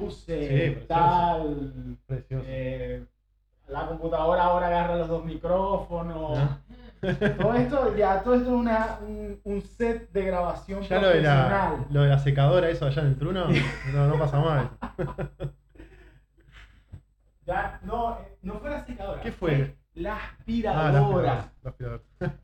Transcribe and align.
luces, 0.00 0.76
Sí, 0.78 0.84
tal. 0.88 1.96
Precioso. 2.06 2.44
eh, 2.48 3.04
la 3.68 3.86
computadora 3.86 4.44
ahora 4.44 4.66
agarra 4.68 4.96
los 4.96 5.08
dos 5.08 5.24
micrófonos. 5.24 6.38
Ajá. 6.38 6.58
Todo 7.38 7.54
esto, 7.54 7.96
ya, 7.96 8.22
todo 8.22 8.34
esto 8.34 8.46
es 8.50 8.52
una, 8.52 8.98
un, 9.06 9.40
un 9.42 9.60
set 9.62 10.12
de 10.12 10.24
grabación 10.24 10.82
Ya 10.82 11.00
lo 11.00 11.08
de, 11.08 11.20
la, 11.20 11.48
profesional. 11.48 11.86
lo 11.90 12.02
de 12.02 12.08
la 12.08 12.18
secadora, 12.20 12.68
eso 12.70 12.86
allá 12.86 13.02
en 13.02 13.08
el 13.08 13.16
truno, 13.18 13.46
no, 13.92 14.06
no 14.08 14.18
pasa 14.18 14.38
más. 14.40 14.66
Ya, 17.44 17.80
no, 17.82 18.18
eh, 18.20 18.38
no 18.42 18.54
fue 18.60 18.70
la 18.70 18.84
secadora. 18.86 19.20
¿Qué 19.20 19.32
fue? 19.32 19.76
La 19.94 20.14
Ah, 20.14 20.16
la 20.16 20.22
aspiradora. 20.38 20.88
aspiradora, 20.88 21.52
la 21.62 21.70
aspiradora. 21.70 22.02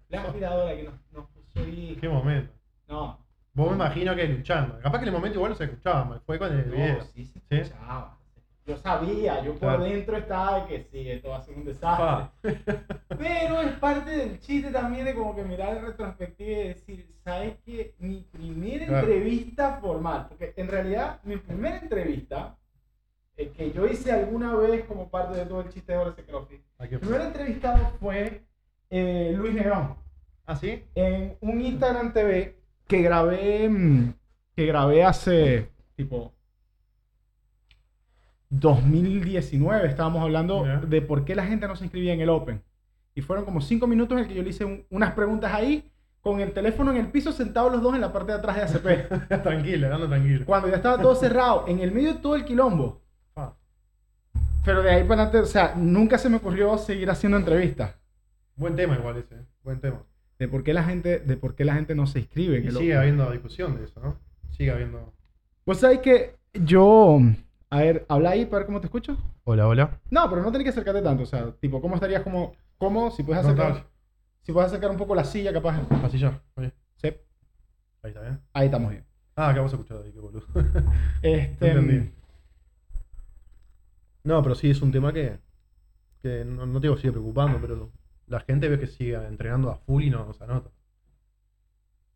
La 0.08 0.22
aspiradora 0.22 0.74
que 0.76 0.82
nos, 0.84 0.94
nos 1.12 1.26
puso 1.30 1.60
ahí. 1.60 1.96
Qué 2.00 2.08
momento. 2.08 2.52
No, 2.88 3.18
Vos 3.58 3.70
me 3.70 3.74
imagino 3.74 4.14
que 4.14 4.28
luchando. 4.28 4.78
Capaz 4.78 4.98
que 4.98 5.02
en 5.02 5.08
el 5.08 5.14
momento 5.14 5.36
igual 5.38 5.50
no 5.50 5.56
se 5.56 5.64
escuchaba, 5.64 6.20
fue 6.24 6.38
con 6.38 6.52
el 6.56 6.68
no, 6.70 6.76
video. 6.76 7.02
sí 7.12 7.24
se 7.24 7.40
¿Sí? 7.40 7.56
escuchaba. 7.56 8.16
Yo 8.66 8.76
sabía, 8.76 9.42
yo 9.42 9.52
por 9.52 9.60
Claro. 9.60 9.82
dentro 9.84 10.16
estaba 10.16 10.60
de 10.60 10.66
que 10.66 10.82
sí, 10.92 11.10
esto 11.10 11.30
va 11.30 11.38
a 11.38 11.42
ser 11.42 11.56
un 11.56 11.64
desastre. 11.64 12.06
Pa. 12.06 12.32
Pero 13.18 13.60
es 13.62 13.72
parte 13.78 14.10
del 14.10 14.38
chiste 14.38 14.70
también 14.70 15.06
de 15.06 15.14
como 15.14 15.34
que 15.34 15.42
mirar 15.42 15.76
en 15.76 15.86
retrospectiva 15.86 16.50
y 16.50 16.68
decir, 16.68 17.16
¿sabes 17.24 17.54
qué? 17.64 17.94
Mi 17.98 18.20
primera 18.30 18.86
Claro. 18.86 19.06
entrevista 19.08 19.78
formal, 19.80 20.26
porque 20.28 20.52
en 20.56 20.68
realidad 20.68 21.18
mi 21.24 21.36
primera 21.38 21.78
entrevista, 21.78 22.54
eh, 23.38 23.50
que 23.56 23.72
yo 23.72 23.86
hice 23.86 24.12
alguna 24.12 24.54
vez 24.54 24.84
como 24.84 25.08
parte 25.08 25.36
de 25.36 25.46
todo 25.46 25.62
el 25.62 25.70
chiste 25.70 25.92
de 25.92 25.98
Horace 25.98 26.22
Crofi, 26.24 26.62
¿A 26.78 26.86
qué 26.86 26.96
mi 26.96 26.98
fue? 26.98 27.08
primer 27.08 27.26
entrevistado 27.26 27.90
fue 27.98 28.42
eh, 28.90 29.32
Luis 29.34 29.54
Negrón, 29.54 29.96
¿Ah, 30.46 30.54
sí? 30.54 30.84
en 30.94 31.36
un 31.40 31.60
Instagram 31.60 32.12
TV 32.12 32.57
que 32.88 33.02
grabé, 33.02 33.68
mm, 33.68 34.14
que 34.56 34.66
grabé 34.66 35.04
hace 35.04 35.68
tipo 35.94 36.32
2019, 38.50 39.86
estábamos 39.88 40.22
hablando 40.22 40.64
de 40.86 41.02
por 41.02 41.24
qué 41.24 41.34
la 41.34 41.44
gente 41.44 41.68
no 41.68 41.76
se 41.76 41.84
inscribía 41.84 42.14
en 42.14 42.20
el 42.20 42.30
Open. 42.30 42.62
Y 43.14 43.20
fueron 43.20 43.44
como 43.44 43.60
cinco 43.60 43.86
minutos 43.86 44.16
en 44.16 44.22
el 44.24 44.28
que 44.28 44.34
yo 44.34 44.42
le 44.42 44.50
hice 44.50 44.64
un- 44.64 44.86
unas 44.90 45.12
preguntas 45.12 45.52
ahí, 45.52 45.90
con 46.20 46.40
el 46.40 46.52
teléfono 46.52 46.90
en 46.90 46.96
el 46.98 47.08
piso, 47.08 47.30
sentados 47.32 47.70
los 47.72 47.82
dos 47.82 47.94
en 47.94 48.00
la 48.00 48.12
parte 48.12 48.32
de 48.32 48.38
atrás 48.38 48.56
de 48.56 48.62
ACP. 48.62 49.08
tranquilo, 49.42 49.94
ando 49.94 50.08
tranquilo. 50.08 50.44
Cuando 50.46 50.68
ya 50.68 50.76
estaba 50.76 51.00
todo 51.00 51.14
cerrado, 51.14 51.64
en 51.68 51.80
el 51.80 51.92
medio 51.92 52.14
de 52.14 52.20
todo 52.20 52.36
el 52.36 52.44
quilombo. 52.44 53.02
Pa. 53.34 53.54
Pero 54.64 54.82
de 54.82 54.90
ahí 54.90 55.02
para 55.04 55.22
adelante, 55.24 55.38
o 55.40 55.46
sea, 55.46 55.74
nunca 55.76 56.16
se 56.18 56.28
me 56.28 56.36
ocurrió 56.36 56.76
seguir 56.78 57.10
haciendo 57.10 57.36
entrevistas. 57.38 57.94
Buen 58.56 58.74
tema 58.76 58.96
igual 58.96 59.16
ese, 59.18 59.34
¿eh? 59.36 59.44
buen 59.62 59.80
tema. 59.80 60.02
De 60.38 60.48
por 60.48 60.62
qué 60.62 60.72
la 60.72 60.84
gente, 60.84 61.18
de 61.18 61.36
por 61.36 61.54
qué 61.54 61.64
la 61.64 61.74
gente 61.74 61.94
no 61.94 62.06
se 62.06 62.20
inscribe 62.20 62.58
Y 62.60 62.70
sigue 62.70 62.96
habiendo 62.96 63.30
discusión 63.30 63.76
de 63.76 63.84
eso, 63.84 64.00
¿no? 64.00 64.16
Sigue 64.50 64.70
habiendo... 64.70 65.12
Vos 65.66 65.78
sabés 65.80 65.98
que 65.98 66.36
yo. 66.54 67.18
A 67.70 67.78
ver, 67.80 68.06
habla 68.08 68.30
ahí 68.30 68.46
para 68.46 68.58
ver 68.60 68.66
cómo 68.66 68.80
te 68.80 68.86
escucho. 68.86 69.16
Hola, 69.44 69.66
hola. 69.68 70.00
No, 70.10 70.28
pero 70.30 70.42
no 70.42 70.50
tenés 70.50 70.64
que 70.64 70.70
acercarte 70.70 71.02
tanto. 71.02 71.24
O 71.24 71.26
sea, 71.26 71.50
tipo, 71.60 71.80
¿cómo 71.80 71.96
estarías 71.96 72.22
como 72.22 72.54
cómodo? 72.78 73.10
Si 73.10 73.22
puedes 73.22 73.44
acercar. 73.44 73.86
Si 74.42 74.52
puedes 74.52 74.68
acercar 74.68 74.90
un 74.90 74.96
poco 74.96 75.14
la 75.14 75.24
silla, 75.24 75.52
capaz. 75.52 75.82
Ya. 76.12 76.40
Oye, 76.54 76.72
Sí, 76.96 77.08
ahí 78.02 78.10
está 78.10 78.20
bien. 78.22 78.40
ahí 78.54 78.66
estamos 78.66 78.90
bien. 78.90 79.04
Ah, 79.36 79.50
acá 79.50 79.58
vamos 79.58 79.72
a 79.72 79.76
escuchar 79.76 79.98
ahí, 80.02 80.12
qué 80.12 80.20
boludo. 80.20 80.46
Este. 81.22 81.70
Entendí. 81.70 82.10
No, 84.24 84.42
pero 84.42 84.54
sí 84.54 84.70
es 84.70 84.80
un 84.82 84.90
tema 84.90 85.12
que, 85.12 85.38
que 86.22 86.44
no, 86.44 86.66
no 86.66 86.80
te 86.80 86.86
digo 86.86 86.96
sigue 86.96 87.12
preocupando, 87.12 87.58
pero 87.60 87.90
la 88.28 88.40
gente 88.40 88.68
ve 88.68 88.78
que 88.78 88.86
sigue 88.86 89.14
entrenando 89.26 89.70
a 89.70 89.76
full 89.76 90.02
y 90.04 90.10
no, 90.10 90.32
se 90.32 90.44
anota. 90.44 90.70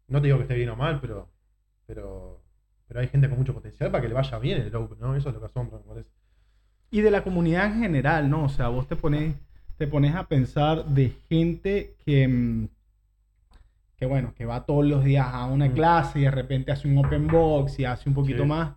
No 0.08 0.20
te 0.20 0.26
digo 0.26 0.36
que 0.38 0.42
esté 0.44 0.54
bien 0.54 0.68
o 0.70 0.76
mal, 0.76 1.00
pero, 1.00 1.28
pero, 1.86 2.40
pero 2.88 3.00
hay 3.00 3.08
gente 3.08 3.28
con 3.28 3.38
mucho 3.38 3.54
potencial 3.54 3.90
para 3.90 4.02
que 4.02 4.08
le 4.08 4.14
vaya 4.14 4.38
bien 4.38 4.60
el 4.62 4.74
Open, 4.76 4.98
¿no? 5.00 5.14
Eso 5.16 5.28
es 5.28 5.34
lo 5.34 5.40
que 5.40 5.46
asombra, 5.46 5.78
me 5.78 5.84
parece. 5.84 6.10
Y 6.90 7.00
de 7.00 7.10
la 7.10 7.22
comunidad 7.24 7.66
en 7.66 7.80
general, 7.80 8.28
¿no? 8.28 8.44
O 8.44 8.48
sea, 8.48 8.68
vos 8.68 8.86
te 8.86 8.96
pones, 8.96 9.34
te 9.78 9.86
pones 9.86 10.14
a 10.14 10.26
pensar 10.28 10.84
de 10.86 11.10
gente 11.28 11.94
que. 12.04 12.28
mm, 12.28 12.68
Que 13.96 14.06
bueno, 14.06 14.34
que 14.34 14.44
va 14.44 14.66
todos 14.66 14.84
los 14.84 15.04
días 15.04 15.28
a 15.30 15.46
una 15.46 15.68
Mm. 15.68 15.74
clase 15.74 16.18
y 16.18 16.22
de 16.22 16.30
repente 16.32 16.72
hace 16.72 16.88
un 16.88 16.98
open 16.98 17.28
box 17.28 17.78
y 17.78 17.84
hace 17.84 18.08
un 18.08 18.16
poquito 18.16 18.42
Sí. 18.42 18.48
más. 18.48 18.74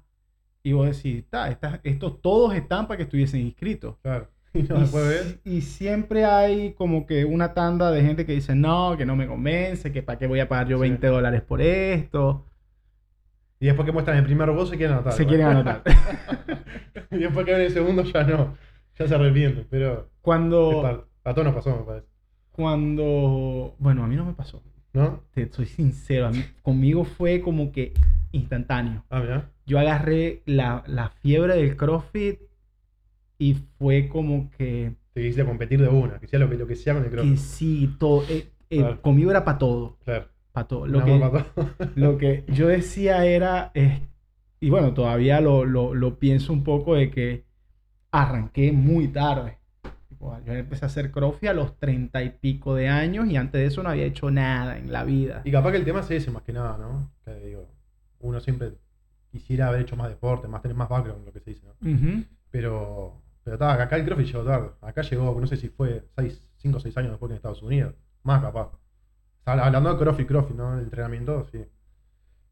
Y 0.61 0.73
vos 0.73 0.85
decís, 0.95 1.25
"Ta, 1.31 1.49
estas- 1.49 1.79
estos 1.83 2.21
todos 2.21 2.53
están 2.53 2.85
para 2.87 2.97
que 2.97 3.03
estuviesen 3.05 3.41
inscritos. 3.41 3.97
Claro. 4.03 4.29
Y 5.45 5.55
no 5.55 5.61
siempre 5.61 6.25
hay 6.25 6.73
como 6.73 7.05
que 7.05 7.25
una 7.25 7.53
tanda 7.53 7.91
de 7.91 8.01
gente 8.01 8.25
que 8.25 8.33
dice, 8.33 8.55
no, 8.55 8.95
que 8.97 9.05
no 9.05 9.15
me 9.15 9.27
convence, 9.27 9.91
que 9.91 10.01
para 10.03 10.17
qué 10.17 10.27
voy 10.27 10.39
a 10.39 10.47
pagar 10.49 10.67
yo 10.67 10.77
Sí. 10.77 10.81
20 10.81 11.07
dólares 11.07 11.41
por 11.41 11.61
esto. 11.61 12.45
Y 13.59 13.67
después 13.67 13.85
que 13.85 13.91
muestran 13.91 14.17
el 14.17 14.23
primer 14.25 14.51
voz 14.51 14.69
se 14.69 14.77
quieren 14.77 14.95
anotar. 14.95 15.13
Se 15.13 15.23
igual. 15.23 15.35
quieren 15.35 15.57
anotar. 15.57 15.81
y 17.11 17.17
después 17.17 17.45
que 17.45 17.51
ven 17.53 17.61
el 17.61 17.71
segundo 17.71 18.03
ya 18.03 18.23
no. 18.23 18.55
Ya 18.97 19.07
se 19.07 19.15
arrepienten, 19.15 19.67
pero 19.69 20.09
Cuando, 20.21 21.05
a 21.23 21.33
todos 21.33 21.45
nos 21.45 21.55
pasó, 21.55 21.75
me 21.75 21.83
parece. 21.83 22.07
cuando, 22.51 23.75
bueno, 23.79 24.03
a 24.03 24.07
mí 24.07 24.15
no 24.15 24.25
me 24.25 24.33
pasó. 24.33 24.61
¿No? 24.93 25.21
Te 25.33 25.51
soy 25.51 25.65
sincero, 25.65 26.27
a 26.27 26.31
mí, 26.31 26.41
conmigo 26.61 27.03
fue 27.03 27.41
como 27.41 27.73
que 27.73 27.93
instantáneo. 28.31 29.03
Ah, 29.09 29.19
mira. 29.19 29.49
Yo 29.65 29.77
agarré 29.79 30.41
la, 30.45 30.83
la 30.87 31.09
fiebre 31.09 31.55
del 31.57 31.75
CrossFit 31.75 32.39
y 33.37 33.55
fue 33.77 34.07
como 34.07 34.49
que, 34.51 34.93
Te 35.13 35.21
quisiste 35.21 35.45
competir 35.45 35.81
de 35.81 35.87
una, 35.89 36.19
que 36.19 36.27
sea 36.27 36.39
lo 36.39 36.49
que, 36.49 36.57
lo 36.57 36.67
que 36.67 36.75
sea 36.75 36.93
con 36.93 37.03
el 37.03 37.09
que 37.09 37.15
crossfit. 37.15 37.37
sí, 37.37 37.95
todo, 37.99 38.23
eh, 38.29 38.49
eh, 38.69 38.77
Claro. 38.77 39.01
conmigo 39.01 39.31
era 39.31 39.43
para 39.45 39.57
todo, 39.57 39.97
Claro. 40.05 40.27
para 40.51 40.67
todo. 40.67 40.87
Lo 40.87 41.03
que, 41.03 41.11
bomba 41.11 41.31
para 41.31 41.43
todo. 41.45 41.69
Lo 41.95 42.17
que 42.17 42.43
yo 42.47 42.67
decía 42.67 43.25
era, 43.25 43.71
eh, 43.73 44.01
y 44.59 44.69
bueno, 44.69 44.93
todavía 44.93 45.41
lo, 45.41 45.65
lo, 45.65 45.93
lo 45.93 46.17
pienso 46.19 46.51
un 46.53 46.63
poco 46.63 46.95
de 46.95 47.09
que 47.11 47.45
arranqué 48.11 48.71
muy 48.71 49.07
tarde. 49.09 49.57
Yo 50.45 50.53
empecé 50.53 50.85
a 50.85 50.87
hacer 50.87 51.11
crossfit 51.11 51.49
a 51.49 51.53
los 51.53 51.77
treinta 51.77 52.23
y 52.23 52.31
pico 52.31 52.73
de 52.73 52.87
años 52.89 53.27
y 53.29 53.37
antes 53.37 53.61
de 53.61 53.67
eso 53.67 53.83
no 53.83 53.89
había 53.89 54.05
hecho 54.05 54.31
nada 54.31 54.75
en 54.77 54.91
la 54.91 55.03
vida. 55.03 55.41
Y 55.45 55.51
capaz 55.51 55.71
que 55.71 55.77
el 55.77 55.85
tema 55.85 55.99
es 55.99 56.09
ese 56.09 56.31
más 56.31 56.41
que 56.41 56.51
nada, 56.51 56.77
¿no? 56.79 57.11
Que 57.23 57.35
digo, 57.45 57.67
uno 58.21 58.39
siempre 58.39 58.71
quisiera 59.31 59.67
haber 59.67 59.81
hecho 59.81 59.95
más 59.95 60.09
deporte, 60.09 60.47
más 60.47 60.63
tener 60.63 60.75
más 60.75 60.89
background, 60.89 61.25
lo 61.27 61.31
que 61.31 61.41
se 61.41 61.51
dice, 61.51 61.67
¿no? 61.67 62.23
Pero, 62.49 63.21
pero 63.45 63.53
está, 63.55 63.81
acá 63.81 63.95
el 63.95 64.03
CrossFit 64.05 64.27
llegó 64.27 64.43
tarde. 64.43 64.69
Acá 64.81 65.01
llegó, 65.03 65.39
no 65.39 65.47
sé 65.47 65.55
si 65.55 65.69
fue 65.69 66.03
5 66.57 66.77
o 66.77 66.79
6 66.81 66.97
años 66.97 67.11
después 67.11 67.29
que 67.29 67.33
en 67.33 67.37
Estados 67.37 67.61
Unidos. 67.63 67.93
Más 68.23 68.41
capaz. 68.41 68.71
Estaba 69.39 69.65
Hablando 69.65 69.93
de 69.93 69.99
CrossFit, 69.99 70.27
CrossFit, 70.27 70.57
¿no? 70.57 70.73
El 70.73 70.83
entrenamiento, 70.83 71.45
sí. 71.51 71.63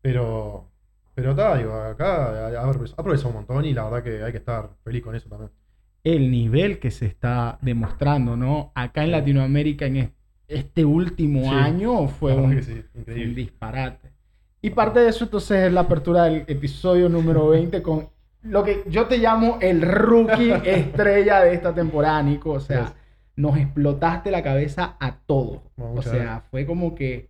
Pero, 0.01 0.69
pero 1.15 1.31
está, 1.31 1.57
digo, 1.57 1.73
acá 1.73 2.47
ha 2.47 2.69
ha 2.69 2.71
progresado 2.71 3.29
un 3.29 3.35
montón 3.35 3.65
y 3.65 3.73
la 3.73 3.85
verdad 3.85 4.03
que 4.03 4.23
hay 4.23 4.31
que 4.31 4.37
estar 4.37 4.69
feliz 4.83 5.03
con 5.03 5.15
eso 5.15 5.29
también. 5.29 5.51
El 6.03 6.29
nivel 6.29 6.79
que 6.79 6.91
se 6.91 7.05
está 7.05 7.57
demostrando, 7.61 8.35
¿no? 8.35 8.71
Acá 8.75 9.03
en 9.03 9.11
Latinoamérica 9.11 9.85
en 9.85 9.97
es- 9.97 10.09
este 10.47 10.83
último 10.85 11.43
Sí, 11.43 11.49
año 11.49 12.07
fue 12.07 12.35
un, 12.35 12.61
sí, 12.61 12.83
un 13.07 13.33
disparate. 13.35 14.11
Y 14.61 14.69
parte 14.69 14.99
de 14.99 15.09
eso 15.09 15.23
entonces 15.25 15.65
es 15.67 15.73
la 15.73 15.81
apertura 15.81 16.25
del 16.25 16.43
episodio 16.47 17.09
número 17.09 17.47
20 17.49 17.81
con 17.81 18.09
lo 18.43 18.63
que 18.63 18.83
yo 18.87 19.07
te 19.07 19.17
llamo 19.17 19.57
el 19.61 19.81
rookie 19.81 20.51
estrella 20.65 21.41
de 21.41 21.53
esta 21.53 21.73
temporada, 21.73 22.21
Nico. 22.23 22.51
O 22.51 22.59
sea, 22.59 22.81
Yes. 22.81 22.93
nos 23.35 23.57
explotaste 23.57 24.29
la 24.31 24.43
cabeza 24.43 24.95
a 24.99 25.15
todos. 25.25 25.61
Bueno, 25.75 25.95
o 25.99 26.01
sea, 26.01 26.13
gracias. 26.13 26.43
fue 26.51 26.65
como 26.65 26.93
que, 26.95 27.29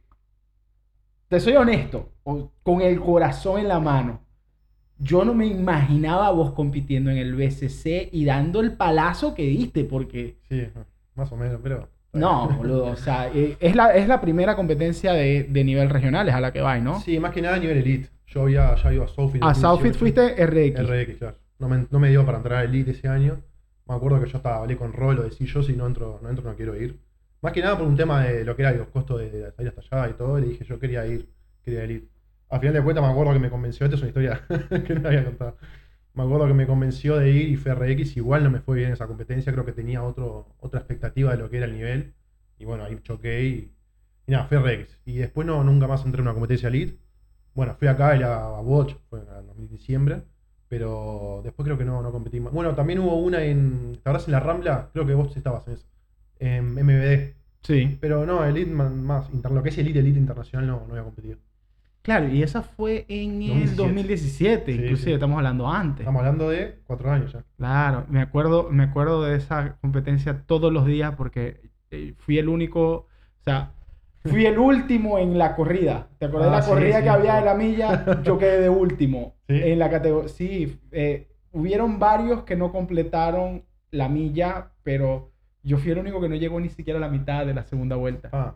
te 1.27 1.39
soy 1.39 1.55
honesto, 1.55 2.09
con 2.63 2.81
el 2.81 2.99
corazón 2.99 3.59
en 3.59 3.67
la 3.67 3.79
mano. 3.79 4.19
Yo 4.99 5.25
no 5.25 5.33
me 5.33 5.45
imaginaba 5.47 6.29
vos 6.31 6.51
compitiendo 6.53 7.09
en 7.09 7.17
el 7.17 7.35
BCC 7.35 8.09
y 8.11 8.25
dando 8.25 8.61
el 8.61 8.73
palazo 8.73 9.33
que 9.33 9.43
diste, 9.43 9.83
porque 9.83 10.37
Sí, 10.47 10.67
más 11.15 11.31
o 11.31 11.35
menos, 11.35 11.59
pero. 11.63 11.89
no, 12.13 12.47
boludo, 12.49 12.85
o 12.85 12.95
sea, 12.95 13.27
eh, 13.33 13.57
es 13.59 13.75
la, 13.75 13.93
es 13.95 14.07
la 14.07 14.21
primera 14.21 14.55
competencia 14.55 15.13
de, 15.13 15.43
de 15.49 15.63
nivel 15.63 15.89
regional, 15.89 16.29
es 16.29 16.35
a 16.35 16.39
la 16.39 16.53
que 16.53 16.61
vais, 16.61 16.83
¿no? 16.83 16.99
Sí, 16.99 17.19
más 17.19 17.31
que 17.33 17.41
nada 17.41 17.55
a 17.55 17.59
nivel 17.59 17.77
elite. 17.77 18.09
Yo 18.33 18.43
había 18.43 18.75
ya 18.75 18.93
ido 18.93 19.03
a 19.03 19.07
Southfield. 19.07 19.43
en 19.43 19.49
A 19.49 19.53
Southfit 19.53 19.93
2018. 19.93 19.99
fuiste 19.99 20.45
RX. 20.45 20.87
RX, 20.89 21.17
claro. 21.19 21.37
No 21.59 21.69
me, 21.69 21.87
no 21.89 21.99
me 21.99 22.09
dio 22.09 22.25
para 22.25 22.37
entrar 22.37 22.59
a 22.59 22.63
Elite 22.63 22.91
ese 22.91 23.07
año. 23.07 23.41
Me 23.87 23.95
acuerdo 23.95 24.21
que 24.21 24.29
yo 24.29 24.37
estaba, 24.37 24.57
hablé 24.57 24.77
con 24.77 24.93
Rolo, 24.93 25.23
decía 25.23 25.47
yo 25.47 25.61
si 25.63 25.73
no 25.73 25.85
entro, 25.87 26.19
no 26.21 26.29
entro, 26.29 26.43
no 26.43 26.55
quiero 26.55 26.75
ir. 26.81 26.99
Más 27.41 27.51
que 27.53 27.61
nada 27.61 27.77
por 27.77 27.87
un 27.87 27.95
tema 27.97 28.23
de 28.23 28.45
lo 28.45 28.55
que 28.55 28.61
era 28.61 28.71
los 28.71 28.87
costos 28.87 29.19
de, 29.19 29.29
de 29.29 29.51
salir 29.51 29.73
hasta 29.77 29.97
allá 30.03 30.09
y 30.11 30.13
todo. 30.17 30.39
Le 30.39 30.47
dije 30.47 30.63
yo 30.65 30.79
quería 30.79 31.05
ir, 31.05 31.29
quería 31.63 31.83
ir. 31.85 32.09
Al 32.49 32.59
final 32.59 32.73
de 32.75 32.83
cuentas 32.83 33.03
me 33.03 33.11
acuerdo 33.11 33.33
que 33.33 33.39
me 33.39 33.49
convenció, 33.49 33.85
esta 33.85 33.95
es 33.95 34.01
una 34.01 34.09
historia 34.09 34.41
que 34.87 34.95
no 34.95 35.07
había 35.09 35.25
contado. 35.25 35.57
Me 36.13 36.23
acuerdo 36.23 36.47
que 36.47 36.53
me 36.53 36.67
convenció 36.67 37.17
de 37.17 37.31
ir 37.31 37.49
y 37.49 37.55
fue 37.57 37.73
RX, 37.73 38.17
igual 38.17 38.43
no 38.43 38.51
me 38.51 38.59
fue 38.61 38.77
bien 38.77 38.91
esa 38.91 39.07
competencia, 39.07 39.51
creo 39.51 39.65
que 39.65 39.71
tenía 39.73 40.03
otro, 40.03 40.55
otra 40.59 40.79
expectativa 40.79 41.31
de 41.31 41.37
lo 41.37 41.49
que 41.49 41.57
era 41.57 41.65
el 41.65 41.73
nivel. 41.73 42.13
Y 42.59 42.65
bueno, 42.65 42.83
ahí 42.85 42.97
choqué 43.01 43.43
y, 43.43 43.73
y 44.27 44.31
nada, 44.31 44.45
fue 44.45 44.59
RX. 44.59 44.99
Y 45.05 45.17
después 45.17 45.47
no, 45.47 45.63
nunca 45.63 45.87
más 45.87 46.05
entré 46.05 46.19
en 46.21 46.27
una 46.27 46.33
competencia 46.33 46.69
Elite. 46.69 46.97
Bueno, 47.53 47.75
fui 47.77 47.87
acá 47.87 48.09
a, 48.11 48.57
a 48.57 48.61
Watch, 48.61 48.95
fue 49.09 49.19
en 49.19 49.67
diciembre, 49.67 50.23
pero 50.67 51.41
después 51.43 51.65
creo 51.65 51.77
que 51.77 51.85
no, 51.85 52.01
no 52.01 52.11
competí 52.11 52.39
más. 52.39 52.51
Bueno, 52.53 52.73
también 52.75 52.99
hubo 52.99 53.15
una 53.17 53.43
en, 53.43 53.99
¿te 54.03 54.09
en 54.09 54.31
la 54.31 54.39
Rambla? 54.39 54.89
Creo 54.91 55.05
que 55.05 55.13
vos 55.13 55.35
estabas 55.37 55.67
en 55.67 55.73
eso, 55.73 55.85
en 56.39 56.73
MBD. 56.73 57.35
Sí. 57.61 57.97
Pero 58.01 58.25
no, 58.25 58.43
Elite 58.43 58.71
más, 58.71 59.29
lo 59.31 59.63
que 59.63 59.69
es 59.69 59.77
Elite, 59.77 59.99
Elite 59.99 60.19
Internacional 60.19 60.67
no, 60.67 60.83
no 60.87 60.93
había 60.93 61.03
competido. 61.03 61.37
Claro, 62.01 62.27
y 62.27 62.43
esa 62.43 62.63
fue 62.63 63.05
en 63.07 63.41
el 63.41 63.75
2017. 63.77 63.77
2017, 63.77 64.71
Sí, 64.73 64.81
inclusive 64.81 65.11
sí. 65.11 65.13
estamos 65.13 65.37
hablando 65.37 65.69
antes. 65.69 66.01
Estamos 66.01 66.19
hablando 66.19 66.49
de 66.49 66.79
cuatro 66.85 67.09
años 67.11 67.31
ya. 67.31 67.45
Claro, 67.57 68.05
me 68.09 68.21
acuerdo, 68.21 68.69
me 68.69 68.83
acuerdo 68.83 69.23
de 69.23 69.37
esa 69.37 69.77
competencia 69.79 70.41
todos 70.45 70.73
los 70.73 70.85
días 70.85 71.15
porque 71.15 71.61
eh, 71.91 72.13
fui 72.17 72.37
el 72.39 72.49
único, 72.49 72.91
o 72.93 73.43
sea, 73.45 73.71
fui 74.25 74.45
el 74.45 74.57
último 74.57 75.17
en 75.19 75.37
la 75.37 75.55
corrida. 75.55 76.07
¿Te 76.17 76.25
acuerdas 76.25 76.49
de 76.51 76.55
Ah, 76.55 76.59
la 76.59 76.63
sí, 76.63 76.69
corrida 76.71 76.97
sí, 76.97 77.03
que 77.03 77.09
había 77.09 77.35
de 77.35 77.45
la 77.45 77.53
milla? 77.55 78.21
Yo 78.23 78.37
quedé 78.37 78.59
de 78.61 78.69
último 78.69 79.35
¿Sí? 79.47 79.59
en 79.61 79.79
la 79.79 79.89
categoría. 79.89 80.29
Sí, 80.29 80.79
eh, 80.91 81.27
hubieron 81.51 81.99
varios 81.99 82.43
que 82.43 82.55
no 82.55 82.71
completaron 82.71 83.63
la 83.91 84.09
milla, 84.09 84.71
pero 84.83 85.31
yo 85.61 85.77
fui 85.77 85.91
el 85.91 85.99
único 85.99 86.19
que 86.21 86.29
no 86.29 86.35
llegó 86.35 86.59
ni 86.59 86.69
siquiera 86.69 86.97
a 86.97 87.01
la 87.01 87.09
mitad 87.09 87.45
de 87.45 87.53
la 87.53 87.63
segunda 87.63 87.95
vuelta. 87.95 88.29
Ah, 88.31 88.55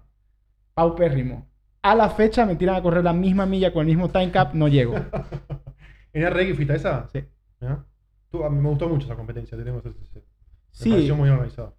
Paupérrimo. 0.74 1.48
A 1.82 1.96
la 1.96 2.10
fecha 2.10 2.46
me 2.46 2.56
tiran 2.56 2.76
a 2.76 2.82
correr 2.82 3.04
la 3.04 3.14
misma 3.14 3.46
milla 3.46 3.72
con 3.72 3.82
el 3.82 3.88
mismo 3.88 4.10
time 4.10 4.32
cap, 4.32 4.54
no 4.54 4.68
llego. 4.68 4.96
¿En 6.14 6.24
RX 6.30 6.56
fuiste 6.56 6.74
a 6.74 6.76
esa? 6.76 7.08
Sí. 7.08 7.24
Tú- 8.30 8.44
a 8.44 8.50
mí 8.50 8.60
me 8.62 8.70
gustó 8.70 8.90
mucho 8.90 9.06
esa 9.06 9.16
competencia, 9.16 9.58
te 9.58 9.64
tengo 9.64 9.78
que 9.82 9.84
ser 9.90 9.94
sincero. 9.94 10.26
Me 10.26 10.34
Sí, 10.72 10.90
pareció 10.92 11.16
muy 11.16 11.30
organizado. 11.30 11.76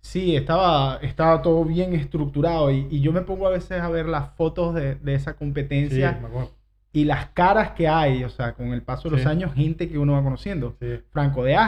Sí, 0.00 0.36
estaba, 0.36 0.98
estaba 1.02 1.42
todo 1.42 1.64
bien 1.64 1.92
estructurado 1.94 2.70
y, 2.70 2.86
y 2.90 3.00
yo 3.00 3.12
me 3.12 3.20
pongo 3.22 3.46
a 3.46 3.50
veces 3.50 3.80
a 3.80 3.88
ver 3.90 4.06
las 4.06 4.30
fotos 4.36 4.74
de, 4.74 4.94
de 4.94 5.14
esa 5.14 5.32
Sí, 5.32 5.36
competencia 5.38 6.10
acuerdo. 6.10 6.50
y 6.92 7.04
las 7.04 7.26
caras 7.30 7.72
que 7.72 7.88
hay, 7.88 8.24
o 8.24 8.28
sea, 8.30 8.54
con 8.54 8.72
el 8.72 8.82
paso 8.82 9.08
de 9.08 9.16
los 9.16 9.22
Sí. 9.22 9.28
años, 9.28 9.52
gente 9.54 9.88
que 9.88 9.98
uno 9.98 10.14
va 10.14 10.22
conociendo. 10.22 10.76
Sí. 10.80 11.00
Franco 11.10 11.44
de 11.44 11.54
Sí. 11.54 11.58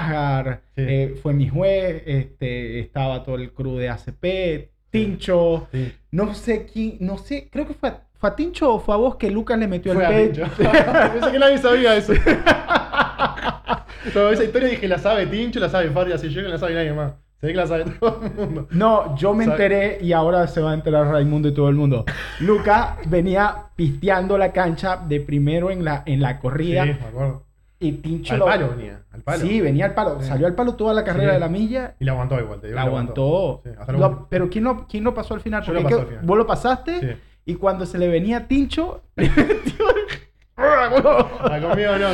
eh, 0.76 1.18
fue 1.22 1.34
mi 1.34 1.48
juez, 1.48 2.02
este, 2.06 2.78
estaba 2.80 3.22
todo 3.24 3.34
el 3.34 3.52
crew 3.52 3.76
de 3.76 3.90
ACP, 3.90 4.70
Tincho, 4.90 5.68
Sí. 5.72 5.92
no 6.10 6.34
sé 6.34 6.66
quién, 6.72 6.96
no 7.00 7.18
sé, 7.18 7.48
creo 7.50 7.66
que 7.66 7.74
fue 7.74 7.90
a, 7.90 8.02
fue 8.14 8.30
a 8.30 8.36
Tincho 8.36 8.74
o 8.74 8.80
fue 8.80 8.94
a 8.94 8.98
vos 8.98 9.16
que 9.16 9.30
Lucas 9.30 9.58
le 9.58 9.66
metió 9.68 9.92
Fue 9.92 10.04
el 10.24 10.30
pecho. 10.30 10.44
Pensé 10.56 11.30
que 11.32 11.38
nadie 11.38 11.58
sabía 11.58 11.94
eso. 11.96 12.12
Toda 14.14 14.32
esa 14.32 14.44
historia 14.44 14.68
dije, 14.68 14.88
la 14.88 14.98
sabe 14.98 15.26
Tincho, 15.26 15.60
la 15.60 15.68
sabe 15.68 15.90
Fabri, 15.90 16.12
así 16.12 16.28
yo 16.30 16.42
no 16.42 16.48
la 16.48 16.58
sabe 16.58 16.74
nadie 16.74 16.92
más. 16.92 17.12
Que 17.40 17.54
la 17.54 17.66
sabe 17.66 17.84
todo 17.98 18.20
el 18.22 18.32
mundo. 18.34 18.68
No, 18.70 19.16
yo 19.16 19.32
me 19.32 19.44
Sabe- 19.46 19.54
enteré 19.64 19.98
y 20.04 20.12
ahora 20.12 20.46
se 20.46 20.60
va 20.60 20.72
a 20.72 20.74
enterar 20.74 21.06
Raimundo 21.06 21.48
y 21.48 21.54
todo 21.54 21.68
el 21.70 21.74
mundo. 21.74 22.04
Luca 22.40 22.98
venía 23.06 23.54
pisteando 23.74 24.36
la 24.36 24.52
cancha 24.52 24.96
de 24.98 25.20
primero 25.20 25.70
en 25.70 25.82
la, 25.84 26.02
en 26.04 26.20
la 26.20 26.32
Sí, 26.34 26.38
corrida 26.42 26.84
me 26.84 26.92
acuerdo. 26.92 27.44
y 27.78 27.92
Tincho 27.92 28.34
Al 28.34 28.38
lo- 28.40 28.44
palo 28.44 28.68
venía, 28.76 29.00
al 29.10 29.22
palo. 29.22 29.40
Sí, 29.40 29.60
venía 29.62 29.86
al 29.86 29.94
palo. 29.94 30.18
Sí. 30.20 30.28
Salió 30.28 30.46
al 30.46 30.54
palo 30.54 30.74
toda 30.74 30.92
la 30.92 31.02
carrera 31.02 31.28
Sí. 31.30 31.34
de 31.34 31.40
la 31.40 31.48
milla. 31.48 31.94
Y 31.98 32.04
la 32.04 32.12
aguantó 32.12 32.38
igual, 32.38 32.60
te 32.60 32.66
digo. 32.66 32.76
La 32.76 32.82
aguantó. 32.82 33.62
Sí, 33.64 33.70
Lo- 33.96 34.26
pero 34.28 34.50
¿quién 34.50 34.64
no, 34.64 34.86
¿quién 34.86 35.02
no 35.02 35.14
pasó 35.14 35.32
al 35.32 35.40
final? 35.40 35.62
Yo 35.62 35.72
lo 35.72 35.80
Porque 35.80 35.94
que- 35.94 36.00
al 36.02 36.06
final. 36.08 36.24
vos 36.26 36.36
lo 36.36 36.46
pasaste 36.46 37.00
Sí. 37.00 37.06
y 37.46 37.54
cuando 37.54 37.86
se 37.86 37.96
le 37.96 38.08
venía 38.08 38.36
a 38.36 38.46
Tincho, 38.48 39.00
le 39.16 39.30
metió 39.30 39.84
Ah, 40.58 41.58
conmigo 41.62 41.92
no. 41.96 42.08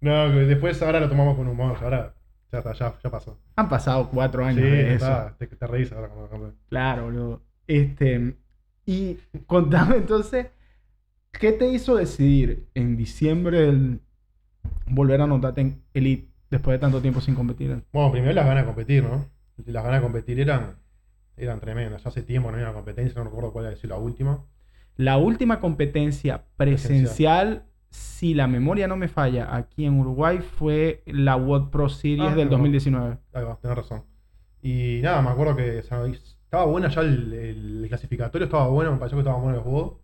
no, 0.00 0.28
después 0.46 0.80
ahora 0.82 1.00
lo 1.00 1.08
tomamos 1.10 1.36
con 1.36 1.46
humor. 1.48 1.76
Ahora 1.82 2.13
ya 2.54 2.70
está, 2.70 2.72
ya, 2.72 2.94
ya 3.02 3.10
pasó. 3.10 3.38
Han 3.56 3.68
pasado 3.68 4.08
cuatro 4.10 4.42
Sí, 4.42 4.48
años 4.48 4.62
de 4.62 4.82
ya 4.82 4.92
eso. 4.94 5.04
está, 5.06 5.34
te, 5.38 5.46
te 5.46 5.66
reís 5.66 5.92
ahora 5.92 6.08
cuando 6.08 6.28
cuando- 6.28 6.54
Claro, 6.68 7.04
boludo. 7.04 7.42
Este, 7.66 8.36
y 8.86 9.18
contame 9.46 9.96
entonces, 9.96 10.46
¿qué 11.32 11.52
te 11.52 11.68
hizo 11.68 11.96
decidir 11.96 12.68
en 12.74 12.96
diciembre 12.96 13.60
del 13.62 14.00
volver 14.86 15.20
a 15.20 15.24
anotarte 15.24 15.60
en 15.60 15.82
Elite 15.94 16.30
después 16.50 16.74
de 16.74 16.78
tanto 16.78 17.00
tiempo 17.00 17.20
sin 17.20 17.34
competir? 17.34 17.82
Bueno, 17.92 18.12
primero 18.12 18.32
las 18.32 18.46
ganas 18.46 18.62
de 18.64 18.66
competir, 18.66 19.02
¿no? 19.02 19.24
Las 19.66 19.84
ganas 19.84 20.00
de 20.00 20.02
competir 20.04 20.40
eran, 20.40 20.76
eran 21.36 21.60
tremendas. 21.60 22.02
Ya 22.02 22.08
hace 22.08 22.22
tiempo 22.22 22.50
no 22.50 22.56
había 22.56 22.68
una 22.68 22.74
competencia, 22.74 23.18
no 23.18 23.24
recuerdo 23.28 23.52
cuál 23.52 23.66
era 23.66 23.76
la 23.82 23.96
última. 23.96 24.44
La 24.96 25.16
última 25.16 25.58
competencia 25.60 26.44
presencial, 26.56 27.64
si 27.94 28.34
la 28.34 28.46
memoria 28.46 28.88
no 28.88 28.96
me 28.96 29.08
falla, 29.08 29.54
aquí 29.54 29.84
en 29.84 29.98
Uruguay 30.00 30.38
fue 30.40 31.02
la 31.06 31.36
World 31.36 31.70
Pro 31.70 31.88
Series 31.88 32.32
Ah, 32.32 32.34
del 32.34 32.46
no. 32.46 32.52
2019. 32.52 33.18
Ahí 33.32 33.44
va, 33.44 33.56
tenés 33.60 33.76
razón. 33.76 34.02
Y 34.62 35.00
nada, 35.02 35.22
me 35.22 35.30
acuerdo 35.30 35.54
que 35.56 35.78
o 35.78 35.82
sea, 35.82 36.04
estaba 36.06 36.64
buena 36.64 36.88
ya 36.88 37.02
el, 37.02 37.32
el 37.32 37.84
clasificatorio, 37.88 38.46
estaba 38.46 38.66
bueno, 38.68 38.92
me 38.92 38.98
pareció 38.98 39.16
que 39.16 39.20
estaban 39.20 39.42
buenos 39.42 39.58
los 39.64 39.64
juegos. 39.72 40.00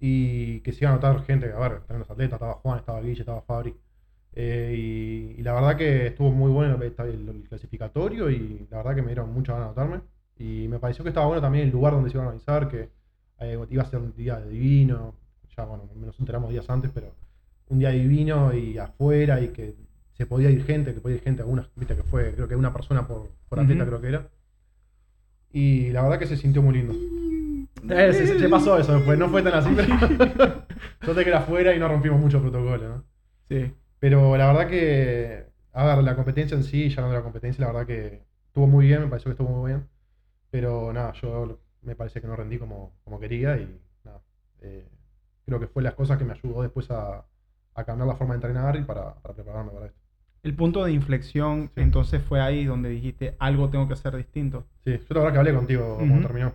Y 0.00 0.60
que 0.60 0.72
se 0.72 0.84
iba 0.84 0.90
a 0.92 0.94
notar 0.94 1.24
gente, 1.24 1.52
a 1.52 1.58
ver, 1.58 1.72
estaban 1.80 2.00
los 2.00 2.10
atletas, 2.10 2.34
estaba 2.34 2.54
Juan, 2.54 2.78
estaba 2.78 3.00
Guille, 3.00 3.20
estaba 3.20 3.42
Fabri. 3.42 3.74
Eh, 4.32 4.74
y, 5.36 5.40
y 5.40 5.42
la 5.42 5.52
verdad 5.54 5.76
que 5.76 6.06
estuvo 6.08 6.30
muy 6.32 6.50
bueno 6.50 6.76
el, 6.76 6.82
el- 6.82 7.28
el 7.28 7.44
clasificatorio 7.48 8.30
y 8.30 8.66
la 8.70 8.78
verdad 8.78 8.94
que 8.94 9.02
me 9.02 9.08
dieron 9.08 9.32
mucha 9.32 9.52
ganas 9.54 9.74
de 9.74 9.80
anotarme. 9.82 10.02
Y 10.38 10.68
me 10.68 10.78
pareció 10.78 11.02
que 11.04 11.10
estaba 11.10 11.26
bueno 11.26 11.42
también 11.42 11.66
el 11.66 11.72
lugar 11.72 11.92
donde 11.94 12.10
se 12.10 12.16
iba 12.16 12.24
a 12.24 12.28
organizar, 12.28 12.68
que 12.68 12.90
eh, 13.40 13.58
iba 13.70 13.82
a 13.82 13.86
ser 13.86 14.00
un 14.00 14.14
día 14.16 14.40
divino. 14.40 15.14
Ya, 15.56 15.64
bueno, 15.64 15.84
nos 15.96 16.18
enteramos 16.20 16.50
días 16.50 16.68
antes, 16.70 16.90
pero 16.94 17.12
un 17.68 17.78
día 17.78 17.90
divino 17.90 18.52
y 18.54 18.78
afuera 18.78 19.40
y 19.40 19.48
que 19.48 19.74
se 20.14 20.26
podía 20.26 20.50
ir 20.50 20.64
gente, 20.64 20.94
que 20.94 21.00
podía 21.00 21.16
ir 21.16 21.22
gente, 21.22 21.42
algunas, 21.42 21.68
viste 21.76 21.94
que 21.94 22.02
fue, 22.02 22.32
creo 22.34 22.48
que 22.48 22.56
una 22.56 22.72
persona 22.72 23.06
por, 23.06 23.28
por 23.48 23.60
atleta 23.60 23.82
Ujú. 23.82 23.90
creo 23.90 24.00
que 24.00 24.08
era. 24.08 24.28
Y 25.52 25.90
la 25.90 26.02
verdad 26.02 26.18
que 26.18 26.26
se 26.26 26.36
sintió 26.36 26.62
muy 26.62 26.74
lindo. 26.74 26.94
Eh, 27.90 28.12
se, 28.12 28.38
se 28.38 28.48
pasó 28.48 28.78
eso 28.78 28.94
después, 28.94 29.18
no 29.18 29.28
fue 29.28 29.42
tan 29.42 29.54
así, 29.54 29.70
pero 29.74 29.88
yo 31.06 31.14
sé 31.14 31.22
que 31.22 31.30
era 31.30 31.38
afuera 31.38 31.74
y 31.74 31.78
no 31.78 31.88
rompimos 31.88 32.20
mucho 32.20 32.40
protocolo, 32.40 32.88
¿no? 32.88 33.04
Sí. 33.48 33.72
Pero 33.98 34.36
la 34.36 34.48
verdad 34.48 34.68
que, 34.68 35.46
a 35.72 35.86
ver, 35.86 36.04
la 36.04 36.14
competencia 36.16 36.56
en 36.56 36.64
sí, 36.64 36.88
ya 36.90 37.00
no 37.02 37.08
de 37.08 37.14
la 37.14 37.22
competencia, 37.22 37.64
la 37.64 37.72
verdad 37.72 37.86
que 37.86 38.22
estuvo 38.48 38.66
muy 38.66 38.86
bien, 38.86 39.00
me 39.02 39.06
pareció 39.08 39.30
que 39.30 39.42
estuvo 39.42 39.56
muy 39.56 39.70
bien. 39.72 39.86
Pero 40.50 40.92
nada, 40.92 41.12
yo 41.14 41.58
me 41.82 41.94
parece 41.94 42.20
que 42.20 42.26
no 42.26 42.36
rendí 42.36 42.58
como, 42.58 42.92
como 43.04 43.18
quería 43.20 43.56
y 43.56 43.80
nada. 44.04 44.20
eh, 44.60 44.86
creo 45.46 45.60
que 45.60 45.66
fue 45.66 45.82
las 45.82 45.94
cosas 45.94 46.18
que 46.18 46.24
me 46.24 46.32
ayudó 46.32 46.62
después 46.62 46.90
a, 46.90 47.24
a 47.80 47.84
cambiar 47.84 48.08
la 48.08 48.14
forma 48.16 48.34
de 48.34 48.38
entrenar 48.38 48.76
y 48.76 48.82
para, 48.82 49.14
para 49.14 49.34
prepararme 49.34 49.70
para 49.72 49.86
esto. 49.86 49.98
El 50.42 50.54
punto 50.54 50.84
de 50.84 50.92
inflexión, 50.92 51.70
Sí. 51.74 51.80
entonces 51.82 52.22
fue 52.22 52.40
ahí 52.40 52.64
donde 52.64 52.88
dijiste 52.90 53.36
algo 53.38 53.70
tengo 53.70 53.86
que 53.86 53.94
hacer 53.94 54.16
distinto. 54.16 54.64
Sí, 54.84 54.92
yo 54.98 55.14
la 55.14 55.20
verdad 55.20 55.32
que 55.32 55.38
hablé 55.38 55.54
contigo 55.54 55.96
cuando 55.96 56.14
Ujú. 56.14 56.22
terminó. 56.22 56.54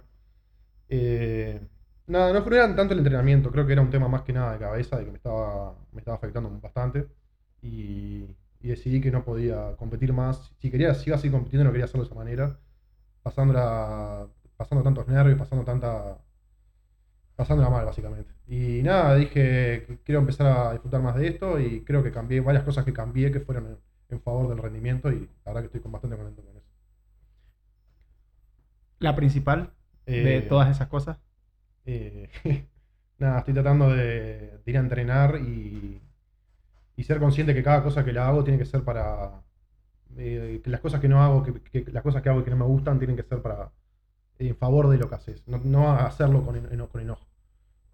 Eh, 0.90 1.60
nada, 2.08 2.34
no 2.34 2.46
era 2.56 2.76
tanto 2.76 2.94
el 2.94 3.00
entrenamiento, 3.00 3.52
creo 3.52 3.66
que 3.66 3.74
era 3.74 3.82
un 3.82 3.90
tema 3.90 4.08
más 4.08 4.24
que 4.24 4.34
nada 4.34 4.54
de 4.54 4.60
cabeza, 4.60 4.98
de 4.98 5.06
que 5.06 5.12
me 5.12 5.18
estaba, 5.18 5.76
me 5.92 6.00
estaba 6.00 6.18
afectando 6.18 6.50
bastante. 6.62 7.08
Y, 7.62 8.26
y 8.62 8.68
decidí 8.68 9.02
que 9.02 9.12
no 9.12 9.24
podía 9.24 9.76
competir 9.78 10.14
más. 10.14 10.54
Si 10.60 10.70
quería, 10.72 10.94
si 10.96 11.10
iba 11.10 11.16
a 11.18 11.20
seguir 11.20 11.34
compitiendo, 11.34 11.66
no 11.66 11.72
quería 11.72 11.86
hacerlo 11.86 12.04
de 12.04 12.08
esa 12.08 12.16
manera. 12.16 12.60
Pasándola, 13.24 14.28
pasando 14.58 14.84
tantos 14.84 15.08
nervios, 15.08 15.38
pasando 15.40 15.66
tanta. 15.66 16.18
Pasándola 17.36 17.70
mal, 17.70 17.86
básicamente. 17.86 18.34
Y 18.48 18.82
nada, 18.84 19.16
dije 19.16 19.32
que 19.88 20.00
quiero 20.04 20.20
empezar 20.22 20.48
a 20.48 20.72
disfrutar 20.74 21.02
más 21.02 21.16
de 21.16 21.28
esto 21.28 21.60
y 21.60 21.84
creo 21.84 22.04
que 22.04 22.12
cambié 22.12 22.42
varias 22.42 22.64
cosas 22.64 22.86
que 22.86 22.94
cambié 22.94 23.32
que 23.32 23.40
fueron 23.40 23.68
en, 23.68 23.78
en 24.10 24.22
favor 24.22 24.48
del 24.50 24.60
rendimiento 24.60 25.12
y 25.12 25.22
la 25.46 25.52
verdad 25.54 25.62
que 25.62 25.66
estoy 25.68 25.82
con- 25.82 25.92
bastante 25.92 26.16
contento 26.18 26.44
con 26.44 26.56
eso. 26.58 26.68
La 29.00 29.16
principal 29.16 29.74
de 30.16 30.42
Eh, 30.42 30.48
todas 30.48 30.70
esas 30.70 30.88
cosas. 30.88 31.18
Eh, 31.86 32.30
nada, 33.20 33.40
estoy 33.40 33.54
tratando 33.54 33.90
de, 33.90 34.60
de 34.66 34.72
ir 34.72 34.78
a 34.78 34.82
entrenar 34.82 35.38
y, 35.42 36.02
y 36.98 37.04
ser 37.04 37.20
consciente 37.20 37.54
que 37.54 37.64
cada 37.64 37.84
cosa 37.84 38.06
que 38.06 38.14
la 38.14 38.28
hago 38.30 38.44
tiene 38.44 38.60
que 38.60 38.66
ser 38.66 38.84
para. 38.84 39.44
eh, 40.18 40.62
que 40.64 40.72
las 40.72 40.82
cosas 40.82 41.02
que 41.02 41.10
no 41.10 41.22
hago, 41.24 41.44
que, 41.44 41.54
que 41.84 41.92
las 41.94 42.04
cosas 42.04 42.22
que 42.24 42.30
hago 42.30 42.42
y 42.42 42.46
que 42.46 42.52
no 42.52 42.58
me 42.58 42.66
gustan 42.66 43.00
tienen 43.00 43.18
que 43.18 43.24
ser 43.24 43.42
para. 43.44 43.72
en 44.40 44.58
favor 44.58 44.90
de 44.90 44.98
lo 45.00 45.10
que 45.10 45.16
haces. 45.16 45.44
No, 45.48 45.60
no 45.60 45.92
hacerlo 45.94 46.46
con, 46.46 46.58
eno- 46.58 46.90
con 46.90 47.02
enojo. 47.02 47.28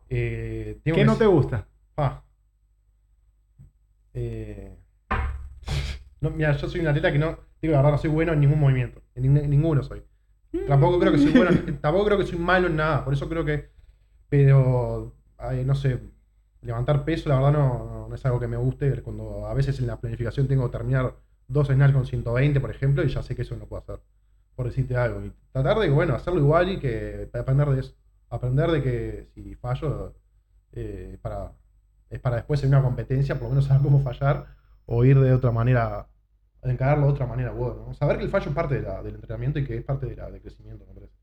Eh, 0.10 0.80
¿Qué 0.84 1.06
no 1.06 1.16
te 1.16 1.26
gusta? 1.26 1.68
Ah. 1.98 2.24
Eh, 4.14 4.76
no, 6.22 6.32
mira, 6.32 6.52
yo 6.58 6.68
soy 6.68 6.82
un 6.82 6.88
atleta 6.88 7.12
que 7.12 7.20
no. 7.20 7.38
Digo 7.62 7.74
la 7.74 7.80
verdad, 7.80 7.92
no 7.94 7.98
soy 7.98 8.10
bueno 8.10 8.34
en 8.34 8.40
ningún 8.42 8.60
movimiento. 8.60 9.02
En, 9.16 9.38
en 9.38 9.50
ninguno 9.50 9.84
soy. 9.84 10.04
Tampoco 10.68 11.00
creo 11.00 11.12
que 11.12 11.20
soy 11.20 11.32
bueno, 11.32 11.52
en- 11.52 11.78
tampoco 11.82 12.06
creo 12.06 12.18
que 12.18 12.26
soy 12.26 12.40
malo 12.40 12.68
en 12.68 12.76
nada, 12.76 13.04
por 13.06 13.14
eso 13.14 13.30
creo 13.30 13.46
que, 13.46 13.70
pero, 14.30 15.14
ay, 15.38 15.64
no 15.64 15.76
sé, 15.76 16.00
levantar 16.62 17.06
peso 17.06 17.30
la 17.30 17.36
verdad 17.36 17.52
no, 17.52 17.86
no- 17.86 18.08
no 18.10 18.16
es 18.16 18.26
algo 18.26 18.40
que 18.40 18.48
me 18.48 18.58
guste, 18.58 19.04
cuando 19.04 19.46
a 19.46 19.54
veces 19.54 19.80
en 19.80 19.86
la 19.86 20.00
planificación 20.00 20.48
tengo 20.48 20.66
que 20.66 20.76
terminar 20.76 21.14
dos 21.48 21.68
snatch 21.68 21.94
con 21.94 22.06
120, 22.08 22.60
por 22.60 22.72
ejemplo, 22.72 23.04
y 23.04 23.10
ya 23.10 23.22
sé 23.22 23.36
que 23.36 23.44
eso 23.44 23.56
no 23.58 23.66
puedo 23.66 23.84
hacer, 23.84 24.00
por 24.56 24.66
decirte 24.66 24.96
algo, 24.98 25.24
y 25.24 25.32
tratar 25.52 25.78
de, 25.78 25.90
bueno, 25.92 26.16
hacerlo 26.16 26.40
igual 26.40 26.70
y 26.72 26.80
que 26.80 27.30
aprender 27.34 27.70
de 27.70 27.80
eso, 27.82 27.94
aprender 28.30 28.72
de 28.72 28.84
que 28.84 29.28
si 29.34 29.56
fallo, 29.56 30.16
eh, 30.74 31.18
para, 31.22 31.54
es 32.10 32.20
para 32.20 32.38
después 32.38 32.64
en 32.64 32.70
una 32.70 32.84
competencia, 32.84 33.36
por 33.36 33.44
lo 33.46 33.50
menos 33.52 33.66
saber 33.68 33.84
cómo 33.84 34.02
fallar, 34.02 34.48
o 34.86 35.06
ir 35.06 35.20
de 35.20 35.34
otra 35.34 35.52
manera 35.52 36.08
encararlo 36.64 37.08
de 37.08 37.14
otra 37.14 37.26
manera, 37.28 37.52
bueno, 37.52 37.86
¿no? 37.88 37.94
Saber 37.94 38.18
que 38.18 38.26
el 38.26 38.30
fallo 38.32 38.50
es 38.50 38.56
parte 38.56 38.76
de 38.76 38.82
la- 38.84 39.02
del 39.04 39.16
entrenamiento 39.16 39.60
y 39.60 39.66
que 39.66 39.78
es 39.78 39.84
parte 39.86 40.08
de 40.08 40.16
la, 40.18 40.30
del 40.32 40.42
crecimiento, 40.42 40.86
me 40.88 40.94
parece. 40.94 41.14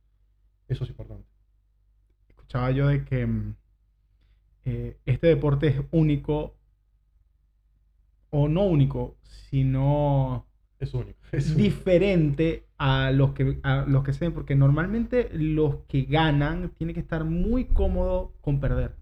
Eso 0.68 0.84
es 0.84 0.90
importante. 0.90 1.26
Escuchaba 2.28 2.70
yo 2.70 2.86
de 2.86 3.04
que 3.04 3.26
mm, 3.26 3.56
eh, 4.64 4.98
este 5.06 5.28
deporte 5.28 5.68
es 5.68 5.80
único, 5.92 6.54
o 8.30 8.48
no 8.48 8.64
único, 8.64 9.16
sino 9.22 10.46
Es 10.78 10.92
único. 10.94 11.18
Es 11.32 11.46
único. 11.50 11.62
diferente 11.62 12.66
a 12.78 13.10
los 13.10 13.32
que 13.32 13.58
a 13.62 13.84
los 13.88 14.04
que 14.04 14.12
se 14.12 14.24
ven, 14.26 14.32
porque 14.34 14.54
normalmente 14.54 15.30
los 15.32 15.76
que 15.88 16.02
ganan 16.02 16.70
tienen 16.70 16.94
que 16.94 17.00
estar 17.00 17.24
muy 17.24 17.64
cómodos 17.66 18.30
con 18.40 18.60
perder. 18.60 18.94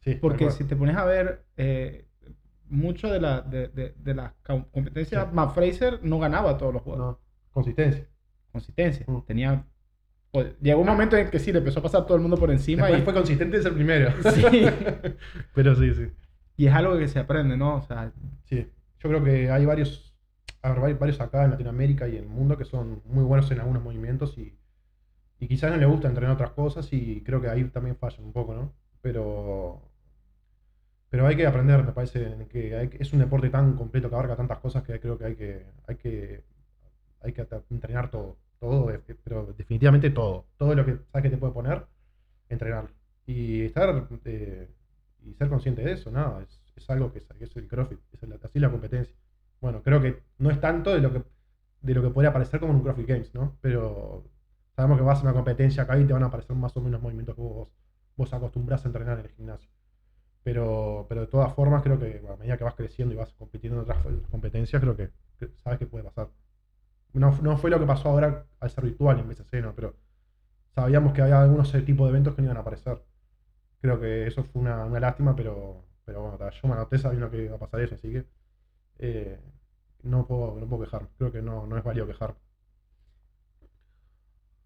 Sí, 0.00 0.16
Porque 0.16 0.50
si 0.50 0.64
te 0.64 0.76
pones 0.76 0.96
a 0.96 1.04
ver, 1.06 1.44
eh, 1.56 2.06
mucho 2.68 3.08
de, 3.10 3.20
la, 3.20 3.40
de, 3.40 3.68
de- 3.68 3.94
de 3.96 4.14
las 4.14 4.32
com- 4.46 4.64
competencias, 4.70 5.24
Sí. 5.28 5.30
Matt 5.34 5.54
Fraser 5.54 6.00
no 6.02 6.18
ganaba 6.18 6.58
todos 6.58 6.74
los 6.74 6.82
juegos. 6.82 6.98
No, 7.06 7.20
consistencia. 7.52 8.06
Consistencia. 8.52 9.06
Mm. 9.08 9.20
Tenía. 9.26 9.64
pues, 10.30 10.58
llegó 10.60 10.80
un 10.80 10.86
momento 10.88 11.16
en 11.16 11.30
que 11.30 11.38
sí, 11.38 11.52
le 11.52 11.58
empezó 11.58 11.78
a 11.80 11.82
pasar 11.84 12.04
todo 12.04 12.16
el 12.16 12.20
mundo 12.22 12.36
por 12.36 12.50
encima 12.50 12.82
Después 12.86 13.00
y, 13.00 13.04
fue 13.04 13.14
consistente 13.14 13.56
desde 13.56 13.68
el 13.70 13.74
primero. 13.76 14.12
Sí. 14.34 14.42
Pero 15.54 15.74
sí, 15.76 15.94
sí. 15.94 16.08
y 16.56 16.66
es 16.66 16.74
algo 16.74 16.98
que 16.98 17.08
se 17.08 17.18
aprende, 17.20 17.56
¿no? 17.56 17.76
O 17.76 17.82
sea, 17.82 18.12
Sí, 18.44 18.66
yo 18.98 19.08
creo 19.08 19.22
que 19.24 19.50
hay 19.50 19.64
varios, 19.64 20.13
a 20.64 20.70
ver, 20.70 20.80
vari- 20.80 20.98
varios 20.98 21.20
acá 21.20 21.44
en 21.44 21.52
Latinoamérica 21.52 22.08
y 22.08 22.16
en 22.16 22.24
el 22.24 22.28
mundo 22.30 22.56
que 22.58 22.64
son 22.64 23.02
muy 23.06 23.24
buenos 23.24 23.50
en 23.52 23.60
algunos 23.60 23.82
movimientos 23.82 24.36
y, 24.38 24.58
y 25.40 25.48
quizás 25.48 25.70
no 25.72 25.78
les 25.78 25.88
gusta 25.88 26.08
entrenar 26.08 26.34
otras 26.34 26.52
cosas 26.52 26.88
y 26.92 27.22
creo 27.24 27.40
que 27.42 27.48
ahí 27.50 27.64
también 27.70 27.96
fallan 27.96 28.24
un 28.26 28.32
poco, 28.34 28.54
¿no? 28.54 28.74
Pero, 29.02 29.82
pero 31.10 31.26
hay 31.26 31.36
que 31.36 31.46
aprender, 31.46 31.84
me 31.84 31.92
parece, 31.92 32.46
que 32.50 32.76
hay 32.76 32.90
es 32.98 33.12
un 33.12 33.20
deporte 33.20 33.50
tan 33.50 33.76
completo 33.76 34.08
que 34.08 34.14
abarca 34.16 34.36
tantas 34.36 34.58
cosas 34.58 34.82
que 34.82 34.98
creo 35.00 35.16
que 35.18 35.24
hay 35.26 35.36
que, 35.36 35.66
hay 35.86 35.96
que, 35.96 36.44
hay 37.22 37.32
que 37.32 37.46
entrenar 37.70 38.10
todo, 38.10 38.38
todo, 38.60 38.90
eh, 38.92 39.00
pero 39.24 39.54
definitivamente 39.54 40.10
todo, 40.10 40.46
todo 40.58 40.74
lo 40.74 40.84
que 40.86 40.98
sabes 41.12 41.24
que 41.24 41.30
te 41.30 41.38
puede 41.38 41.52
poner, 41.54 41.86
entrenarlo. 42.48 42.90
Y 43.26 43.62
estar 43.64 44.08
eh, 44.26 44.70
y 45.24 45.34
ser 45.34 45.48
consciente 45.50 45.82
de 45.82 45.92
eso, 45.94 46.10
nada, 46.12 46.42
es, 46.42 46.60
es 46.76 46.90
algo 46.90 47.12
que 47.12 47.20
es, 47.40 47.56
el 47.56 47.68
CrossFit, 47.68 48.00
es 48.12 48.22
así 48.44 48.60
la 48.60 48.70
competencia. 48.70 49.14
Bueno, 49.64 49.82
creo 49.82 50.02
que 50.02 50.22
no 50.36 50.50
es 50.50 50.60
tanto 50.60 50.90
de 50.90 51.00
lo 51.00 51.10
que 51.10 51.24
de 51.80 51.94
lo 51.94 52.02
que 52.02 52.10
podría 52.10 52.34
parecer 52.34 52.60
como 52.60 52.72
en 52.72 52.78
un 52.80 52.82
CrossFit 52.82 53.08
Games, 53.08 53.34
¿no? 53.34 53.56
Pero 53.62 54.22
sabemos 54.76 54.98
que 54.98 55.04
vas 55.04 55.20
a 55.20 55.22
una 55.22 55.32
competencia 55.32 55.84
acá 55.84 55.98
y 55.98 56.04
te 56.04 56.12
van 56.12 56.22
a 56.22 56.26
aparecer 56.26 56.54
más 56.54 56.76
o 56.76 56.82
menos 56.82 57.00
movimientos 57.00 57.34
que 57.34 57.40
vos, 57.40 57.68
vos 58.14 58.34
acostumbras 58.34 58.84
a 58.84 58.88
entrenar 58.88 59.18
en 59.20 59.24
el 59.24 59.30
gimnasio. 59.30 59.70
Pero, 60.42 61.06
pero 61.08 61.22
de 61.22 61.28
todas 61.28 61.54
formas, 61.54 61.82
creo 61.82 61.98
que 61.98 62.22
a 62.28 62.36
medida 62.36 62.58
que 62.58 62.64
vas 62.64 62.74
creciendo 62.74 63.14
y 63.14 63.16
vas 63.16 63.32
compitiendo 63.38 63.78
en 63.78 63.84
otras 63.84 64.04
competencias, 64.30 64.82
creo 64.82 64.96
que, 64.96 65.10
sabes 65.62 65.78
que 65.78 65.86
puede 65.86 66.04
pasar. 66.04 66.28
No, 67.14 67.34
no 67.40 67.56
fue 67.56 67.70
lo 67.70 67.80
que 67.80 67.86
pasó 67.86 68.10
ahora 68.10 68.44
al 68.60 68.70
ser 68.70 68.84
virtual 68.84 69.18
en 69.20 69.28
BCC, 69.30 69.62
¿no? 69.62 69.74
Pero 69.74 69.94
sabíamos 70.74 71.14
que 71.14 71.22
había 71.22 71.40
algunos 71.40 71.72
tipos 71.72 72.06
de 72.06 72.10
eventos 72.10 72.34
que 72.34 72.42
no 72.42 72.48
iban 72.48 72.58
a 72.58 72.60
aparecer. 72.60 73.02
Creo 73.80 73.98
que 73.98 74.26
eso 74.26 74.44
fue 74.44 74.60
una, 74.60 74.86
lástima, 75.00 75.34
pero, 75.34 75.86
pero 76.04 76.20
bueno, 76.20 76.50
yo 76.50 76.68
me 76.68 76.74
anoté 76.74 76.98
sabiendo 76.98 77.30
que 77.30 77.44
iba 77.44 77.56
a 77.56 77.58
pasar 77.58 77.80
eso, 77.80 77.94
así 77.94 78.12
que 78.12 78.26
eh, 78.98 79.40
no, 80.04 80.26
puedo, 80.26 80.58
no 80.60 80.66
puedo 80.66 80.84
quejarme. 80.84 81.08
Creo 81.18 81.32
que 81.32 81.42
no, 81.42 81.66
no 81.66 81.76
es 81.76 81.84
válido 81.84 82.06
quejar. 82.06 82.34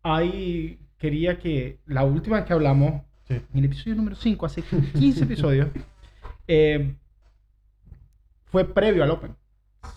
ahí 0.03 0.81
quería 0.99 1.39
que 1.39 1.79
la 1.87 2.05
última 2.05 2.45
que 2.45 2.53
hablamos, 2.53 3.03
Sí. 3.27 3.35
en 3.35 3.59
el 3.59 3.65
episodio 3.67 3.95
número 3.97 4.17
5, 4.17 4.47
hace 4.47 4.63
15 4.63 5.25
episodios, 5.25 5.69
eh, 6.47 6.95
fue 8.47 8.65
previo 8.65 9.05
al 9.05 9.11
Open. 9.11 9.37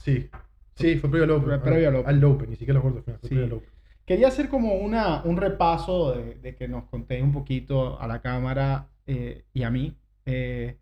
Sí, 0.04 0.30
sí, 0.76 0.98
fue 0.98 1.10
previo 1.10 1.24
al 1.24 1.32
Open. 1.32 1.48
Fue 1.50 1.60
previo 1.62 1.88
al 1.90 1.96
Open. 1.96 2.10
Al 2.10 2.24
Open, 2.26 2.50
ni 2.50 2.56
siquiera 2.58 2.82
los 2.82 2.94
fue 3.04 3.14
Sí. 3.22 3.28
previo 3.30 3.46
al 3.46 3.54
Open. 3.54 3.70
Quería 4.06 4.28
hacer 4.28 4.50
como 4.50 4.74
una, 4.76 5.24
un 5.24 5.38
repaso 5.38 6.12
de, 6.14 6.36
de 6.36 6.56
que 6.56 6.68
nos 6.68 6.86
contéis 6.86 7.24
un 7.24 7.32
poquito 7.32 8.00
a 8.02 8.08
la 8.08 8.22
cámara 8.22 8.90
eh, 9.08 9.46
y 9.54 9.64
a 9.64 9.70
mí. 9.70 9.96
eh, 10.26 10.78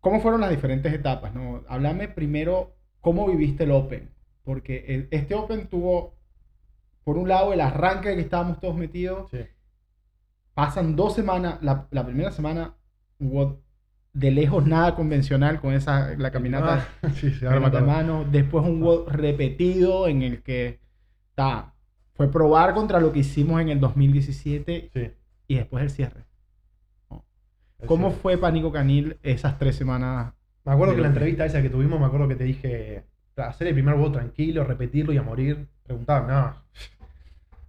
¿Cómo 0.00 0.20
fueron 0.20 0.40
las 0.42 0.50
diferentes 0.50 0.92
etapas? 0.92 1.34
¿no? 1.34 1.64
Háblame 1.68 2.06
primero 2.08 2.75
cómo 3.06 3.28
viviste 3.28 3.62
el 3.62 3.70
Open. 3.70 4.10
Porque 4.42 5.06
este 5.12 5.36
Open 5.36 5.68
tuvo, 5.68 6.16
por 7.04 7.16
un 7.16 7.28
lado, 7.28 7.52
el 7.52 7.60
arranque 7.60 8.16
que 8.16 8.20
estábamos 8.20 8.58
todos 8.58 8.74
metidos. 8.74 9.30
Sí, 9.30 9.38
Pasan 10.54 10.96
dos 10.96 11.14
semanas. 11.14 11.62
La, 11.62 11.86
la 11.92 12.04
primera 12.04 12.32
semana 12.32 12.74
hubo 13.20 13.62
de 14.12 14.32
lejos 14.32 14.66
nada 14.66 14.96
convencional 14.96 15.60
con 15.60 15.72
esa, 15.72 16.16
la 16.16 16.32
caminata 16.32 16.88
Ah, 17.00 17.10
sí, 17.14 17.30
se 17.30 17.46
arma 17.46 17.70
de 17.70 17.80
mano. 17.80 18.24
Después 18.28 18.64
un 18.64 18.82
WOD 18.82 19.08
repetido 19.10 20.08
en 20.08 20.22
el 20.22 20.42
que 20.42 20.80
ta, 21.36 21.74
fue 22.14 22.28
probar 22.28 22.74
contra 22.74 22.98
lo 22.98 23.12
que 23.12 23.20
hicimos 23.20 23.60
en 23.60 23.68
el 23.68 23.78
2017 23.78 24.90
Sí, 24.92 25.12
y 25.46 25.54
después 25.54 25.84
el 25.84 25.90
cierre. 25.90 26.24
¿Cómo 27.86 28.10
fue 28.10 28.36
Pánico 28.36 28.72
Canil 28.72 29.16
esas 29.22 29.60
tres 29.60 29.76
semanas? 29.76 30.32
Me 30.66 30.72
acuerdo 30.72 30.92
que 30.94 30.98
en 30.98 31.02
la 31.02 31.08
entrevista 31.08 31.46
esa 31.46 31.62
que 31.62 31.70
tuvimos, 31.70 31.98
me 32.00 32.06
acuerdo 32.06 32.28
que 32.28 32.36
te 32.36 32.44
dije, 32.44 33.04
hacer 33.36 33.68
el 33.68 33.74
primer 33.74 33.94
WOD 33.94 34.12
tranquilo, 34.12 34.64
repetirlo 34.64 35.12
y 35.12 35.16
a 35.18 35.22
morir. 35.22 35.66
Preguntaban, 35.84 36.26
no. 36.28 36.54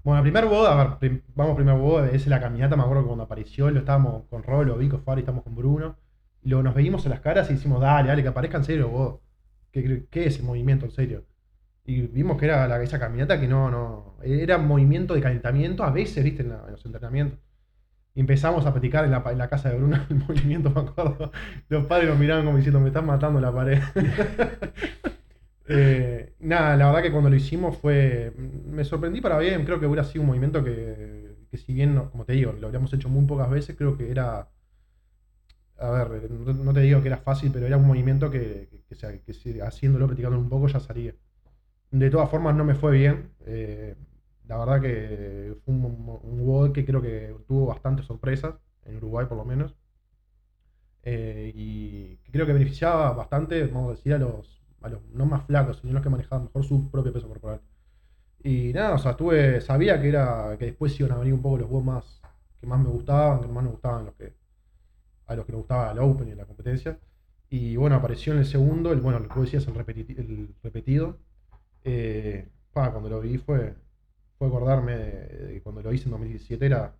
Bueno, 0.03 0.19
el 0.19 0.23
primer 0.23 0.45
WOD, 0.45 0.65
a 0.67 0.75
ver, 0.75 0.97
prim- 0.99 1.21
vamos 1.35 1.55
primer 1.55 1.75
WOD, 1.75 2.07
es 2.15 2.25
la 2.27 2.39
caminata, 2.39 2.75
me 2.75 2.83
acuerdo 2.83 3.03
que 3.03 3.07
cuando 3.07 3.23
apareció, 3.25 3.69
lo 3.69 3.79
estábamos 3.79 4.23
con 4.29 4.43
Rolo, 4.43 4.77
Vico, 4.77 4.99
Fari, 4.99 5.21
estamos 5.21 5.43
con 5.43 5.55
Bruno. 5.55 5.95
Y 6.41 6.49
luego 6.49 6.63
nos 6.63 6.75
veíamos 6.75 7.05
en 7.05 7.11
las 7.11 7.19
caras 7.19 7.49
y 7.49 7.53
decimos, 7.53 7.81
dale, 7.81 8.07
dale, 8.09 8.21
que 8.23 8.29
aparezca 8.29 8.57
en 8.57 8.63
serio 8.63 8.89
WOD. 8.89 9.19
¿Qué, 9.71 10.05
qué 10.09 10.21
es 10.25 10.35
ese 10.35 10.43
movimiento 10.43 10.85
en 10.85 10.91
serio? 10.91 11.25
Y 11.85 12.01
vimos 12.01 12.37
que 12.37 12.45
era 12.45 12.67
la, 12.67 12.81
esa 12.83 12.99
caminata 12.99 13.39
que 13.39 13.47
no, 13.47 13.69
no, 13.69 14.15
era 14.23 14.57
movimiento 14.57 15.13
de 15.13 15.21
calentamiento 15.21 15.83
a 15.83 15.91
veces, 15.91 16.23
viste, 16.23 16.43
en, 16.43 16.49
la- 16.49 16.63
en 16.65 16.71
los 16.71 16.85
entrenamientos. 16.85 17.39
Empezamos 18.19 18.65
a 18.65 18.71
platicar 18.71 19.05
en 19.05 19.11
la, 19.11 19.47
casa 19.47 19.69
de 19.69 19.77
Bruno 19.77 19.97
el 20.09 20.15
movimiento, 20.17 20.71
me 20.71 20.81
acuerdo. 20.81 21.31
Los 21.69 21.85
padres 21.85 22.09
nos 22.09 22.17
miraban 22.17 22.45
como 22.45 22.57
diciendo, 22.57 22.79
me 22.79 22.87
están 22.87 23.05
matando 23.05 23.39
la 23.39 23.53
pared. 23.53 23.79
Eh, 25.69 26.33
nada, 26.39 26.77
la 26.77 26.85
verdad 26.85 27.01
que 27.01 27.11
cuando 27.11 27.29
lo 27.29 27.35
hicimos 27.35 27.77
fue. 27.77 28.31
Me 28.37 28.85
sorprendí 28.85 29.19
para 29.19 29.37
bien. 29.37 29.65
Creo 29.65 29.81
que 29.81 29.85
hubiera 29.85 30.05
sido 30.05 30.21
un 30.21 30.27
movimiento 30.27 30.63
que, 30.63 31.35
que 31.51 31.57
si 31.57 31.73
bien, 31.73 31.93
como 32.09 32.23
te 32.23 32.31
digo, 32.31 32.53
lo 32.53 32.67
habríamos 32.67 32.93
hecho 32.93 33.09
muy 33.09 33.25
pocas 33.25 33.49
veces, 33.49 33.75
creo 33.75 33.97
que 33.97 34.09
era. 34.09 34.47
A 35.77 35.89
ver, 35.91 36.31
no, 36.31 36.53
no 36.53 36.73
te 36.73 36.79
digo 36.79 37.01
que 37.01 37.09
era 37.09 37.17
fácil, 37.17 37.51
pero 37.51 37.67
era 37.67 37.75
un 37.75 37.85
movimiento 37.85 38.31
que, 38.31 38.69
que, 38.87 38.95
que 38.95 39.33
que 39.33 39.61
haciéndolo, 39.61 40.07
practicándolo 40.07 40.41
un 40.41 40.49
poco, 40.49 40.67
ya 40.67 40.79
salía. 40.79 41.13
De 41.91 42.09
todas 42.09 42.29
formas, 42.29 42.55
no 42.55 42.63
me 42.63 42.75
fue 42.75 42.93
bien. 42.93 43.31
Eh, 43.45 43.95
la 44.47 44.57
verdad 44.57 44.81
que 44.81 45.55
fue 45.65 45.73
un, 45.73 46.19
un 46.23 46.73
que 46.73 46.85
creo 46.85 47.01
que 47.01 47.35
tuvo 47.47 47.67
bastantes 47.67 48.05
sorpresas, 48.05 48.55
en 48.85 48.97
Uruguay 48.97 49.25
por 49.27 49.37
lo 49.37 49.45
menos. 49.45 49.75
Eh, 51.03 51.51
y 51.55 52.17
creo 52.31 52.45
que 52.45 52.53
beneficiaba 52.53 53.11
bastante, 53.13 53.65
vamos 53.67 53.89
a 53.93 53.95
decir, 53.95 54.13
a 54.13 54.17
los, 54.17 54.61
a 54.81 54.89
los 54.89 55.01
no 55.13 55.25
más 55.25 55.45
flacos, 55.45 55.79
sino 55.79 55.93
los 55.93 56.03
que 56.03 56.09
manejaban 56.09 56.45
mejor 56.45 56.63
su 56.65 56.89
propio 56.91 57.13
peso 57.13 57.27
corporal. 57.27 57.61
Y 58.43 58.73
nada, 58.73 58.95
o 58.95 58.97
sea, 58.99 59.11
estuve, 59.11 59.61
sabía 59.61 60.01
que 60.01 60.09
era 60.09 60.55
que 60.57 60.65
después 60.65 60.99
iban 60.99 61.13
a 61.13 61.17
venir 61.17 61.33
un 61.33 61.41
poco 61.41 61.57
los 61.57 61.69
WOD 61.69 61.83
más 61.83 62.21
que 62.59 62.67
más 62.67 62.79
me 62.79 62.89
gustaban, 62.89 63.41
que 63.41 63.47
más 63.47 63.63
me 63.63 63.69
gustaban 63.71 64.05
los 64.05 64.15
que 64.15 64.33
a 65.27 65.35
los 65.35 65.45
que 65.45 65.51
les 65.51 65.59
gustaba 65.59 65.91
el 65.91 65.99
Open 65.99 66.29
y 66.29 66.35
la 66.35 66.45
competencia. 66.45 66.99
Y 67.49 67.75
bueno, 67.77 67.95
apareció 67.95 68.33
en 68.33 68.39
el 68.39 68.45
segundo, 68.45 68.91
el, 68.91 69.01
bueno, 69.01 69.19
lo 69.19 69.29
que 69.29 69.39
decías, 69.41 69.67
el, 69.67 69.75
el 70.17 70.55
repetido. 70.63 71.17
Eh, 71.83 72.49
cuando 72.73 73.09
lo 73.09 73.21
vi 73.21 73.37
fue, 73.37 73.75
fue 74.37 74.47
acordarme 74.47 74.93
de, 74.97 75.27
de 75.53 75.61
cuando 75.63 75.81
lo 75.81 75.93
hice 75.93 76.05
en 76.05 76.11
2017, 76.11 76.65
era, 76.65 76.95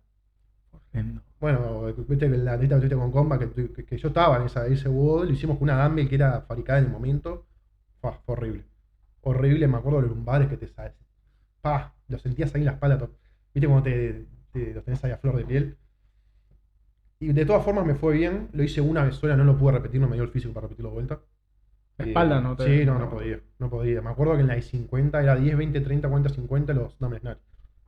Horrendo. 0.72 1.22
bueno, 1.40 1.82
viste 2.08 2.28
que 2.30 2.36
la 2.36 2.56
neta 2.56 2.74
que 2.76 2.80
tuviste 2.88 2.96
con 2.96 3.12
Comba, 3.12 3.38
que, 3.38 3.50
que- 3.72 3.84
que 3.84 3.98
yo 3.98 4.08
estaba 4.08 4.36
en 4.38 4.44
esa, 4.46 4.66
ese 4.66 4.88
WOD, 4.88 5.26
lo 5.26 5.32
hicimos 5.32 5.58
con 5.58 5.64
una 5.70 5.84
dumbbell 5.84 6.08
que 6.08 6.14
era 6.16 6.42
fabricada 6.42 6.78
en 6.80 6.86
el 6.86 6.90
momento. 6.90 7.46
Fue 8.00 8.12
horrible. 8.26 8.64
Horrible, 9.22 9.68
me 9.68 9.76
acuerdo 9.78 9.98
de 10.02 10.08
los 10.08 10.16
lumbares 10.16 10.48
que 10.48 10.56
te 10.56 10.68
sales. 10.68 10.94
Pa, 11.62 11.94
lo 12.08 12.18
sentías 12.18 12.54
ahí 12.54 12.62
en 12.62 12.66
la 12.66 12.72
espalda. 12.72 12.98
to- 12.98 13.16
Viste 13.54 13.68
cuando 13.68 13.84
te, 13.84 14.26
te- 14.52 14.74
los 14.74 14.84
tenés 14.84 15.04
ahí 15.04 15.12
a 15.12 15.18
flor 15.18 15.36
de 15.36 15.44
piel. 15.46 15.78
Y 17.20 17.32
de 17.32 17.46
todas 17.46 17.64
formas 17.64 17.86
me 17.86 17.94
fue 17.94 18.14
bien. 18.14 18.48
Lo 18.52 18.62
hice 18.64 18.80
una 18.80 19.04
vez 19.04 19.14
sola, 19.16 19.36
no 19.36 19.44
lo 19.44 19.56
pude 19.56 19.72
repetir, 19.72 20.00
no 20.00 20.08
me 20.08 20.14
dio 20.16 20.24
el 20.24 20.30
físico 20.30 20.52
para 20.52 20.64
repetirlo 20.66 20.90
de 20.90 20.94
vuelta. 20.94 21.20
La 21.98 22.04
Eh, 22.04 22.08
espalda, 22.08 22.40
¿no? 22.40 22.56
te- 22.56 22.78
Sí, 22.80 22.86
no, 22.86 22.98
no 22.98 23.10
podía. 23.10 23.40
No 23.58 23.68
podía. 23.70 24.00
Me 24.02 24.10
acuerdo 24.10 24.34
que 24.34 24.40
en 24.40 24.46
la 24.46 24.54
de 24.54 24.62
50 24.62 25.22
era 25.22 25.36
10, 25.36 25.56
20, 25.56 25.80
30, 25.80 26.08
40, 26.08 26.30
50 26.30 26.72
los 26.72 26.98
dumbbell 26.98 27.20
snatch. 27.20 27.38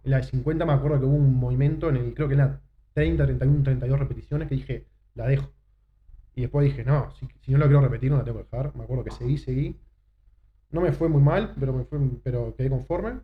En 0.04 0.10
la 0.10 0.16
de 0.18 0.22
50 0.24 0.64
me 0.66 0.72
acuerdo 0.72 0.98
que 1.00 1.06
hubo 1.06 1.14
un 1.16 1.34
movimiento 1.38 1.88
en 1.90 1.96
el, 1.96 2.14
creo 2.14 2.26
que 2.28 2.34
en 2.34 2.38
la 2.38 2.60
30, 2.94 3.24
31, 3.24 3.62
32 3.62 3.98
repeticiones 3.98 4.48
que 4.48 4.54
dije, 4.56 4.86
la 5.14 5.26
dejo. 5.26 5.50
Y 6.34 6.42
después 6.42 6.64
dije, 6.64 6.84
no, 6.84 7.10
si, 7.12 7.26
si 7.40 7.52
no 7.52 7.58
lo 7.58 7.66
quiero 7.66 7.80
repetir, 7.82 8.10
no 8.10 8.18
la 8.18 8.24
tengo 8.24 8.38
que 8.38 8.44
dejar. 8.56 8.74
Me 8.76 8.84
acuerdo 8.84 9.04
que 9.04 9.10
seguí, 9.10 9.36
seguí. 9.38 9.76
No 10.70 10.80
me 10.80 10.92
fue 10.92 11.08
muy 11.08 11.20
mal, 11.22 11.54
pero, 11.58 11.72
me 11.72 11.84
fue, 11.84 11.98
pero 12.22 12.54
quedé 12.56 12.70
conforme. 12.70 13.20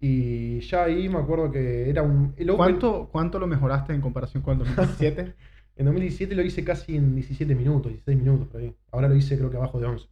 Y 0.00 0.60
ya 0.60 0.84
ahí 0.84 1.08
me 1.08 1.18
acuerdo 1.18 1.50
que 1.50 1.88
era 1.88 2.02
un. 2.02 2.34
El 2.36 2.50
Open- 2.50 2.56
¿Cuánto, 2.56 3.08
¿Cuánto 3.10 3.38
lo 3.38 3.46
mejoraste 3.46 3.94
en 3.94 4.00
comparación 4.00 4.42
con 4.42 4.52
el 4.54 4.58
2017? 4.60 5.34
En 5.76 5.86
2017 5.86 6.34
lo 6.34 6.42
hice 6.42 6.64
casi 6.64 6.96
en 6.96 7.14
17 7.14 7.54
minutos, 7.54 7.90
16 7.90 8.18
minutos 8.18 8.48
por 8.48 8.60
ahí. 8.60 8.74
Ahora 8.92 9.08
lo 9.08 9.16
hice 9.16 9.36
creo 9.36 9.50
que 9.50 9.56
abajo 9.56 9.80
de 9.80 9.86
11. 9.86 10.06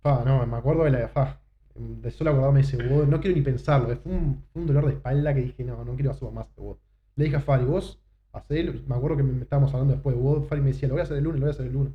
Fa, 0.00 0.24
no, 0.24 0.46
me 0.46 0.56
acuerdo 0.56 0.84
de 0.84 0.90
la 0.90 1.08
fa. 1.08 1.40
De 1.74 2.10
solo 2.10 2.30
acordarme 2.30 2.60
ese 2.60 2.76
WOD, 2.76 3.06
no 3.06 3.20
quiero 3.20 3.36
ni 3.36 3.42
pensarlo. 3.42 3.94
Fue 3.96 4.12
un, 4.12 4.42
un 4.54 4.66
dolor 4.66 4.86
de 4.86 4.94
espalda 4.94 5.34
que 5.34 5.42
dije, 5.42 5.62
no, 5.64 5.84
no 5.84 5.94
quiero 5.94 6.10
hacer 6.10 6.30
más 6.32 6.48
este 6.48 6.60
WOD. 6.60 6.76
Le 7.16 7.24
dije 7.24 7.36
a 7.36 7.40
Fari, 7.40 7.64
vos, 7.64 8.00
hacelo. 8.32 8.72
Me 8.86 8.96
acuerdo 8.96 9.18
que 9.18 9.22
me 9.22 9.42
estábamos 9.42 9.72
hablando 9.74 9.94
después 9.94 10.16
de 10.16 10.22
WOD. 10.22 10.44
Fari 10.44 10.60
me 10.60 10.68
decía, 10.68 10.88
lo 10.88 10.94
voy 10.94 11.00
a 11.00 11.04
hacer 11.04 11.18
el 11.18 11.24
lunes, 11.24 11.40
lo 11.40 11.46
voy 11.46 11.50
a 11.50 11.54
hacer 11.54 11.66
el 11.66 11.72
lunes. 11.72 11.92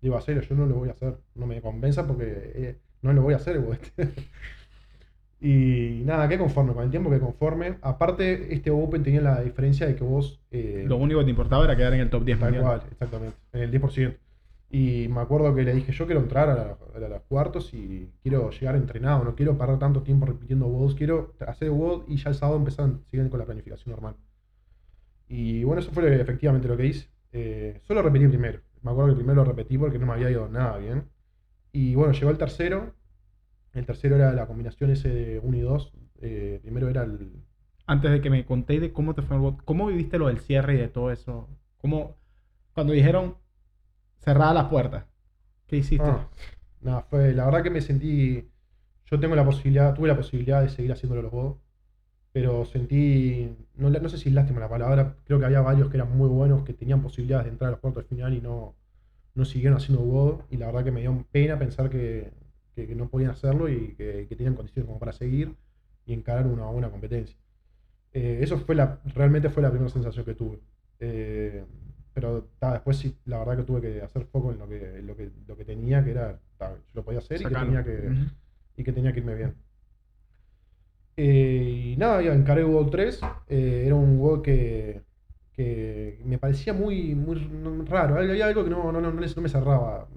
Digo, 0.00 0.16
hacelo, 0.16 0.40
yo 0.40 0.54
no 0.54 0.66
lo 0.66 0.76
voy 0.76 0.88
a 0.88 0.92
hacer. 0.92 1.18
No 1.34 1.46
me 1.46 1.60
convenza 1.60 2.06
porque 2.06 2.24
eh, 2.26 2.78
no 3.02 3.12
lo 3.12 3.22
voy 3.22 3.34
a 3.34 3.38
hacer, 3.38 3.58
vos. 3.58 3.78
Y 5.40 6.02
nada, 6.04 6.28
qué 6.28 6.38
conforme, 6.38 6.72
con 6.72 6.84
el 6.84 6.90
tiempo 6.90 7.10
que 7.10 7.20
conforme. 7.20 7.76
Aparte, 7.82 8.54
este 8.54 8.70
Open 8.70 9.02
tenía 9.02 9.20
la 9.20 9.40
diferencia 9.42 9.86
de 9.86 9.94
que 9.94 10.02
vos... 10.04 10.40
eh, 10.50 10.84
Lo 10.88 10.96
único 10.96 11.18
que 11.20 11.24
te 11.24 11.30
importaba 11.30 11.64
era 11.64 11.76
quedar 11.76 11.94
en 11.94 12.00
el 12.00 12.10
top 12.10 12.24
10 12.24 12.38
Tal 12.40 12.58
cual, 12.60 12.82
exactamente. 12.90 13.36
En 13.52 13.60
el 13.62 13.70
10%. 13.70 14.16
Y 14.70 15.06
me 15.08 15.20
acuerdo 15.20 15.54
que 15.54 15.62
le 15.62 15.74
dije, 15.74 15.92
yo 15.92 16.06
quiero 16.06 16.20
entrar 16.20 16.48
a, 16.50 16.54
la- 16.54 17.06
a 17.06 17.08
los 17.08 17.22
cuartos 17.28 17.72
y 17.74 18.10
quiero 18.22 18.50
llegar 18.50 18.74
entrenado, 18.76 19.22
no 19.24 19.34
quiero 19.36 19.56
perder 19.56 19.78
tanto 19.78 20.02
tiempo 20.02 20.26
repitiendo 20.26 20.66
WODs, 20.66 20.94
quiero 20.94 21.34
hacer 21.46 21.70
WOD 21.70 22.04
y 22.08 22.16
ya 22.16 22.30
el 22.30 22.34
sábado 22.34 22.58
empezar 22.58 22.86
a 22.86 23.10
seguir 23.10 23.28
con 23.28 23.38
la 23.38 23.44
planificación 23.46 23.92
normal. 23.92 24.16
Y 25.28 25.64
bueno, 25.64 25.80
eso 25.80 25.90
fue 25.92 26.20
efectivamente 26.20 26.68
lo 26.68 26.76
que 26.76 26.86
hice. 26.86 27.08
Eh, 27.32 27.80
solo 27.82 28.02
repetí 28.02 28.26
primero. 28.28 28.60
Me 28.82 28.90
acuerdo 28.90 29.06
que 29.08 29.10
el 29.12 29.16
primero 29.18 29.42
lo 29.42 29.44
repetí 29.44 29.76
porque 29.78 29.98
no 29.98 30.06
me 30.06 30.12
había 30.14 30.30
ido 30.30 30.48
nada 30.48 30.78
bien. 30.78 31.04
Y 31.72 31.94
bueno, 31.94 32.12
llegó 32.12 32.30
el 32.30 32.38
tercero. 32.38 32.92
El 33.76 33.84
tercero 33.84 34.16
era 34.16 34.32
la 34.32 34.46
combinación 34.46 34.90
ese 34.90 35.10
de 35.10 35.38
1 35.38 35.56
y 35.56 35.60
2. 35.60 35.92
Eh, 36.22 36.60
primero 36.62 36.88
era 36.88 37.02
el, 37.02 37.30
Antes 37.86 38.10
de 38.10 38.22
que 38.22 38.30
me 38.30 38.46
contéis 38.46 38.80
de 38.80 38.90
cómo 38.90 39.14
te 39.14 39.20
fue 39.20 39.36
el 39.36 39.42
bot, 39.42 39.62
¿cómo 39.64 39.86
viviste 39.88 40.18
lo 40.18 40.28
del 40.28 40.40
cierre 40.40 40.74
y 40.74 40.78
de 40.78 40.88
todo 40.88 41.10
eso? 41.10 41.50
¿Cómo, 41.76 42.16
cuando 42.72 42.94
dijeron 42.94 43.36
cerrada 44.18 44.54
las 44.54 44.64
puertas, 44.68 45.04
¿qué 45.66 45.76
hiciste? 45.76 46.06
Ah, 46.08 46.26
nada, 46.80 47.02
fue, 47.02 47.34
la 47.34 47.44
verdad 47.44 47.62
que 47.62 47.68
me 47.68 47.82
sentí, 47.82 48.48
yo 49.04 49.20
tengo 49.20 49.36
la 49.36 49.44
posibilidad, 49.44 49.94
tuve 49.94 50.08
la 50.08 50.16
posibilidad 50.16 50.62
de 50.62 50.70
seguir 50.70 50.90
haciéndolo 50.92 51.20
los 51.20 51.30
juegos, 51.30 51.58
pero 52.32 52.64
sentí, 52.64 53.54
no, 53.74 53.90
no 53.90 54.08
sé 54.08 54.16
si 54.16 54.30
es 54.30 54.34
lástima 54.34 54.58
la 54.58 54.70
palabra, 54.70 55.16
creo 55.24 55.38
que 55.38 55.44
había 55.44 55.60
varios 55.60 55.90
que 55.90 55.98
eran 55.98 56.16
muy 56.16 56.30
buenos, 56.30 56.64
que 56.64 56.72
tenían 56.72 57.02
posibilidades 57.02 57.44
de 57.44 57.52
entrar 57.52 57.68
a 57.68 57.72
los 57.72 57.80
cuartos 57.80 58.04
de 58.04 58.08
final 58.08 58.32
y 58.32 58.40
no, 58.40 58.74
no 59.34 59.44
siguieron 59.44 59.76
haciendo 59.76 60.02
WOD, 60.02 60.40
y 60.50 60.56
la 60.56 60.66
verdad 60.66 60.84
que 60.84 60.92
me 60.92 61.02
dio 61.02 61.26
pena 61.30 61.58
pensar 61.58 61.90
que, 61.90 62.32
que- 62.76 62.86
que 62.86 62.94
no 62.94 63.08
podían 63.08 63.32
hacerlo 63.32 63.68
y 63.68 63.94
que, 63.96 64.26
que 64.28 64.36
tenían 64.36 64.54
condiciones 64.54 64.86
como 64.86 65.00
para 65.00 65.12
seguir 65.12 65.56
y 66.06 66.12
encarar 66.12 66.46
una 66.46 66.66
buena 66.66 66.90
competencia. 66.90 67.36
Eh, 68.12 68.38
eso 68.42 68.58
fue 68.58 68.74
la, 68.76 69.00
realmente 69.14 69.50
fue 69.50 69.62
la 69.62 69.70
primera 69.70 69.90
sensación 69.90 70.24
que 70.24 70.34
tuve. 70.34 70.60
Eh, 71.00 71.64
pero 72.14 72.48
ta, 72.58 72.74
después 72.74 72.96
sí, 72.98 73.14
la 73.26 73.38
verdad 73.40 73.56
que 73.58 73.62
tuve 73.64 73.80
que 73.82 74.00
hacer 74.02 74.24
foco 74.26 74.52
en 74.52 74.58
lo 74.58 74.68
que, 74.68 74.98
en 75.00 75.06
lo 75.06 75.16
que, 75.16 75.30
lo 75.48 75.56
que 75.56 75.64
tenía, 75.64 76.04
que 76.04 76.12
era, 76.12 76.38
ta, 76.58 76.70
yo 76.70 76.78
lo 76.94 77.02
podía 77.04 77.18
hacer 77.18 77.40
y 77.40 77.44
que, 77.44 77.54
tenía 77.66 77.84
que, 77.84 78.08
y 78.76 78.84
que 78.84 78.92
tenía 78.92 79.12
que 79.12 79.18
irme 79.20 79.34
bien. 79.34 79.54
Eh, 81.16 81.92
y 81.94 81.96
nada, 81.96 82.20
ya 82.22 82.34
encaré 82.34 82.62
WoW 82.64 82.90
3. 82.90 83.20
eh, 83.48 83.84
era 83.86 83.94
un 83.94 84.18
WoW 84.18 84.42
que, 84.42 85.02
que 85.52 86.20
me 86.24 86.38
parecía 86.38 86.72
muy, 86.74 87.14
muy 87.14 87.36
raro. 87.86 88.16
Había 88.18 88.46
algo 88.46 88.64
que 88.64 88.70
no, 88.70 88.92
no, 88.92 89.00
no, 89.00 89.10
no 89.12 89.20
me 89.42 89.48
cerraba. 89.48 90.08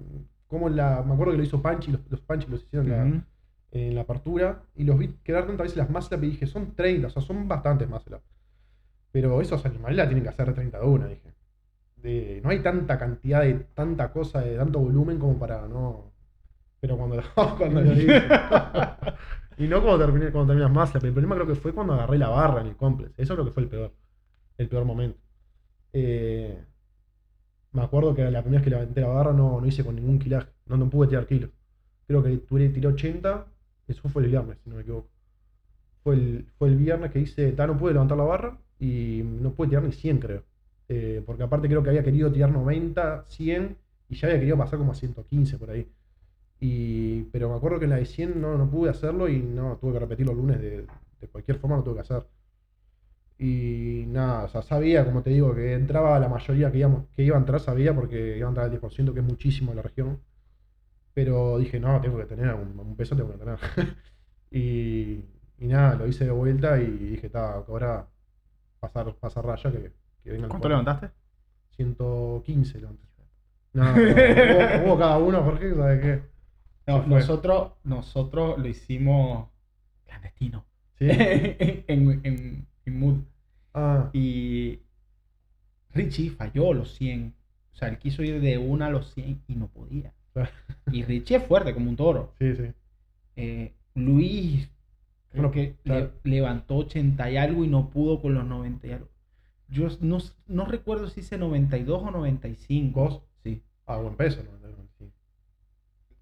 Como 0.50 0.68
la, 0.68 1.02
me 1.06 1.14
acuerdo 1.14 1.32
que 1.32 1.38
lo 1.38 1.44
hizo 1.44 1.62
Panchi, 1.62 1.92
los, 1.92 2.02
los 2.10 2.20
Panchi 2.20 2.48
los 2.50 2.62
hicieron 2.64 2.92
en 2.92 2.98
la- 2.98 3.04
Ujú. 3.16 3.24
en 3.72 3.94
la 3.94 4.02
apertura 4.02 4.62
y 4.76 4.84
los 4.84 4.98
vi 4.98 5.08
quedar 5.24 5.46
tantas 5.46 5.64
veces 5.64 5.78
las 5.78 5.90
más 5.90 6.10
y 6.12 6.16
dije, 6.16 6.46
son 6.46 6.74
30, 6.76 7.06
o 7.08 7.10
sea, 7.10 7.22
son 7.22 7.48
bastantes 7.48 7.88
más 7.88 8.04
Pero 9.12 9.40
esos 9.40 9.64
animales 9.66 9.96
la 9.96 10.06
tienen 10.06 10.22
que 10.24 10.30
hacer 10.30 10.46
de 10.48 10.52
30 10.54 10.78
de 10.80 10.86
una, 10.86 11.06
dije. 11.06 11.34
De- 11.96 12.40
no 12.42 12.50
hay 12.50 12.60
tanta 12.60 12.98
cantidad 12.98 13.42
de 13.42 13.54
tanta 13.74 14.12
cosa, 14.12 14.40
de 14.42 14.56
tanto 14.56 14.80
volumen 14.80 15.18
como 15.18 15.38
para 15.38 15.66
no. 15.68 16.12
Pero 16.80 16.96
cuando, 16.98 17.22
cuando 17.58 17.80
lo 17.82 17.92
hice. 17.92 18.22
y 19.58 19.68
no 19.68 19.82
cuando, 19.82 20.04
terminé, 20.06 20.30
cuando 20.32 20.52
terminas 20.52 20.72
más 20.72 20.94
El 20.96 21.00
problema 21.12 21.34
creo 21.36 21.46
que 21.46 21.54
fue 21.54 21.72
cuando 21.74 21.94
agarré 21.94 22.18
la 22.18 22.28
barra 22.28 22.60
en 22.62 22.68
el 22.68 22.76
complex. 22.76 23.12
Eso 23.18 23.34
creo 23.34 23.46
que 23.46 23.52
fue 23.52 23.64
el 23.64 23.68
peor. 23.68 23.92
El 24.58 24.68
peor 24.68 24.84
momento. 24.84 25.18
Eh, 25.92 26.64
me 27.72 27.82
acuerdo 27.82 28.14
que 28.14 28.28
la 28.30 28.42
primera 28.42 28.60
vez 28.60 28.64
que 28.64 28.70
levanté 28.70 29.00
la 29.00 29.08
barra 29.08 29.32
no, 29.32 29.60
no 29.60 29.66
hice 29.66 29.84
con 29.84 29.94
ningún 29.96 30.18
kilaje. 30.18 30.48
No, 30.66 30.76
no 30.76 30.90
pude 30.90 31.08
tirar 31.08 31.26
kilos. 31.26 31.50
Creo 32.06 32.22
que 32.22 32.36
tuve, 32.38 32.68
tiré 32.70 32.88
80. 32.88 33.46
Eso 33.88 34.08
fue 34.08 34.22
el 34.22 34.28
viernes, 34.30 34.58
si 34.62 34.70
no 34.70 34.76
me 34.76 34.82
equivoco. 34.82 35.08
Fue 36.02 36.14
el, 36.14 36.46
fue 36.58 36.68
el 36.68 36.76
viernes 36.76 37.12
que 37.12 37.20
hice. 37.20 37.52
ta, 37.52 37.66
no 37.66 37.78
pude 37.78 37.92
levantar 37.92 38.18
la 38.18 38.24
barra 38.24 38.58
y 38.78 39.22
no 39.24 39.52
pude 39.52 39.68
tirar 39.68 39.84
ni 39.84 39.92
100, 39.92 40.18
creo. 40.18 40.42
Eh, 40.88 41.22
porque 41.24 41.44
aparte 41.44 41.68
creo 41.68 41.82
que 41.82 41.90
había 41.90 42.02
querido 42.04 42.32
tirar 42.32 42.50
90, 42.50 43.24
100 43.28 43.76
y 44.08 44.16
ya 44.16 44.26
había 44.26 44.40
querido 44.40 44.58
pasar 44.58 44.78
como 44.78 44.92
a 44.92 44.94
115 44.94 45.58
por 45.58 45.70
ahí. 45.70 45.86
Y, 46.60 47.22
pero 47.32 47.48
me 47.50 47.56
acuerdo 47.56 47.78
que 47.78 47.84
en 47.84 47.90
la 47.90 47.96
de 47.96 48.06
100 48.06 48.40
no, 48.40 48.58
no 48.58 48.68
pude 48.70 48.90
hacerlo 48.90 49.28
y 49.28 49.40
no 49.40 49.76
tuve 49.80 49.94
que 49.94 49.98
repetirlo 50.00 50.32
el 50.32 50.38
lunes 50.38 50.60
de, 50.60 50.86
de 51.20 51.28
cualquier 51.28 51.58
forma, 51.58 51.76
lo 51.76 51.82
tuve 51.84 51.94
que 51.94 52.00
hacer. 52.00 52.24
Y 53.42 54.04
nada, 54.08 54.44
o 54.44 54.48
sea, 54.48 54.60
sabía, 54.60 55.02
como 55.06 55.22
te 55.22 55.30
digo, 55.30 55.54
que 55.54 55.72
entraba 55.72 56.18
la 56.18 56.28
mayoría 56.28 56.70
que, 56.70 56.76
íbamos, 56.76 57.06
que 57.16 57.22
iba 57.22 57.36
a 57.36 57.38
entrar, 57.40 57.58
sabía 57.58 57.94
porque 57.94 58.36
iba 58.36 58.46
a 58.46 58.50
entrar 58.50 58.66
el 58.66 58.78
10%, 58.78 59.14
que 59.14 59.20
es 59.20 59.24
muchísimo 59.24 59.72
en 59.72 59.76
la 59.76 59.82
región. 59.82 60.20
Pero 61.14 61.56
dije, 61.56 61.80
no, 61.80 61.98
tengo 62.02 62.18
que 62.18 62.26
tener 62.26 62.52
un, 62.54 62.78
un 62.78 62.96
peso, 62.96 63.16
tengo 63.16 63.32
que 63.32 63.38
tener. 63.38 63.58
y, 64.50 65.24
y 65.56 65.66
nada, 65.68 65.94
lo 65.94 66.06
hice 66.06 66.26
de 66.26 66.32
vuelta 66.32 66.78
y 66.82 66.90
dije, 66.90 67.28
está, 67.28 67.54
ahora 67.54 68.06
pasar, 68.78 69.14
pasar 69.14 69.46
raya, 69.46 69.72
que, 69.72 69.90
que 70.22 70.30
venga 70.32 70.44
el 70.44 70.50
¿Cuánto 70.50 70.68
levantaste? 70.68 71.10
115 71.76 72.78
levanté. 72.78 73.04
No, 73.72 73.84
no, 73.84 73.92
hubo, 74.02 74.84
hubo 74.84 74.98
cada 74.98 75.16
uno, 75.18 75.44
Jorge, 75.44 75.74
¿sabes 75.76 76.00
qué? 76.02 76.22
No, 76.88 77.06
nosotros, 77.06 77.72
nosotros 77.84 78.58
lo 78.58 78.66
hicimos 78.66 79.48
clandestino. 80.04 80.66
Sí. 80.98 81.06
en, 81.08 82.20
en, 82.24 82.69
Mood. 82.90 83.18
Ah, 83.74 84.10
Y 84.12 84.80
Richie 85.94 86.30
falló 86.30 86.72
los 86.72 86.94
100. 86.94 87.34
O 87.72 87.76
sea, 87.76 87.88
él 87.88 87.98
quiso 87.98 88.22
ir 88.22 88.40
de 88.40 88.58
una 88.58 88.86
a 88.86 88.90
los 88.90 89.12
100 89.14 89.42
y 89.48 89.54
no 89.54 89.68
podía. 89.68 90.12
Y 90.92 91.04
Richie 91.04 91.36
es 91.36 91.44
fuerte 91.46 91.72
como 91.74 91.90
un 91.90 91.96
toro. 91.96 92.32
sí, 92.38 92.54
sí. 92.56 92.64
Eh, 93.36 93.72
Luis 93.94 94.68
creo 95.30 95.42
Bueno, 95.44 95.50
que 95.52 95.74
claro. 95.84 96.12
le- 96.24 96.30
levantó 96.30 96.76
80 96.78 97.30
y 97.30 97.36
algo 97.36 97.64
y 97.64 97.68
no 97.68 97.90
pudo 97.90 98.20
con 98.20 98.34
los 98.34 98.44
90 98.44 98.86
y 98.86 98.92
algo. 98.92 99.08
Yo 99.68 99.88
no, 100.00 100.18
no 100.48 100.64
recuerdo 100.66 101.08
si 101.08 101.20
hice 101.20 101.38
92 101.38 102.02
o 102.02 102.10
95. 102.10 103.00
¿Vos? 103.00 103.22
Sí. 103.44 103.62
Ah, 103.86 103.96
buen 103.98 104.16
peso, 104.16 104.42
¿no? 104.42 104.50
Sí. 104.98 105.10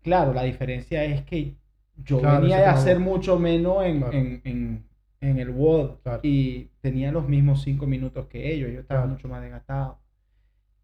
Claro, 0.03 0.33
la 0.35 0.43
diferencia 0.45 1.05
es 1.05 1.23
que 1.23 1.55
yo 1.97 2.21
Claro, 2.21 2.41
venía 2.43 2.59
de 2.59 2.67
hacer 2.67 3.01
mucho 3.01 3.39
menos 3.39 3.85
en, 3.85 3.99
Claro. 4.01 4.13
en, 4.17 4.41
en, 4.45 4.85
en 5.21 5.39
el 5.39 5.51
WOD 5.51 5.97
Claro. 6.03 6.21
y 6.23 6.71
tenía 6.81 7.11
los 7.13 7.29
mismos 7.29 7.63
5 7.63 7.87
minutos 7.87 8.27
que 8.27 8.53
ellos. 8.53 8.71
Yo 8.73 8.81
estaba 8.81 9.01
Claro. 9.03 9.15
mucho 9.15 9.29
más 9.29 9.43
desgastado. 9.43 9.99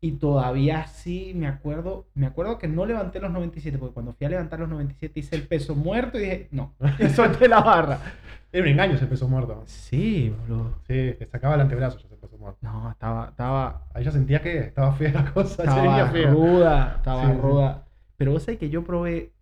Y 0.01 0.12
todavía 0.12 0.87
sí 0.87 1.33
me 1.35 1.47
acuerdo, 1.47 2.07
me 2.14 2.27
acuerdo 2.27 2.59
que 2.59 2.68
no 2.68 2.85
levanté 2.85 3.20
los 3.20 3.31
97, 3.33 3.79
porque 3.79 3.94
cuando 3.94 4.12
fui 4.12 4.27
a 4.27 4.31
levantar 4.31 4.61
los 4.61 4.68
97 4.68 5.18
hice 5.20 5.35
el 5.37 5.47
peso 5.47 5.75
muerto 5.75 6.18
y 6.18 6.23
dije, 6.25 6.49
no, 6.51 6.75
solté 7.14 7.49
la 7.49 7.61
barra. 7.61 7.99
Era 8.53 8.62
un 8.64 8.68
engaño 8.68 8.94
ese 8.94 9.07
peso 9.07 9.27
muerto. 9.29 9.62
Sí, 9.66 10.33
boludo. 10.47 10.75
Sí, 10.87 11.14
te 11.18 11.27
sacaba 11.27 11.55
el 11.55 11.62
antebrazo 11.62 11.99
ese 11.99 12.16
peso 12.16 12.37
muerto. 12.38 12.59
No, 12.61 12.90
estaba, 12.90 13.29
estaba, 13.31 13.87
Ahí 13.94 14.05
ya 14.05 14.11
sentía 14.12 14.42
que 14.42 14.59
estaba 14.59 14.92
fea 14.92 15.11
la 15.12 15.33
cosa, 15.33 15.62
estaba 15.64 16.09
fea. 16.12 16.31
ruda, 16.31 16.94
estaba 16.99 17.23
Sí, 17.25 17.31
sí. 17.33 17.38
ruda. 17.40 17.85
Pero 18.16 18.33
vos 18.33 18.42
sabés 18.42 18.61
que 18.61 18.68
yo 18.70 18.85
probé 18.85 19.33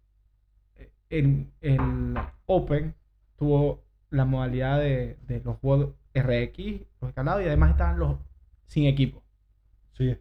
el, 1.11 1.49
el 1.61 2.15
Open, 2.47 2.95
tuvo 3.37 3.83
la 4.13 4.25
modalidad 4.25 4.79
de, 4.79 5.17
de 5.27 5.41
los 5.41 5.61
WOD 5.61 5.91
RX, 6.15 6.83
los 7.01 7.09
escalados, 7.09 7.43
y 7.43 7.47
además 7.47 7.71
estaban 7.73 7.99
los 7.99 8.17
sin 8.67 8.85
equipo. 8.87 9.23
Sí, 9.95 10.17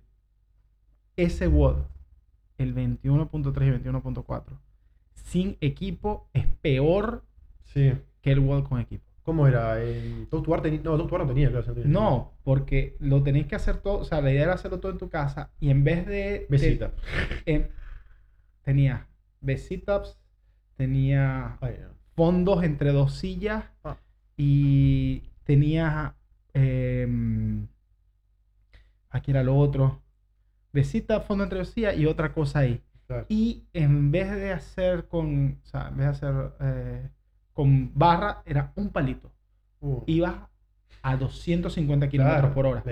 Ese 1.15 1.47
WOD, 1.47 1.77
el 2.58 2.73
21.3 2.75 3.67
y 3.84 3.89
21.4, 3.89 4.43
sin 5.13 5.58
equipo 5.62 6.30
es 6.34 6.45
peor 6.62 7.23
sí. 7.63 7.93
que 8.21 8.32
el 8.32 8.39
WOD 8.39 8.63
con 8.67 8.80
equipo. 8.80 9.04
¿Cómo 9.23 9.45
era? 9.47 9.80
El 9.80 10.27
tenía- 10.62 10.82
No, 10.84 10.97
Toast 10.97 11.12
no 11.12 11.27
tenía, 11.27 11.49
claro. 11.51 11.73
tenía. 11.73 11.86
No, 11.88 12.34
porque 12.43 12.95
lo 12.99 13.21
tenéis 13.21 13.45
que 13.47 13.56
hacer 13.56 13.77
todo, 13.77 13.99
o 13.99 14.04
sea, 14.04 14.19
la 14.19 14.32
idea 14.32 14.43
era 14.43 14.54
hacerlo 14.54 14.80
todo 14.80 14.91
en 14.91 14.97
tu 14.97 15.10
casa 15.10 15.51
y 15.60 15.69
en 15.69 15.84
vez 15.84 16.08
de... 16.08 16.47
Besita. 16.49 16.91
em, 17.45 17.67
tenía 18.63 19.08
besitos, 19.41 20.17
tenía 20.75 21.58
Ay, 21.62 21.77
no. 21.82 21.89
fondos 22.15 22.63
entre 22.63 22.91
dos 22.91 23.13
sillas. 23.13 23.65
Y 24.38 25.24
tenía... 25.44 26.15
em, 26.54 27.67
aquí 29.10 29.32
era 29.32 29.44
lo 29.44 29.58
otro. 29.58 30.02
Besita, 30.74 31.20
fondo 31.22 31.44
entre 31.44 31.65
sillas 31.65 31.98
y 31.98 32.06
otra 32.06 32.34
cosa 32.34 32.60
ahí. 32.60 32.82
Claro. 33.08 33.26
Y 33.30 33.65
en 33.74 34.12
vez 34.12 34.32
de 34.32 34.52
hacer 34.54 35.08
con, 35.08 35.60
o 35.63 35.65
sea, 35.67 35.89
en 35.89 35.98
vez 35.98 36.06
de 36.06 36.12
hacer 36.12 36.54
eh, 36.62 37.10
con 37.54 37.91
barra, 37.94 38.41
era 38.46 38.72
un 38.76 38.89
palito. 38.89 39.32
Uh, 39.82 40.04
Ibas 40.06 40.36
a 41.02 41.17
250 41.17 42.08
kilómetros 42.10 42.39
claro, 42.39 42.54
por 42.54 42.65
hora. 42.65 42.84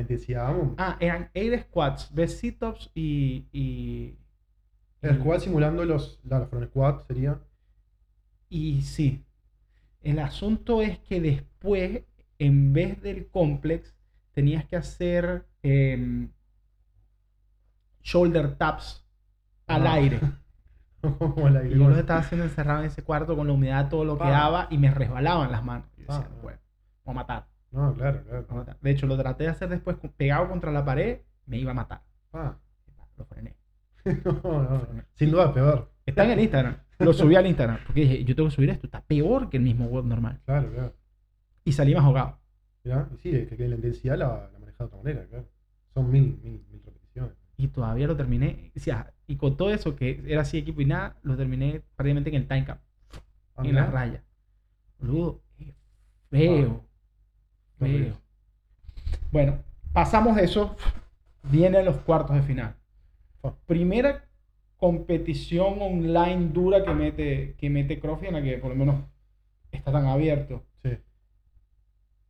Ah, 0.77 0.97
eran 0.99 1.29
8 1.35 1.63
squats, 1.63 2.13
ves 2.13 2.37
sit-ups 2.39 2.91
y, 2.95 3.45
y, 3.51 4.17
El 5.01 5.19
squat 5.19 5.41
simulando 5.41 5.85
los. 5.85 6.19
La, 6.23 6.39
la 6.39 6.47
front 6.47 6.67
squat 6.69 7.07
sería. 7.07 7.39
y 8.49 8.81
sí. 8.81 9.23
El 10.01 10.19
asunto 10.19 10.81
es 10.81 10.99
que 10.99 11.19
después, 11.21 12.03
en 12.37 12.73
vez 12.73 13.01
del 13.01 13.27
complex, 13.29 13.95
tenías 14.33 14.65
que 14.65 14.75
hacer 14.77 15.45
em, 15.63 16.31
shoulder 18.01 18.55
taps 18.55 19.05
al 19.67 19.87
Ah. 19.87 19.93
aire. 19.93 20.19
Como 21.01 21.47
el 21.47 21.57
aire. 21.57 21.75
Y 21.75 21.79
yo 21.79 21.89
los 21.89 21.97
estaba 21.97 22.19
haciendo 22.19 22.45
encerrado 22.45 22.79
en 22.81 22.87
ese 22.87 23.03
cuarto 23.03 23.35
con 23.35 23.47
la 23.47 23.53
humedad, 23.53 23.89
todo 23.89 24.03
lo 24.05 24.17
que 24.17 24.27
daba 24.27 24.67
y 24.69 24.77
me 24.77 24.91
resbalaban 24.91 25.51
las 25.51 25.63
manos. 25.63 25.87
Yo 25.97 26.05
decía, 26.07 26.23
Pa. 26.23 26.29
no 26.29 26.41
puedo, 26.41 26.57
voy 27.05 27.11
a 27.11 27.15
matar. 27.15 27.47
No, 27.71 27.93
claro, 27.93 28.23
claro. 28.23 28.45
voy 28.49 28.55
a 28.57 28.59
matar. 28.59 28.77
De 28.81 28.91
hecho, 28.91 29.07
lo 29.07 29.17
traté 29.17 29.43
de 29.45 29.49
hacer 29.51 29.69
después 29.69 29.97
pegado 30.17 30.49
contra 30.49 30.71
la 30.71 30.83
pared, 30.83 31.19
me 31.45 31.57
iba 31.57 31.71
a 31.71 31.75
matar. 31.75 32.01
Ah. 32.33 32.55
Lo 33.17 33.25
frené. 33.25 33.55
no, 34.25 34.41
no. 34.43 34.87
Sin 35.15 35.31
duda 35.31 35.53
peor. 35.53 35.91
Está 36.09 36.25
en 36.25 36.31
el 36.31 36.39
Instagram. 36.39 36.77
Lo 36.99 37.13
subí 37.13 37.35
al 37.35 37.47
Instagram. 37.47 37.79
Porque 37.85 38.01
dije, 38.01 38.23
yo 38.23 38.35
tengo 38.35 38.49
que 38.49 38.55
subir 38.55 38.69
esto. 38.69 38.87
Está 38.87 39.01
peor 39.01 39.49
que 39.49 39.57
el 39.57 39.63
mismo 39.63 39.85
WOD 39.85 40.05
normal. 40.05 40.41
Claro, 40.45 40.71
claro. 40.71 40.95
Y 41.63 41.71
salí 41.71 41.93
más 41.93 42.03
ahogado. 42.03 42.39
¿Ya? 42.83 43.07
Y 43.13 43.17
sí, 43.17 43.35
es 43.35 43.47
que 43.47 43.67
la 43.67 43.75
intensidad 43.75 44.17
la, 44.17 44.49
la 44.51 44.59
maneja 44.59 44.77
de 44.79 44.83
otra 44.85 44.97
manera, 44.97 45.25
claro. 45.27 45.47
Son 45.93 46.11
mil, 46.11 46.39
mil, 46.43 46.65
mil 46.69 46.81
repeticiones. 46.83 47.33
Y 47.57 47.67
todavía 47.67 48.07
lo 48.07 48.15
terminé. 48.15 48.71
O 48.75 48.79
sea, 48.79 49.13
y 49.27 49.35
con 49.35 49.55
todo 49.57 49.71
eso 49.71 49.95
que 49.95 50.23
era 50.25 50.41
así 50.41 50.57
equipo 50.57 50.81
y 50.81 50.85
nada, 50.85 51.17
lo 51.21 51.37
terminé 51.37 51.81
prácticamente 51.95 52.29
en 52.29 52.35
el 52.37 52.47
time 52.47 52.65
cap. 52.65 52.79
Ah, 53.55 53.61
en 53.63 53.75
la 53.75 53.85
raya. 53.85 54.23
Boludo, 54.99 55.41
feo. 56.29 56.85
Horrible. 57.79 58.05
Feo. 58.05 58.21
Bueno, 59.31 59.59
pasamos 59.93 60.35
de 60.35 60.45
eso. 60.45 60.75
Vienen 61.43 61.85
los 61.85 61.97
cuartos 61.97 62.35
de 62.35 62.41
final. 62.41 62.75
Ah. 63.43 63.53
Primera 63.65 64.28
competición 64.79 65.81
online 65.81 66.49
dura 66.53 66.83
que 66.83 66.93
mete, 66.93 67.55
que 67.57 67.69
mete 67.69 67.99
Crofi 67.99 68.27
en 68.27 68.33
la 68.33 68.43
que 68.43 68.57
por 68.57 68.71
lo 68.71 68.75
menos 68.77 69.03
está 69.71 69.91
tan 69.91 70.05
abierto. 70.07 70.63
Sí. 70.83 70.91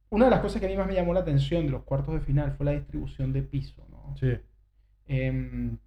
Una 0.09 0.25
de 0.25 0.31
las 0.31 0.41
cosas 0.41 0.59
que 0.59 0.65
a 0.67 0.69
mí 0.69 0.75
más 0.77 0.87
me 0.87 0.95
llamó 0.95 1.13
la 1.13 1.21
atención 1.21 1.65
de 1.65 1.71
los 1.71 1.83
cuartos 1.83 2.15
de 2.15 2.21
final 2.21 2.53
fue 2.57 2.65
la 2.65 2.71
distribución 2.73 3.31
de 3.31 3.43
piso. 3.43 3.85
¿no? 3.89 4.15
Sí. 4.17 4.33
Em, 5.07 5.77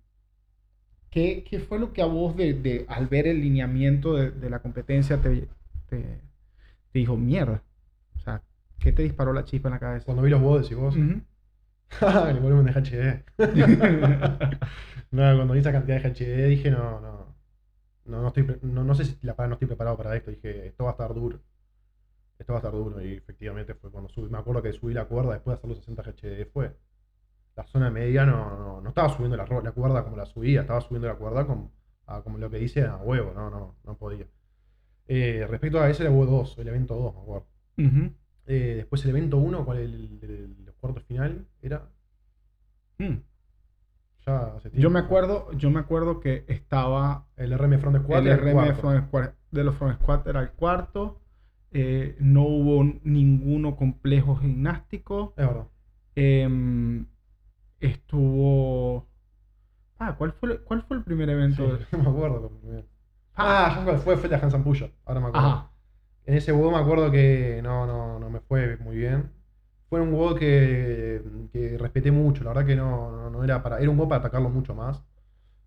¿qué, 1.11 1.45
qué 1.49 1.61
fue 1.61 1.79
lo 1.79 1.93
que 1.93 2.03
a 2.03 2.07
vos, 2.07 2.37
de, 2.37 2.55
de- 2.55 2.85
al 2.89 3.07
ver 3.07 3.27
el 3.27 3.41
lineamiento 3.41 4.15
de, 4.15 4.31
de 4.31 4.51
la 4.51 4.61
competencia, 4.61 5.21
te, 5.21 5.49
te- 5.89 6.21
te 6.93 6.99
dijo, 6.99 7.17
mierda? 7.17 7.63
O 8.17 8.21
sea, 8.21 8.43
¿qué 8.79 8.93
te 8.93 9.03
disparó 9.03 9.33
la 9.33 9.45
chispa 9.45 9.69
en 9.69 9.75
la 9.75 9.81
cabeza? 9.81 10.05
Cuando 10.05 10.23
vi 10.23 10.31
los 10.31 10.41
bodes 10.43 10.71
y 10.71 10.75
vos, 10.75 10.97
Ujú. 10.97 11.21
el 12.29 12.41
volumen 12.41 12.67
de 12.67 12.73
HD. 12.73 13.25
no, 15.11 15.37
cuando 15.37 15.55
vi 15.55 15.61
esa 15.61 15.73
cantidad 15.73 16.01
de 16.01 16.09
HD 16.09 16.47
dije, 16.49 16.71
no, 16.71 17.01
no. 17.01 17.33
No, 18.05 18.21
no, 18.23 18.29
estoy, 18.29 18.59
no, 18.63 18.85
no 18.85 18.95
sé 18.95 19.05
si 19.05 19.19
la, 19.23 19.35
no 19.47 19.55
estoy 19.55 19.69
preparado 19.69 19.97
para 19.97 20.17
esto. 20.17 20.31
Dije, 20.31 20.67
esto 20.69 20.85
va 20.85 20.91
a 20.91 20.93
estar 20.93 21.15
duro. 21.15 21.41
Esto 22.39 22.53
va 22.53 22.59
a 22.59 22.61
estar 22.61 22.73
duro. 22.73 23.01
Y 23.03 23.15
efectivamente 23.15 23.75
fue 23.75 23.91
cuando 23.91 24.09
subí. 24.11 24.29
Me 24.31 24.39
acuerdo 24.39 24.63
que 24.63 24.73
subí 24.73 24.95
la 24.95 25.07
cuerda 25.07 25.33
después 25.35 25.55
de 25.55 25.59
hacer 25.59 25.69
los 25.71 25.79
60 25.79 26.03
HD. 26.03 26.47
Fue. 26.53 26.77
La 27.57 27.65
zona 27.65 27.91
media 27.91 28.27
no, 28.27 28.59
no, 28.59 28.81
no 28.83 28.89
estaba 28.91 29.09
subiendo 29.11 29.37
la, 29.37 29.47
la 29.47 29.73
cuerda 29.73 30.05
como 30.05 30.17
la 30.17 30.27
subía. 30.27 30.63
Estaba 30.63 30.81
subiendo 30.81 31.09
la 31.09 31.17
cuerda 31.17 31.47
como, 31.47 31.73
a- 32.07 32.23
como 32.23 32.39
lo 32.39 32.51
que 32.51 32.59
dice 32.59 32.85
a 32.85 32.97
huevo. 32.99 33.33
No, 33.35 33.51
no, 33.51 33.77
no 33.85 33.97
podía. 33.99 34.27
Eh, 35.09 35.47
respecto 35.49 35.81
a 35.81 35.91
ese, 35.91 36.05
era 36.05 36.13
hubo 36.13 36.27
2, 36.27 36.59
el 36.59 36.69
evento 36.69 36.95
2, 36.97 37.15
me 37.15 37.21
acuerdo. 37.23 37.47
Eh, 38.47 38.75
después 38.77 39.05
el 39.05 39.11
evento 39.11 39.39
1, 39.39 39.65
¿cuál 39.65 39.79
es 39.79 39.85
el, 39.87 40.19
el, 40.23 40.31
el- 40.31 40.72
los 40.89 40.95
cuartos 40.95 41.05
final? 41.05 41.47
Era. 41.63 41.89
Mm. 42.99 43.17
Ya 44.27 44.39
hace 44.57 44.69
Yo 44.71 44.75
tiempo. 44.75 44.91
me 44.91 44.99
acuerdo, 45.01 45.53
yo 45.53 45.71
me 45.71 45.81
acuerdo 45.81 46.21
que 46.21 46.45
estaba 46.49 47.27
El 47.37 47.53
RM 47.59 47.79
Front 47.79 48.03
Squad 48.05 48.27
el 48.27 48.39
RM 48.39 48.53
cuarto. 48.53 48.75
Front 48.81 49.07
Squad- 49.09 49.33
de 49.51 49.65
los 49.65 49.75
Front 49.77 50.01
Squad 50.01 50.29
era 50.29 50.41
el 50.41 50.51
cuarto. 50.53 51.19
eh, 51.75 52.17
no 52.21 52.43
hubo 52.43 52.85
ninguno 53.03 53.77
complejo 53.77 54.37
gimnástico. 54.37 55.33
Es 55.39 55.47
verdad. 55.47 55.67
Em, 56.15 57.07
estuvo. 57.81 59.09
Ah, 59.99 60.15
¿cuál 60.19 60.33
fue, 60.33 60.53
el- 60.53 60.61
¿cuál 60.61 60.83
fue 60.83 60.99
el 60.99 61.03
primer 61.05 61.31
evento? 61.31 61.79
Sí, 61.79 61.85
no 61.97 61.99
me 62.03 62.11
acuerdo. 62.11 62.51
Ah, 63.35 63.73
ya 63.75 63.81
acuerdo, 63.81 64.01
fue, 64.01 64.17
fue 64.19 64.29
la 64.29 64.37
Hansan 64.37 64.63
Push 64.65 64.85
Ahora 65.07 65.21
me 65.21 65.29
acuerdo. 65.29 65.47
Ajá. 65.49 65.71
En 66.27 66.35
ese 66.37 66.53
WoD 66.53 66.73
me 66.73 66.79
acuerdo 66.79 67.11
que 67.11 67.61
no, 67.63 67.87
no, 67.87 68.19
no 68.19 68.29
me 68.31 68.41
fue 68.41 68.77
muy 68.77 68.97
bien. 68.97 69.33
Fue 69.93 70.01
un 70.01 70.15
WoD 70.15 70.39
que, 70.39 71.23
que 71.53 71.77
respeté 71.77 72.11
mucho. 72.11 72.43
La 72.45 72.51
verdad 72.55 72.65
que 72.67 72.75
no, 72.77 73.29
no, 73.29 73.45
era 73.45 73.63
para. 73.63 73.79
Era 73.79 73.91
un 73.91 73.99
WoD 73.99 74.09
para 74.09 74.21
atacarlo 74.21 74.49
mucho 74.49 74.75
más. 74.75 75.03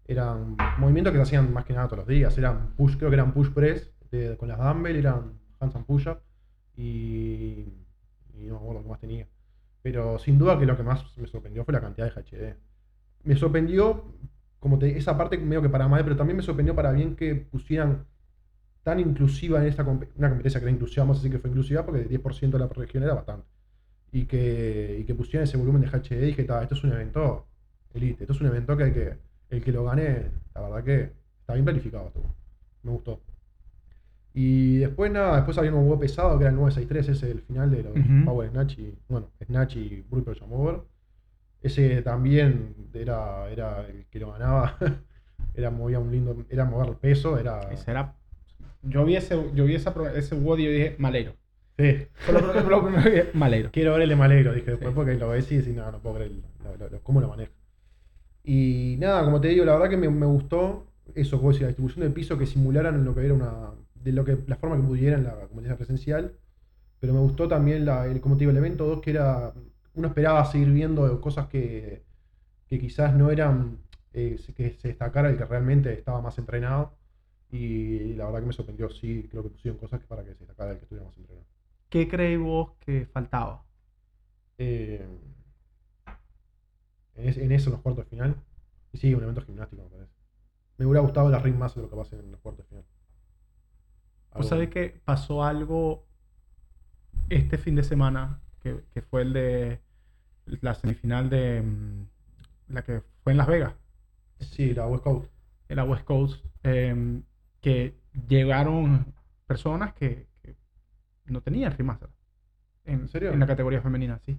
Eran 0.08 0.58
movimientos 0.80 1.12
que 1.14 1.18
se 1.20 1.24
hacían 1.24 1.54
más 1.54 1.66
que 1.66 1.74
nada 1.74 1.88
todos 1.88 2.00
los 2.00 2.08
días. 2.08 2.38
Eran 2.38 2.76
push, 2.76 2.98
creo 2.98 3.10
que 3.12 3.16
eran 3.16 3.34
push 3.34 3.50
press 3.52 3.92
con 4.40 4.48
las 4.50 4.58
dumbbell, 4.60 4.96
eran 4.96 5.34
hands 5.60 5.76
and 5.76 5.86
push. 5.86 6.08
Y, 6.76 7.66
y 8.36 8.48
no 8.48 8.56
me 8.56 8.58
acuerdo 8.62 8.84
qué 8.84 8.90
más 8.90 9.00
tenía. 9.00 9.28
Pero 9.84 10.20
sin 10.20 10.40
duda 10.40 10.60
que 10.60 10.66
lo 10.66 10.78
que 10.78 10.84
más 10.84 11.18
me 11.18 11.28
sorprendió 11.28 11.66
fue 11.66 11.74
la 11.74 11.82
cantidad 11.82 12.08
de 12.08 12.14
HD. 12.20 12.58
Me 13.26 13.36
sorprendió, 13.36 14.06
como 14.60 14.80
te, 14.80 14.98
esa 14.98 15.18
parte 15.18 15.38
medio 15.38 15.62
que 15.62 15.70
para 15.70 15.88
mal, 15.88 16.04
pero 16.04 16.16
también 16.18 16.38
me 16.38 16.44
sorprendió 16.44 16.76
para 16.76 16.92
bien 16.94 17.16
que 17.16 17.36
pusieran 17.36 18.06
tan 18.84 19.00
inclusiva 19.02 19.62
en 19.62 19.68
esta 19.70 19.86
compe- 19.86 20.10
una 20.18 20.30
competencia 20.30 20.60
que 20.62 20.66
era 20.68 20.74
inclusiva, 20.74 21.04
vamos 21.06 21.26
a 21.26 21.30
que 21.30 21.40
fue 21.40 21.50
inclusiva, 21.52 21.86
porque 21.86 22.02
el 22.04 22.10
10% 22.10 22.58
de 22.60 22.66
la 22.66 22.72
región 22.74 23.04
era 23.04 23.16
bastante. 23.16 23.48
Y 24.16 24.26
que, 24.26 24.98
y 25.02 25.04
que 25.04 25.14
pusieran 25.14 25.44
ese 25.44 25.58
volumen 25.58 25.82
de 25.82 25.88
HD, 25.90 26.22
dije, 26.22 26.44
"Ta, 26.46 26.62
esto 26.64 26.76
es 26.76 26.84
un 26.84 26.94
evento 26.94 27.46
elite, 27.94 28.24
esto 28.24 28.34
es 28.34 28.40
un 28.42 28.48
evento 28.48 28.78
que, 28.78 28.84
hay 28.86 28.92
que 28.94 29.18
el 29.50 29.62
que 29.64 29.72
lo 29.72 29.84
gane, 29.84 30.32
la 30.54 30.62
verdad 30.62 30.84
que 30.84 31.12
está 31.42 31.54
bien 31.54 31.66
planificado. 31.66 32.12
Me 32.84 32.92
gustó. 32.92 33.20
Y 34.34 34.78
después 34.78 35.12
nada, 35.12 35.36
después 35.38 35.58
había 35.58 35.72
un 35.74 35.84
huevo 35.84 36.00
pesado 36.00 36.38
que 36.38 36.44
era 36.44 36.52
el 36.52 36.56
963, 36.58 37.10
ese 37.10 37.32
el 37.32 37.42
final 37.42 37.72
de 37.72 37.84
los. 37.84 37.94
Power 38.26 38.50
Snatch 38.50 38.80
y, 38.80 38.94
bueno, 39.08 39.30
Snatch 39.46 39.76
y 39.78 40.06
Brute 40.10 40.36
Jam 40.40 40.52
Over. 40.54 40.82
Ese 41.62 42.02
también 42.02 42.76
era, 42.94 43.50
era 43.50 43.86
el 43.88 44.06
que 44.12 44.20
lo 44.20 44.32
ganaba, 44.34 44.78
era 45.56 45.72
movía 45.72 46.00
un 46.00 46.12
lindo, 46.12 46.46
era 46.50 46.64
mover 46.66 46.90
el 46.90 46.96
peso, 46.96 47.38
era... 47.40 47.60
Ese 47.72 47.92
era- 47.92 48.14
Yo 48.84 49.04
vi 49.04 49.16
ese, 49.16 49.36
yo 49.56 49.66
vi 49.66 49.76
esa, 49.76 49.94
ese 50.16 50.36
WOD 50.36 50.60
y 50.60 50.64
yo 50.66 50.72
dije, 50.72 50.96
malero. 51.00 51.34
Sí, 51.78 52.08
Fue 52.14 52.34
lo, 52.34 52.54
lo- 52.54 52.70
lo 52.70 52.84
primero 52.86 53.04
que 53.04 53.70
quiero 53.72 53.94
ver 53.94 54.04
el 54.04 54.10
de 54.10 54.16
Malero, 54.16 54.54
dije 54.54 54.72
después 54.72 54.92
Sí. 54.92 54.96
porque 54.96 55.16
lo 55.16 55.30
ves 55.30 55.52
y 55.52 55.58
decís, 55.58 55.76
no, 55.76 55.92
no 55.92 56.00
puedo 56.00 56.16
creer 56.16 56.32
lo- 56.64 56.78
lo- 56.78 56.90
lo- 56.90 57.00
cómo 57.04 57.20
lo 57.22 57.28
maneja. 57.28 57.52
Y 58.44 58.96
nada, 59.00 59.24
como 59.26 59.42
te 59.42 59.50
digo, 59.50 59.66
la 59.66 59.74
verdad 59.74 59.90
que 59.90 59.98
me, 59.98 60.10
me 60.10 60.26
gustó 60.26 60.88
eso, 61.16 61.38
como 61.38 61.50
decía, 61.52 61.64
la 61.64 61.70
distribución 61.70 62.04
del 62.04 62.14
piso 62.14 62.38
que 62.38 62.46
simularan 62.46 63.04
lo 63.04 63.14
que 63.16 63.26
era 63.26 63.34
una. 63.34 63.72
de 63.96 64.12
lo 64.12 64.24
que 64.24 64.38
la 64.48 64.56
forma 64.56 64.76
que 64.78 64.84
pudiera 64.84 65.18
en 65.18 65.24
la 65.24 65.34
competencia 65.34 65.76
presencial. 65.78 66.34
Pero 67.00 67.14
me 67.14 67.20
gustó 67.20 67.48
también 67.48 67.86
la, 67.86 68.06
el, 68.06 68.22
como 68.22 68.36
te 68.38 68.42
digo, 68.42 68.52
el 68.52 68.58
evento 68.58 68.86
2 68.86 69.02
que 69.02 69.12
era. 69.12 69.54
Uno 69.96 70.08
esperaba 70.10 70.46
seguir 70.46 70.70
viendo 70.72 71.20
cosas 71.22 71.48
que, 71.48 72.04
que 72.68 72.80
quizás 72.80 73.16
no 73.16 73.32
eran. 73.32 73.80
eh, 74.14 74.40
que 74.56 74.72
se 74.80 74.90
destacara 74.90 75.30
el 75.30 75.38
que 75.38 75.46
realmente 75.46 75.92
estaba 75.94 76.22
más 76.22 76.38
entrenado. 76.38 76.94
Y 77.52 78.14
la 78.16 78.26
verdad 78.26 78.42
que 78.42 78.46
me 78.48 78.54
sorprendió, 78.54 78.90
sí, 78.90 79.28
creo 79.32 79.44
que 79.44 79.50
pusieron 79.50 79.80
cosas 79.80 80.00
que 80.02 80.08
para 80.08 80.24
que 80.24 80.34
se 80.34 80.40
destacara 80.40 80.72
el 80.72 80.78
que 80.78 80.84
estuviera 80.84 81.06
más 81.08 81.18
entrenado. 81.18 81.46
¿Qué 81.90 82.08
creéis 82.08 82.40
vos 82.40 82.74
que 82.80 83.06
faltaba? 83.08 83.64
Eh, 84.58 85.08
en, 87.16 87.30
es- 87.30 87.38
en 87.38 87.52
eso, 87.52 87.70
en 87.70 87.74
los 87.74 87.82
cuartos 87.82 88.06
de 88.06 88.10
final. 88.10 88.36
Y 88.94 88.98
sí, 88.98 89.14
un 89.14 89.24
evento 89.24 89.42
gimnástico, 89.42 89.84
me 89.84 89.90
parece. 89.90 90.12
Me 90.78 90.86
hubiera 90.86 91.02
gustado 91.02 91.30
la 91.30 91.40
ring 91.40 91.58
más 91.58 91.76
de 91.76 91.82
lo 91.84 91.90
que 91.90 91.96
pasa 91.96 92.16
en 92.18 92.32
los 92.32 92.42
cuartos 92.42 92.66
de 92.66 92.70
final. 92.70 92.86
Vos 94.34 94.48
sabés 94.50 94.70
que 94.70 95.02
pasó 95.06 95.44
algo 95.44 96.06
este 97.30 97.58
fin 97.58 97.76
de 97.76 97.84
semana, 97.84 98.40
que, 98.62 98.84
que 98.94 99.02
fue 99.02 99.22
el 99.24 99.34
de 99.34 99.82
la 100.62 100.76
semifinal 100.76 101.30
de 101.30 101.62
mm, 101.62 102.08
la 102.74 102.84
que 102.84 103.02
fue 103.24 103.34
en 103.34 103.38
Las 103.38 103.48
Vegas, 103.48 103.74
Sí, 104.40 104.74
la 104.74 104.88
West 104.88 105.04
Coast. 105.04 105.30
la 105.70 105.84
West 105.84 106.04
Coast, 106.06 106.46
em, 106.64 107.24
que 107.62 107.96
llegaron 108.28 109.14
personas 109.48 109.94
que 109.94 110.28
no 111.28 111.42
tenían 111.42 111.76
remaster. 111.78 112.10
En, 112.86 113.02
¿En 113.02 113.08
serio? 113.08 113.32
En 113.32 113.40
la 113.40 113.48
categoría 113.48 113.82
femenina, 113.82 114.20
sí. 114.20 114.38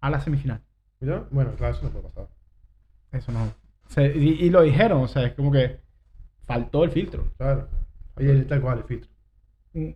A 0.00 0.10
la 0.10 0.20
semifinal. 0.20 0.60
¿Mirá? 1.00 1.26
Bueno, 1.30 1.52
claro, 1.56 1.74
eso 1.74 1.84
no 1.84 1.90
puede 1.90 2.04
pasar. 2.04 2.28
Eso 3.12 3.32
no. 3.32 3.52
Se- 3.88 4.16
y, 4.16 4.44
y 4.46 4.50
lo 4.50 4.62
dijeron, 4.62 5.02
o 5.02 5.08
sea, 5.08 5.24
es 5.24 5.34
como 5.34 5.52
que 5.52 5.80
faltó 6.44 6.84
el 6.84 6.90
filtro. 6.90 7.24
Claro. 7.36 7.68
Ahí 8.16 8.28
es 8.30 8.46
tal 8.46 8.60
cual 8.62 8.78
el 8.78 8.84
filtro. 8.84 9.10
Mm, 9.74 9.90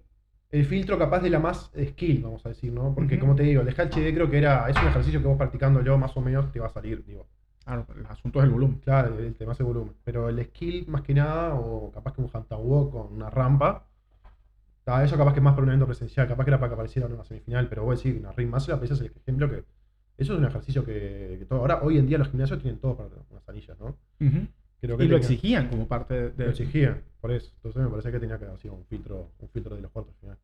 El 0.51 0.67
filtro 0.67 0.99
capaz 0.99 1.21
de 1.21 1.31
la 1.31 1.39
más 1.39 1.71
skill, 1.91 2.23
vamos 2.23 2.45
a 2.45 2.51
decir, 2.51 2.73
¿no? 2.73 2.95
Porque 2.95 3.19
como 3.19 3.35
te 3.35 3.45
digo, 3.45 3.63
el 3.63 3.69
HD 3.69 4.13
creo 4.15 4.31
que 4.31 4.39
era, 4.39 4.69
es 4.69 4.77
un 4.77 4.89
ejercicio 4.89 5.21
que 5.23 5.29
vos 5.29 5.39
practicando 5.39 5.83
yo 5.83 5.97
más 5.97 6.17
o 6.17 6.21
menos 6.21 6.51
te 6.53 6.61
va 6.61 6.67
a 6.67 6.71
salir, 6.71 7.05
digo. 7.05 7.27
Claro, 7.65 7.87
el 7.97 8.07
asunto 8.07 8.41
es 8.41 8.45
el 8.47 8.51
volumen. 8.51 8.79
Claro, 8.81 9.19
el 9.19 9.35
tema 9.37 9.53
es 9.53 9.61
el 9.61 9.67
volumen. 9.67 9.95
Pero 10.05 10.29
el 10.29 10.45
skill 10.47 10.87
más 10.89 11.03
que 11.03 11.15
nada, 11.15 11.55
o 11.55 11.91
capaz 11.93 12.15
que 12.15 12.21
un 12.23 12.31
hand 12.33 12.47
walk 12.53 12.91
con 12.93 13.13
una 13.13 13.31
rampa, 13.31 13.87
ta, 14.91 15.05
eso 15.05 15.17
capaz 15.17 15.33
que 15.33 15.39
es 15.41 15.45
más 15.45 15.53
para 15.55 15.63
un 15.65 15.69
evento 15.71 15.87
presencial, 15.87 16.27
capaz 16.29 16.45
que 16.45 16.51
era 16.51 16.59
para 16.61 16.71
que 16.71 16.75
apareciera 16.75 17.07
en 17.09 17.15
una 17.15 17.25
semifinal, 17.25 17.69
pero 17.69 17.85
vos 17.85 18.03
decís, 18.03 18.19
una 18.21 18.33
ring 18.33 18.49
master, 18.51 18.79
ese 18.83 18.95
es 18.95 19.01
el 19.01 19.13
ejemplo 19.17 19.49
que. 19.51 19.65
Eso 20.19 20.35
es 20.35 20.39
un 20.39 20.45
ejercicio 20.45 20.85
que, 20.85 21.37
que 21.39 21.47
todo. 21.47 21.61
Ahora, 21.61 21.81
hoy 21.83 21.97
en 21.99 22.07
día 22.07 22.19
los 22.19 22.29
gimnasios 22.29 22.61
tienen 22.61 22.79
todo 22.79 22.95
para 22.97 23.09
unas 23.31 23.49
anillas, 23.49 23.79
¿no? 23.81 23.97
Ujú. 24.21 24.47
Creo 24.81 24.97
que 24.99 25.05
Y 25.05 25.09
lo 25.09 25.15
tenía- 25.17 25.17
exigían 25.19 25.69
como 25.69 25.89
parte 25.89 26.31
de... 26.33 26.45
Lo 26.45 26.51
exigían, 26.51 27.03
por 27.23 27.31
eso. 27.33 27.51
Entonces 27.57 27.83
me 27.83 27.89
parece 27.89 28.13
que 28.13 28.19
tenía 28.21 28.39
que 28.39 28.45
haber 28.45 28.59
sido 28.59 28.75
un 28.75 28.85
filtro, 28.85 29.31
un 29.39 29.49
filtro 29.49 29.77
de 29.77 29.81
los 29.83 29.91
cuartos 29.91 30.15
final. 30.21 30.37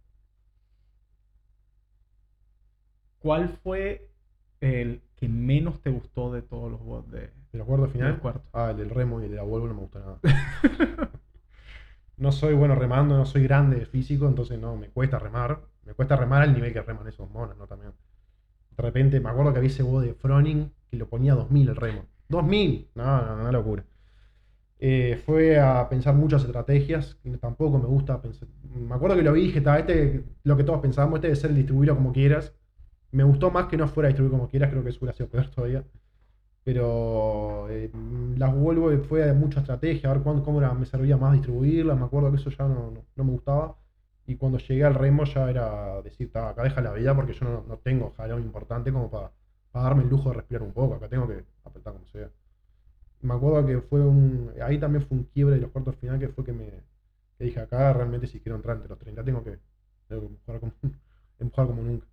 ¿Cuál 3.19 3.49
fue 3.63 4.09
el 4.61 5.03
que 5.17 5.29
menos 5.29 5.81
te 5.81 5.91
gustó 5.91 6.33
de 6.33 6.43
todos 6.43 6.71
los 6.71 6.81
bots 6.83 7.11
de... 7.11 7.21
¿De 7.53 7.59
los 7.59 7.67
cuartos 7.67 7.89
de 7.89 7.93
final? 7.93 8.13
los 8.13 8.21
cuartos? 8.21 8.43
Ah, 8.53 8.71
el 8.71 8.77
del 8.79 8.91
remo 8.91 9.21
y 9.21 9.25
el 9.25 9.31
de 9.31 9.37
la 9.37 9.43
Volvo 9.43 9.67
no 9.69 9.75
me 9.75 9.81
gusta 9.81 9.99
nada. 10.01 10.19
no 12.17 12.33
soy 12.33 12.55
bueno 12.55 12.75
remando, 12.75 13.17
no 13.17 13.27
soy 13.27 13.43
grande 13.43 13.85
físico, 13.87 14.27
entonces 14.27 14.59
no, 14.59 14.77
me 14.77 14.89
cuesta 14.89 15.19
remar. 15.19 15.61
Me 15.85 15.95
cuesta 15.95 16.17
remar 16.17 16.43
al 16.43 16.53
nivel 16.53 16.73
que 16.73 16.83
reman 16.83 17.07
esos 17.09 17.31
monos, 17.31 17.57
¿no? 17.57 17.67
También. 17.67 17.93
De 18.77 18.83
repente, 18.83 19.21
me 19.21 19.31
acuerdo 19.31 19.53
que 19.53 19.59
había 19.59 19.71
ese 19.71 19.83
huevo 19.83 20.01
de 20.01 20.15
Froning 20.15 20.73
que 20.91 20.97
lo 20.97 21.09
ponía 21.09 21.33
a 21.33 21.37
2000 21.37 21.69
el 21.69 21.77
remo. 21.77 22.07
¡2000! 22.29 22.89
No, 22.95 23.23
no, 23.23 23.43
una 23.43 23.53
locura. 23.53 23.85
Eh, 24.79 25.21
fue 25.25 25.59
a 25.59 25.89
pensar 25.89 26.15
muchas 26.15 26.45
estrategias, 26.45 27.19
tampoco 27.41 27.79
me 27.79 27.87
gusta 27.87 28.21
pensar. 28.21 28.49
Me 28.75 28.95
acuerdo 28.95 29.17
que 29.17 29.23
lo 29.23 29.33
vi 29.33 29.43
y 29.43 29.45
dije, 29.47 29.61
"Ta, 29.63 29.79
este, 29.79 30.25
lo 30.45 30.57
que 30.57 30.65
todos 30.65 30.81
pensábamos, 30.81 31.17
este 31.19 31.29
debe 31.29 31.37
ser 31.41 31.51
el 31.51 31.57
distribuirlo 31.57 31.97
como 31.97 32.13
quieras. 32.13 32.55
Me 33.13 33.25
gustó 33.25 33.51
más 33.51 33.67
que 33.69 33.77
no 33.79 33.89
fuera 33.89 34.09
distribuir 34.09 34.33
como 34.33 34.49
quieras, 34.49 34.71
creo 34.71 34.83
que 34.85 34.91
eso 34.91 34.99
hubiera 35.01 35.17
sido 35.17 35.29
peor 35.31 35.49
todavía. 35.51 35.85
Pero 36.67 37.69
eh, 37.71 37.91
las 38.37 38.55
vuelvo 38.55 38.93
y 38.93 38.99
fue 38.99 39.23
de 39.27 39.35
mucha 39.35 39.61
estrategia, 39.61 40.11
a 40.11 40.15
ver 40.15 40.23
cuándo, 40.25 40.45
cómo 40.45 40.61
era- 40.61 40.75
me 40.75 40.87
servía 40.87 41.17
más 41.19 41.35
distribuirlas. 41.35 41.99
Me 41.99 42.07
acuerdo 42.07 42.31
que 42.33 42.39
eso 42.39 42.51
ya 42.51 42.67
no, 42.69 42.93
no- 42.93 43.07
me 43.25 43.33
gustaba. 43.33 43.77
Y 44.27 44.37
cuando 44.37 44.59
llegué 44.59 44.85
al 44.85 44.95
remo 44.95 45.25
ya 45.25 45.51
era 45.51 46.03
decir, 46.03 46.31
"Ta, 46.33 46.51
acá 46.51 46.65
deja 46.65 46.83
la 46.83 46.93
vida 46.95 47.15
porque 47.17 47.35
yo 47.35 47.47
no, 47.47 47.65
no 47.69 47.79
tengo 47.79 48.11
jalón 48.17 48.43
importante 48.43 48.93
como 48.93 49.11
para, 49.11 49.33
darme 49.75 50.03
el 50.05 50.09
lujo 50.11 50.31
de 50.31 50.37
respirar 50.37 50.63
un 50.65 50.73
poco. 50.73 50.95
Acá 50.97 51.09
tengo 51.09 51.29
que 51.29 51.45
apretar 51.65 51.93
como 51.95 52.07
sea. 52.09 52.31
Me 53.23 53.35
acuerdo 53.35 53.67
que 53.67 53.81
fue 53.83 54.01
un. 54.05 54.53
Ahí 54.63 54.79
también 54.79 55.05
fue 55.07 55.19
un 55.19 55.25
quiebre 55.25 55.57
de 55.57 55.63
los 55.63 55.71
cuartos 55.73 55.97
final 55.97 56.19
que 56.21 56.29
fue 56.31 56.45
que 56.45 56.53
me. 56.53 56.71
Dije, 57.39 57.61
acá 57.61 57.93
realmente 57.93 58.27
si 58.29 58.41
quiero 58.41 58.57
entrar 58.57 58.77
entre 58.77 58.89
los 58.91 58.99
30 58.99 59.25
tengo 59.25 59.45
que, 59.45 59.59
tengo 60.09 60.23
que 60.23 60.29
empujar, 60.29 60.61
como, 60.61 60.73
empujar 61.41 61.67
como 61.69 61.83
nunca. 61.83 62.07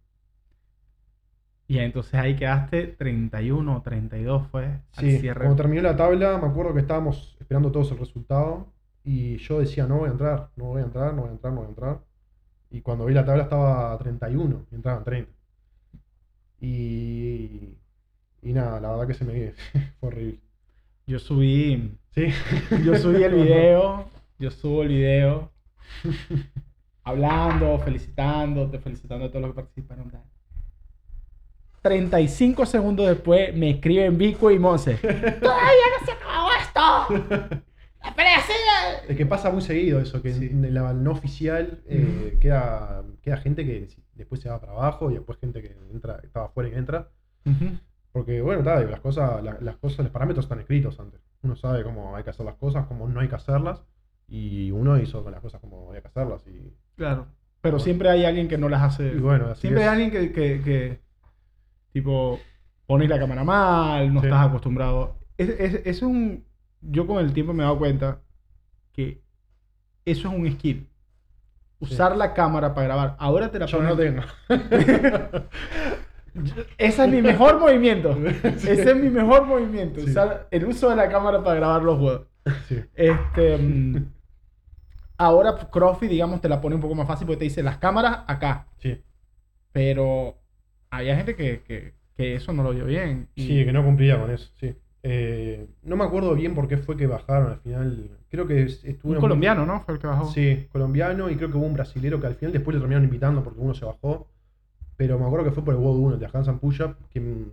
Y 1.73 1.79
entonces 1.79 2.13
ahí 2.13 2.35
quedaste 2.35 2.85
31 2.87 3.77
o 3.77 3.81
32 3.81 4.47
fue 4.51 4.65
al 4.65 4.81
Sí, 4.91 5.17
cierre. 5.19 5.39
cuando 5.39 5.55
terminó 5.55 5.81
la 5.81 5.95
tabla, 5.95 6.37
me 6.37 6.47
acuerdo 6.47 6.71
que 6.73 6.81
estábamos 6.81 7.35
esperando 7.39 7.71
todos 7.71 7.91
el 7.91 7.97
resultado. 7.97 8.67
Y 9.03 9.37
yo 9.37 9.59
decía, 9.59 9.87
no 9.87 9.97
voy 9.97 10.09
a 10.09 10.11
entrar, 10.11 10.49
no 10.55 10.65
voy 10.65 10.81
a 10.81 10.85
entrar, 10.85 11.13
no 11.15 11.21
voy 11.23 11.29
a 11.29 11.33
entrar, 11.33 11.51
no 11.53 11.59
voy 11.61 11.65
a 11.65 11.69
entrar. 11.69 11.99
Y 12.69 12.81
cuando 12.81 13.05
vi 13.05 13.13
la 13.15 13.25
tabla 13.25 13.43
estaba 13.43 13.91
a 13.91 13.97
31 13.97 14.65
y 14.71 14.75
entraban 14.75 15.03
30. 15.03 15.31
Y. 16.61 17.77
Y 18.41 18.53
nada, 18.53 18.79
la 18.79 18.91
verdad 18.91 19.07
que 19.07 19.13
se 19.13 19.25
me 19.25 19.53
fue 19.99 20.09
horrible. 20.09 20.39
Yo 21.07 21.17
subí, 21.19 21.97
Sí. 22.11 22.27
yo 22.85 22.95
subí 22.97 23.23
el 23.23 23.33
video, 23.43 24.05
yo 24.37 24.51
subo 24.51 24.83
el 24.83 24.89
video 24.89 25.49
hablando, 27.03 27.79
felicitándote, 27.79 28.79
felicitando 28.79 29.25
a 29.25 29.29
todos 29.29 29.41
los 29.41 29.51
que 29.51 29.55
participaron. 29.61 30.11
Tal. 31.83 31.91
35 31.91 32.65
segundos 32.65 33.07
después 33.07 33.55
me 33.55 33.69
escriben 33.71 34.17
Vico 34.17 34.49
y 34.49 34.57
Monse. 34.57 34.95
¡Todavía 34.97 35.85
no 35.99 36.05
se 36.05 36.11
acabó 36.11 36.49
esto! 36.59 37.61
¡La 38.03 38.15
pelea 38.15 38.39
sigue! 38.41 39.11
Es 39.11 39.17
que 39.17 39.25
pasa 39.25 39.49
muy 39.51 39.61
seguido 39.61 39.99
eso, 40.01 40.21
que 40.21 40.33
Sí. 40.33 40.45
en 40.47 40.73
la 40.73 40.93
no 40.93 41.11
oficial 41.11 41.81
eh, 41.87 42.37
queda, 42.41 43.03
queda 43.21 43.37
gente 43.37 43.65
que 43.65 43.87
después 44.15 44.41
se 44.41 44.49
va 44.49 44.59
para 44.59 44.73
abajo 44.73 45.09
y 45.11 45.13
después 45.13 45.37
gente 45.39 45.61
que 45.61 45.75
entra, 45.91 46.19
estaba 46.23 46.47
afuera 46.47 46.69
y 46.69 46.73
entra. 46.73 47.09
Porque 48.11 48.41
bueno, 48.41 48.61
las 48.61 48.99
cosas, 48.99 49.43
la- 49.43 49.57
las 49.59 49.77
cosas, 49.77 49.99
los 49.99 50.09
parámetros 50.11 50.45
están 50.45 50.59
escritos 50.59 50.99
antes. 50.99 51.19
Uno 51.41 51.55
sabe 51.55 51.83
cómo 51.83 52.15
hay 52.15 52.23
que 52.23 52.29
hacer 52.29 52.45
las 52.45 52.55
cosas, 52.55 52.85
cómo 52.87 53.07
no 53.07 53.19
hay 53.19 53.27
que 53.27 53.35
hacerlas. 53.35 53.83
Y 54.27 54.71
uno 54.71 54.97
hizo 54.99 55.23
con 55.23 55.31
las 55.31 55.41
cosas 55.41 55.59
como 55.61 55.89
había 55.89 56.01
que 56.01 56.07
hacerlas. 56.07 56.45
Y, 56.47 56.73
Claro. 56.95 57.27
Pero 57.61 57.73
Bueno. 57.77 57.83
siempre 57.83 58.09
hay 58.09 58.25
alguien 58.25 58.47
que 58.47 58.57
no 58.57 58.67
las 58.69 58.81
hace. 58.83 59.07
y 59.07 59.19
bueno, 59.19 59.47
así 59.51 59.61
siempre 59.61 59.83
es. 59.83 59.89
hay 59.89 59.93
alguien 60.03 60.11
que, 60.11 60.31
que, 60.33 60.61
que, 60.61 60.99
tipo, 61.93 62.39
pones 62.85 63.07
la 63.09 63.19
cámara 63.19 63.43
mal, 63.43 64.13
no 64.13 64.19
Sí. 64.19 64.27
estás 64.27 64.47
acostumbrado. 64.47 65.17
Es, 65.37 65.49
es, 65.49 65.81
es 65.85 66.01
un. 66.01 66.45
Yo 66.81 67.07
con 67.07 67.23
el 67.23 67.31
tiempo 67.33 67.53
me 67.53 67.63
he 67.63 67.65
dado 67.65 67.77
cuenta 67.77 68.19
que 68.91 69.21
eso 70.05 70.27
es 70.27 70.33
un 70.33 70.51
skill. 70.51 70.89
Usar 71.79 72.15
la 72.17 72.33
cámara 72.33 72.73
para 72.73 72.87
grabar. 72.87 73.15
Ahora 73.19 73.51
te 73.51 73.59
la 73.59 73.65
Yo 73.65 73.81
no 73.81 73.95
tengo. 73.95 74.21
Ese 76.77 77.03
es 77.03 77.09
mi 77.09 77.21
mejor 77.21 77.59
movimiento. 77.59 78.17
Ese 78.43 78.89
es 78.91 78.95
mi 78.95 79.09
mejor 79.09 79.45
movimiento. 79.45 79.99
Sí. 79.99 80.09
Usar 80.09 80.47
el 80.49 80.65
uso 80.65 80.89
de 80.89 80.95
la 80.95 81.09
cámara 81.09 81.43
para 81.43 81.55
grabar 81.57 81.83
los 81.83 81.99
juegos. 81.99 82.27
Sí. 82.67 82.81
Este, 82.95 83.57
mm, 83.57 84.05
ahora 85.17 85.55
Crofi, 85.71 86.07
digamos, 86.07 86.41
te 86.41 86.49
la 86.49 86.59
pone 86.59 86.75
un 86.75 86.81
poco 86.81 86.95
más 86.95 87.07
fácil 87.07 87.27
porque 87.27 87.39
te 87.39 87.43
dice 87.45 87.61
las 87.63 87.77
cámaras 87.77 88.21
acá. 88.27 88.67
Sí. 88.79 88.99
Pero 89.71 90.39
había 90.97 91.15
gente 91.15 91.35
que, 91.35 91.61
que, 91.61 91.93
que 92.15 92.35
eso 92.35 92.53
no 92.53 92.63
lo 92.63 92.71
vio 92.71 92.85
bien. 92.85 93.27
Y- 93.35 93.47
Sí, 93.47 93.65
que 93.65 93.73
no 93.73 93.83
cumplía 93.83 94.19
con 94.19 94.31
eso, 94.31 94.51
sí. 94.59 94.73
Eh, 95.05 95.67
no 95.83 95.97
me 95.97 96.05
acuerdo 96.05 96.33
bien 96.33 96.55
por 96.55 96.67
qué 96.67 96.77
fue 96.77 96.95
que 96.95 97.07
bajaron 97.07 97.51
al 97.51 97.59
final. 97.59 98.09
Creo 98.29 98.47
que 98.47 98.63
es- 98.63 98.83
Un 99.03 99.15
colombiano, 99.19 99.65
¿no? 99.65 99.81
Fue 99.81 99.95
el 99.95 99.99
que 99.99 100.07
bajó. 100.07 100.31
Sí, 100.31 100.67
colombiano 100.71 101.29
y 101.29 101.35
creo 101.35 101.51
que 101.51 101.57
hubo 101.57 101.65
un 101.65 101.73
brasilero 101.73 102.19
que 102.21 102.27
al 102.27 102.35
final 102.35 102.53
después 102.53 102.73
le 102.75 102.79
terminaron 102.79 103.03
invitando 103.05 103.43
porque 103.43 103.59
uno 103.59 103.73
se 103.73 103.85
bajó. 103.85 104.27
Pero 104.95 105.19
me 105.19 105.25
acuerdo 105.25 105.45
que 105.45 105.51
fue 105.51 105.65
por 105.65 105.73
el 105.73 105.79
WOD 105.81 105.97
1, 105.99 106.13
el 106.15 106.19
de 106.19 106.29
Hansan 106.31 106.59
Push-Up, 106.59 106.95
que, 107.09 107.19
mm, 107.19 107.45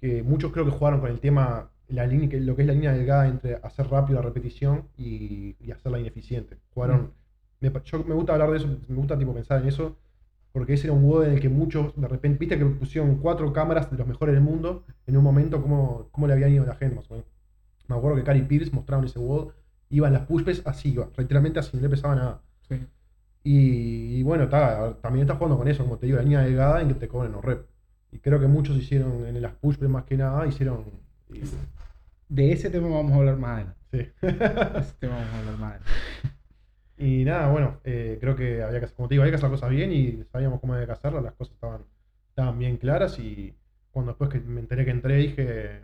que 0.00 0.22
muchos 0.22 0.52
creo 0.52 0.64
que 0.64 0.70
jugaron 0.70 1.00
con 1.00 1.10
el 1.10 1.20
tema, 1.20 1.70
la 1.88 2.06
línea, 2.06 2.28
que- 2.28 2.40
lo 2.40 2.54
que 2.56 2.62
es 2.62 2.68
la 2.68 2.74
línea 2.74 2.92
delgada 2.92 3.26
entre 3.28 3.56
hacer 3.62 3.88
rápido 3.88 4.20
la 4.20 4.26
repetición 4.26 4.84
y, 4.96 5.56
y 5.60 5.70
hacerla 5.70 5.98
ineficiente. 5.98 6.56
Jugaron. 6.74 7.12
Me, 7.60 7.70
pa- 7.70 7.82
yo 7.84 8.04
me 8.04 8.14
gusta 8.14 8.34
hablar 8.34 8.50
de 8.50 8.58
eso, 8.58 8.68
me 8.88 8.96
gusta 8.96 9.18
tipo 9.18 9.32
pensar 9.34 9.62
en 9.62 9.68
eso, 9.68 9.96
porque 10.54 10.74
ese 10.74 10.86
era 10.86 10.94
un 10.94 11.04
WOD 11.04 11.24
en 11.26 11.32
el 11.32 11.40
que 11.40 11.48
muchos, 11.48 12.00
de 12.00 12.06
repente, 12.06 12.38
viste 12.38 12.56
que 12.56 12.64
pusieron 12.64 13.16
cuatro 13.16 13.52
cámaras 13.52 13.90
de 13.90 13.96
los 13.98 14.06
mejores 14.06 14.34
del 14.36 14.42
mundo 14.44 14.84
en 15.06 15.16
un 15.16 15.24
momento, 15.24 15.60
cómo, 15.60 16.08
cómo 16.12 16.28
le 16.28 16.32
habían 16.34 16.52
ido 16.52 16.62
a 16.62 16.66
la 16.68 16.76
gente, 16.76 16.94
más 16.94 17.10
o 17.10 17.14
menos. 17.14 17.26
Me 17.88 17.96
acuerdo 17.96 18.16
que 18.16 18.22
Cari 18.22 18.42
Pierce 18.42 18.70
mostraron 18.72 19.04
ese 19.04 19.18
WOD, 19.18 19.50
iban 19.90 20.12
las 20.12 20.22
push 20.26 20.44
así, 20.64 20.92
iba, 20.92 21.08
literalmente 21.18 21.58
así, 21.58 21.76
no 21.76 21.82
le 21.82 21.88
pesaba 21.88 22.14
nada. 22.14 22.40
Sí. 22.68 22.76
Y, 23.42 24.18
y 24.18 24.22
bueno, 24.22 24.48
ta, 24.48 24.94
también 25.02 25.24
está 25.26 25.34
jugando 25.34 25.58
con 25.58 25.66
eso, 25.68 25.82
como 25.82 25.98
te 25.98 26.06
digo, 26.06 26.18
la 26.18 26.22
línea 26.24 26.40
delgada 26.40 26.80
en 26.80 26.88
que 26.88 26.94
te 26.94 27.08
cobren 27.08 27.32
los 27.32 27.44
rep. 27.44 27.66
Y 28.12 28.18
creo 28.20 28.38
que 28.38 28.46
muchos 28.46 28.76
hicieron 28.76 29.26
en 29.26 29.42
las 29.42 29.52
push 29.54 29.78
más 29.80 30.04
que 30.04 30.16
nada, 30.16 30.46
hicieron. 30.46 30.84
y- 31.30 31.40
De 32.28 32.52
ese 32.52 32.70
tema 32.70 32.88
vamos 32.88 33.12
a 33.12 33.16
hablar 33.16 33.36
más 33.36 33.50
adelante. 33.50 33.76
sí. 33.90 33.98
De 34.22 34.80
ese 34.80 34.94
tema 35.00 35.16
vamos 35.16 35.34
a 35.34 35.38
hablar 35.40 35.58
más 35.58 35.70
adelante. 35.72 35.90
y 36.96 37.24
nada, 37.24 37.50
bueno, 37.50 37.80
eh, 37.84 38.18
creo 38.20 38.36
que 38.36 38.62
había 38.62 38.80
que, 38.80 38.88
como 38.88 39.08
te 39.08 39.14
digo, 39.14 39.22
había 39.22 39.32
que 39.32 39.36
hacer 39.36 39.50
las 39.50 39.60
cosas 39.60 39.70
bien 39.70 39.92
y 39.92 40.24
sabíamos 40.32 40.60
cómo 40.60 40.74
había 40.74 40.86
que 40.86 40.92
hacerlas, 40.92 41.22
las 41.24 41.34
cosas 41.34 41.54
estaban, 41.54 41.84
estaban 42.30 42.58
bien 42.58 42.76
claras. 42.78 43.18
Y 43.18 43.54
cuando 43.90 44.12
después 44.12 44.30
que 44.30 44.40
me 44.40 44.60
enteré 44.60 44.84
que 44.84 44.90
entré, 44.92 45.16
dije, 45.16 45.80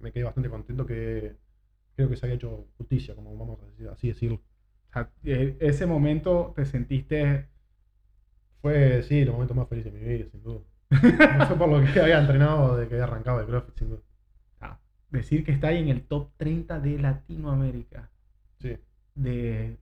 me 0.00 0.12
quedé 0.12 0.24
bastante 0.24 0.50
contento 0.50 0.86
que 0.86 1.36
creo 1.96 2.08
que 2.10 2.16
se 2.16 2.26
había 2.26 2.36
hecho 2.36 2.68
justicia, 2.78 3.14
como 3.14 3.36
vamos 3.38 3.60
a 3.62 3.66
decir, 3.66 3.88
así 3.88 4.08
decirlo. 4.08 4.36
O 4.90 4.92
sea, 4.92 5.10
e- 5.24 5.56
ese 5.60 5.86
momento 5.86 6.52
te 6.56 6.64
sentiste. 6.66 7.48
Fue, 8.60 9.02
sí, 9.02 9.20
el 9.20 9.30
momento 9.30 9.54
más 9.54 9.68
feliz 9.68 9.84
de 9.84 9.90
mi 9.92 10.00
vida, 10.00 10.26
sin 10.30 10.42
duda. 10.42 10.60
No 11.38 11.46
fue 11.46 11.56
por 11.56 11.68
lo 11.68 11.92
que 11.92 12.00
había 12.00 12.18
entrenado 12.18 12.76
de 12.76 12.88
que 12.88 12.94
había 12.94 13.04
arrancado 13.04 13.38
de 13.38 13.46
CrossFit, 13.46 13.78
sin 13.78 13.90
duda. 13.90 14.00
ah, 14.60 14.78
decir 15.10 15.44
que 15.44 15.52
está 15.52 15.68
ahí 15.68 15.78
en 15.78 15.88
el 15.88 16.02
top 16.06 16.30
30 16.36 16.80
de 16.80 16.98
Latinoamérica. 16.98 18.10
Sí. 18.60 18.76
De. 19.14 19.76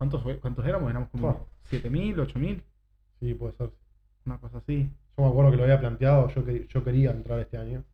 ¿Cuántos, 0.00 0.22
cuántos 0.40 0.66
éramos? 0.66 0.88
Éramos 0.88 1.10
como 1.10 1.30
Fua. 1.34 1.46
7000, 1.64 2.18
8000, 2.20 2.62
Sí, 3.20 3.34
puede 3.34 3.52
ser. 3.52 3.70
una 4.24 4.38
cosa 4.38 4.56
así. 4.56 4.90
Yo 5.18 5.24
me 5.24 5.28
acuerdo 5.28 5.50
que 5.50 5.56
lo 5.58 5.64
había 5.64 5.78
planteado, 5.78 6.28
yo, 6.30 6.42
quer- 6.42 6.66
yo 6.68 6.82
quería 6.82 7.10
entrar 7.10 7.38
este 7.38 7.58
año. 7.58 7.84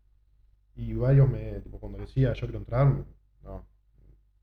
Y 0.77 0.95
varios 0.95 1.29
me, 1.29 1.61
tipo, 1.62 1.81
cuando 1.81 1.99
decía 1.99 2.33
yo 2.33 2.42
quiero 2.47 2.59
entrar, 2.59 2.95
no, 3.42 3.66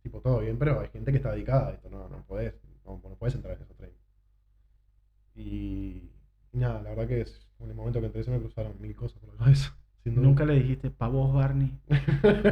tipo 0.02 0.20
todo 0.20 0.40
bien, 0.42 0.58
pero 0.58 0.82
hay 0.82 0.90
gente 0.90 1.12
que 1.12 1.18
está 1.18 1.32
dedicada 1.32 1.70
a 1.70 1.72
esto, 1.72 1.90
no, 1.90 2.10
no 2.10 2.18
podés, 2.26 2.54
no, 2.86 3.00
no 3.02 3.16
podés 3.16 3.36
entrar 3.36 3.56
en 3.56 3.62
esos 3.64 3.78
30. 3.78 3.98
Y, 5.36 6.12
y 6.52 6.58
nada, 6.58 6.82
la 6.82 6.90
verdad 6.90 7.08
que 7.08 7.22
es, 7.22 7.48
en 7.60 7.70
el 7.70 7.76
momento 7.76 8.00
que 8.02 8.08
entré 8.08 8.24
se 8.26 8.32
me 8.32 8.40
cruzaron 8.40 8.74
mil 8.82 8.94
cosas 8.96 9.20
por 9.20 9.30
la 9.30 9.38
cabeza. 9.38 9.74
Nunca 10.06 10.44
le 10.44 10.56
dijiste, 10.56 10.90
pa' 10.90 11.08
vos, 11.08 11.34
Barney. 11.34 11.80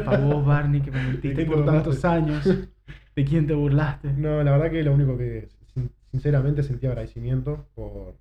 Pa' 0.05 0.17
vos, 0.17 0.45
Barney, 0.45 0.79
que 0.81 0.89
me 0.91 0.99
¿De 1.03 1.07
mentiste 1.11 1.35
quién 1.35 1.49
te 1.49 1.53
por 1.55 1.65
tantos 1.65 2.05
años. 2.05 2.45
¿De 3.15 3.25
quién 3.25 3.45
te 3.47 3.53
burlaste? 3.53 4.13
No, 4.13 4.41
la 4.43 4.51
verdad 4.51 4.71
que 4.71 4.83
lo 4.83 4.93
único 4.93 5.17
que 5.17 5.49
sin- 5.73 5.91
sinceramente 6.11 6.63
sentía 6.63 6.89
agradecimiento 6.89 7.67
por 7.75 8.15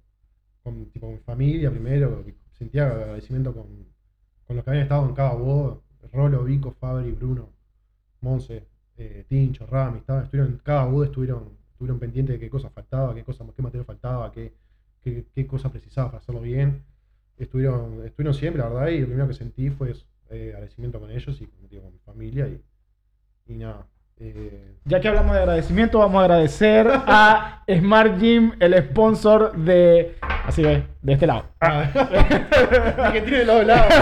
con 0.63 0.87
tipo 0.93 1.11
mi 1.11 1.19
familia 1.19 1.71
primero, 1.71 2.25
sentía 2.53 2.87
agradecimiento 2.89 3.55
con, 3.55 3.67
con 4.47 4.57
los 4.57 4.65
que 4.65 4.71
habían 4.71 4.85
estado 4.85 5.09
en 5.09 5.15
cada 5.15 5.35
boda, 5.35 5.79
Rolo, 6.13 6.45
Vico, 6.45 6.73
Fabri, 6.73 7.13
Bruno, 7.13 7.51
Monse, 8.23 8.67
eh, 8.99 9.25
Tincho, 9.29 9.67
Rami, 9.67 9.99
estaba- 10.01 10.23
estuvieron 10.25 10.53
en 10.55 10.59
cada 10.61 10.87
boda 10.87 11.07
estuvieron, 11.07 11.51
estuvieron 11.73 12.01
pendientes 12.01 12.35
de 12.37 12.41
qué 12.41 12.51
cosa 12.51 12.71
faltaba, 12.71 13.15
qué 13.15 13.25
cosa, 13.25 13.45
qué 13.57 13.63
material 13.63 13.87
faltaba, 13.87 14.33
qué, 14.33 14.53
qué, 15.03 15.27
qué 15.35 15.47
cosa 15.47 15.71
precisaba 15.73 16.09
para 16.11 16.19
hacerlo 16.23 16.43
bien. 16.43 16.85
Estuvieron, 17.39 18.05
estuvieron 18.07 18.35
siempre, 18.35 18.63
la 18.63 18.69
verdad, 18.71 18.89
y 18.91 19.01
lo 19.01 19.07
primero 19.09 19.29
que 19.29 19.35
sentí 19.35 19.71
fue 19.71 19.95
eh, 20.31 20.53
agradecimiento 20.55 21.01
con 21.01 21.11
ellos 21.11 21.41
y 21.43 21.47
con 21.81 21.93
mi 21.93 21.99
familia 22.01 22.49
y, 22.49 22.63
y 23.47 23.55
nada. 23.57 23.87
Eh, 24.21 24.75
Ya 24.85 25.01
que 25.01 25.09
hablamos 25.09 25.33
de 25.33 25.39
agradecimiento, 25.41 25.99
vamos 25.99 26.21
a 26.21 26.25
agradecer 26.25 26.89
a 26.91 27.63
Smart 27.79 28.19
Gym, 28.19 28.53
el 28.61 28.75
sponsor 28.91 29.57
de. 29.57 30.17
Así 30.47 30.63
ve. 30.63 30.83
de 31.03 31.13
este 31.13 31.27
lado. 31.27 31.45
Ah, 31.61 33.11
que 33.13 33.21
tiene 33.23 33.45
los 33.45 33.65
lados, 33.67 33.93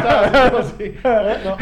¿sabes? 1.02 1.44
No. 1.44 1.56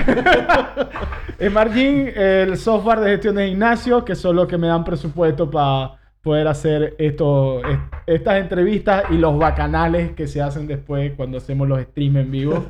Smart 1.49 1.73
Gym, 1.73 2.09
el 2.14 2.57
software 2.57 3.01
de 3.01 3.11
gestión 3.12 3.35
de 3.37 3.49
gimnasio, 3.49 4.05
que 4.05 4.14
son 4.14 4.37
los 4.37 4.47
que 4.47 4.59
me 4.59 4.66
dan 4.69 4.85
presupuesto 4.85 5.51
para 5.51 5.99
poder 6.23 6.49
hacer 6.49 6.95
esto, 6.99 7.61
est- 7.66 7.81
estas 8.07 8.37
entrevistas 8.40 9.05
y 9.11 9.14
los 9.19 9.38
bacanales 9.38 10.12
que 10.12 10.27
se 10.27 10.40
hacen 10.42 10.66
después 10.66 11.12
cuando 11.16 11.38
hacemos 11.38 11.69
los 11.69 11.81
streams 11.83 12.16
en 12.16 12.31
vivo. 12.31 12.66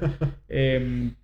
Em, 0.48 1.14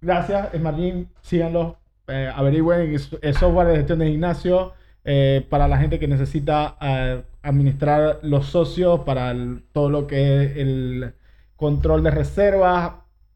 gracias, 0.00 0.48
Smart 0.56 0.76
Gym, 0.76 1.06
síganlo, 1.22 1.78
eh, 2.08 2.30
averigüen, 2.34 2.94
es 2.94 3.36
software 3.36 3.68
de 3.68 3.76
gestión 3.76 3.98
de 4.00 4.10
gimnasio 4.10 4.72
eh, 5.04 5.46
para 5.48 5.66
la 5.68 5.78
gente 5.78 5.98
que 5.98 6.06
necesita 6.08 6.76
eh, 6.80 7.22
administrar 7.42 8.20
los 8.22 8.46
socios, 8.46 9.00
para 9.00 9.30
el- 9.32 9.62
todo 9.72 9.90
lo 9.90 10.06
que 10.06 10.44
es 10.44 10.56
el 10.56 11.14
control 11.56 12.02
de 12.02 12.10
reservas. 12.10 12.92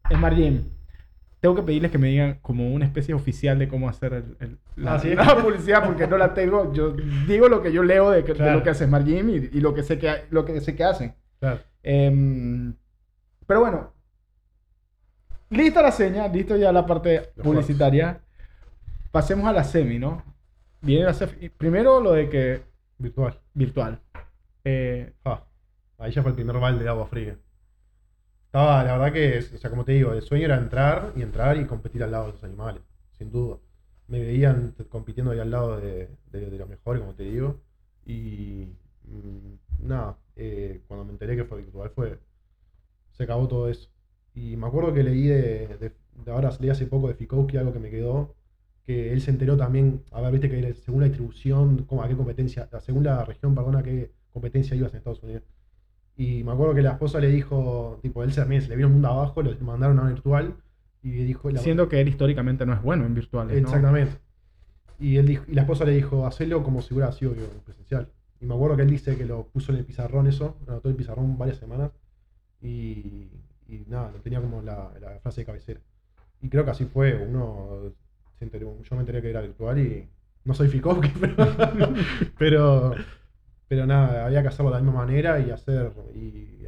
Smart 0.09 0.35
Gym. 0.37 0.63
Tengo 1.39 1.55
que 1.55 1.61
pedirles 1.63 1.91
que 1.91 1.97
me 1.97 2.07
digan 2.07 2.39
como 2.41 2.73
una 2.73 2.85
especie 2.85 3.13
oficial 3.13 3.59
de 3.59 3.67
cómo 3.67 3.89
hacer 3.89 4.13
el- 4.13 4.37
el- 4.39 4.57
la, 4.77 4.97
la 5.03 5.35
publicidad 5.43 5.83
porque 5.85 6.07
no 6.07 6.17
la 6.17 6.33
tengo. 6.33 6.73
Yo 6.73 6.93
digo 7.27 7.47
lo 7.49 7.61
que 7.61 7.71
yo 7.73 7.83
leo 7.83 8.09
de, 8.11 8.23
que- 8.23 8.31
de 8.33 8.37
Claro. 8.37 8.53
lo 8.59 8.63
que 8.63 8.69
hace 8.69 8.85
Smart 8.85 9.05
Gym 9.05 9.29
y, 9.29 9.33
y 9.57 9.61
lo 9.61 9.73
que 9.73 9.83
sé 9.83 9.99
que 9.99 10.25
lo 10.29 10.45
que 10.45 10.59
sé 10.61 10.75
que 10.75 10.83
hacen. 10.83 11.13
Claro. 11.39 11.59
Em, 11.83 12.73
pero 13.45 13.59
bueno, 13.61 13.91
lista 15.49 15.81
la 15.81 15.91
seña, 15.91 16.27
listo 16.27 16.55
ya 16.57 16.71
la 16.71 16.85
parte 16.85 17.29
publicitaria. 17.41 18.19
Pasemos 19.11 19.45
a 19.47 19.53
la 19.53 19.63
semi, 19.63 19.99
¿no? 19.99 20.23
Viene 20.81 21.05
la 21.05 21.13
semi- 21.13 21.49
Primero 21.49 21.99
lo 22.01 22.11
de 22.13 22.29
que 22.29 22.61
Virtual. 22.99 23.39
virtual. 23.53 23.99
Eh, 24.63 25.13
Ah, 25.25 25.43
ahí 25.99 26.11
ya 26.11 26.21
fue 26.21 26.31
el 26.31 26.35
primer 26.35 26.57
balde 26.59 26.83
de 26.83 26.89
agua 26.89 27.07
fría. 27.07 27.37
Estaba, 28.47 28.83
la 28.83 28.97
verdad 28.97 29.13
que, 29.13 29.39
o 29.55 29.57
sea, 29.57 29.69
como 29.69 29.83
te 29.85 29.91
digo, 29.93 30.13
el 30.13 30.21
sueño 30.21 30.45
era 30.45 30.57
entrar 30.57 31.13
y 31.15 31.21
entrar 31.21 31.57
y 31.57 31.65
competir 31.65 32.03
al 32.03 32.11
lado 32.11 32.25
de 32.25 32.29
esos 32.31 32.43
animales, 32.45 32.81
sin 33.17 33.31
duda. 33.31 33.57
Me 34.07 34.19
veían 34.19 34.73
compitiendo 34.89 35.31
ahí 35.31 35.39
al 35.39 35.51
lado 35.51 35.77
de, 35.79 36.09
de, 36.31 36.49
de 36.49 36.57
los 36.57 36.69
mejores, 36.69 37.01
como 37.01 37.13
te 37.13 37.23
digo. 37.23 37.59
Y 38.05 38.67
mm, 39.03 39.87
nada, 39.87 40.17
eh, 40.37 40.81
cuando 40.87 41.05
me 41.05 41.11
enteré 41.11 41.35
que 41.35 41.43
fue 41.45 41.61
virtual, 41.61 41.89
fue. 41.93 42.19
Se 43.13 43.23
acabó 43.23 43.47
todo 43.47 43.69
eso. 43.69 43.89
Y 44.35 44.55
me 44.57 44.67
acuerdo 44.67 44.93
que 44.93 45.03
leí 45.03 45.27
de, 45.27 45.67
de, 45.79 45.93
de 46.25 46.31
ahora 46.31 46.51
leí 46.59 46.69
hace 46.69 46.87
poco 46.87 47.07
de 47.09 47.15
Fikowski 47.15 47.57
algo 47.57 47.73
que 47.73 47.79
me 47.79 47.89
quedó, 47.91 48.35
que 48.87 49.11
él 49.11 49.19
se 49.21 49.31
enteró 49.31 49.57
también, 49.57 50.01
a 50.13 50.21
ver, 50.21 50.31
viste 50.31 50.49
que 50.49 50.73
según 50.73 51.01
la 51.01 51.07
distribución, 51.07 51.83
como 51.83 52.01
a 52.03 52.07
qué 52.07 52.15
competencia, 52.15 52.69
según 52.79 53.03
la 53.03 53.25
región, 53.25 53.53
perdona, 53.53 53.79
a 53.79 53.83
qué 53.83 54.11
competencia 54.31 54.77
ibas 54.77 54.93
en 54.93 54.99
Estados 54.99 55.21
Unidos. 55.21 55.43
Y 56.15 56.41
me 56.45 56.53
acuerdo 56.53 56.73
que 56.73 56.81
la 56.81 56.91
esposa 56.93 57.19
le 57.19 57.27
dijo, 57.27 57.99
tipo, 58.01 58.23
él 58.23 58.31
se, 58.31 58.39
también 58.39 58.61
se 58.61 58.69
le 58.69 58.77
vino 58.77 58.87
el 58.87 58.93
mundo 58.93 59.09
abajo, 59.09 59.43
lo 59.43 59.53
mandaron 59.59 59.99
a 59.99 60.07
virtual 60.07 60.55
y 61.03 61.11
dijo... 61.11 61.51
la- 61.51 61.59
siendo 61.59 61.89
que 61.89 61.99
él 61.99 62.07
históricamente 62.07 62.65
no 62.65 62.73
es 62.73 62.81
bueno 62.81 63.05
en 63.05 63.13
virtuales. 63.13 63.61
¿no? 63.61 63.67
Exactamente. 63.67 64.13
Y, 64.99 65.17
él 65.17 65.27
dijo, 65.27 65.43
y 65.49 65.53
la 65.53 65.61
esposa 65.63 65.83
le 65.83 65.91
dijo, 65.91 66.25
hacelo 66.25 66.63
como 66.63 66.81
si 66.81 66.93
hubiera 66.93 67.11
sido 67.11 67.33
en 67.33 67.41
presencial. 67.65 68.07
Y 68.39 68.45
me 68.45 68.55
acuerdo 68.55 68.77
que 68.77 68.83
él 68.83 68.89
dice 68.89 69.17
que 69.17 69.25
lo 69.25 69.47
puso 69.47 69.73
en 69.73 69.79
el 69.79 69.85
pizarrón 69.85 70.27
eso, 70.27 70.57
anotó 70.65 70.87
el 70.89 70.95
pizarrón 70.95 71.37
varias 71.37 71.57
semanas. 71.57 71.91
Y, 72.61 73.27
y 73.67 73.83
nada, 73.87 74.11
lo 74.11 74.19
tenía 74.21 74.39
como 74.41 74.61
la, 74.61 74.91
la 75.01 75.19
frase 75.19 75.41
de 75.41 75.45
cabecera. 75.45 75.81
Y 76.41 76.49
creo 76.49 76.63
que 76.65 76.71
así 76.71 76.85
fue. 76.85 77.15
Uno 77.15 77.91
yo 78.39 78.95
me 78.95 78.99
enteré 78.99 79.21
que 79.21 79.29
era 79.29 79.41
virtual 79.41 79.79
y 79.79 80.09
no 80.45 80.53
soy 80.53 80.67
Fikowski, 80.69 81.09
pero, 81.19 81.45
pero, 82.37 82.95
pero 83.67 83.85
nada, 83.85 84.25
había 84.25 84.41
que 84.41 84.47
hacerlo 84.47 84.71
de 84.71 84.77
la 84.77 84.81
misma 84.81 84.99
manera 84.99 85.39
y 85.39 85.51
hacer 85.51 85.91
y 86.13 86.65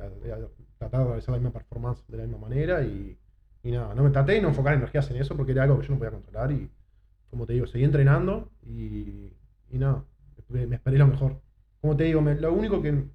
tratar 0.78 1.02
de 1.02 1.08
realizar 1.08 1.34
la 1.34 1.40
misma 1.40 1.54
performance 1.54 2.06
de 2.08 2.18
la 2.18 2.24
misma 2.24 2.40
manera 2.40 2.82
y, 2.84 3.18
y 3.64 3.72
nada, 3.72 3.94
no 3.94 4.04
me 4.04 4.10
traté 4.10 4.34
de 4.34 4.40
enfocar 4.40 4.74
energías 4.74 5.10
en 5.12 5.18
eso 5.18 5.36
porque 5.36 5.52
era 5.52 5.64
algo 5.64 5.80
que 5.80 5.88
yo 5.88 5.94
no 5.94 6.00
podía 6.00 6.12
controlar 6.12 6.52
y 6.52 6.70
como 7.30 7.46
te 7.46 7.54
digo, 7.54 7.68
seguí 7.68 7.84
entrenando 7.84 8.52
y, 8.64 9.34
y 9.70 9.78
nada, 9.78 10.04
me, 10.48 10.76
esperé 10.76 10.98
lo 10.98 11.08
mejor. 11.08 11.42
Como 11.82 11.96
te 11.96 12.06
digo, 12.06 12.22
lo 12.22 12.54
único 12.54 12.82
que, 12.82 13.06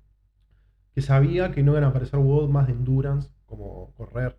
que 0.94 1.02
sabía 1.02 1.50
que 1.50 1.62
no 1.62 1.72
iban 1.72 1.84
a 1.84 1.88
aparecer 1.88 2.20
WOD 2.20 2.48
más 2.48 2.66
de 2.66 2.74
endurance, 2.74 3.30
como 3.46 3.92
correr, 3.94 4.36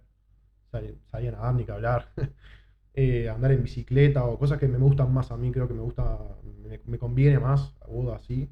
sabía 1.12 1.32
nadar 1.32 1.56
ni 1.56 1.66
que 1.66 1.72
hablar, 1.72 2.10
eh, 2.96 3.30
andar 3.30 3.52
en 3.52 3.64
bicicleta 3.64 4.24
o 4.26 4.38
cosas 4.40 4.58
que 4.60 4.68
me 4.68 4.78
gustan 4.78 5.14
más 5.14 5.32
a 5.32 5.38
mí, 5.38 5.52
creo 5.52 5.68
que 5.68 5.74
me 5.74 5.82
gusta, 5.82 6.18
me, 6.64 6.80
me 6.86 6.98
conviene 6.98 7.40
más 7.40 7.76
a 7.82 8.16
así, 8.16 8.50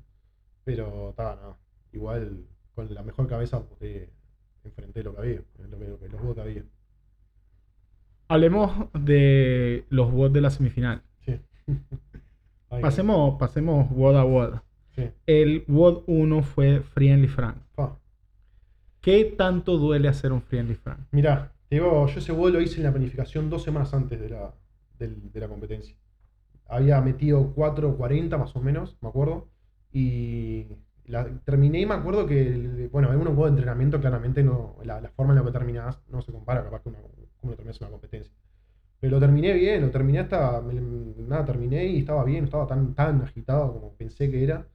pero 0.63 1.09
está, 1.11 1.35
nada, 1.35 1.57
igual 1.91 2.45
con 2.75 2.93
la 2.93 3.03
mejor 3.03 3.27
cabeza 3.27 3.63
eh, 3.81 4.09
enfrenté 4.63 5.03
lo 5.03 5.13
que 5.13 5.21
había, 5.21 5.41
lo 5.69 5.79
que, 5.79 5.87
lo 5.87 5.99
que- 5.99 6.09
los 6.09 6.21
WOD 6.21 6.35
que 6.35 6.41
había. 6.41 6.63
Hablemos 8.27 8.87
de 8.93 9.85
los 9.89 10.11
WOD 10.11 10.31
de 10.31 10.41
la 10.41 10.49
semifinal. 10.49 11.01
Sí. 11.25 11.39
Ay, 12.69 12.81
Pasemos, 12.81 13.37
pasemos 13.39 13.89
WOD 13.91 14.15
a 14.17 14.25
WOD. 14.25 14.53
Sí. 14.95 15.09
El 15.25 15.63
WOD 15.67 16.03
1 16.07 16.43
fue 16.43 16.81
Friendly 16.81 17.27
Frank. 17.27 17.57
¿Qué 19.01 19.25
tanto 19.37 19.77
duele 19.77 20.07
hacer 20.07 20.31
un 20.31 20.41
Friendly 20.41 20.75
Frank? 20.75 20.99
Mirá, 21.11 21.51
digo, 21.75 22.07
yo 22.07 22.19
ese 22.19 22.31
vuelo 22.31 22.59
lo 22.59 22.63
hice 22.65 22.77
en 22.77 22.83
la 22.83 22.91
planificación 22.91 23.49
dos 23.49 23.63
semanas 23.63 23.93
antes 23.93 24.19
de 24.19 24.29
la, 24.29 24.53
del- 24.99 25.31
de 25.31 25.39
la 25.39 25.47
competencia. 25.47 25.95
Había 26.67 27.01
metido 27.01 27.53
4.40 27.53 28.37
más 28.37 28.55
o 28.55 28.61
menos, 28.61 28.97
me 29.01 29.09
acuerdo. 29.09 29.49
Y 29.91 30.67
la, 31.05 31.25
terminé 31.45 31.81
y 31.81 31.85
me 31.85 31.95
acuerdo 31.95 32.25
que, 32.27 32.89
bueno, 32.91 33.11
en 33.13 33.19
un 33.19 33.25
juego 33.27 33.45
de 33.45 33.49
entrenamiento 33.51 33.99
claramente 34.01 34.43
no, 34.43 34.77
la, 34.83 35.01
la 35.01 35.09
forma 35.09 35.33
en 35.33 35.39
la 35.39 35.45
que 35.45 35.51
terminás 35.51 35.99
no 36.09 36.21
se 36.21 36.31
compara 36.31 36.63
capaz 36.63 36.81
que 36.83 36.89
una, 36.89 36.99
como 37.41 37.53
terminas 37.55 37.79
una 37.81 37.91
competencia. 37.91 38.33
Pero 38.99 39.11
lo 39.17 39.19
terminé 39.19 39.53
bien, 39.53 39.81
lo 39.81 39.91
terminé 39.91 40.19
hasta, 40.19 40.61
nada, 40.61 41.45
terminé 41.45 41.85
y 41.87 41.99
estaba 41.99 42.23
bien, 42.23 42.41
no 42.41 42.45
estaba 42.45 42.67
tan, 42.67 42.93
tan 42.95 43.21
agitado 43.21 43.73
como 43.73 43.93
pensé 43.95 44.31
que 44.31 44.43
era. 44.43 44.67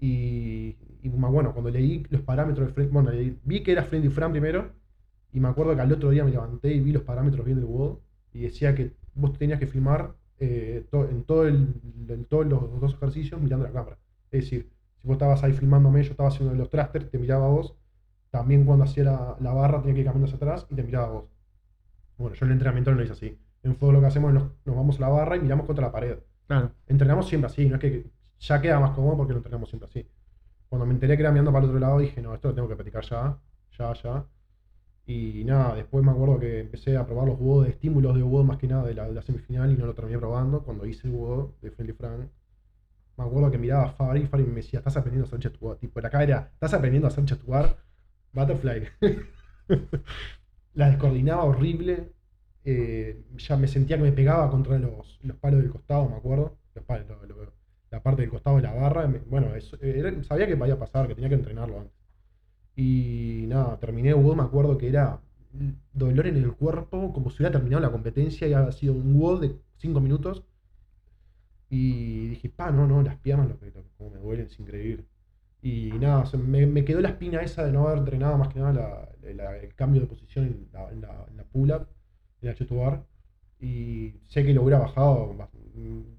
Y, 0.00 0.76
y 1.02 1.08
bueno, 1.08 1.52
cuando 1.52 1.70
leí 1.70 2.04
los 2.10 2.22
parámetros 2.22 2.68
de 2.68 2.74
Friend- 2.74 2.90
bueno, 2.92 3.10
leí- 3.12 3.38
vi 3.44 3.62
que 3.62 3.72
era 3.72 3.84
Friendly 3.84 4.10
Fran 4.10 4.32
primero, 4.32 4.72
y 5.32 5.40
me 5.40 5.48
acuerdo 5.48 5.74
que 5.76 5.82
al 5.82 5.92
otro 5.92 6.10
día 6.10 6.24
me 6.24 6.30
levanté 6.30 6.72
y 6.72 6.80
vi 6.80 6.92
los 6.92 7.02
parámetros 7.02 7.44
bien 7.44 7.58
del 7.58 7.66
WOD, 7.66 7.98
y 8.32 8.42
decía 8.42 8.74
que 8.74 8.92
vos 9.14 9.36
tenías 9.38 9.58
que 9.58 9.66
filmar 9.66 10.14
eh, 10.38 10.86
to- 10.90 11.08
en, 11.08 11.24
todo 11.24 11.46
el, 11.46 11.74
en 12.08 12.24
todos 12.26 12.46
los 12.46 12.80
dos 12.80 12.94
ejercicios 12.94 13.40
mirando 13.40 13.66
la 13.66 13.72
cámara. 13.72 13.98
Es 14.30 14.42
decir, 14.44 14.70
si 15.00 15.06
vos 15.08 15.14
estabas 15.16 15.42
ahí 15.44 15.52
filmándome, 15.52 16.02
yo 16.02 16.10
estaba 16.12 16.28
haciendo 16.28 16.54
los 16.54 16.70
thrusters, 16.70 17.10
te 17.10 17.18
miraba 17.18 17.46
a 17.46 17.48
vos, 17.48 17.74
también 18.30 18.64
cuando 18.64 18.84
hacía 18.84 19.04
la, 19.04 19.36
la 19.40 19.52
barra 19.52 19.80
tenía 19.80 19.94
que 19.94 20.00
ir 20.00 20.06
caminando 20.06 20.26
hacia 20.34 20.36
atrás 20.36 20.66
y 20.70 20.74
te 20.76 20.82
miraba 20.84 21.06
a 21.08 21.10
vos. 21.10 21.24
Bueno, 22.16 22.34
yo 22.36 22.44
en 22.44 22.50
el 22.50 22.54
entrenamiento 22.56 22.90
no 22.90 22.96
lo 22.98 23.02
hice 23.04 23.12
así. 23.12 23.38
En 23.62 23.76
fuego 23.76 23.92
lo 23.94 24.00
que 24.00 24.06
hacemos 24.06 24.30
es 24.30 24.34
nos, 24.34 24.50
nos 24.64 24.76
vamos 24.76 24.96
a 24.98 25.00
la 25.02 25.08
barra 25.08 25.36
y 25.36 25.40
miramos 25.40 25.66
contra 25.66 25.86
la 25.86 25.92
pared 25.92 26.18
Claro. 26.46 26.72
entrenamos 26.86 27.28
siempre 27.28 27.46
así, 27.50 27.68
no 27.68 27.76
es 27.76 27.80
que 27.80 28.10
ya 28.40 28.60
queda 28.60 28.80
más 28.80 28.92
cómodo 28.92 29.18
porque 29.18 29.32
lo 29.34 29.38
entrenamos 29.38 29.68
siempre 29.68 29.88
así. 29.88 30.06
Cuando 30.68 30.86
me 30.86 30.94
enteré 30.94 31.16
que 31.16 31.22
era 31.22 31.32
mirando 31.32 31.52
para 31.52 31.64
el 31.64 31.70
otro 31.70 31.80
lado, 31.80 31.98
dije, 32.00 32.22
no, 32.22 32.34
esto 32.34 32.48
lo 32.48 32.54
tengo 32.54 32.68
que 32.68 32.76
practicar 32.76 33.04
ya, 33.04 33.38
ya, 33.78 33.92
ya. 33.94 34.26
Y 35.08 35.42
nada, 35.44 35.74
después 35.74 36.04
me 36.04 36.12
acuerdo 36.12 36.38
que 36.38 36.60
empecé 36.60 36.96
a 36.96 37.04
probar 37.06 37.26
los 37.28 37.38
WOD 37.40 37.64
de 37.64 37.70
estímulos 37.70 38.14
de 38.14 38.22
WOD 38.22 38.44
más 38.44 38.58
que 38.58 38.68
nada 38.68 38.86
de 38.86 38.94
la, 38.94 39.08
de 39.08 39.14
la 39.14 39.22
semifinal 39.22 39.72
y 39.72 39.76
no 39.76 39.86
lo 39.86 39.94
terminé 39.94 40.18
probando. 40.18 40.62
Cuando 40.62 40.86
hice 40.86 41.08
el 41.08 41.14
WOD 41.14 41.50
de 41.62 41.70
Friendly 41.72 41.94
Frank, 41.94 42.28
me 43.18 43.24
acuerdo 43.24 43.50
que 43.50 43.58
miraba 43.58 43.84
a 43.84 43.92
Fari 43.92 44.28
y 44.32 44.42
me 44.46 44.56
decía, 44.56 44.80
estás 44.80 44.96
aprendiendo 44.98 45.26
a 45.32 45.38
hacer 45.38 45.52
bar. 45.60 45.76
Tipo, 45.78 46.00
cara 46.02 46.22
era, 46.24 46.50
estás 46.54 46.74
aprendiendo 46.74 47.08
a 47.08 47.10
hacer 47.10 47.24
bar, 47.46 47.76
Butterfly. 48.32 48.88
la 50.74 50.90
descoordinaba 50.90 51.44
horrible. 51.44 52.12
eh, 52.64 53.24
ya 53.36 53.56
me 53.56 53.68
sentía 53.68 53.96
que 53.96 54.02
me 54.04 54.12
pegaba 54.12 54.50
contra 54.50 54.78
los, 54.78 55.18
los 55.22 55.36
palos 55.38 55.62
del 55.62 55.70
costado, 55.70 56.08
me 56.08 56.16
acuerdo. 56.16 56.58
Los 56.74 56.84
palos, 56.84 57.08
lo- 57.08 57.26
lo- 57.26 57.52
la 57.90 58.02
parte 58.02 58.22
del 58.22 58.30
costado 58.30 58.56
de 58.56 58.62
la 58.62 58.74
barra. 58.74 59.06
bueno, 59.26 59.54
eso- 59.56 59.78
era- 59.82 60.22
sabía 60.24 60.46
que 60.46 60.56
podía 60.56 60.78
pasar, 60.78 61.08
que 61.08 61.14
tenía 61.14 61.28
que 61.30 61.36
entrenarlo 61.36 61.80
antes. 61.80 61.97
Y 62.78 63.44
nada, 63.46 63.78
terminé 63.78 64.14
WOD, 64.14 64.36
me 64.36 64.42
acuerdo 64.42 64.78
que 64.78 64.88
era 64.88 65.20
dolor 65.92 66.26
en 66.28 66.36
el 66.38 66.54
cuerpo, 66.54 67.12
como 67.12 67.28
si 67.30 67.36
hubiera 67.42 67.52
terminado 67.52 67.82
la 67.82 67.92
competencia 67.92 68.48
y 68.48 68.54
había 68.54 68.72
sido 68.72 68.94
un 68.94 69.20
WOD 69.20 69.40
de 69.42 69.56
5 69.76 70.00
minutos. 70.00 70.44
Y 71.70 72.28
dije, 72.28 72.48
pa, 72.48 72.70
no, 72.70 72.86
no, 72.86 73.02
las 73.02 73.16
piernas, 73.18 73.48
lo 73.48 73.58
que, 73.58 73.70
como 73.96 74.10
me 74.10 74.18
duelen, 74.20 74.46
es 74.46 74.58
increíble. 74.58 75.04
Y 75.62 75.92
nada, 76.00 76.24
me, 76.38 76.66
me 76.66 76.84
quedó 76.84 77.00
la 77.00 77.10
espina 77.10 77.42
esa 77.42 77.64
de 77.66 77.72
no 77.72 77.86
haber 77.88 77.98
entrenado 78.00 78.38
más 78.38 78.48
que 78.48 78.60
nada 78.60 79.10
el 79.22 79.74
cambio 79.74 80.00
de 80.02 80.06
posición 80.08 80.46
en 80.46 80.68
la, 80.72 80.90
en 80.92 81.00
la, 81.02 81.26
en 81.30 81.36
la 81.36 81.44
pull-up, 81.44 81.88
en 82.42 82.48
la 82.48 82.54
chest 82.54 82.70
to 82.70 82.76
bar. 82.76 83.04
Y 83.60 84.14
sé 84.28 84.44
que 84.44 84.54
lo 84.54 84.62
hubiera 84.62 84.78
bajado, 84.80 85.34
ba- 85.36 85.50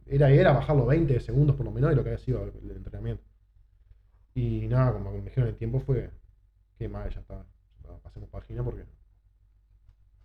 era, 0.08 0.30
era 0.32 0.54
bajarlo 0.54 0.86
20 0.88 1.20
segundos 1.22 1.56
por 1.56 1.66
lo 1.66 1.72
menos 1.72 1.90
de 1.92 1.96
lo 1.96 2.04
que 2.04 2.10
había 2.12 2.20
sido 2.24 2.44
el, 2.46 2.54
el 2.72 2.78
entrenamiento. 2.78 3.24
Y 4.34 4.68
nada, 4.68 4.94
como 4.94 5.12
me 5.12 5.22
dijeron 5.22 5.50
el 5.50 5.56
tiempo 5.58 5.80
fue, 5.80 6.10
que 6.80 6.88
mal, 6.90 7.10
ya 7.10 7.20
está, 7.20 7.44
pasemos 8.02 8.30
página 8.30 8.64
porque 8.64 8.84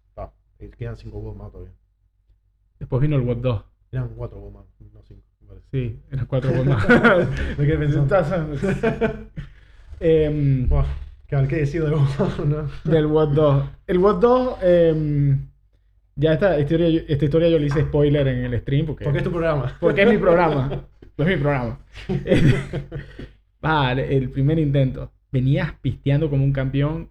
está, 0.08 0.32
eh, 0.60 0.70
quedan 0.78 0.96
5 0.96 1.18
huevos 1.18 1.36
más 1.36 1.50
todavía. 1.50 1.74
Después 2.78 3.02
vino 3.02 3.16
el 3.16 3.22
WOD 3.22 3.36
2. 3.38 3.64
Eran 3.92 4.08
4 4.16 4.38
huevos 4.38 4.54
más, 4.54 4.64
no 4.92 5.02
5, 5.02 5.20
me 5.40 5.48
parece. 5.48 5.66
Sí, 5.72 6.00
eran 6.12 6.26
cuatro 6.26 6.50
WOD 6.52 6.64
más. 6.66 6.88
Me 7.58 7.66
quedé 7.66 7.78
pensando. 7.78 8.56
Em, 10.00 10.68
Buah, 10.68 10.84
Claro, 11.26 11.48
¿qué 11.48 11.56
decir 11.56 11.82
del 11.82 11.94
WOD, 11.94 12.44
no? 12.46 12.68
del 12.84 13.06
WOD 13.06 13.28
2. 13.34 13.64
El 13.88 13.98
WOD 13.98 14.20
2, 14.20 14.58
eh, 14.62 15.36
ya 16.16 16.32
esta 16.34 16.58
historia, 16.60 16.88
yo- 16.88 17.00
esta 17.08 17.24
historia 17.24 17.48
yo 17.48 17.58
le 17.58 17.66
hice 17.66 17.82
spoiler 17.82 18.26
en 18.28 18.44
el 18.44 18.60
stream 18.60 18.86
porque, 18.86 19.04
Porque 19.04 19.18
es 19.18 19.24
tu 19.24 19.30
programa. 19.32 19.76
porque 19.80 20.02
es 20.02 20.08
mi 20.08 20.18
programa. 20.18 20.84
Es 21.16 21.26
mi 21.26 21.36
programa. 21.36 21.78
vale, 23.60 24.16
el 24.16 24.30
primer 24.30 24.58
intento. 24.58 25.10
Venías 25.34 25.72
pisteando 25.82 26.30
como 26.30 26.44
un 26.44 26.52
campeón 26.52 27.10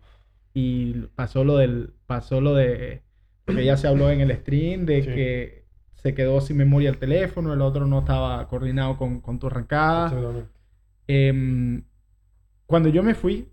y 0.53 0.93
pasó 1.15 1.43
lo 1.43 1.57
del. 1.57 1.91
Pasó 2.07 2.39
lo 2.39 2.53
de. 2.55 3.01
Porque 3.43 3.65
ya 3.65 3.76
se 3.76 3.88
habló 3.89 4.09
en 4.09 4.21
el 4.21 4.32
stream 4.38 4.86
de 4.86 5.03
Sí. 5.03 5.09
que 5.09 5.65
se 5.95 6.13
quedó 6.13 6.39
sin 6.39 6.55
memoria 6.55 6.89
el 6.89 6.97
teléfono, 6.97 7.51
el 7.53 7.61
otro 7.61 7.86
no 7.86 7.99
estaba 7.99 8.47
coordinado 8.47 8.97
con, 8.97 9.19
con 9.19 9.39
tu 9.39 9.47
arrancada. 9.47 10.07
Exactamente. 10.07 10.49
Em, 11.07 11.84
cuando 12.65 12.88
yo 12.89 13.03
me 13.03 13.13
fui, 13.13 13.49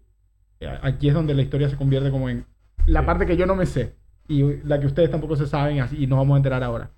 aquí 0.82 1.08
es 1.08 1.14
donde 1.14 1.34
la 1.34 1.42
historia 1.42 1.68
se 1.68 1.76
convierte 1.76 2.10
como 2.12 2.28
en 2.30 2.44
la 2.86 3.00
Sí. 3.00 3.06
parte 3.06 3.26
que 3.26 3.36
yo 3.36 3.46
no 3.46 3.56
me 3.56 3.66
sé 3.66 3.94
y 4.28 4.58
la 4.64 4.78
que 4.78 4.86
ustedes 4.86 5.10
tampoco 5.10 5.34
se 5.36 5.46
saben 5.46 5.80
así 5.80 5.96
y 6.02 6.06
nos 6.06 6.18
vamos 6.18 6.34
a 6.34 6.38
enterar 6.38 6.62
ahora. 6.62 6.90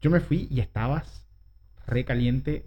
Yo 0.00 0.10
me 0.10 0.20
fui 0.20 0.46
y 0.50 0.60
estabas 0.60 1.26
re 1.86 2.04
caliente, 2.04 2.64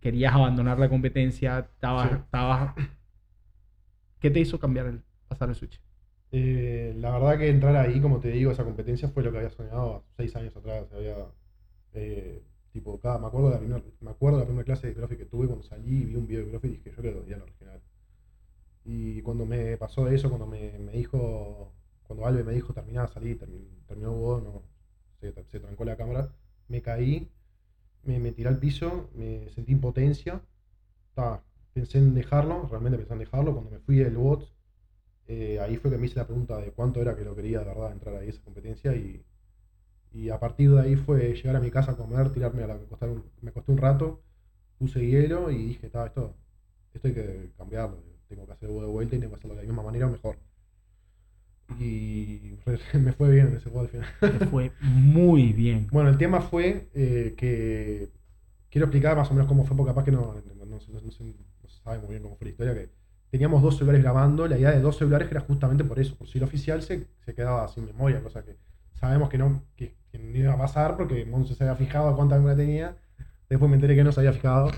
querías 0.00 0.32
abandonar 0.34 0.78
la 0.78 0.88
competencia, 0.88 1.58
estabas, 1.60 2.10
Sí. 2.10 2.16
estabas... 2.16 2.74
¿Qué 4.24 4.30
te 4.30 4.40
hizo 4.40 4.58
cambiar 4.58 4.86
el 4.86 5.02
pasar 5.28 5.50
el 5.50 5.54
switch? 5.54 5.78
Eh, 6.32 6.94
la 6.98 7.10
verdad 7.12 7.38
que 7.38 7.48
entrar 7.48 7.76
ahí, 7.76 8.00
como 8.00 8.18
te 8.20 8.28
digo, 8.30 8.50
esa 8.52 8.64
competencia 8.64 9.08
fue 9.08 9.22
lo 9.22 9.30
que 9.30 9.38
había 9.38 9.50
soñado 9.50 10.04
seis 10.16 10.34
años 10.36 10.56
atrás. 10.56 10.86
Había, 10.92 11.16
eh, 11.92 12.42
tipo, 12.72 12.98
cada, 13.00 13.18
me 13.18 13.26
acuerdo 13.28 13.48
de 13.48 13.54
la 13.54 13.60
primera, 13.60 13.84
me 14.00 14.10
acuerdo 14.10 14.38
de 14.38 14.44
la 14.44 14.46
primera 14.48 14.64
clase 14.64 14.88
de 14.88 14.94
CrossFit 14.94 15.18
que 15.18 15.26
tuve 15.26 15.46
cuando 15.46 15.64
salí 15.64 16.02
y 16.02 16.04
vi 16.06 16.16
un 16.16 16.26
video 16.26 16.44
de 16.44 16.50
CrossFit 16.50 16.70
y 16.72 16.76
dije, 16.78 16.90
yo 16.90 17.02
quiero 17.02 17.26
ir 17.28 17.34
a 17.34 17.38
lo 17.38 17.46
regional. 17.46 17.82
Y 18.84 19.22
cuando 19.22 19.46
me 19.46 19.76
pasó 19.78 20.08
eso, 20.08 20.28
cuando 20.28 20.46
me, 20.46 20.78
me 20.78 20.92
dijo, 20.92 21.72
cuando 22.02 22.26
Albe 22.26 22.44
me 22.44 22.52
dijo 22.52 22.72
terminaba, 22.74 23.08
salí, 23.08 23.34
termin- 23.36 23.66
terminó 23.86 24.12
Hugo, 24.12 24.40
no, 24.40 24.62
se, 25.20 25.32
trancó 25.60 25.84
la 25.84 25.96
cámara, 25.96 26.30
me 26.68 26.82
caí, 26.82 27.30
me, 28.04 28.20
me 28.20 28.32
tiré 28.32 28.48
al 28.50 28.58
piso, 28.58 29.10
me 29.14 29.48
sentí 29.50 29.72
impotencia, 29.72 30.42
ta, 31.14 31.44
pensé 31.74 31.98
en 31.98 32.14
dejarlo, 32.14 32.68
realmente 32.70 32.98
pensé 32.98 33.12
en 33.14 33.20
dejarlo, 33.20 33.52
cuando 33.54 33.70
me 33.72 33.80
fui 33.80 33.96
del 33.98 34.16
bot, 34.16 34.48
eh, 35.28 35.60
ahí 35.60 35.76
fue 35.76 35.90
que 35.90 35.98
me 35.98 36.06
hice 36.06 36.16
la 36.20 36.26
pregunta 36.26 36.58
de 36.58 36.72
cuánto 36.72 37.00
era 37.02 37.16
que 37.16 37.24
lo 37.24 37.36
quería 37.36 37.60
de 37.60 37.66
verdad 37.66 37.92
entrar 37.92 38.16
ahí 38.16 38.28
a 38.28 38.30
esa 38.30 38.42
competencia 38.42 38.94
y, 38.96 39.24
y 40.12 40.30
a 40.30 40.38
partir 40.40 40.70
de 40.72 40.80
ahí 40.80 40.96
fue 40.96 41.34
llegar 41.34 41.56
a 41.56 41.60
mi 41.60 41.70
casa 41.70 41.92
a 41.92 41.96
comer, 41.96 42.30
tirarme 42.32 42.62
a 42.64 42.68
la 42.68 42.74
acostar 42.74 43.08
un- 43.10 43.24
me 43.42 43.50
acosté 43.50 43.72
un 43.72 43.78
rato, 43.78 44.22
puse 44.78 45.06
hielo 45.06 45.50
y 45.50 45.58
dije, 45.68 45.86
está, 45.86 46.06
esto, 46.06 46.34
esto 46.94 47.08
hay 47.08 47.14
que 47.14 47.52
cambiarlo, 47.58 47.98
tengo 48.28 48.46
que 48.46 48.52
hacer 48.52 48.70
de 48.70 48.86
vuelta 48.86 49.16
y 49.16 49.20
tengo 49.20 49.32
que 49.32 49.38
hacerlo 49.38 49.56
de 49.56 49.62
la 49.62 49.68
misma 49.68 49.82
manera 49.84 50.06
o 50.08 50.10
mejor. 50.10 50.38
Y 51.78 52.58
me 52.98 53.12
fue 53.12 53.30
bien 53.30 53.48
en 53.48 53.56
ese 53.56 53.70
juego 53.70 53.80
al 53.80 53.88
final. 53.88 54.08
Te 54.20 54.46
fue 54.46 54.72
muy 54.80 55.52
bien. 55.52 55.86
Bueno, 55.90 56.10
el 56.10 56.18
tema 56.18 56.40
fue 56.40 56.88
eh, 56.94 57.34
que 57.36 58.10
quiero 58.70 58.86
explicar 58.86 59.16
más 59.16 59.30
o 59.30 59.34
menos 59.34 59.48
cómo 59.48 59.64
fue, 59.64 59.76
porque 59.76 59.90
capaz 59.90 60.04
que 60.04 60.12
no, 60.12 60.34
no, 60.56 60.64
no 60.66 60.80
sabe 61.84 61.98
muy 61.98 62.10
bien 62.10 62.22
cómo 62.22 62.36
fue 62.36 62.46
la 62.46 62.50
historia. 62.50 62.74
Que 62.74 62.90
teníamos 63.30 63.62
dos 63.62 63.76
celulares 63.76 64.02
grabando, 64.02 64.48
la 64.48 64.58
idea 64.58 64.72
de 64.72 64.80
dos 64.80 64.96
celulares 64.96 65.30
era 65.30 65.40
justamente 65.40 65.84
por 65.84 65.98
eso, 65.98 66.16
por 66.16 66.26
si 66.26 66.38
el 66.38 66.44
oficial 66.44 66.82
se, 66.82 67.06
se 67.24 67.34
quedaba 67.34 67.68
sin 67.68 67.84
memoria, 67.84 68.22
cosa 68.22 68.44
que 68.44 68.56
sabemos 68.94 69.28
que 69.28 69.38
no, 69.38 69.62
que, 69.76 69.94
no 70.12 70.38
iba 70.38 70.54
a 70.54 70.58
pasar 70.58 70.96
porque 70.96 71.24
Monse 71.26 71.54
se 71.54 71.64
había 71.64 71.76
fijado 71.76 72.14
cuánta 72.16 72.36
memoria 72.36 72.56
tenía. 72.56 72.96
Después 73.48 73.68
me 73.68 73.76
enteré 73.76 73.94
que 73.94 74.04
no 74.04 74.12
se 74.12 74.20
había 74.20 74.32
fijado. 74.32 74.70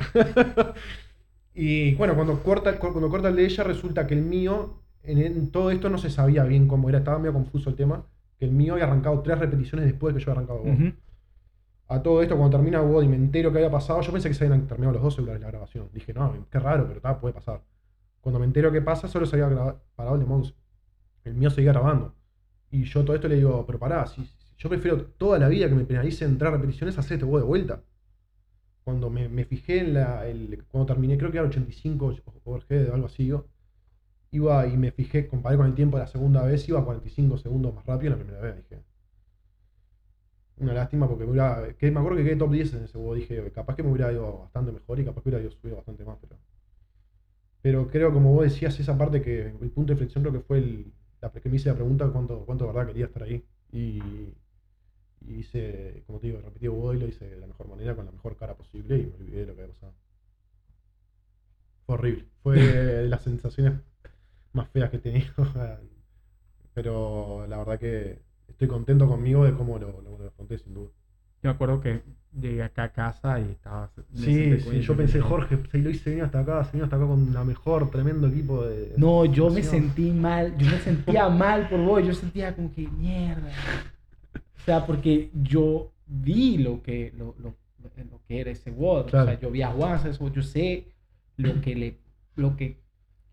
y 1.55 1.95
bueno, 1.95 2.15
cuando 2.15 2.43
corta, 2.43 2.79
cuando 2.79 3.09
corta 3.09 3.29
el 3.29 3.37
de 3.37 3.45
ella, 3.45 3.63
resulta 3.63 4.07
que 4.07 4.15
el 4.15 4.23
mío, 4.23 4.83
en, 5.03 5.51
todo 5.51 5.71
esto 5.71 5.89
no 5.89 5.99
se 5.99 6.11
sabía 6.11 6.43
bien 6.45 6.67
cómo 6.67 6.89
era, 6.89 6.99
estaba 6.99 7.19
medio 7.19 7.35
confuso 7.35 7.71
el 7.71 7.77
tema. 7.77 8.05
Que 8.39 8.45
el 8.47 8.51
mío 8.51 8.75
había 8.75 8.85
arrancado 8.85 9.21
tres 9.21 9.39
repeticiones 9.39 9.87
después 9.87 10.15
de 10.15 10.19
que 10.19 10.25
yo 10.25 10.33
había 10.33 10.43
arrancado. 10.43 10.63
Ujú. 10.63 10.93
A 11.89 12.03
todo 12.03 12.23
esto, 12.23 12.37
cuando 12.37 12.57
termina 12.59 12.81
WOD 12.83 13.05
y 13.05 13.09
me 13.09 13.17
entero 13.17 13.51
que 13.53 13.59
había 13.59 13.71
pasado, 13.71 14.01
yo 14.01 14.13
pensé 14.13 14.29
que 14.29 14.35
se 14.35 14.45
habían 14.45 14.67
terminado 14.67 14.95
los 14.95 15.03
dos 15.03 15.15
celulares 15.15 15.41
la 15.43 15.49
grabación. 15.49 15.89
Dije, 15.93 16.13
no, 16.15 16.47
qué 16.51 16.59
raro, 16.59 16.87
pero 16.89 17.01
ta, 17.01 17.21
puede 17.21 17.35
pasar. 17.35 17.63
Cuando 18.21 18.39
me 18.41 18.47
entero 18.47 18.73
que 18.73 18.83
pasa, 18.83 19.09
solo 19.09 19.27
se 19.27 19.43
había 19.43 19.77
parado 19.97 20.17
el 20.17 20.21
de 20.23 20.27
Monse. 20.27 20.55
El 21.25 21.35
mío 21.35 21.51
seguía 21.51 21.73
grabando. 21.73 22.15
Y 22.71 22.85
yo 22.85 23.05
todo 23.05 23.17
esto 23.17 23.29
le 23.29 23.37
digo, 23.37 23.65
pero 23.67 23.79
pará, 23.79 24.07
si, 24.07 24.29
yo 24.59 24.69
prefiero 24.71 25.03
toda 25.05 25.39
la 25.39 25.49
vida 25.49 25.69
que 25.69 25.75
me 25.77 25.85
penalicen 25.85 26.39
tres 26.39 26.53
repeticiones, 26.53 26.99
hacer 26.99 27.15
este 27.17 27.27
WOD 27.27 27.41
de 27.41 27.47
vuelta. 27.47 27.83
Cuando 28.85 29.11
me, 29.11 29.29
me 29.29 29.45
fijé 29.45 29.81
en 29.81 29.93
la. 29.95 30.27
el- 30.27 30.65
cuando 30.69 30.87
terminé, 30.87 31.19
creo 31.19 31.31
que 31.31 31.39
era 31.39 31.47
85 31.47 32.15
overhead 32.45 32.89
o 32.91 32.95
algo 32.95 33.07
así, 33.07 33.27
yo, 33.27 33.47
iba 34.33 34.67
y 34.69 34.77
me 34.79 34.93
fijé, 34.93 35.29
comparé 35.29 35.57
con 35.59 35.67
el 35.67 35.75
tiempo 35.77 35.99
de 35.99 36.05
la 36.05 36.09
segunda 36.09 36.43
vez, 36.45 36.69
iba 36.69 36.81
a 36.81 36.85
45 36.85 37.39
segundos 37.39 37.75
más 37.75 37.87
rápido 37.87 38.13
en 38.15 38.19
la 38.21 38.25
primera 38.25 38.43
vez. 38.43 38.57
Dije, 38.59 38.83
una 40.59 40.73
lástima 40.75 41.09
porque 41.09 41.25
me 41.25 41.31
hubiera. 41.33 41.73
Que 41.75 41.91
me 41.91 42.01
acuerdo 42.01 42.19
que 42.19 42.25
quedé 42.25 42.37
top 42.37 42.53
10 42.53 42.75
en 42.75 42.85
ese 42.85 42.95
juego. 42.95 43.15
Dije, 43.15 43.53
capaz 43.53 43.77
que 43.77 43.83
me 43.83 43.91
hubiera 43.91 44.13
ido 44.13 44.39
bastante 44.41 44.73
mejor 44.73 45.01
y 45.01 45.05
capaz 45.05 45.23
que 45.23 45.29
hubiera 45.29 45.43
ido 45.43 45.51
subido 45.53 45.77
bastante 45.77 46.05
más. 46.05 46.19
Pero, 46.21 46.37
pero 47.63 47.89
creo, 47.89 48.13
como 48.13 48.33
vos 48.33 48.45
decías, 48.45 48.79
esa 48.81 48.97
parte 48.97 49.23
que 49.23 49.47
el 49.49 49.71
punto 49.71 49.89
de 49.89 49.93
inflexión 49.95 50.23
creo 50.25 50.33
que 50.33 50.41
fue 50.41 50.59
el, 50.59 50.93
la, 51.21 51.31
que 51.31 51.49
me 51.49 51.57
hice 51.57 51.69
la 51.69 51.75
pregunta 51.75 52.09
cuánto, 52.13 52.45
cuánto 52.47 52.67
de 52.67 52.73
verdad 52.73 52.87
quería 52.87 53.07
estar 53.07 53.23
ahí. 53.23 53.45
Y, 53.73 54.01
y 55.21 55.35
hice, 55.41 56.03
como 56.07 56.19
te 56.21 56.29
digo, 56.29 56.41
repetí 56.41 56.69
WOD 56.69 56.95
y 56.95 56.99
lo 57.01 57.09
hice 57.09 57.29
de 57.29 57.41
la 57.41 57.47
mejor 57.47 57.69
manera, 57.69 57.95
con 57.97 58.07
la 58.07 58.13
mejor 58.13 58.37
cara 58.37 58.55
posible 58.57 58.99
y 58.99 59.07
me 59.07 59.15
olvidé 59.17 59.41
de 59.41 59.47
lo 59.47 59.55
que 59.55 59.63
había 59.63 59.75
pasado. 59.75 59.95
Fue 61.87 61.95
horrible. 61.95 62.27
Fue 62.43 62.57
de 63.03 63.09
las 63.09 63.23
sensaciones 63.23 63.75
más 64.53 64.69
feas 64.71 64.91
que 64.91 64.97
he 64.99 65.01
tenido. 65.01 65.33
Pero 66.75 67.47
la 67.49 67.59
verdad 67.59 67.79
que 67.79 68.26
estoy 68.57 68.69
contento 68.69 69.07
conmigo 69.07 69.45
de 69.45 69.53
cómo 69.53 69.79
lo, 69.79 70.01
lo, 70.01 70.17
lo 70.17 70.29
afronté, 70.29 70.57
sin 70.57 70.73
duda. 70.73 70.89
Yo 71.43 71.51
me 71.51 71.51
acuerdo 71.51 71.79
que 71.83 72.01
llegué 72.33 72.63
acá 72.63 72.85
a 72.85 72.89
casa 72.93 73.39
y 73.39 73.51
estaba... 73.51 73.91
Sí, 74.15 74.59
sí, 74.61 74.81
yo 74.81 74.97
pensé, 74.97 75.21
Jorge, 75.21 75.59
se 75.71 75.79
lo 75.79 75.91
hice 75.91 76.09
venir 76.09 76.25
hasta 76.25 76.41
acá, 76.41 76.65
se 76.65 76.73
vino 76.73 76.85
hasta 76.85 76.97
acá 76.97 77.07
con 77.07 77.35
la 77.35 77.45
mejor, 77.45 77.91
tremendo 77.91 78.29
equipo 78.29 78.65
de. 78.65 78.95
No, 78.97 79.27
yo 79.27 79.51
me 79.51 79.57
natación". 79.57 79.83
sentí 79.83 80.11
mal, 80.11 80.57
yo 80.57 80.71
me 80.71 80.79
sentía 80.79 81.29
mal 81.45 81.69
por 81.69 81.81
vos, 81.81 82.07
yo 82.07 82.15
sentía 82.15 82.57
como 82.57 82.73
que 82.73 82.89
mierda. 82.89 83.51
O 84.35 84.61
sea, 84.65 84.87
porque 84.87 85.31
yo 85.35 85.93
vi 86.07 86.57
lo 86.57 86.83
que, 86.83 87.13
lo, 87.15 87.35
lo, 87.39 87.55
lo 88.11 88.21
que 88.27 88.41
era 88.41 88.51
ese 88.51 88.71
WOD, 88.71 89.07
o 89.07 89.11
sea, 89.11 89.39
yo 89.39 89.51
vi 89.51 89.61
a 89.61 89.69
Juan 89.69 90.01
yo 90.33 90.43
sé 90.43 90.87
lo 91.37 91.61
que 91.61 91.75
le, 91.75 91.99
lo 92.37 92.57
que, 92.57 92.81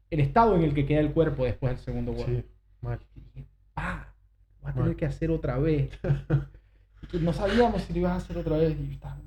el 0.09 0.19
estado 0.19 0.55
en 0.55 0.63
el 0.63 0.74
que 0.74 0.86
queda 0.86 0.99
el 0.99 1.13
cuerpo 1.13 1.45
después 1.45 1.71
del 1.71 1.80
segundo 1.80 2.11
WOD. 2.11 2.26
Sí, 2.26 2.43
mal. 2.82 2.99
Y 3.15 3.21
dije, 3.21 3.47
ah, 3.78 4.12
voy 4.64 4.72
a 4.72 4.74
tener 4.74 4.95
que 4.95 5.05
hacer 5.05 5.30
otra 5.32 5.57
vez. 5.59 5.91
No 7.22 7.34
sabíamos 7.34 7.82
si 7.84 7.93
lo 7.93 7.99
ibas 7.99 8.14
a 8.14 8.16
hacer 8.16 8.38
otra 8.38 8.57
vez. 8.57 8.72
Y 8.80 8.88
yo, 8.88 8.93
estaba- 8.93 9.18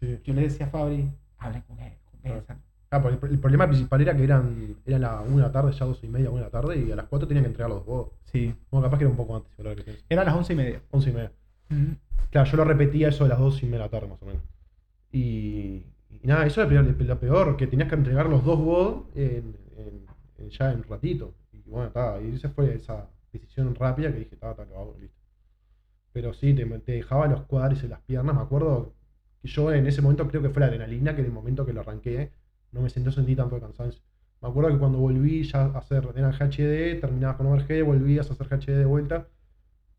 Sí. 0.00 0.18
yo 0.24 0.34
le 0.34 0.42
decía 0.42 0.66
a 0.66 0.70
Fabri, 0.70 1.08
hablen 1.38 1.62
con 1.62 1.78
él, 1.78 1.92
conversan. 2.10 2.58
Ah, 2.90 3.00
pero 3.02 3.10
el, 3.22 3.30
el 3.32 3.38
problema 3.38 3.66
principal 3.68 4.00
era 4.00 4.16
que 4.16 4.24
eran, 4.24 4.76
era 4.84 4.98
la 4.98 5.20
1 5.20 5.36
de 5.36 5.42
la 5.42 5.52
tarde, 5.52 5.72
ya 5.72 5.84
12 5.84 6.06
y 6.06 6.08
media, 6.08 6.30
1 6.30 6.38
de 6.38 6.44
la 6.44 6.50
tarde, 6.50 6.78
y 6.78 6.90
a 6.90 6.96
las 6.96 7.06
4 7.06 7.28
tenían 7.28 7.44
que 7.44 7.50
entregar 7.50 7.70
los 7.70 7.86
dos. 7.86 8.08
Sí. 8.24 8.52
Bueno, 8.70 8.86
capaz 8.86 8.98
que 8.98 9.04
era 9.04 9.10
un 9.10 9.16
poco 9.16 9.36
antes, 9.36 9.52
ahora 9.58 9.76
que. 9.76 9.98
Era 10.08 10.24
las 10.24 10.34
once 10.34 10.52
y 10.54 10.56
media. 10.56 10.80
11 10.90 11.10
y 11.10 11.12
media. 11.12 11.32
Claro, 12.30 12.50
yo 12.50 12.56
lo 12.56 12.64
repetía 12.64 13.08
eso 13.10 13.24
de 13.24 13.28
las 13.30 13.38
2 13.38 13.62
y 13.62 13.66
media 13.66 13.78
de 13.78 13.84
la 13.84 13.90
tarde, 13.90 14.08
más 14.08 14.20
o 14.22 14.26
menos. 14.26 14.42
Y, 15.12 15.84
y 16.10 16.20
nada, 16.24 16.46
eso 16.46 16.62
era 16.62 16.82
lo 16.82 17.20
peor, 17.20 17.56
que 17.56 17.66
tenías 17.66 17.88
que 17.88 17.94
entregar 17.94 18.26
los 18.28 18.42
dos 18.44 18.58
WOD 18.58 19.04
en, 19.14 19.54
en- 19.76 20.06
en- 20.38 20.50
ya 20.50 20.72
en 20.72 20.78
un 20.78 20.84
ratito. 20.84 21.34
Y 21.52 21.70
bueno, 21.70 21.86
está, 21.88 22.18
y 22.20 22.34
esa 22.34 22.48
fue 22.48 22.74
esa 22.74 23.06
decisión 23.32 23.74
rápida 23.74 24.12
que 24.12 24.18
dije, 24.20 24.34
está, 24.34 24.50
está, 24.50 24.64
lo 24.64 24.78
hago, 24.78 24.96
listo. 25.00 25.16
Pero 26.12 26.32
sí, 26.34 26.52
te, 26.54 26.64
te 26.80 26.92
dejaba 26.92 27.26
los 27.26 27.42
cuadris 27.42 27.82
en 27.84 27.90
las 27.90 28.00
piernas, 28.00 28.34
me 28.36 28.42
acuerdo 28.42 28.92
que 29.40 29.48
yo 29.48 29.72
en 29.72 29.86
ese 29.86 30.02
momento 30.02 30.28
creo 30.28 30.42
que 30.42 30.50
fue 30.50 30.60
la 30.60 30.66
adrenalina, 30.66 31.14
que 31.14 31.20
en 31.22 31.26
el 31.28 31.32
momento 31.32 31.64
que 31.64 31.72
lo 31.72 31.80
arranqué, 31.80 32.30
no 32.72 32.82
me 32.82 32.90
sentí, 32.90 33.06
no 33.06 33.12
sentí 33.12 33.34
tanto 33.36 33.54
de 33.56 33.60
cansancio. 33.62 34.02
Me 34.40 34.48
acuerdo 34.48 34.70
que 34.70 34.78
cuando 34.78 34.98
volví 34.98 35.44
ya 35.44 35.64
a 35.66 35.78
hacer, 35.78 36.06
era 36.16 36.28
HD, 36.30 37.00
terminabas 37.00 37.36
con 37.36 37.46
overhead, 37.46 37.84
volvías 37.84 38.28
a 38.28 38.34
hacer 38.34 38.46
HD 38.48 38.76
de 38.76 38.84
vuelta, 38.84 39.28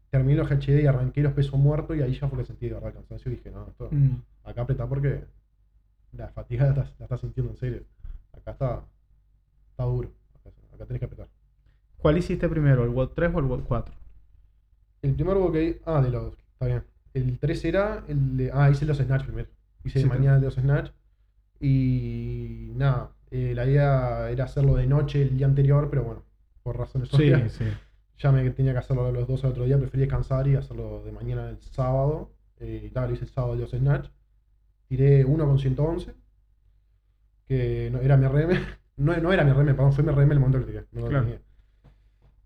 terminé 0.10 0.36
los 0.38 0.52
HD 0.52 0.82
y 0.84 0.86
arranqué 0.86 1.22
los 1.24 1.34
pesos 1.34 1.60
muertos 1.60 1.98
y 1.98 2.02
ahí 2.02 2.14
ya 2.14 2.28
fue 2.28 2.40
que 2.40 2.46
sentí 2.46 2.68
de 2.68 2.74
verdad 2.76 2.90
el 2.90 2.96
cansancio 2.96 3.32
y 3.32 3.36
dije, 3.36 3.52
no, 3.52 3.68
esto, 3.68 3.90
Mm. 3.92 4.22
acá 4.44 4.62
apretá 4.62 4.88
porque 4.88 5.24
la 6.12 6.28
fatiga 6.30 6.66
la 6.66 6.70
estás, 6.72 6.94
la 7.00 7.06
estás 7.06 7.22
sintiendo 7.22 7.52
en 7.54 7.58
serio. 7.58 7.84
Acá 8.34 8.52
está, 8.52 8.84
está 9.72 9.84
duro, 9.86 10.12
acá, 10.36 10.50
acá 10.76 10.86
tenés 10.86 11.00
que 11.00 11.06
apretar. 11.06 11.28
¿Cuál 12.04 12.18
hiciste 12.18 12.48
primero, 12.50 12.84
el 12.84 12.90
WOD 12.90 13.10
3 13.16 13.32
o 13.34 13.40
el 13.40 13.46
WOD 13.46 13.64
4? 13.64 13.96
El 15.04 15.16
primer 15.16 15.34
juego 15.36 15.52
que 15.52 15.82
ah, 15.86 16.02
de 16.02 16.10
los, 16.12 16.34
está 16.54 16.66
bien. 16.66 16.84
El 17.14 17.40
3 17.40 17.66
era 17.66 18.04
el 18.08 18.38
de, 18.38 18.52
ah, 18.54 18.70
hice 18.70 18.86
los 18.86 18.98
Snatch 18.98 19.24
primero. 19.26 19.50
Hice 19.86 20.00
de 20.00 20.06
mañana 20.06 20.36
el 20.36 20.42
de 20.42 20.48
los 20.48 20.56
Snatch. 20.56 20.92
Y 21.60 22.72
nada, 22.76 23.12
eh, 23.32 23.54
la 23.56 23.66
idea 23.66 24.30
era 24.30 24.44
hacerlo 24.46 24.76
de 24.76 24.86
noche 24.86 25.22
el 25.22 25.38
día 25.38 25.46
anterior, 25.48 25.90
pero 25.90 26.04
bueno, 26.04 26.24
por 26.62 26.78
razones 26.78 27.10
Sí, 27.10 27.16
obvias, 27.32 27.54
sí. 27.54 27.66
ya 28.18 28.32
me 28.34 28.50
tenía 28.52 28.74
que 28.74 28.80
hacerlo 28.80 29.12
los 29.12 29.28
dos 29.28 29.44
al 29.46 29.52
otro 29.52 29.64
día, 29.64 29.78
preferí 29.78 30.02
descansar 30.02 30.48
y 30.48 30.56
hacerlo 30.56 31.04
de 31.06 31.12
mañana 31.14 31.50
el 31.50 31.62
sábado. 31.62 32.32
Eh, 32.60 32.84
y 32.86 32.90
tal, 32.90 33.08
lo 33.10 33.16
hice 33.16 33.24
el 33.26 33.32
sábado 33.32 33.56
de 33.56 33.62
los 33.62 33.72
Snatch. 33.72 34.10
Tiré 34.88 35.24
uno 35.26 35.46
con 35.46 35.58
111, 35.58 36.14
que 37.48 37.90
no, 37.92 38.00
era 38.00 38.18
mi 38.18 38.28
RM. 38.28 38.52
No, 38.96 39.18
no 39.18 39.34
era 39.34 39.44
mi 39.44 39.52
RM, 39.52 39.66
perdón, 39.76 39.92
fue 39.94 40.04
mi 40.04 40.12
RM 40.12 40.32
el 40.34 40.40
momento 40.40 40.60
que 40.60 40.66
lo 40.66 40.72
tiré. 40.72 40.86
No 40.92 41.02
lo 41.02 41.08
Claro. 41.08 41.24
tenía. 41.26 41.42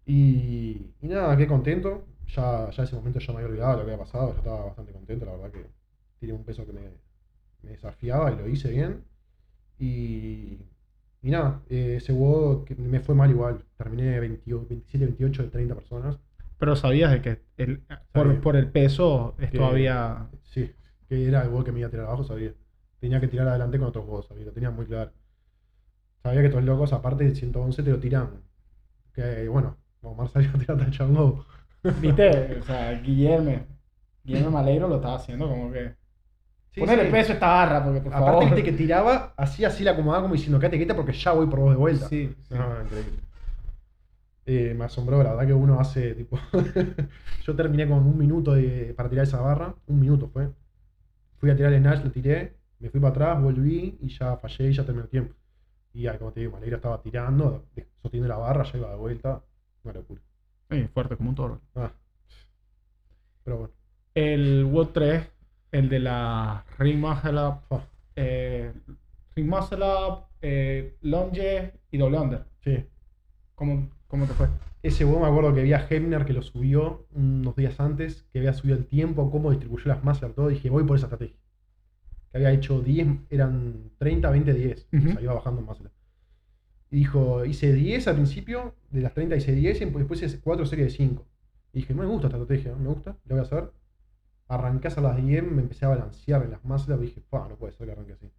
Y, 0.07 0.93
y 1.01 1.07
nada, 1.07 1.35
quedé 1.37 1.47
contento. 1.47 2.05
Ya, 2.35 2.69
ya 2.71 2.83
ese 2.83 2.95
momento 2.95 3.19
ya 3.19 3.33
me 3.33 3.39
había 3.39 3.49
olvidado 3.49 3.77
lo 3.79 3.85
que 3.85 3.91
había 3.93 4.03
pasado. 4.05 4.31
Yo 4.31 4.37
estaba 4.37 4.65
bastante 4.65 4.93
contento, 4.93 5.25
la 5.25 5.33
verdad 5.33 5.51
que 5.51 5.65
tiré 6.19 6.33
un 6.33 6.43
peso 6.43 6.65
que 6.65 6.73
me, 6.73 6.81
me 7.61 7.71
desafiaba 7.71 8.31
y 8.31 8.37
lo 8.37 8.47
hice 8.47 8.71
bien. 8.71 9.03
Y, 9.79 10.59
y 11.21 11.29
nada, 11.29 11.61
eh, 11.69 11.95
ese 11.97 12.13
WOD 12.13 12.63
que 12.65 12.75
me 12.75 13.01
fue 13.01 13.15
mal 13.15 13.29
igual. 13.29 13.63
Terminé 13.77 14.19
20 14.19 14.41
27, 14.53 15.05
28 15.05 15.43
de 15.43 15.49
30 15.49 15.75
personas. 15.75 16.17
Pero 16.57 16.75
sabías 16.75 17.11
de 17.11 17.21
que 17.21 17.41
el, 17.57 17.83
por, 18.13 18.41
por 18.41 18.55
el 18.55 18.71
peso 18.71 19.35
es 19.39 19.51
Que- 19.51 19.57
todavía. 19.57 20.29
Sí, 20.43 20.71
que 21.09 21.27
era 21.27 21.43
el 21.43 21.49
WOD 21.49 21.65
que 21.65 21.71
me 21.73 21.79
iba 21.79 21.87
a 21.89 21.91
tirar 21.91 22.07
abajo, 22.07 22.23
sabía. 22.23 22.53
Tenía 22.99 23.19
que 23.21 23.27
tirar 23.27 23.47
adelante 23.49 23.77
con 23.77 23.89
otros 23.89 24.05
WODs, 24.07 24.27
sabía, 24.27 24.45
lo 24.45 24.53
tenía 24.53 24.71
muy 24.71 24.85
claro. 24.85 25.11
Sabía 26.23 26.41
que 26.41 26.47
estos 26.47 26.63
locos, 26.63 26.93
aparte 26.93 27.23
del 27.23 27.35
111, 27.35 27.83
te 27.83 27.91
lo 27.91 27.99
tiran. 27.99 28.41
Que 29.13 29.47
bueno, 29.47 29.77
Omar 30.11 30.29
salió 30.29 30.49
a 30.55 30.59
tirar 30.59 30.77
tachongo. 30.77 31.45
¿Viste? 31.83 32.57
O 32.59 32.63
sea, 32.63 32.91
Guillermo. 33.01 33.65
Guillermo 34.23 34.51
Maleiro 34.51 34.87
lo 34.87 34.95
estaba 34.95 35.15
haciendo 35.15 35.47
como 35.47 35.71
que. 35.71 35.95
Sí, 36.71 36.81
Ponele 36.81 37.05
sí. 37.05 37.11
peso 37.11 37.31
a 37.31 37.33
esta 37.35 37.47
barra, 37.47 37.83
porque 37.83 38.01
por 38.01 38.13
Aparte, 38.13 38.31
favor. 38.31 38.45
viste 38.45 38.63
que 38.63 38.77
tiraba, 38.77 39.33
así 39.37 39.65
así 39.65 39.83
la 39.83 39.91
acomodaba 39.91 40.23
como 40.23 40.35
diciendo, 40.35 40.59
quédate 40.59 40.77
quieta 40.77 40.95
porque 40.95 41.13
ya 41.13 41.31
voy 41.31 41.47
por 41.47 41.59
vos 41.59 41.71
de 41.71 41.77
vuelta. 41.77 42.07
Sí, 42.07 42.35
sí. 42.47 42.53
No, 42.55 42.81
increíble. 42.83 43.13
Eh, 44.45 44.73
me 44.77 44.85
asombró, 44.85 45.21
la 45.23 45.31
verdad 45.31 45.47
que 45.47 45.53
uno 45.53 45.79
hace 45.79 46.13
tipo. 46.15 46.39
Yo 47.45 47.55
terminé 47.55 47.87
con 47.87 47.99
un 47.99 48.17
minuto 48.17 48.53
de- 48.53 48.93
para 48.95 49.09
tirar 49.09 49.23
esa 49.25 49.41
barra, 49.41 49.75
un 49.87 49.99
minuto 49.99 50.29
fue. 50.29 50.49
Fui 51.39 51.49
a 51.49 51.55
tirar 51.55 51.73
el 51.73 51.79
snatch, 51.81 52.03
lo 52.05 52.11
tiré, 52.11 52.55
me 52.79 52.89
fui 52.89 52.99
para 52.99 53.11
atrás, 53.11 53.41
volví 53.41 53.97
y 54.01 54.09
ya 54.09 54.37
fallé 54.37 54.69
y 54.69 54.73
ya 54.73 54.83
terminó 54.85 55.03
el 55.05 55.09
tiempo. 55.09 55.33
Y 55.93 56.07
ahí, 56.07 56.17
como 56.17 56.31
te 56.31 56.41
digo, 56.41 56.53
Maleira 56.53 56.77
estaba 56.77 57.01
tirando, 57.01 57.65
sosteniendo 58.01 58.29
la 58.33 58.37
barra, 58.39 58.63
ya 58.63 58.77
iba 58.77 58.89
de 58.89 58.95
vuelta. 58.97 59.41
Una 59.83 59.93
locura. 59.93 60.21
Sí, 60.69 60.87
fuerte 60.93 61.15
como 61.15 61.29
un 61.29 61.35
toro. 61.35 61.61
Ah. 61.75 61.91
Pero 63.43 63.57
bueno. 63.57 63.73
El 64.13 64.65
WOD 64.65 64.87
3, 64.89 65.27
el 65.71 65.89
de 65.89 65.99
la 65.99 66.65
Ring 66.79 66.99
Muscle 66.99 67.39
Up, 67.39 67.59
Ah, 67.69 67.81
eh, 68.15 68.73
Ring 69.35 69.47
Muscle 69.47 69.77
Up, 69.85 70.23
eh, 70.41 70.97
Lunge 71.01 71.73
y 71.91 71.97
Double 71.97 72.17
Under. 72.19 72.45
sí. 72.63 72.83
¿Cómo, 73.55 73.89
cómo 74.07 74.25
te 74.27 74.33
fue? 74.33 74.47
Ese 74.83 75.03
huevo 75.03 75.21
me 75.21 75.27
acuerdo 75.27 75.51
que 75.55 75.63
vi 75.63 75.73
a 75.73 75.87
Hebner 75.89 76.25
que 76.25 76.33
lo 76.33 76.43
subió 76.43 77.07
unos 77.11 77.55
días 77.55 77.79
antes, 77.79 78.21
que 78.31 78.37
había 78.39 78.53
subido 78.53 78.77
el 78.77 78.85
tiempo, 78.85 79.31
cómo 79.31 79.49
distribuyó 79.49 79.85
las 79.87 80.03
masas, 80.03 80.33
todo. 80.35 80.49
Dije, 80.49 80.69
voy 80.69 80.83
por 80.83 80.95
esa 80.97 81.07
estrategia. 81.07 81.37
Que 82.31 82.37
había 82.37 82.51
hecho 82.51 82.81
10, 82.81 83.07
eran 83.31 83.89
30, 83.97 84.29
20, 84.29 84.53
10. 84.53 84.87
Ujú. 84.93 85.09
O 85.09 85.11
sea, 85.13 85.21
iba 85.21 85.33
bajando 85.33 85.61
más. 85.63 85.79
Y 85.79 85.83
dijo, 86.91 87.45
hice 87.45 87.73
10 87.73 88.07
al 88.07 88.15
principio, 88.15 88.73
de 88.91 89.01
las 89.01 89.13
30 89.13 89.35
hice 89.35 89.53
10, 89.53 89.81
y 89.81 89.85
después 89.85 90.21
hice 90.21 90.39
4 90.39 90.65
series 90.65 90.87
de 90.91 90.97
5. 90.97 91.25
Y 91.73 91.79
dije, 91.79 91.93
no 91.93 92.01
me 92.03 92.07
gusta 92.09 92.27
esta 92.27 92.37
estrategia, 92.37 92.75
me 92.75 92.87
gusta, 92.87 93.15
lo 93.25 93.35
voy 93.35 93.39
a 93.39 93.41
hacer. 93.43 93.71
Arranqué 94.47 94.87
a 94.87 95.01
las 95.01 95.17
10, 95.17 95.43
me 95.43 95.61
empecé 95.61 95.85
a 95.85 95.89
balancear 95.89 96.43
en 96.43 96.51
las 96.51 96.63
masas, 96.63 96.97
y 96.99 97.01
dije, 97.01 97.21
pa, 97.29 97.47
no 97.49 97.55
puede 97.55 97.73
ser 97.73 97.87
que 97.87 97.91
arranque 97.93 98.13
así. 98.13 98.29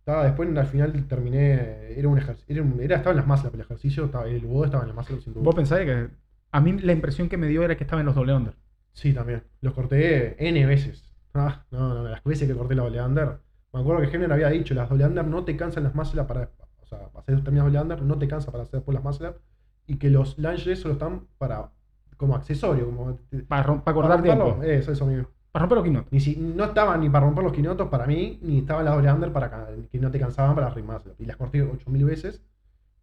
Estaba, 0.00 0.24
después 0.24 0.56
al 0.56 0.66
final 0.66 1.06
terminé, 1.06 1.92
era 1.98 2.08
un 2.08 2.16
ejercicio, 2.16 2.54
era, 2.54 2.62
un- 2.62 2.80
era- 2.80 2.96
estaba 2.96 3.10
en 3.12 3.18
las 3.18 3.26
masas, 3.26 3.52
el 3.52 3.60
ejercicio, 3.60 4.06
estaba, 4.06 4.26
el 4.26 4.44
WOD 4.46 4.64
estaba 4.66 4.84
en 4.84 4.88
las 4.88 4.96
masas, 4.96 5.22
sin 5.22 5.34
duda. 5.34 5.44
Vos 5.44 5.54
pensás 5.54 5.80
que. 5.80 6.08
A 6.50 6.60
mí 6.62 6.72
la 6.80 6.92
impresión 6.92 7.28
que 7.28 7.36
me 7.36 7.46
dio 7.46 7.62
era 7.62 7.76
que 7.76 7.84
estaba 7.84 8.00
en 8.00 8.06
los 8.06 8.14
Double 8.14 8.32
Under. 8.34 8.54
Sí, 8.94 9.12
también. 9.12 9.42
Los 9.60 9.74
corté 9.74 10.34
N 10.48 10.64
veces. 10.66 11.04
Ah, 11.34 11.66
no, 11.70 11.92
no, 11.94 12.08
las 12.08 12.24
veces 12.24 12.48
que 12.48 12.54
corté 12.54 12.74
la 12.74 12.82
doble 12.84 13.02
under. 13.02 13.38
Me 13.72 13.80
acuerdo 13.80 14.00
que 14.00 14.16
Henry 14.16 14.32
había 14.32 14.48
dicho, 14.48 14.72
las 14.74 14.88
doble 14.88 15.04
under 15.06 15.26
no 15.26 15.44
te 15.44 15.56
cansan 15.56 15.84
las 15.84 15.94
up 16.14 16.26
para. 16.26 16.50
O 16.92 17.22
sea, 17.22 17.36
determinadas 17.36 17.72
doble 17.72 17.80
under 17.82 18.02
no 18.02 18.18
te 18.18 18.28
cansa 18.28 18.50
para 18.50 18.62
hacer 18.64 18.80
después 18.80 18.94
las 18.94 19.04
muscle 19.04 19.28
up. 19.28 19.36
Y 19.86 19.96
que 19.96 20.10
los 20.10 20.38
lunges 20.38 20.80
solo 20.80 20.94
están 20.94 21.26
para. 21.38 21.70
como 22.16 22.34
accesorio, 22.34 22.86
como. 22.86 23.18
Para, 23.48 23.82
para 23.82 23.94
cortar 23.94 24.22
tiempo. 24.22 24.58
Eso, 24.62 24.92
eso 24.92 25.06
mismo. 25.06 25.26
Para 25.52 25.62
romper 25.62 25.76
los 25.76 25.84
quinotes. 25.84 26.12
Ni 26.12 26.20
si, 26.20 26.36
no 26.36 26.64
estaban 26.64 27.00
ni 27.00 27.08
para 27.08 27.24
romper 27.24 27.44
los 27.44 27.52
quinotos 27.52 27.88
para 27.88 28.06
mí, 28.06 28.38
ni 28.42 28.58
estaban 28.58 28.84
las 28.84 28.94
doble 28.94 29.10
under 29.12 29.32
para 29.32 29.68
que 29.90 29.98
no 29.98 30.10
te 30.10 30.18
cansaban 30.18 30.54
para 30.54 30.68
up. 30.68 31.14
Y 31.18 31.24
las 31.24 31.36
corté 31.36 31.62
8000 31.62 32.04
veces. 32.04 32.42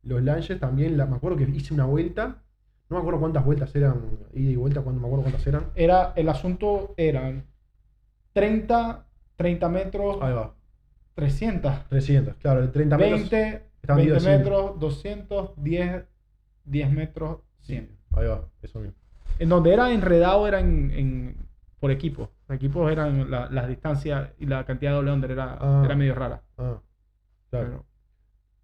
Los 0.04 0.22
lunges 0.22 0.60
también, 0.60 0.96
la- 0.98 1.08
me 1.08 1.16
acuerdo 1.16 1.38
que 1.38 1.44
hice 1.46 1.74
una 1.74 1.86
vuelta. 1.86 2.44
No 2.88 2.98
me 2.98 3.00
acuerdo 3.00 3.20
cuántas 3.20 3.44
vueltas 3.44 3.76
eran, 3.76 3.96
ida 4.34 4.52
y 4.52 4.56
vuelta, 4.56 4.82
cuando 4.82 5.02
me 5.02 5.08
acuerdo 5.08 5.24
cuántas 5.24 5.48
eran. 5.48 5.66
Era, 5.74 6.14
el 6.16 6.30
asunto 6.30 6.94
eran 6.98 7.46
30, 8.34 9.06
30 9.36 9.70
metros, 9.70 10.18
Ahí 10.22 10.34
va. 10.34 10.54
300. 11.16 11.88
300, 11.90 12.36
claro, 12.36 12.60
el 12.62 12.72
30 12.72 12.98
metros. 12.98 13.30
20, 13.32 13.64
estaban 13.86 13.98
20 14.06 14.20
divididos 14.20 14.26
en- 14.26 14.40
metros, 14.40 14.80
200, 14.80 15.52
10, 15.58 16.04
10 16.66 16.92
metros, 16.92 17.40
100. 17.62 17.90
Ahí 18.12 18.28
va, 18.28 18.48
eso 18.62 18.80
mismo. 18.80 18.96
En 19.40 19.50
donde 19.50 19.74
era 19.74 19.92
enredado 19.92 20.48
era 20.48 20.60
en, 20.60 20.92
en- 20.92 21.36
por 21.80 21.92
equipos. 21.92 22.30
Los 22.48 22.56
equipos 22.56 22.92
eran 22.92 23.30
la- 23.30 23.50
las 23.50 23.68
distancias 23.68 24.30
y 24.40 24.46
la 24.46 24.66
cantidad 24.66 24.92
de 24.92 24.96
doble 24.98 25.12
under 25.12 25.32
era, 25.32 25.58
Ah. 25.60 25.82
era 25.86 25.96
medio 25.96 26.16
rara. 26.16 26.42
Ah, 26.58 26.80
claro. 27.50 27.68
Pero- 27.68 27.86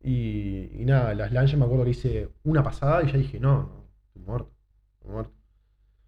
Y, 0.04 0.82
y 0.82 0.86
nada, 0.86 1.14
las 1.14 1.32
lanchas 1.32 1.60
me 1.60 1.66
acuerdo 1.66 1.84
que 1.84 1.92
hice 1.92 2.30
una 2.44 2.64
pasada 2.64 3.04
y 3.04 3.12
ya 3.12 3.18
dije, 3.20 3.40
no, 3.40 3.54
no, 3.54 3.86
estoy 4.08 4.22
muerto, 4.24 4.52
estoy 4.96 5.12
muerto. 5.12 5.32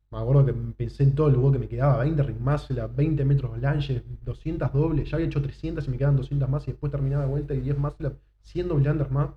Me 0.10 0.18
acuerdo 0.20 0.46
que 0.48 0.54
pensé 0.54 1.04
en 1.04 1.14
todo 1.16 1.28
el 1.28 1.34
lugar 1.34 1.54
que 1.54 1.60
me 1.60 1.68
quedaba, 1.68 1.98
20 2.00 2.24
ring 2.24 2.40
muscle, 2.40 2.82
20 2.96 3.24
metros 3.26 3.58
lanches, 3.60 4.02
200 4.24 4.72
dobles, 4.74 5.10
ya 5.10 5.18
había 5.18 5.28
hecho 5.28 5.42
300 5.44 5.88
y 5.88 5.92
me 5.92 5.98
quedaban 5.98 6.16
200 6.18 6.50
más 6.50 6.68
y 6.68 6.72
después 6.72 6.92
terminaba 6.92 7.24
de 7.26 7.30
vuelta 7.30 7.54
y 7.54 7.60
10 7.62 7.78
muscle, 7.78 8.12
100 8.44 8.68
doble 8.70 8.92
unders 8.92 9.12
más. 9.12 9.32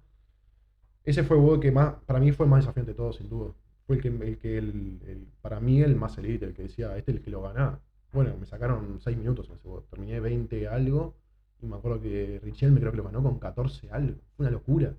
Ese 1.05 1.23
fue 1.25 1.37
el 1.37 1.43
juego 1.43 1.61
que 1.61 1.71
más, 1.73 1.95
para 2.07 2.21
mí 2.21 2.33
fue 2.33 2.45
el 2.47 2.51
más 2.51 2.61
desafiante 2.61 2.93
de 2.93 2.97
todos, 2.97 3.17
sin 3.17 3.29
duda. 3.29 3.53
Fue 3.87 3.97
el 3.97 4.03
que, 4.03 4.09
el 4.09 4.39
que 4.39 4.59
el, 4.59 5.01
el- 5.07 5.29
para 5.41 5.61
mí 5.61 5.81
el 5.83 5.95
más 5.97 6.19
elite, 6.19 6.47
el 6.47 6.55
que 6.55 6.63
decía, 6.65 6.97
este 6.97 7.13
es 7.13 7.19
el 7.19 7.23
que 7.23 7.31
lo 7.31 7.43
ganaba. 7.43 7.81
Bueno, 8.13 8.37
me 8.39 8.47
sacaron 8.47 8.99
6 9.01 9.17
minutos 9.17 9.49
en 9.49 9.55
ese 9.55 9.63
juego, 9.63 9.85
terminé 9.91 10.21
20 10.21 10.67
algo 10.69 11.15
y 11.61 11.67
me 11.67 11.77
acuerdo 11.77 12.01
que 12.01 12.41
Richel 12.43 12.73
me 12.73 12.81
creo 12.81 12.91
que 12.93 12.99
lo 12.99 13.05
ganó 13.05 13.23
con 13.23 13.39
14 13.39 13.89
algo. 13.91 14.19
Fue 14.37 14.45
una 14.47 14.51
locura. 14.51 14.95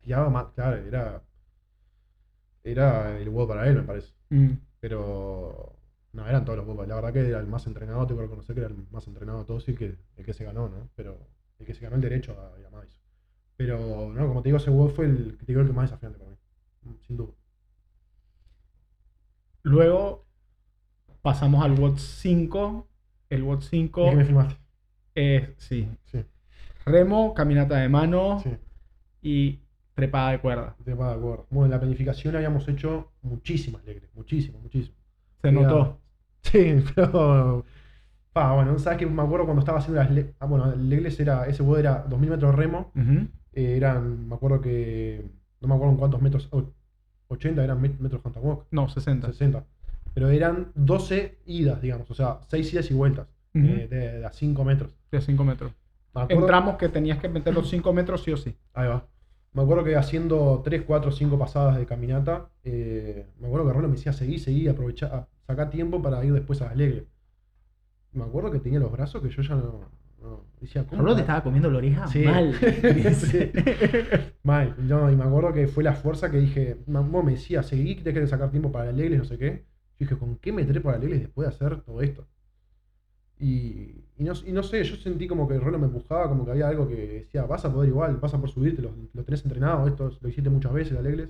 Tiraba 0.00 0.30
más, 0.30 0.46
claro, 0.54 0.76
era. 0.78 1.22
Era 2.62 3.18
el 3.18 3.28
juego 3.28 3.48
para 3.48 3.68
él, 3.68 3.76
me 3.76 3.82
parece. 3.82 4.12
Mm. 4.30 4.50
Pero. 4.80 5.74
No, 6.12 6.26
eran 6.26 6.44
todos 6.44 6.56
los 6.58 6.66
juegos. 6.66 6.88
La 6.88 6.94
verdad 6.96 7.12
que 7.12 7.28
era 7.28 7.40
el 7.40 7.46
más 7.46 7.66
entrenado, 7.66 8.06
tengo 8.06 8.20
que 8.20 8.26
reconocer 8.26 8.54
que 8.54 8.60
era 8.62 8.70
el 8.70 8.76
más 8.90 9.06
entrenado 9.06 9.40
de 9.40 9.44
todos 9.44 9.68
y 9.68 9.72
el 9.72 9.78
que, 9.78 9.96
el 10.16 10.24
que 10.24 10.32
se 10.32 10.44
ganó, 10.44 10.68
¿no? 10.68 10.88
Pero. 10.96 11.18
El 11.58 11.66
que 11.66 11.74
se 11.74 11.82
ganó 11.82 11.96
el 11.96 12.02
derecho 12.02 12.32
a 12.40 12.56
Yamais. 12.60 12.97
Pero, 13.58 14.12
no, 14.14 14.28
como 14.28 14.40
te 14.40 14.48
digo, 14.48 14.56
ese 14.56 14.70
juego 14.70 14.88
fue 14.88 15.04
el 15.04 15.36
te 15.36 15.44
digo 15.46 15.60
el 15.60 15.66
que 15.66 15.72
más 15.74 15.90
desafiante 15.90 16.18
para 16.18 16.30
mí. 16.30 16.36
Sin 17.06 17.16
duda. 17.18 17.32
Luego 19.62 20.24
pasamos 21.22 21.62
al 21.64 21.72
WOT 21.78 21.98
5. 21.98 22.86
El 23.28 23.42
WOT 23.42 23.62
5 23.62 24.06
¿Y 24.06 24.10
qué 24.10 24.16
me 24.16 24.24
filmaste? 24.24 24.54
es, 25.14 25.48
sí, 25.58 25.88
Sí, 26.04 26.24
remo, 26.86 27.34
caminata 27.34 27.76
de 27.76 27.88
mano 27.88 28.38
sí. 28.40 28.50
y 29.20 29.58
trepada 29.94 30.30
de 30.30 30.40
cuerda. 30.40 30.76
Te 30.84 30.94
de 30.94 31.02
acuerdo. 31.02 31.46
Bueno, 31.50 31.64
en 31.66 31.70
la 31.72 31.80
planificación 31.80 32.36
habíamos 32.36 32.66
hecho 32.68 33.10
muchísimas 33.22 33.84
legres. 33.84 34.08
Muchísimas, 34.14 34.62
muchísimas. 34.62 34.98
Se 35.42 35.52
notó. 35.52 35.98
Sí, 36.40 36.82
pero. 36.94 37.64
Pa, 38.32 38.52
bueno, 38.54 38.78
sabes 38.78 39.00
que 39.00 39.06
me 39.06 39.20
acuerdo 39.22 39.44
cuando 39.44 39.60
estaba 39.60 39.80
haciendo 39.80 40.00
las. 40.00 40.10
le- 40.10 40.34
Ah, 40.38 40.46
bueno, 40.46 40.72
el 40.72 40.88
Legles 40.88 41.18
era. 41.20 41.46
Ese 41.46 41.62
vuelo 41.64 41.80
era 41.80 42.04
2000 42.08 42.30
metros 42.30 42.54
remo. 42.54 42.92
Ujú. 42.94 43.26
Eh, 43.58 43.76
eran. 43.76 44.28
Me 44.28 44.34
acuerdo 44.36 44.60
que. 44.60 45.24
No 45.60 45.68
me 45.68 45.74
acuerdo 45.74 45.92
en 45.92 45.98
cuántos 45.98 46.22
metros. 46.22 46.48
oh, 46.52 46.64
80 47.28 47.62
eran 47.62 47.80
met- 47.82 47.98
metros 47.98 48.22
contra 48.22 48.40
walk. 48.40 48.66
No, 48.70 48.88
60. 48.88 49.26
60. 49.28 49.64
Pero 50.14 50.30
eran 50.30 50.72
12 50.74 51.38
idas, 51.46 51.80
digamos. 51.82 52.10
O 52.10 52.14
sea, 52.14 52.40
6 52.48 52.72
idas 52.72 52.90
y 52.90 52.94
vueltas. 52.94 53.26
Ujú. 53.54 53.66
eh, 53.66 53.88
de, 53.88 54.18
de 54.20 54.26
a 54.26 54.32
5 54.32 54.64
metros. 54.64 54.90
De 55.10 55.20
5 55.20 55.44
metros. 55.44 55.72
Entramos 56.28 56.76
que 56.76 56.88
tenías 56.88 57.18
que 57.18 57.28
meter 57.28 57.54
los 57.54 57.68
5 57.68 57.92
metros 57.92 58.22
sí 58.24 58.32
o 58.32 58.36
sí. 58.36 58.54
Ahí 58.74 58.88
va. 58.88 59.06
Me 59.52 59.62
acuerdo 59.62 59.82
que 59.84 59.96
haciendo 59.96 60.60
3, 60.64 60.82
4, 60.86 61.10
5 61.12 61.38
pasadas 61.38 61.76
de 61.78 61.86
caminata, 61.86 62.48
eh, 62.64 63.26
me 63.40 63.46
acuerdo 63.46 63.66
que 63.66 63.72
Rolo 63.72 63.88
me 63.88 63.94
decía 63.96 64.12
seguí, 64.12 64.38
seguí, 64.38 64.68
aprovechar, 64.68 65.26
sacar 65.46 65.70
tiempo 65.70 66.00
para 66.02 66.24
ir 66.24 66.32
después 66.32 66.60
a 66.62 66.66
las 66.66 66.76
legres. 66.76 67.04
Me 68.12 68.24
acuerdo 68.24 68.50
que 68.50 68.58
tenía 68.58 68.78
los 68.80 68.90
brazos 68.92 69.22
que 69.22 69.30
yo 69.30 69.42
ya 69.42 69.54
no. 69.54 69.80
No- 70.20 70.44
decía, 70.60 70.86
¿cómo? 70.86 71.14
Te 71.14 71.20
estaba 71.22 71.42
comiendo 71.42 71.70
la 71.70 71.78
oreja 71.78 72.06
Sí. 72.08 72.24
mal. 72.24 72.52
Sí. 73.14 73.50
Mal. 74.42 74.74
No, 74.78 75.10
y 75.10 75.16
me 75.16 75.24
acuerdo 75.24 75.52
que 75.52 75.66
fue 75.68 75.84
la 75.84 75.94
fuerza 75.94 76.30
que 76.30 76.38
dije. 76.38 76.78
ma- 76.86 77.00
Vos 77.00 77.24
me 77.24 77.32
decía, 77.32 77.62
seguí, 77.62 77.96
que 77.96 78.12
que 78.12 78.26
sacar 78.26 78.50
tiempo 78.50 78.72
para 78.72 78.92
legles, 78.92 79.18
no 79.18 79.24
sé 79.24 79.38
qué. 79.38 79.64
Yo 79.98 80.06
dije, 80.06 80.16
¿con 80.16 80.36
qué 80.36 80.52
me 80.52 80.64
trepo 80.64 80.88
a 80.90 80.92
las 80.92 81.00
legles 81.00 81.20
después 81.20 81.48
de 81.48 81.54
hacer 81.54 81.80
todo 81.82 82.00
esto? 82.02 82.26
Y, 83.40 84.04
y 84.16 84.24
no, 84.24 84.32
y 84.46 84.50
no 84.52 84.62
sé, 84.64 84.82
yo 84.82 84.96
sentí 84.96 85.28
como 85.28 85.46
que 85.46 85.54
el 85.54 85.60
Rolo 85.60 85.78
me 85.78 85.86
empujaba, 85.86 86.28
como 86.28 86.44
que 86.44 86.50
había 86.50 86.68
algo 86.68 86.88
que 86.88 86.96
decía, 86.96 87.44
vas 87.46 87.64
a 87.64 87.72
poder 87.72 87.88
igual, 87.90 88.16
vas 88.16 88.34
a 88.34 88.40
por 88.40 88.50
subirte, 88.50 88.82
lo, 88.82 88.92
lo 89.14 89.24
tenés 89.24 89.44
entrenado, 89.44 89.86
esto 89.86 90.10
lo 90.20 90.28
hiciste 90.28 90.50
muchas 90.50 90.72
veces, 90.72 90.92
las 90.94 91.04
legles. 91.04 91.28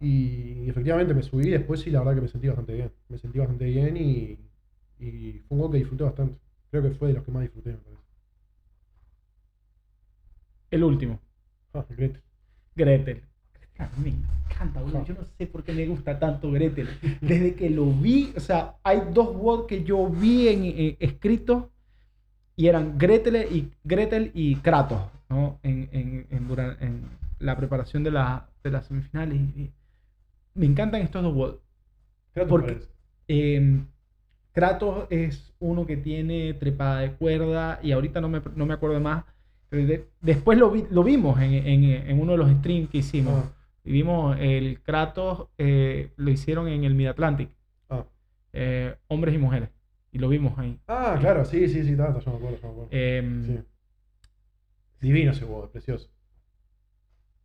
Y 0.00 0.68
efectivamente 0.68 1.14
me 1.14 1.22
subí 1.22 1.50
después 1.50 1.86
y 1.86 1.90
la 1.90 2.00
verdad 2.00 2.14
que 2.16 2.20
me 2.22 2.28
sentí 2.28 2.46
bastante 2.46 2.74
bien. 2.74 2.92
Me 3.08 3.18
sentí 3.18 3.38
bastante 3.38 3.64
bien 3.64 3.96
y, 3.96 4.38
y 5.00 5.32
fue 5.48 5.56
un 5.56 5.58
juego 5.58 5.70
que 5.72 5.78
disfruté 5.78 6.04
bastante. 6.04 6.38
Creo 6.70 6.82
que 6.82 6.90
fue 6.90 7.08
de 7.08 7.14
los 7.14 7.24
que 7.24 7.30
más 7.32 7.42
disfruté, 7.42 7.70
me 7.70 7.76
parece. 7.78 8.02
El 10.70 10.84
último. 10.84 11.20
Ah, 11.72 11.84
Gretel. 11.88 12.22
Gretel. 12.76 13.22
A 13.78 13.88
mí 13.96 14.10
me 14.10 14.52
encanta, 14.52 14.80
boludo. 14.80 15.04
Yo 15.04 15.14
no 15.14 15.20
sé 15.38 15.46
por 15.46 15.62
qué 15.62 15.72
me 15.72 15.86
gusta 15.86 16.18
tanto 16.18 16.50
Gretel. 16.50 16.88
Desde 17.20 17.54
que 17.54 17.70
lo 17.70 17.86
vi, 17.92 18.32
o 18.36 18.40
sea, 18.40 18.74
hay 18.82 19.00
dos 19.12 19.34
WOD 19.36 19.66
que 19.66 19.84
yo 19.84 20.08
vi 20.08 20.48
en, 20.48 20.64
en- 20.64 20.96
escritos 20.98 21.64
y 22.56 22.66
eran 22.66 22.98
Gretel 22.98 23.36
y, 23.54 23.70
Gretel 23.84 24.32
y 24.34 24.56
Kratos, 24.56 25.00
¿no? 25.28 25.60
En, 25.62 25.88
en, 25.92 26.26
en, 26.30 26.48
dura- 26.48 26.76
en 26.80 27.04
la 27.38 27.56
preparación 27.56 28.02
de, 28.02 28.10
la, 28.10 28.48
de 28.64 28.70
las 28.70 28.86
semifinales. 28.86 29.38
Y- 29.56 29.60
y 29.62 29.72
me 30.54 30.66
encantan 30.66 31.02
estos 31.02 31.22
dos 31.22 31.34
WOD. 31.34 31.54
Kratos 32.34 32.50
Porque-. 32.50 32.80
Eh, 33.28 33.80
Kratos 34.58 35.06
es 35.10 35.54
uno 35.60 35.86
que 35.86 35.96
tiene 35.96 36.52
trepada 36.54 37.00
de 37.00 37.12
cuerda 37.12 37.78
y 37.80 37.92
ahorita 37.92 38.20
no 38.20 38.28
me, 38.28 38.42
no 38.56 38.66
me 38.66 38.74
acuerdo 38.74 38.98
más. 38.98 39.24
pero 39.68 39.86
de- 39.86 40.08
después 40.20 40.58
lo, 40.58 40.70
vi- 40.70 40.86
lo 40.90 41.04
vimos 41.04 41.38
en, 41.40 41.52
en- 41.52 41.84
en 41.84 42.20
uno 42.20 42.32
de 42.32 42.38
los 42.38 42.50
streams 42.50 42.88
que 42.90 42.98
hicimos. 42.98 43.34
Ah, 43.44 43.52
Y 43.84 43.92
vimos 43.92 44.36
el 44.40 44.80
Kratos, 44.82 45.46
eh, 45.58 46.10
lo 46.16 46.30
hicieron 46.30 46.66
en 46.68 46.82
el 46.84 46.94
Mid-Atlantic, 46.94 47.50
ah. 47.90 48.04
eh, 48.52 48.96
hombres 49.06 49.34
y 49.34 49.38
mujeres. 49.38 49.68
Y 50.10 50.18
lo 50.18 50.28
vimos 50.28 50.58
ahí. 50.58 50.76
Ah, 50.88 51.16
claro, 51.20 51.44
sí, 51.44 51.68
sí, 51.68 51.84
sí, 51.84 51.94
tanto, 51.96 52.18
yo 52.20 52.30
me 52.32 52.36
acuerdo, 52.38 52.56
yo 52.56 52.66
me 52.66 52.72
acuerdo. 52.72 52.88
Eh, 52.90 53.42
Sí. 53.46 53.58
Divino 55.00 55.30
ese 55.30 55.44
es 55.44 55.70
precioso. 55.70 56.08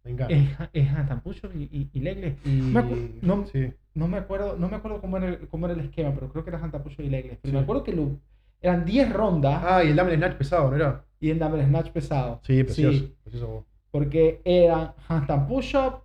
Me 0.03 0.11
encanta. 0.11 0.33
es, 0.33 0.49
es 0.73 0.89
Antampucho 0.89 1.49
y, 1.53 1.63
y, 1.71 1.89
y 1.93 1.99
Legles. 1.99 2.35
Y... 2.45 2.73
no- 3.21 3.45
Sí. 3.45 3.71
No 3.95 4.07
me 4.07 4.17
acuerdo, 4.17 4.55
no 4.57 4.69
me 4.69 4.75
acuerdo 4.77 4.99
cómo, 5.01 5.17
era 5.17 5.27
el, 5.27 5.47
cómo 5.47 5.65
era 5.67 5.73
el 5.75 5.81
esquema, 5.81 6.13
pero 6.13 6.29
creo 6.29 6.43
que 6.43 6.49
era 6.49 6.59
Antampucho 6.63 7.03
y 7.03 7.09
Legles. 7.09 7.37
Pero 7.41 7.51
Sí. 7.51 7.55
me 7.57 7.63
acuerdo 7.63 7.83
que 7.83 7.93
lo- 7.93 8.17
eran 8.61 8.85
10 8.85 9.11
rondas 9.13 9.61
Ah, 9.65 9.83
y 9.83 9.89
el 9.89 9.95
Dumble 9.95 10.15
Snatch 10.17 10.35
pesado, 10.37 10.69
¿no 10.71 10.75
era? 10.75 11.03
y 11.19 11.29
en 11.31 11.39
Dumble 11.39 11.65
Snatch 11.65 11.89
pesado. 11.91 12.39
Sí, 12.43 12.63
precioso. 12.63 13.05
Precioso 13.23 13.47
WOD. 13.47 13.63
Porque 13.91 14.41
eran 14.45 14.93
handstand 15.07 15.47
push-up, 15.47 16.01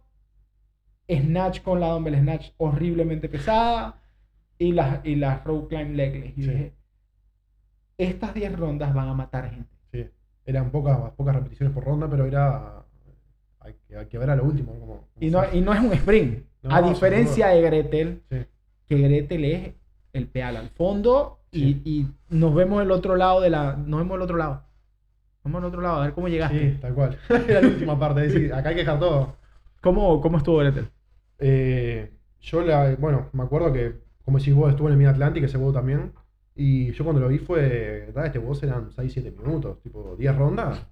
snatch 1.10 1.62
con 1.62 1.80
la 1.80 1.88
dumbbell 1.88 2.18
snatch 2.20 2.50
horriblemente 2.58 3.28
pesada 3.28 3.98
y 4.58 4.72
las, 4.72 5.04
y 5.06 5.14
las 5.16 5.42
row 5.44 5.66
climb 5.68 5.94
legless. 5.94 6.36
Y 6.36 6.42
Sí. 6.42 6.50
dije, 6.50 6.72
estas 7.96 8.34
10 8.34 8.54
rondas 8.56 8.92
van 8.94 9.08
a 9.08 9.14
matar 9.14 9.50
gente. 9.50 9.74
Sí. 9.92 10.06
Eran 10.44 10.70
pocas, 10.70 10.98
pocas 11.12 11.34
repeticiones 11.34 11.74
por 11.74 11.84
ronda, 11.84 12.08
pero 12.10 12.26
era. 12.26 12.84
Hay 13.60 13.74
que, 13.86 13.96
hay 13.96 14.06
que 14.06 14.18
ver 14.18 14.30
a 14.30 14.36
lo 14.36 14.44
último. 14.44 14.72
Como, 14.72 14.86
como 14.86 15.04
Y 15.20 15.30
no, 15.30 15.42
y 15.52 15.60
no 15.60 15.72
es 15.72 15.80
un 15.80 15.92
sprint. 15.92 16.44
No, 16.62 16.74
a 16.74 16.82
diferencia 16.82 17.48
de 17.48 17.62
Gretel, 17.62 18.22
Sí. 18.30 18.36
que 18.86 18.98
Gretel 18.98 19.44
es 19.44 19.74
el 20.12 20.26
pedal 20.26 20.56
al 20.56 20.68
fondo 20.70 21.38
y, 21.52 21.58
Sí. 21.60 21.82
y 21.84 22.06
nos 22.36 22.54
vemos 22.54 22.82
el 22.82 22.90
otro 22.90 23.16
lado 23.16 23.40
de 23.40 23.50
la... 23.50 23.76
Nos 23.76 24.00
vemos 24.00 24.16
el 24.16 24.22
otro 24.22 24.36
lado. 24.36 24.62
Vamos 25.44 25.60
al 25.62 25.68
otro 25.68 25.80
lado, 25.80 26.00
a 26.00 26.04
ver 26.04 26.12
cómo 26.14 26.28
llegaste. 26.28 26.72
Sí, 26.72 26.78
tal 26.80 26.94
cual. 26.94 27.16
Era 27.48 27.62
la 27.62 27.68
última 27.68 27.98
parte. 27.98 28.26
es 28.26 28.32
decir, 28.34 28.52
acá 28.52 28.68
hay 28.70 28.74
que 28.74 28.80
dejar 28.82 28.98
todo. 28.98 29.36
¿Cómo, 29.80 30.20
¿Cómo 30.20 30.38
estuvo 30.38 30.58
Gretel? 30.58 30.88
Eh, 31.38 32.10
yo, 32.40 32.62
la, 32.62 32.94
bueno, 32.98 33.28
me 33.32 33.44
acuerdo 33.44 33.72
que, 33.72 33.94
como 34.24 34.38
decís 34.38 34.54
vos, 34.54 34.70
estuve 34.70 34.88
en 34.88 34.92
el 34.94 34.98
Mid 34.98 35.06
Atlantic, 35.06 35.44
ese 35.44 35.56
WOD 35.56 35.72
también. 35.74 36.12
Y 36.54 36.90
yo 36.92 37.04
cuando 37.04 37.20
lo 37.22 37.28
vi 37.28 37.38
fue. 37.38 38.04
¿verdad? 38.06 38.26
Este 38.26 38.40
WOD 38.40 38.64
eran 38.64 38.90
6-7 38.90 39.30
minutos, 39.36 39.80
tipo 39.80 40.16
10 40.18 40.36
rondas. 40.36 40.84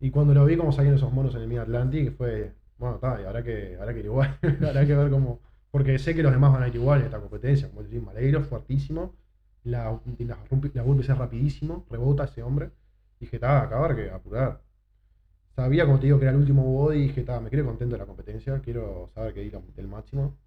Y 0.00 0.10
cuando 0.10 0.32
lo 0.32 0.44
vi, 0.46 0.56
como 0.56 0.70
salían 0.72 0.94
esos 0.94 1.12
monos 1.12 1.34
en 1.34 1.42
el 1.42 1.48
Mid 1.48 1.58
Atlantic, 1.58 2.16
fue. 2.16 2.52
Bueno, 2.78 2.96
está, 2.96 3.20
y 3.20 3.24
habrá 3.24 3.42
que, 3.42 3.76
habrá 3.76 3.92
que 3.92 4.00
ir 4.00 4.06
igual. 4.06 4.38
habrá 4.66 4.86
que 4.86 4.94
ver 4.94 5.10
cómo. 5.10 5.40
Porque 5.70 5.98
sé 5.98 6.14
que 6.14 6.22
los 6.22 6.32
demás 6.32 6.52
van 6.52 6.62
a 6.62 6.68
ir 6.68 6.76
igual 6.76 7.00
en 7.00 7.06
esta 7.06 7.20
competencia. 7.20 7.68
Como 7.68 7.82
decís, 7.82 8.02
Maleiro, 8.02 8.42
fuertísimo. 8.44 9.16
La, 9.64 10.00
la, 10.18 10.38
la 10.74 10.82
golpe 10.82 11.02
es 11.02 11.18
rapidísimo, 11.18 11.86
rebota 11.90 12.24
ese 12.24 12.42
hombre. 12.42 12.70
Dije, 13.20 13.36
está, 13.36 13.62
acabar 13.62 13.96
que 13.96 14.10
apurar. 14.10 14.62
Sabía, 15.56 15.86
como 15.86 15.98
te 16.00 16.06
digo, 16.06 16.18
que 16.18 16.24
era 16.26 16.32
el 16.32 16.38
último 16.40 16.62
WOD 16.64 16.94
y 16.94 17.02
dije, 17.08 17.20
está, 17.20 17.40
me 17.40 17.50
quiero 17.50 17.66
contento 17.66 17.94
de 17.96 18.00
la 18.00 18.06
competencia, 18.06 18.60
quiero 18.60 19.10
saber 19.14 19.34
que 19.34 19.42
di 19.42 19.52
el 19.76 19.88
máximo. 19.88 20.38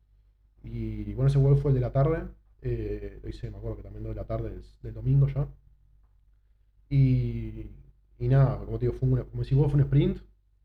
Y 0.64 1.14
bueno, 1.16 1.30
ese 1.30 1.40
WOD 1.40 1.58
fue 1.58 1.72
el 1.72 1.76
de 1.76 1.82
la 1.82 1.92
tarde. 1.94 2.24
eh, 2.62 3.20
lo 3.24 3.30
hice, 3.30 3.52
me 3.52 3.58
acuerdo 3.58 3.78
que 3.78 3.84
también 3.84 4.04
de 4.06 4.16
la 4.16 4.26
tarde 4.26 4.52
del, 4.52 4.66
del 4.84 4.94
domingo 4.96 5.28
ya. 5.30 5.48
Y, 6.90 7.72
y 8.20 8.28
nada, 8.28 8.58
como 8.66 8.78
te 8.78 8.86
digo, 8.88 8.98
fue 8.98 9.26
como 9.28 9.44
si 9.44 9.56
vos 9.56 9.72
fue 9.72 9.80
un 9.80 9.86
sprint 9.86 10.20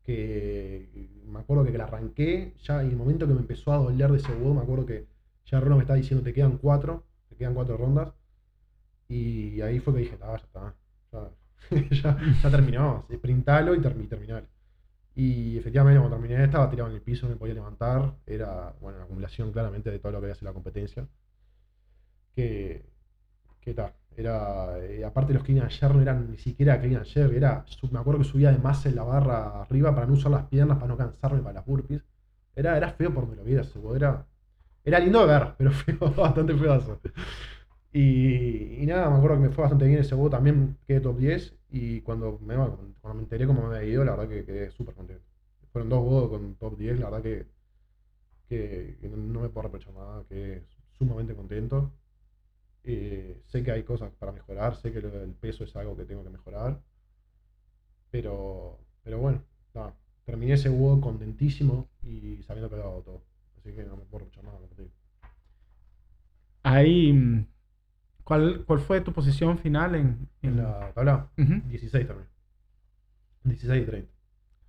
que 0.07 0.89
me 1.27 1.39
acuerdo 1.41 1.65
que 1.65 1.77
la 1.77 1.85
arranqué, 1.85 2.55
ya 2.63 2.81
en 2.83 2.89
el 2.91 2.97
momento 2.97 3.27
que 3.27 3.35
me 3.35 3.41
empezó 3.41 3.73
a 3.73 3.77
doler 3.79 4.11
de 4.11 4.17
ese 4.19 4.33
WOD, 4.33 4.55
me 4.55 4.63
acuerdo 4.63 4.87
que 4.87 5.07
ya 5.45 5.61
Rono 5.61 5.77
me 5.77 5.83
estaba 5.83 5.97
diciendo, 5.97 6.23
te 6.25 6.33
quedan 6.33 6.57
cuatro, 6.59 7.05
te 7.29 7.37
quedan 7.37 7.55
cuatro 7.55 7.77
rondas. 7.77 8.13
Y 9.09 9.61
ahí 9.61 9.79
fue 9.79 9.93
que 9.95 9.99
dije, 10.01 10.17
ah, 10.21 10.37
ya 10.37 10.45
está, 10.45 10.75
ya, 11.11 11.31
ya, 12.03 12.17
ya 12.43 12.51
terminó, 12.51 13.05
sprintalo 13.13 13.75
y 13.75 13.79
termi- 13.79 14.07
terminalo. 14.09 14.47
Y 15.15 15.57
efectivamente, 15.57 15.99
cuando 15.99 16.17
terminé, 16.17 16.43
estaba 16.45 16.69
tirado 16.69 16.89
en 16.89 16.97
el 16.97 17.01
piso, 17.03 17.27
no 17.27 17.33
me 17.33 17.39
podía 17.39 17.55
levantar. 17.55 18.15
Era, 18.27 18.73
bueno, 18.81 18.97
una 18.99 19.05
acumulación 19.05 19.51
claramente 19.53 19.91
de 19.91 19.99
todo 19.99 20.13
lo 20.13 20.19
que 20.21 20.27
había 20.27 20.35
sido 20.35 20.51
la 20.51 20.55
competencia. 20.55 21.07
Que, 22.35 22.85
que 23.61 23.73
tal, 23.73 23.93
era, 24.17 24.79
eh, 24.79 25.05
aparte 25.05 25.33
los 25.33 25.43
clean 25.43 25.61
and 25.61 25.71
jerk 25.71 25.93
no 25.93 26.01
eran 26.01 26.31
ni 26.31 26.37
siquiera 26.37 26.79
clean 26.79 26.97
and 26.97 27.05
jerk, 27.05 27.33
era, 27.33 27.63
me 27.91 27.99
acuerdo 27.99 28.19
que 28.21 28.25
subía 28.25 28.51
de 28.51 28.57
más 28.57 28.85
en 28.87 28.95
la 28.95 29.03
barra 29.03 29.61
arriba 29.61 29.93
para 29.93 30.07
no 30.07 30.13
usar 30.13 30.31
las 30.31 30.45
piernas, 30.47 30.77
para 30.77 30.87
no 30.89 30.97
cansarme 30.97 31.39
para 31.41 31.53
las 31.55 31.65
burpees. 31.65 32.03
Era, 32.55 32.75
era 32.77 32.89
feo 32.91 33.13
por 33.13 33.23
donde 33.25 33.37
lo 33.37 33.43
vieras, 33.43 33.71
era, 33.95 34.25
era 34.83 34.99
lindo 34.99 35.21
de 35.21 35.27
ver, 35.27 35.53
pero 35.57 35.71
feo, 35.71 35.97
bastante 36.15 36.55
feazo. 36.55 36.99
Y, 37.93 38.83
y 38.83 38.85
nada, 38.85 39.09
me 39.09 39.17
acuerdo 39.17 39.37
que 39.37 39.43
me 39.43 39.49
fue 39.49 39.63
bastante 39.63 39.85
bien 39.87 39.99
ese 39.99 40.15
juego, 40.15 40.29
también 40.29 40.77
quedé 40.87 40.99
top 41.01 41.17
10 41.17 41.55
y 41.69 42.01
cuando 42.01 42.39
me, 42.39 42.55
cuando 42.55 43.13
me 43.15 43.21
enteré 43.21 43.47
cómo 43.47 43.67
me 43.67 43.75
había 43.77 43.89
ido, 43.89 44.03
la 44.05 44.11
verdad 44.15 44.29
que 44.29 44.45
quedé 44.45 44.71
súper 44.71 44.95
contento. 44.95 45.23
Fueron 45.71 45.89
dos 45.89 45.99
juegos 46.01 46.29
con 46.31 46.55
top 46.55 46.77
10, 46.77 46.99
la 46.99 47.09
verdad 47.09 47.23
que, 47.23 47.47
que, 48.49 48.97
que 48.99 49.09
no 49.09 49.41
me 49.41 49.49
puedo 49.49 49.63
reprochar 49.63 49.93
nada, 49.93 50.23
que 50.29 50.63
sumamente 50.97 51.35
contento. 51.35 51.91
Eh, 52.89 53.41
sé 53.47 53.63
que 53.63 53.71
hay 53.71 53.83
cosas 53.83 54.11
para 54.17 54.31
mejorar, 54.31 54.75
sé 54.77 54.93
que 54.93 54.99
el 54.99 55.33
peso 55.35 55.65
es 55.65 55.75
algo 55.75 55.97
que 55.97 56.05
tengo 56.05 56.23
que 56.23 56.29
mejorar, 56.29 56.81
pero, 58.09 58.79
pero 59.03 59.19
bueno, 59.19 59.43
nada, 59.73 59.93
terminé 60.25 60.53
ese 60.53 60.69
juego 60.69 61.01
contentísimo 61.01 61.87
y 62.03 62.41
sabiendo 62.43 62.69
que 62.69 62.77
lo 62.77 62.83
hago 62.83 63.01
todo. 63.01 63.23
Así 63.59 63.73
que 63.73 63.83
no 63.83 63.97
me 63.97 64.03
puedo 64.05 64.25
reprochar 64.25 64.45
nada. 64.45 64.57
Ahí, 66.63 67.11
mm, 67.13 67.45
¿cuál, 68.23 68.63
¿cuál 68.65 68.79
fue 68.79 69.01
tu 69.01 69.13
posición 69.13 69.57
final 69.57 69.95
en, 69.95 70.29
En 70.41 70.51
en- 70.51 70.57
la 70.57 70.91
tabla, 70.93 71.29
Ujú. 71.37 71.61
16 71.69 72.07
también. 72.07 72.27
16 73.43 73.83
y 73.83 73.85
30. 73.85 74.11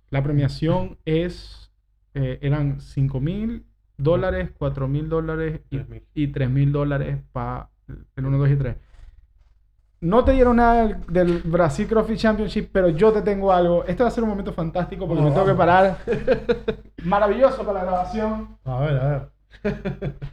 La 0.09 0.23
premiación 0.23 0.97
es, 1.05 1.71
eh, 2.13 2.39
eran 2.41 2.81
5 2.81 3.19
mil 3.21 3.65
dólares, 3.97 4.49
4 4.57 4.87
mil 4.87 5.09
dólares 5.09 5.61
y, 5.69 5.77
3.000. 5.77 6.03
y 6.13 6.27
3 6.27 6.49
mil 6.49 6.71
dólares 6.71 7.19
para 7.31 7.69
el 8.15 8.25
1, 8.25 8.37
2 8.37 8.49
y 8.49 8.55
3. 8.55 8.75
No 10.01 10.23
te 10.23 10.31
dieron 10.31 10.55
nada 10.55 10.85
del, 10.87 11.05
del 11.07 11.41
Brasil 11.43 11.85
CrossFit 11.87 12.17
Championship, 12.17 12.69
pero 12.71 12.87
yo 12.89 13.11
te 13.11 13.21
tengo 13.21 13.51
algo. 13.51 13.83
Este 13.83 14.01
va 14.01 14.07
a 14.07 14.11
ser 14.11 14.23
un 14.23 14.29
momento 14.29 14.53
fantástico 14.53 15.07
porque 15.07 15.23
me 15.23 15.31
tengo 15.31 15.45
que 15.45 15.53
parar. 15.55 15.97
Maravilloso 17.03 17.65
para 17.65 17.79
la 17.79 17.85
grabación. 17.85 18.57
A 18.63 18.79
ver, 18.79 18.97
a 18.97 19.07
ver. 19.09 20.15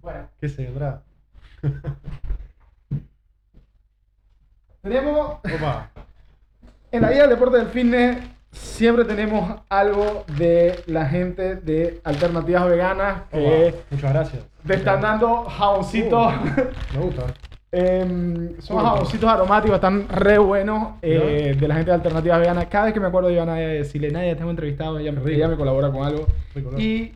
Bueno, 0.00 0.28
¿Qué 0.40 0.48
se 0.48 0.64
vendrá? 0.64 1.02
tenemos 4.80 5.38
Opa. 5.42 5.90
En 6.92 7.02
la 7.02 7.10
guía 7.10 7.22
del 7.22 7.30
deporte 7.30 7.58
del 7.58 7.66
fitness 7.66 8.16
siempre 8.52 9.04
tenemos 9.04 9.60
algo 9.68 10.24
de 10.36 10.80
la 10.86 11.06
gente 11.06 11.56
de 11.56 12.00
alternativas 12.04 12.68
veganas 12.68 13.22
que. 13.30 13.74
Muchas 13.90 14.12
gracias. 14.12 14.42
te 14.66 14.74
están 14.74 15.00
dando 15.00 15.44
jaboncitos. 15.44 16.32
Uh, 16.34 16.96
me 16.96 17.00
gusta. 17.04 17.22
em, 17.72 18.58
son 18.60 18.78
Uh. 18.78 18.80
jaboncitos 18.80 19.30
aromáticos, 19.30 19.74
están 19.76 20.08
re 20.08 20.38
buenos 20.38 20.94
eh, 21.02 21.54
de 21.58 21.68
la 21.68 21.74
gente 21.74 21.90
de 21.90 21.94
alternativas 21.96 22.40
veganas. 22.40 22.66
Cada 22.66 22.86
vez 22.86 22.94
que 22.94 23.00
me 23.00 23.06
acuerdo 23.08 23.28
de 23.28 23.34
Ivana 23.34 23.54
de 23.56 23.66
decirle, 23.78 24.10
Nadia, 24.10 24.36
tengo 24.36 24.50
entrevistado, 24.50 24.98
ella, 24.98 25.12
me- 25.12 25.30
ella 25.32 25.48
me 25.48 25.56
colabora 25.56 25.90
con 25.90 26.04
algo. 26.06 26.26
Y 26.78 27.12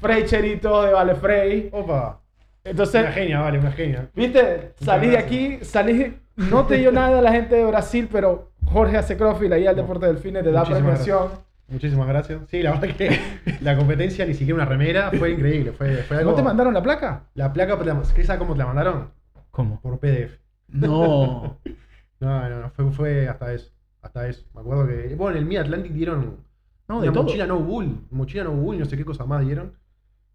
Frey 0.00 0.24
Cherito 0.24 0.82
de 0.82 0.92
Vale 0.92 1.14
Frey. 1.16 1.68
Opa. 1.72 2.18
Entonces, 2.64 3.02
Una 3.02 3.10
genia, 3.12 3.40
vale, 3.40 3.58
una 3.58 3.72
genia. 3.72 4.08
Viste, 4.14 4.72
salís 4.80 5.10
de 5.10 5.16
gracias. 5.16 5.24
aquí, 5.24 5.58
salís, 5.64 6.12
no 6.36 6.64
te 6.64 6.76
dio 6.76 6.92
nada 6.92 7.20
la 7.20 7.32
gente 7.32 7.56
de 7.56 7.64
Brasil, 7.64 8.08
pero 8.10 8.51
Jorge 8.72 8.96
hace 8.96 9.16
crossfit, 9.16 9.48
la 9.50 9.58
guía 9.58 9.68
del 9.68 9.76
No. 9.76 9.82
deporte 9.82 10.06
del 10.06 10.18
fitness 10.18 10.44
te 10.44 10.50
da 10.52 10.60
Muchísimas 10.60 10.82
premiación. 10.82 11.28
Muchísimas 11.68 12.06
gracias. 12.08 12.40
Sí, 12.48 12.62
la 12.62 12.72
verdad 12.78 12.96
que 12.96 13.18
la 13.62 13.76
competencia, 13.76 14.26
ni 14.26 14.34
siquiera 14.34 14.54
una 14.56 14.64
remera, 14.64 15.10
fue 15.12 15.30
increíble. 15.30 15.72
Fue, 15.72 15.96
fue 16.02 16.18
algo... 16.18 16.30
¿No 16.32 16.36
te 16.36 16.42
mandaron 16.42 16.74
la 16.74 16.82
placa? 16.82 17.24
La 17.34 17.52
placa, 17.52 17.78
te 17.78 17.84
la- 17.86 18.02
¿qué 18.14 18.24
sabes 18.24 18.38
cómo 18.40 18.52
te 18.54 18.58
la 18.58 18.66
mandaron? 18.66 19.08
¿Cómo? 19.50 19.80
Por 19.80 19.98
PDF. 19.98 20.38
No. 20.68 21.58
No, 22.20 22.48
no, 22.48 22.60
no, 22.60 22.70
fue, 22.70 22.88
fue 22.92 23.28
hasta 23.28 23.52
eso. 23.52 23.72
Hasta 24.00 24.28
eso. 24.28 24.44
Me 24.54 24.60
acuerdo 24.60 24.86
que. 24.86 25.16
Bueno, 25.16 25.36
en 25.38 25.42
el 25.42 25.48
Mid 25.48 25.56
Atlantic 25.56 25.90
dieron. 25.90 26.36
No, 26.86 27.00
de 27.00 27.08
una 27.08 27.12
todo. 27.14 27.24
mochila 27.24 27.46
no 27.48 27.58
bull. 27.58 28.06
Mochila 28.12 28.44
no 28.44 28.52
bull, 28.52 28.78
no 28.78 28.84
sé 28.84 28.96
qué 28.96 29.04
cosas 29.04 29.26
más 29.26 29.44
dieron. 29.44 29.72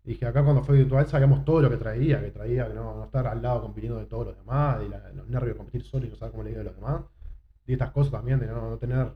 Y 0.03 0.09
dije, 0.09 0.25
acá 0.25 0.43
cuando 0.43 0.63
fue 0.63 0.75
virtual 0.79 1.07
sabíamos 1.07 1.45
todo 1.45 1.61
lo 1.61 1.69
que 1.69 1.77
traía, 1.77 2.19
que 2.19 2.31
traía, 2.31 2.67
que 2.67 2.73
no, 2.73 2.93
no 2.97 3.05
estar 3.05 3.25
al 3.27 3.41
lado 3.41 3.61
compitiendo 3.61 3.99
de 3.99 4.05
todos 4.05 4.25
los 4.27 4.38
demás, 4.38 4.79
y 4.85 4.89
la- 4.89 5.11
los 5.15 5.29
nervios 5.29 5.53
de 5.53 5.57
competir 5.59 5.83
solo 5.85 6.05
y 6.05 6.09
no 6.09 6.17
saber 6.17 6.31
cómo 6.33 6.43
le 6.43 6.51
iba 6.51 6.59
a 6.59 6.63
los 6.65 6.75
demás. 6.75 7.01
Y 7.68 7.74
estas 7.74 7.91
cosas 7.91 8.11
también, 8.13 8.39
de 8.39 8.47
no, 8.47 8.70
no 8.72 8.78
tener 8.78 9.13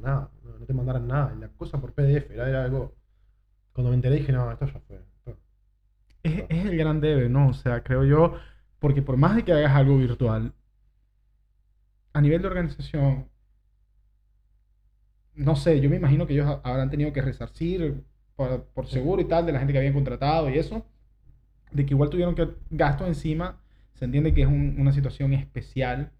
nada, 0.00 0.30
no, 0.44 0.58
no 0.58 0.66
te 0.66 0.72
mandaran 0.74 1.06
nada. 1.06 1.34
La 1.36 1.48
cosa 1.50 1.80
por 1.80 1.92
PDF, 1.94 2.34
era, 2.34 2.48
era 2.48 2.64
algo. 2.64 2.94
Cuando 3.72 3.90
me 3.90 3.96
enteré 3.96 4.16
dije, 4.16 4.32
no, 4.32 4.50
esto 4.52 4.66
ya 4.66 4.80
fue. 4.88 4.96
esto- 4.98 5.38
Es, 6.22 6.44
es 6.48 6.66
el 6.66 6.76
gran 6.78 7.00
debe, 7.00 7.28
¿no? 7.28 7.48
O 7.50 7.54
sea, 7.54 7.82
creo 7.84 8.04
yo, 8.04 8.34
porque 8.80 9.02
por 9.02 9.16
más 9.18 9.36
de 9.36 9.44
que 9.44 9.52
hagas 9.52 9.72
algo 9.76 9.98
virtual, 9.98 10.54
a 12.12 12.20
nivel 12.20 12.42
de 12.42 12.48
organización, 12.48 13.30
no 15.34 15.56
sé, 15.56 15.80
yo 15.80 15.88
me 15.90 15.96
imagino 15.96 16.26
que 16.26 16.34
ellos 16.34 16.46
ha- 16.46 16.60
habrán 16.68 16.90
tenido 16.90 17.12
que 17.12 17.22
resarcir 17.22 18.04
por, 18.36 18.64
por 18.68 18.86
seguro 18.86 19.22
y 19.22 19.26
tal 19.26 19.46
de 19.46 19.52
la 19.52 19.58
gente 19.58 19.72
que 19.72 19.78
habían 19.78 19.94
contratado 19.94 20.50
y 20.50 20.58
eso, 20.58 20.84
de 21.72 21.86
que 21.86 21.94
igual 21.94 22.10
tuvieron 22.10 22.34
que 22.36 22.48
gasto 22.70 23.06
encima, 23.06 23.60
se 23.94 24.06
entiende 24.06 24.34
que 24.34 24.42
es 24.42 24.48
un- 24.48 24.76
una 24.80 24.92
situación 24.92 25.34
especial. 25.34 26.12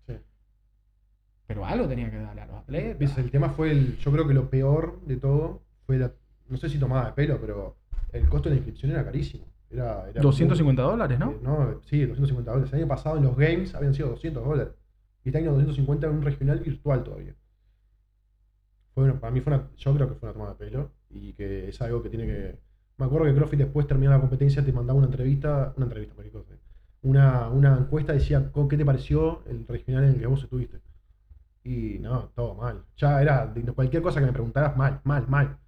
Pero 1.48 1.64
algo 1.66 1.88
tenían 1.88 2.10
que 2.12 2.18
darle 2.18 2.42
a 2.42 2.46
los 2.46 2.56
atletas. 2.56 3.18
El 3.18 3.30
tema 3.32 3.48
fue 3.48 3.72
el. 3.72 3.96
Yo 3.98 4.12
creo 4.12 4.28
que 4.28 4.34
lo 4.34 4.48
peor 4.50 5.00
de 5.06 5.16
todo 5.16 5.62
fue 5.86 5.98
la. 5.98 6.12
No 6.48 6.56
sé 6.58 6.68
si 6.68 6.78
tomaba 6.78 7.06
de 7.06 7.12
pelo, 7.12 7.38
pero 7.40 7.76
el 8.12 8.28
costo 8.28 8.48
de 8.48 8.54
la 8.54 8.58
inscripción 8.58 8.92
era 8.92 9.04
carísimo. 9.04 9.44
Era, 9.70 10.08
era 10.10 10.22
250 10.22 10.82
muy- 10.82 10.90
dólares, 10.92 11.18
¿no? 11.18 11.30
eh, 11.32 11.38
no, 11.42 11.80
sí, 11.84 12.00
250 12.06 12.50
dólares. 12.52 12.72
El 12.72 12.78
año 12.80 12.88
pasado 12.88 13.16
en 13.18 13.24
los 13.24 13.36
games 13.36 13.74
habían 13.74 13.92
sido 13.94 14.08
200 14.10 14.44
dólares. 14.44 14.72
Y 15.24 15.30
este 15.30 15.38
año 15.38 15.50
250 15.52 16.06
en 16.06 16.12
un 16.14 16.22
regional 16.22 16.60
virtual 16.60 17.02
todavía. 17.02 17.34
Fue 18.94 19.04
una- 19.04 19.18
para 19.20 19.30
mí 19.32 19.40
fue 19.40 19.52
una. 19.54 19.68
Yo 19.76 19.94
creo 19.94 20.08
que 20.08 20.14
fue 20.14 20.28
una 20.28 20.32
toma 20.38 20.48
de 20.50 20.54
pelo. 20.56 20.90
Y 21.10 21.32
que 21.32 21.68
es 21.68 21.80
algo 21.82 22.02
que 22.02 22.10
tiene 22.10 22.26
que. 22.26 22.58
Me 22.98 23.06
acuerdo 23.06 23.26
que 23.26 23.34
CrossFit 23.34 23.60
después 23.60 23.86
terminaba 23.86 24.16
la 24.16 24.20
competencia, 24.20 24.64
te 24.64 24.72
mandaba 24.72 24.98
una 24.98 25.06
entrevista. 25.06 25.72
Una 25.76 25.86
entrevista. 25.86 26.14
Una, 27.02 27.48
una 27.48 27.78
encuesta 27.78 28.12
decía 28.12 28.50
"¿Con 28.50 28.68
¿qué 28.68 28.76
te 28.76 28.84
pareció 28.84 29.42
el 29.46 29.66
regional 29.68 30.04
en 30.04 30.10
el 30.10 30.18
que 30.20 30.26
vos 30.26 30.42
estuviste? 30.42 30.78
Y 31.64 31.98
no, 32.00 32.30
todo 32.34 32.54
mal. 32.54 32.84
Ya 32.96 33.20
era 33.20 33.46
de 33.46 33.62
cualquier 33.72 34.02
cosa 34.02 34.20
que 34.20 34.26
me 34.26 34.32
preguntaras, 34.32 34.76
mal, 34.76 35.00
mal, 35.04 35.26
mal. 35.28 35.58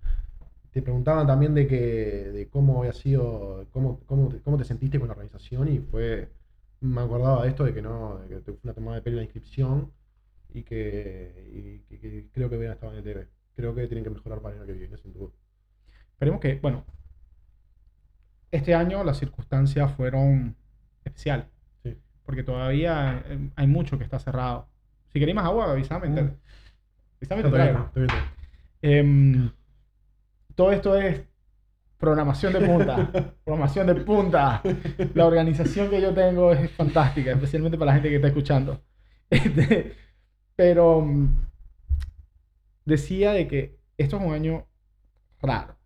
Te 0.72 0.82
preguntaban 0.82 1.26
también 1.26 1.54
de 1.54 1.66
que 1.66 1.76
de 2.32 2.48
cómo 2.50 2.80
había 2.80 2.92
sido, 2.92 3.66
cómo, 3.72 4.00
cómo, 4.06 4.30
cómo 4.44 4.56
te 4.58 4.64
sentiste 4.64 4.98
con 5.00 5.08
la 5.08 5.14
organización 5.14 5.68
y 5.68 5.80
fue, 5.80 6.30
me 6.80 7.00
acordaba 7.02 7.42
de 7.44 7.50
esto, 7.50 7.64
de 7.64 7.74
que 7.74 7.82
no, 7.82 8.18
de 8.20 8.28
que 8.28 8.40
fue 8.42 8.58
una 8.64 8.74
tomada 8.74 8.96
de 8.96 9.02
pelo 9.02 9.16
la 9.18 9.24
inscripción 9.24 9.92
y 10.54 10.62
que, 10.64 11.48
y 11.52 11.80
que- 11.96 12.00
que 12.00 12.28
creo 12.32 12.50
que 12.50 12.56
hubieran 12.56 12.74
estado 12.76 12.92
en 12.92 12.98
el 12.98 13.04
TV. 13.04 13.28
Creo 13.56 13.74
que 13.74 13.86
tienen 13.88 14.04
que 14.04 14.10
mejorar 14.10 14.40
para 14.40 14.54
el 14.56 14.62
año 14.62 14.66
que 14.68 14.74
viene, 14.78 14.96
sin 14.98 15.12
duda. 15.12 15.32
Esperemos 16.14 16.40
que, 16.40 16.56
bueno, 16.60 16.84
este 18.50 18.74
año 18.74 19.04
las 19.04 19.18
circunstancias 19.18 19.92
fueron 19.96 20.56
especiales, 21.04 21.46
Sí. 21.82 21.96
porque 22.24 22.42
todavía 22.42 23.22
eh, 23.26 23.50
hay 23.56 23.66
mucho 23.66 23.98
que 23.98 24.04
está 24.04 24.18
cerrado. 24.18 24.68
Si 25.12 25.18
queréis 25.18 25.34
más 25.34 25.44
agua, 25.46 25.72
avísame. 25.72 26.08
Mm. 26.08 26.36
avísame, 27.16 27.42
te 27.42 27.50
traigo. 27.50 27.90
Em, 28.82 29.50
todo 30.54 30.72
esto 30.72 30.96
es 30.96 31.22
programación 31.98 32.52
de 32.52 32.60
punta. 32.60 33.10
programación 33.44 33.86
de 33.86 33.94
punta. 33.96 34.62
La 35.14 35.26
organización 35.26 35.90
que 35.90 36.00
yo 36.00 36.14
tengo 36.14 36.52
es 36.52 36.70
fantástica, 36.72 37.32
especialmente 37.32 37.76
para 37.76 37.90
la 37.90 37.94
gente 37.94 38.08
que 38.08 38.16
está 38.16 38.28
escuchando. 38.28 38.80
Este, 39.30 39.94
pero 40.56 41.02
mm, 41.02 41.28
decía 42.84 43.30
de 43.30 43.46
que 43.46 43.78
esto 43.96 44.16
es 44.16 44.22
un 44.24 44.32
año 44.32 44.66
raro, 45.40 45.76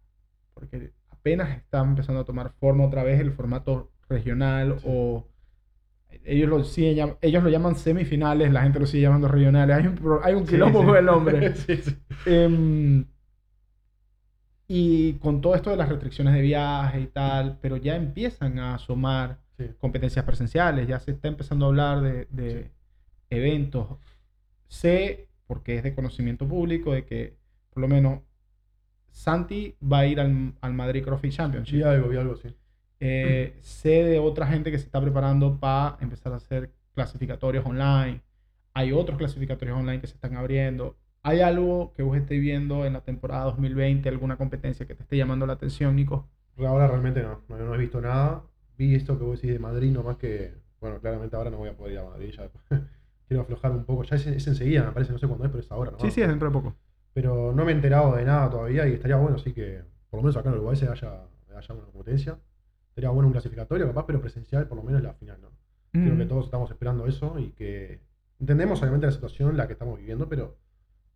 porque 0.55 0.93
apenas 1.11 1.51
está 1.51 1.81
empezando 1.81 2.23
a 2.23 2.25
tomar 2.25 2.53
forma 2.53 2.87
otra 2.87 3.03
vez 3.03 3.21
el 3.21 3.33
formato 3.33 3.93
regional 4.09 4.79
Sí. 4.79 4.87
o 4.89 5.27
ellos 6.25 6.49
lo, 6.49 6.61
llam- 6.61 7.17
ellos 7.21 7.43
lo 7.43 7.51
llaman 7.51 7.77
semifinales, 7.77 8.53
la 8.53 8.63
gente 8.63 8.81
lo 8.81 8.87
sigue 8.87 9.03
llamando 9.03 9.29
regionales. 9.29 9.77
Hay 9.77 9.87
un, 9.87 10.19
hay 10.23 10.35
un 10.35 10.47
Sí, 10.47 10.53
quilombo 10.55 10.81
sí. 10.81 10.87
con 10.87 10.97
el 10.97 11.05
nombre. 11.07 11.55
Sí, 11.55 11.77
sí. 11.77 11.97
Em, 12.27 13.05
y 14.67 15.15
con 15.15 15.41
todo 15.41 15.55
esto 15.55 15.71
de 15.71 15.77
las 15.77 15.89
restricciones 15.89 16.35
de 16.35 16.41
viaje 16.41 17.01
y 17.01 17.07
tal, 17.07 17.59
pero 17.61 17.77
ya 17.77 17.97
empiezan 17.97 18.59
a 18.59 18.75
asomar 18.77 19.39
Sí. 19.57 19.67
competencias 19.79 20.25
presenciales, 20.25 20.89
ya 20.89 20.99
se 20.99 21.13
está 21.13 21.29
empezando 21.29 21.67
a 21.67 21.69
hablar 21.69 22.01
de, 22.01 22.27
de 22.31 22.63
Sí. 22.65 22.71
eventos. 23.31 23.87
Sé, 24.67 25.29
porque 25.47 25.77
es 25.77 25.83
de 25.85 25.95
conocimiento 25.95 26.49
público, 26.49 26.93
de 26.93 27.05
que 27.05 27.37
por 27.71 27.81
lo 27.83 27.89
menos 27.89 28.21
Santi 29.13 29.77
va 29.81 30.01
a 30.01 30.07
ir 30.07 30.19
al, 30.19 30.55
al 30.61 30.75
Madrid 30.75 31.05
CrossFit 31.05 31.33
Championship. 31.33 31.77
Vi 31.77 31.83
algo, 31.85 32.09
vi 32.09 32.17
algo, 32.17 32.35
sí. 32.37 32.49
Eh, 33.07 33.59
sé 33.61 34.03
de 34.03 34.19
otra 34.19 34.47
gente 34.47 34.71
que 34.71 34.79
se 34.79 34.87
está 34.87 34.99
preparando 34.99 35.61
para 35.61 35.99
empezar 36.01 36.33
a 36.33 36.37
hacer 36.37 36.71
clasificatorios 36.95 37.67
online. 37.67 38.23
Hay 38.73 38.93
otros 38.93 39.19
clasificatorios 39.19 39.77
online 39.77 40.01
que 40.01 40.07
se 40.07 40.15
están 40.15 40.35
abriendo. 40.37 40.97
¿Hay 41.23 41.43
algo 41.43 41.93
que 41.95 42.03
vos 42.03 42.17
estés 42.17 42.41
viendo 42.41 42.87
en 42.87 42.95
la 42.95 43.03
temporada 43.03 43.45
2020, 43.45 44.09
alguna 44.09 44.39
competencia 44.39 44.87
que 44.87 44.95
te 44.95 45.03
esté 45.03 45.19
llamando 45.19 45.47
la 45.47 45.53
atención, 45.53 45.95
Nico? 45.95 46.31
Ahora 46.59 46.87
realmente 46.87 47.23
no, 47.23 47.43
no, 47.47 47.59
no 47.59 47.75
he 47.75 47.79
visto 47.79 48.01
nada. 48.01 48.43
Vi 48.79 48.95
esto 48.95 49.19
que 49.19 49.25
vos 49.25 49.39
decís 49.39 49.53
de 49.53 49.59
Madrid, 49.59 49.93
nomás 49.93 50.17
que, 50.17 50.55
bueno, 50.81 50.99
claramente 50.99 51.37
ahora 51.37 51.51
no 51.51 51.59
voy 51.59 51.69
a 51.69 51.77
poder 51.77 51.93
ir 51.93 51.99
a 51.99 52.05
Madrid, 52.05 52.31
ya 52.31 52.49
quiero 53.29 53.43
aflojar 53.43 53.73
un 53.73 53.85
poco. 53.85 54.05
Ya 54.05 54.17
es, 54.17 54.27
es 54.27 54.47
enseguida, 54.47 54.83
me 54.83 54.93
parece, 54.93 55.13
no 55.13 55.19
sé 55.19 55.27
cuándo 55.27 55.45
es, 55.45 55.51
pero 55.51 55.63
es 55.63 55.71
ahora, 55.71 55.91
¿no? 55.91 55.99
Sí, 55.99 56.11
sí, 56.11 56.23
es 56.23 56.29
dentro 56.29 56.49
de 56.49 56.55
poco. 56.55 56.75
Pero 57.13 57.53
no 57.53 57.67
me 57.67 57.73
he 57.73 57.75
enterado 57.75 58.17
de 58.17 58.25
nada 58.25 58.49
todavía 58.49 58.89
y 58.89 58.95
estaría 58.95 59.17
bueno, 59.17 59.37
así 59.37 59.53
que 59.53 59.83
por 60.09 60.21
lo 60.21 60.23
menos 60.23 60.39
acá 60.39 60.49
en 60.49 60.55
Uruguay 60.55 60.77
se 60.77 60.89
haya, 60.89 61.21
haya 61.55 61.75
una 61.75 61.85
competencia. 61.85 62.39
Sería 62.95 63.11
bueno 63.11 63.27
un 63.29 63.33
clasificatorio, 63.33 63.87
capaz, 63.87 64.07
pero 64.07 64.21
presencial, 64.21 64.67
por 64.69 64.79
lo 64.79 64.85
menos 64.85 65.03
la 65.03 65.13
final, 65.15 65.39
¿no? 65.43 65.49
Creo 65.93 66.17
que 66.17 66.25
Mm. 66.25 66.29
todos 66.29 66.45
estamos 66.47 66.71
esperando 66.71 67.07
eso 67.07 67.39
y 67.39 67.51
que 67.53 68.01
entendemos 68.41 68.81
obviamente 68.83 69.07
la 69.07 69.13
situación 69.13 69.51
en 69.51 69.57
la 69.57 69.67
que 69.67 69.73
estamos 69.75 69.99
viviendo, 69.99 70.29
pero 70.29 70.57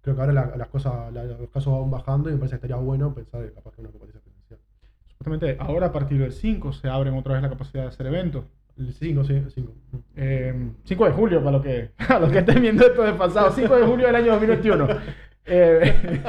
creo 0.02 0.14
que 0.14 0.20
ahora 0.20 0.32
la- 0.32 0.56
las 0.56 0.68
cosas, 0.68 1.12
la- 1.12 1.24
los 1.24 1.50
casos 1.50 1.72
van 1.80 1.90
bajando 1.90 2.28
y 2.30 2.32
me 2.32 2.38
parece 2.38 2.52
que 2.52 2.66
estaría 2.66 2.76
bueno 2.76 3.14
pensar 3.14 3.44
que 3.44 3.52
capaz 3.52 3.72
que 3.74 3.80
una 3.80 3.90
competencia 3.90 4.20
presencial. 4.22 4.60
Supuestamente 5.08 5.56
ahora 5.60 5.86
a 5.88 5.92
partir 5.92 6.18
del 6.20 6.32
5 6.32 6.72
se 6.72 6.88
abren 6.88 7.14
otra 7.14 7.34
vez 7.34 7.42
la 7.42 7.48
capacidad 7.50 7.82
de 7.82 7.88
hacer 7.88 8.06
eventos. 8.06 8.44
El 8.76 8.92
5, 8.92 9.24
sí, 9.24 9.32
el 9.34 9.50
5. 9.50 9.74
Eh, 10.14 10.70
5 10.84 11.04
de 11.06 11.10
julio, 11.10 11.38
para 11.40 11.56
los 11.58 11.62
que, 11.62 11.90
los 12.20 12.30
que 12.30 12.38
estén 12.38 12.62
viendo 12.62 12.86
esto 12.86 13.02
de 13.02 13.12
pasado. 13.14 13.50
5 13.50 13.74
de 13.76 13.84
julio 13.84 14.06
del 14.06 14.16
año 14.16 14.32
2021. 14.32 14.86
Eh, 15.50 16.22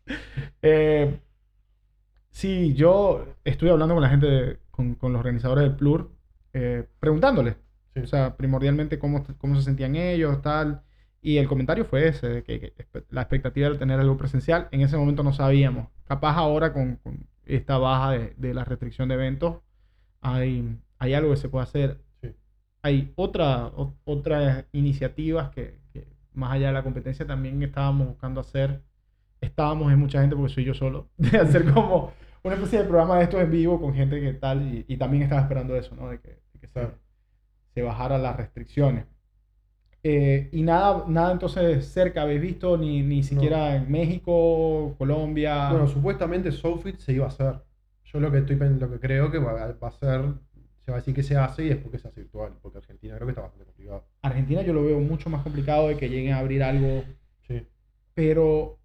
eh, 0.62 1.18
sí, 2.38 2.74
yo 2.74 3.26
estuve 3.44 3.70
hablando 3.70 3.94
con 3.94 4.02
la 4.02 4.08
gente, 4.10 4.26
de- 4.26 4.58
con, 4.70 4.94
con 4.94 5.12
los 5.12 5.20
organizadores 5.20 5.64
del 5.64 5.76
Plur, 5.76 6.10
eh, 6.52 6.86
preguntándoles, 7.00 7.56
Sí. 7.94 8.00
o 8.00 8.06
sea, 8.06 8.36
primordialmente 8.36 8.98
cómo, 8.98 9.24
cómo 9.38 9.56
se 9.56 9.62
sentían 9.62 9.96
ellos, 9.96 10.40
tal. 10.42 10.82
Y 11.20 11.38
el 11.38 11.48
comentario 11.48 11.84
fue 11.84 12.06
ese, 12.08 12.28
de 12.28 12.42
que, 12.44 12.60
que 12.60 12.72
la 13.10 13.22
expectativa 13.22 13.66
era 13.66 13.78
tener 13.78 13.98
algo 13.98 14.16
presencial. 14.16 14.68
En 14.70 14.82
ese 14.82 14.96
momento 14.96 15.22
no 15.24 15.32
sabíamos. 15.32 15.88
Capaz 16.06 16.36
ahora 16.36 16.72
con, 16.72 16.96
con 16.96 17.26
esta 17.44 17.76
baja 17.78 18.12
de, 18.12 18.34
de 18.36 18.54
la 18.54 18.64
restricción 18.64 19.08
de 19.08 19.14
eventos, 19.16 19.56
hay, 20.20 20.78
hay 20.98 21.14
algo 21.14 21.30
que 21.30 21.36
se 21.38 21.48
puede 21.48 21.64
hacer 21.64 22.00
Sí. 22.22 22.34
hay 22.82 23.12
otra, 23.16 23.66
o- 23.68 23.94
otras 24.04 24.64
iniciativas 24.72 25.50
que, 25.50 25.80
que 25.92 26.06
más 26.34 26.52
allá 26.52 26.68
de 26.68 26.72
la 26.74 26.82
competencia 26.84 27.26
también 27.26 27.60
estábamos 27.62 28.06
buscando 28.08 28.40
hacer. 28.40 28.82
Estábamos 29.40 29.92
en 29.92 29.98
mucha 30.00 30.20
gente 30.20 30.36
porque 30.36 30.52
soy 30.54 30.64
yo 30.64 30.74
solo, 30.74 31.08
de 31.16 31.38
hacer 31.38 31.72
como 31.72 32.12
una 32.42 32.54
especie 32.54 32.78
de 32.80 32.84
programa 32.84 33.18
de 33.18 33.24
estos 33.24 33.40
en 33.40 33.50
vivo 33.50 33.80
con 33.80 33.94
gente 33.94 34.20
que 34.20 34.32
tal, 34.34 34.62
y, 34.62 34.84
y 34.88 34.96
también 34.96 35.22
estaba 35.24 35.42
esperando 35.42 35.76
eso, 35.76 35.94
¿no? 35.96 36.08
De 36.08 36.20
que, 36.20 36.28
de 36.52 36.60
que 36.60 36.68
se, 36.68 36.88
se 37.74 37.82
bajaran 37.82 38.22
las 38.22 38.36
restricciones. 38.36 39.06
Eh, 40.02 40.48
y 40.52 40.62
nada, 40.62 41.04
nada 41.08 41.32
entonces 41.32 41.86
cerca, 41.86 42.22
¿habéis 42.22 42.40
visto? 42.40 42.76
Ni, 42.78 43.02
ni 43.02 43.22
siquiera 43.22 43.76
en 43.76 43.90
México, 43.90 44.94
Colombia. 44.96 45.70
Bueno, 45.70 45.88
supuestamente 45.88 46.52
SoFit 46.52 46.98
se 46.98 47.12
iba 47.12 47.24
a 47.26 47.28
hacer. 47.28 47.60
Yo 48.04 48.20
lo 48.20 48.30
que 48.30 48.38
estoy 48.38 48.56
lo 48.56 48.90
que 48.90 49.00
creo 49.00 49.30
que 49.30 49.38
va, 49.38 49.72
va 49.72 49.88
a 49.88 49.90
ser, 49.92 50.22
se 50.84 50.90
va 50.90 50.96
a 50.96 51.00
decir 51.00 51.14
que 51.14 51.22
se 51.22 51.36
hace 51.36 51.64
y 51.64 51.68
después 51.68 51.92
que 51.92 51.98
se 51.98 52.08
hace 52.08 52.20
virtual, 52.22 52.52
porque 52.62 52.78
Argentina 52.78 53.16
creo 53.16 53.26
que 53.26 53.32
está 53.32 53.42
bastante 53.42 53.66
complicado. 53.66 54.04
Argentina 54.22 54.62
yo 54.62 54.72
lo 54.72 54.84
veo 54.84 55.00
mucho 55.00 55.28
más 55.28 55.42
complicado 55.42 55.88
de 55.88 55.96
que 55.96 56.08
lleguen 56.08 56.32
a 56.32 56.38
abrir 56.38 56.62
algo 56.62 57.04
Sí. 57.46 57.66
pero 58.14 58.78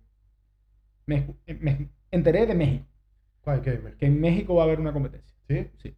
me, 1.06 1.36
me 1.60 1.90
enteré 2.12 2.46
de 2.46 2.56
México, 2.56 2.86
¿Cuál? 3.44 3.62
Me- 3.84 3.96
que 3.96 4.06
en 4.06 4.20
México 4.22 4.56
va 4.56 4.64
a 4.64 4.66
haber 4.66 4.80
una 4.80 4.94
competencia. 4.94 5.36
¿Sí? 5.48 5.70
Sí. 5.78 5.96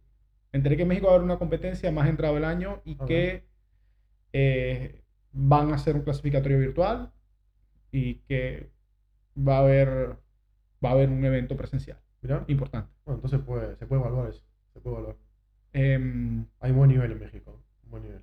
Enteré 0.52 0.76
que 0.76 0.82
en 0.82 0.88
México 0.88 1.06
va 1.06 1.12
a 1.12 1.16
haber 1.16 1.24
una 1.24 1.38
competencia 1.38 1.90
más 1.92 2.08
entrado 2.08 2.36
el 2.36 2.44
año 2.44 2.80
y 2.84 2.94
Ok. 2.98 3.06
que 3.06 3.46
eh, 4.32 5.02
van 5.32 5.70
a 5.72 5.76
hacer 5.76 5.94
un 5.96 6.02
clasificatorio 6.02 6.58
virtual 6.58 7.12
y 7.92 8.14
que 8.28 8.70
va 9.38 9.58
a 9.58 9.60
haber, 9.60 10.16
va 10.84 10.90
a 10.90 10.92
haber 10.92 11.08
un 11.10 11.24
evento 11.24 11.56
presencial 11.56 11.98
Mirá. 12.22 12.44
importante. 12.48 12.90
Bueno, 13.04 13.16
entonces 13.18 13.40
puede, 13.40 13.76
se 13.76 13.86
puede 13.86 14.00
evaluar 14.02 14.28
eso. 14.30 14.42
Se 14.72 14.80
puede 14.80 14.96
evaluar. 14.96 15.16
Em, 15.72 16.46
Hay 16.60 16.72
buen 16.72 16.90
nivel 16.90 17.12
en 17.12 17.20
México. 17.20 17.62
Buen 17.84 18.02
nivel. 18.02 18.22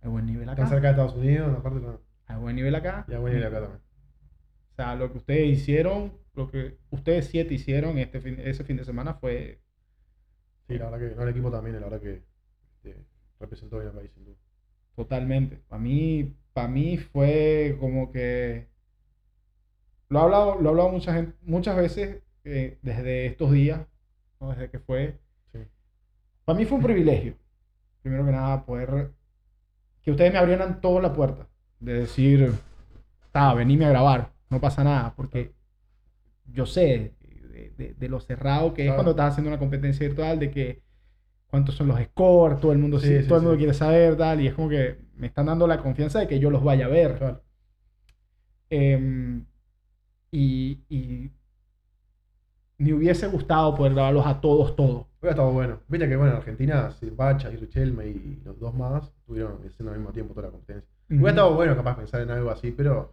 hay 0.00 0.10
buen 0.10 0.26
nivel 0.26 0.48
acá. 0.48 0.66
cerca 0.66 0.88
de 0.88 0.90
Estados 0.92 1.14
Unidos, 1.14 1.56
aparte 1.58 1.80
no. 1.80 2.00
Hay 2.26 2.36
buen 2.40 2.56
nivel 2.56 2.74
acá. 2.74 3.04
Y 3.08 3.12
hay 3.12 3.18
buen 3.18 3.34
nivel 3.34 3.48
acá 3.48 3.60
también. 3.60 3.80
O 4.72 4.74
sea, 4.76 4.94
lo 4.96 5.10
que 5.12 5.18
ustedes 5.18 5.46
hicieron, 5.48 6.12
lo 6.34 6.50
que 6.50 6.76
ustedes 6.90 7.26
siete 7.26 7.54
hicieron 7.54 7.98
este 7.98 8.20
fin- 8.20 8.40
ese 8.40 8.64
fin 8.64 8.76
de 8.76 8.84
semana 8.84 9.14
fue 9.14 9.60
Sí, 10.68 10.78
la 10.78 10.88
verdad 10.90 11.10
que 11.10 11.14
no, 11.16 11.22
el 11.22 11.28
equipo 11.28 11.50
también, 11.50 11.76
la 11.78 11.86
verdad 11.88 12.00
que 12.00 12.22
este, 12.62 13.04
representó 13.38 13.76
bien 13.78 13.88
al 13.90 13.94
país 13.96 14.10
sin 14.14 14.24
duda. 14.24 14.36
Totalmente. 14.96 15.56
Para 15.68 15.82
mí, 15.82 16.34
para 16.52 16.68
mí 16.68 16.96
fue 16.96 17.76
como 17.80 18.10
que... 18.10 18.68
Lo 20.08 20.20
he 20.20 20.22
hablado, 20.22 20.54
lo 20.60 20.66
he 20.68 20.70
hablado 20.70 20.88
mucha 20.90 21.12
gente, 21.14 21.36
muchas 21.42 21.76
veces 21.76 22.22
eh, 22.44 22.78
desde 22.82 23.26
estos 23.26 23.52
días, 23.52 23.86
¿no? 24.40 24.50
desde 24.50 24.70
que 24.70 24.78
fue. 24.78 25.18
Sí. 25.52 25.58
Para 26.44 26.58
mí 26.58 26.64
fue 26.64 26.78
un 26.78 26.84
privilegio, 26.84 27.36
primero 28.02 28.24
que 28.24 28.32
nada, 28.32 28.64
poder 28.64 29.12
que 30.02 30.10
ustedes 30.10 30.32
me 30.32 30.38
abrieran 30.38 30.80
toda 30.80 31.00
la 31.02 31.12
puerta. 31.12 31.48
De 31.80 31.94
decir, 31.94 32.52
está, 33.24 33.52
venime 33.54 33.86
a 33.86 33.90
grabar, 33.90 34.32
no 34.50 34.60
pasa 34.60 34.84
nada, 34.84 35.14
porque 35.16 35.52
yo 36.46 36.66
sé 36.66 37.14
de, 37.20 37.72
de- 37.76 37.94
de 37.94 38.08
lo 38.08 38.20
cerrado 38.20 38.74
que 38.74 38.82
es 38.82 38.86
Claro. 38.88 38.96
cuando 38.98 39.10
estás 39.12 39.32
haciendo 39.32 39.50
una 39.50 39.58
competencia 39.58 40.06
virtual, 40.06 40.38
de 40.38 40.50
que 40.50 40.82
cuántos 41.48 41.74
son 41.76 41.88
los 41.88 42.00
scores, 42.00 42.60
todo 42.60 42.72
el 42.72 42.78
mundo, 42.78 42.98
Sí, 43.00 43.08
sí- 43.08 43.22
sí, 43.22 43.28
todo 43.28 43.38
el 43.38 43.44
mundo 43.44 43.58
quiere 43.58 43.74
saber, 43.74 44.16
tal, 44.16 44.40
y 44.40 44.48
es 44.48 44.54
como 44.54 44.68
que 44.68 44.98
me 45.16 45.26
están 45.28 45.46
dando 45.46 45.66
la 45.66 45.78
confianza 45.82 46.20
de 46.20 46.28
que 46.28 46.38
yo 46.40 46.50
los 46.50 46.62
vaya 46.64 46.86
a 46.86 46.88
ver. 46.88 47.16
Claro. 47.18 47.42
Em, 48.70 49.44
y, 50.32 50.80
y 50.88 51.30
me 52.78 52.92
hubiese 52.92 53.26
gustado 53.28 53.74
poder 53.74 53.94
grabarlos 53.94 54.26
a 54.26 54.40
todos, 54.40 54.74
todos. 54.76 55.06
Hubiera 55.20 55.30
estado 55.34 55.52
bueno. 55.52 55.80
Viste 55.88 56.08
que 56.08 56.16
bueno, 56.16 56.32
en 56.32 56.38
Argentina, 56.38 56.90
Bacha 57.12 57.50
y 57.52 57.56
Richelme 57.56 58.06
y 58.08 58.40
los 58.44 58.58
dos 58.58 58.74
más 58.74 59.04
estuvieron 59.20 59.58
haciendo 59.66 59.92
al 59.92 59.98
mismo 59.98 60.12
tiempo 60.12 60.34
toda 60.34 60.48
la 60.48 60.52
competencia. 60.52 60.88
Hubiera 61.08 61.30
estado 61.30 61.54
bueno 61.54 61.76
capaz 61.76 61.96
pensar 61.96 62.20
en 62.22 62.30
algo 62.30 62.50
así, 62.50 62.72
pero. 62.72 63.12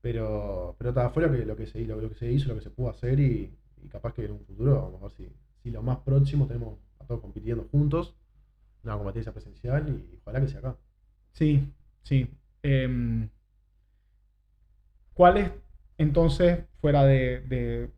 Pero. 0.00 0.74
Pero 0.78 0.92
ta, 0.94 1.10
fue 1.10 1.22
lo 1.22 1.32
que, 1.32 1.44
lo 1.44 1.56
que 1.56 1.66
se 1.66 1.84
lo, 1.84 2.00
lo 2.00 2.08
que 2.08 2.14
se 2.16 2.30
hizo, 2.30 2.48
lo 2.48 2.56
que 2.56 2.62
se 2.62 2.70
pudo 2.70 2.90
hacer 2.90 3.20
y, 3.20 3.56
y 3.82 3.88
capaz 3.88 4.14
que 4.14 4.24
en 4.24 4.32
un 4.32 4.44
futuro 4.44 4.74
vamos 4.82 5.00
a 5.00 5.04
ver 5.04 5.12
si, 5.12 5.32
si 5.62 5.70
lo 5.70 5.82
más 5.82 5.98
próximo 5.98 6.46
tenemos 6.46 6.78
a 6.98 7.04
todos 7.06 7.20
compitiendo 7.20 7.64
juntos. 7.70 8.14
Una 8.82 8.96
competencia 8.96 9.32
presencial 9.32 9.88
y 9.88 10.18
ojalá 10.22 10.40
que 10.40 10.48
sea 10.48 10.60
acá. 10.60 10.76
Sí, 11.32 11.70
sí. 12.02 12.28
Em, 12.62 13.28
¿Cuáles, 15.14 15.50
entonces, 15.98 16.64
fuera 16.80 17.04
de, 17.04 17.40
de 17.40 17.90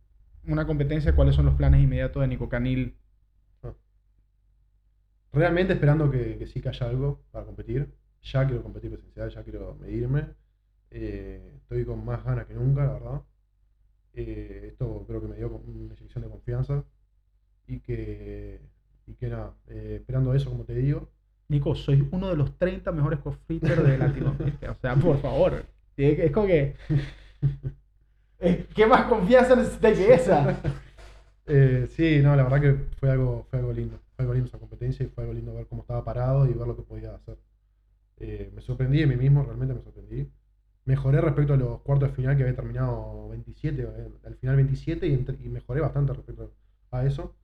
una 0.44 0.66
competencia, 0.66 1.14
cuáles 1.14 1.36
son 1.36 1.46
los 1.46 1.54
planes 1.54 1.82
inmediatos 1.82 2.20
de 2.20 2.28
Nico 2.28 2.48
Canil? 2.48 2.96
Realmente 5.32 5.72
esperando 5.72 6.10
que, 6.10 6.36
que 6.38 6.46
sí 6.46 6.60
que 6.60 6.68
haya 6.68 6.88
algo 6.88 7.22
para 7.30 7.46
competir. 7.46 7.94
Ya 8.22 8.46
quiero 8.46 8.62
competir 8.62 8.90
presencial, 8.90 9.30
ya 9.30 9.42
quiero 9.42 9.74
medirme. 9.76 10.26
Eh, 10.94 11.54
estoy 11.56 11.84
con 11.84 12.04
más 12.04 12.22
ganas 12.24 12.46
que 12.46 12.54
nunca, 12.54 12.84
la 12.84 12.92
verdad. 12.92 13.22
Eh, 14.14 14.68
esto 14.72 15.04
creo 15.06 15.22
que 15.22 15.28
me 15.28 15.36
dio 15.36 15.48
una 15.48 15.94
inyección 15.94 16.24
de 16.24 16.30
confianza. 16.30 16.84
Y 17.66 17.80
que, 17.80 18.60
y 19.06 19.14
que 19.14 19.28
nada, 19.28 19.54
eh, 19.68 19.96
esperando 20.00 20.34
eso, 20.34 20.50
como 20.50 20.64
te 20.64 20.74
digo. 20.74 21.08
Nico, 21.48 21.74
soy 21.74 22.06
uno 22.10 22.28
de 22.28 22.36
los 22.36 22.58
30 22.58 22.92
mejores 22.92 23.20
crossfitters 23.20 23.82
de 23.84 23.98
Latinoamérica. 23.98 24.72
O 24.72 24.74
sea, 24.74 24.94
por 24.96 25.18
favor. 25.20 25.64
Es, 25.96 26.30
como 26.30 26.46
que... 26.46 26.76
¿Qué 28.74 28.86
más 28.86 29.04
confianza 29.04 29.54
necesitas 29.54 29.96
que 29.96 30.14
esa? 30.14 30.60
Eh, 31.46 31.86
sí, 31.90 32.20
no, 32.22 32.34
la 32.36 32.44
verdad 32.44 32.60
que 32.60 32.74
fue 32.98 33.10
algo, 33.10 33.46
fue 33.50 33.58
algo 33.58 33.72
lindo. 33.72 33.98
Fue 34.16 34.24
algo 34.24 34.34
lindo 34.34 34.48
esa 34.48 34.58
competencia 34.58 35.04
y 35.04 35.08
fue 35.08 35.24
algo 35.24 35.34
lindo 35.34 35.54
ver 35.54 35.66
cómo 35.66 35.82
estaba 35.82 36.04
parado 36.04 36.46
y 36.46 36.52
ver 36.52 36.66
lo 36.66 36.76
que 36.76 36.82
podía 36.82 37.14
hacer. 37.14 37.38
Eh, 38.18 38.50
me 38.54 38.60
sorprendí 38.60 38.98
de 39.00 39.06
mí 39.06 39.16
mismo, 39.16 39.42
realmente 39.42 39.74
me 39.74 39.82
sorprendí. 39.82 40.28
Mejoré 40.84 41.20
respecto 41.20 41.54
a 41.54 41.56
los 41.56 41.80
cuartos 41.82 42.10
de 42.10 42.14
final 42.16 42.36
que 42.36 42.42
había 42.42 42.56
terminado 42.56 43.28
27, 43.30 43.82
eh, 43.82 44.08
al 44.24 44.36
final 44.36 44.56
27 44.56 45.06
y, 45.06 45.12
entre- 45.14 45.36
y 45.44 45.48
mejoré 45.48 45.80
bastante 45.80 46.12
respecto 46.12 46.52
a 46.90 47.04
eso. 47.06 47.34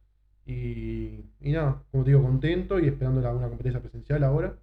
Y, 0.47 1.25
y 1.41 1.53
nada, 1.53 1.83
como 1.91 2.05
te 2.05 2.11
digo, 2.11 2.23
contento 2.23 2.81
y 2.81 2.89
esperando 2.89 3.21
la, 3.21 3.33
una 3.35 3.49
competencia 3.49 3.81
presencial 3.81 4.25
ahora. 4.25 4.57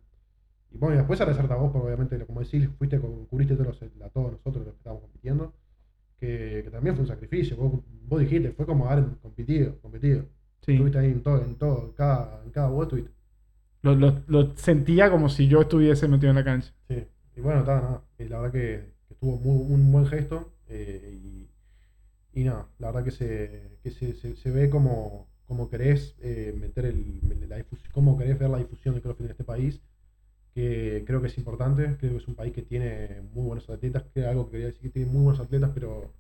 Y 0.71 0.77
bueno, 0.77 0.95
y 0.95 0.97
después 0.99 1.19
agradecerte 1.21 1.53
a 1.53 1.57
vos, 1.57 1.71
porque 1.71 1.87
obviamente, 1.87 2.25
como 2.25 2.41
decís, 2.41 2.69
fuiste, 2.77 2.99
cubriste 2.99 3.55
todos 3.55 3.81
los- 3.81 4.01
a 4.03 4.09
todos 4.09 4.31
nosotros 4.33 4.65
los 4.65 4.73
que 4.73 4.79
estábamos 4.79 5.03
compitiendo. 5.03 5.53
Que, 6.19 6.61
que 6.65 6.71
también 6.71 6.95
fue 6.95 7.03
un 7.03 7.07
sacrificio. 7.09 7.57
Vos, 7.57 7.81
vos 8.07 8.19
dijiste, 8.21 8.51
fue 8.53 8.65
como 8.65 8.87
haber 8.89 9.05
competido, 9.21 9.79
competido. 9.81 10.25
Sí, 10.61 10.73
Estuviste 10.73 10.99
ahí 10.99 11.07
en 11.11 11.23
todo, 11.23 11.43
en 11.43 11.55
todo, 11.57 11.85
en 11.85 11.91
cada, 11.93 12.43
en 12.43 12.51
cada 12.51 12.69
vos 12.69 12.83
estuviste. 12.85 13.11
lo, 13.83 13.95
lo- 13.95 14.23
lo 14.27 14.55
sentía 14.57 15.09
como 15.11 15.29
si 15.29 15.47
yo 15.47 15.61
estuviese 15.61 16.07
metido 16.07 16.29
en 16.31 16.35
la 16.35 16.43
cancha. 16.43 16.73
Sí. 16.89 17.05
Y 17.35 17.41
bueno, 17.41 17.61
está, 17.61 17.81
nada. 17.81 18.03
Y 18.17 18.25
la 18.25 18.39
verdad 18.39 18.53
que, 18.53 18.93
estuvo 19.09 19.37
muy, 19.37 19.73
un 19.73 19.91
buen 19.91 20.05
gesto. 20.07 20.53
eh, 20.67 21.19
y, 21.21 21.49
y 22.35 22.43
nada, 22.43 22.67
la 22.79 22.87
verdad 22.87 23.05
que 23.05 23.11
se, 23.11 23.79
que 23.81 23.91
se, 23.91 24.35
se, 24.35 24.51
ve 24.51 24.69
como, 24.69 25.29
como 25.45 25.69
querés 25.69 26.15
eh, 26.19 26.53
meter 26.59 26.85
el, 26.85 27.47
la 27.47 27.55
difusión, 27.57 27.91
cómo 27.93 28.17
querés 28.17 28.37
ver 28.37 28.49
la 28.49 28.57
difusión 28.57 28.93
del 28.93 29.01
CrossFit 29.01 29.25
en 29.25 29.31
este 29.31 29.43
país. 29.45 29.81
Que 30.53 31.03
creo 31.05 31.21
que 31.21 31.27
es 31.27 31.37
importante, 31.37 31.97
creo 31.97 32.11
que 32.13 32.17
es 32.17 32.27
un 32.27 32.35
país 32.35 32.53
que 32.53 32.61
tiene 32.61 33.21
muy 33.33 33.45
buenos 33.45 33.69
atletas, 33.69 34.03
que 34.13 34.25
algo 34.25 34.45
que 34.45 34.51
quería 34.51 34.67
decir 34.67 34.81
que 34.83 34.89
tiene 34.89 35.11
muy 35.11 35.23
buenos 35.23 35.41
atletas, 35.41 35.71
pero 35.73 36.13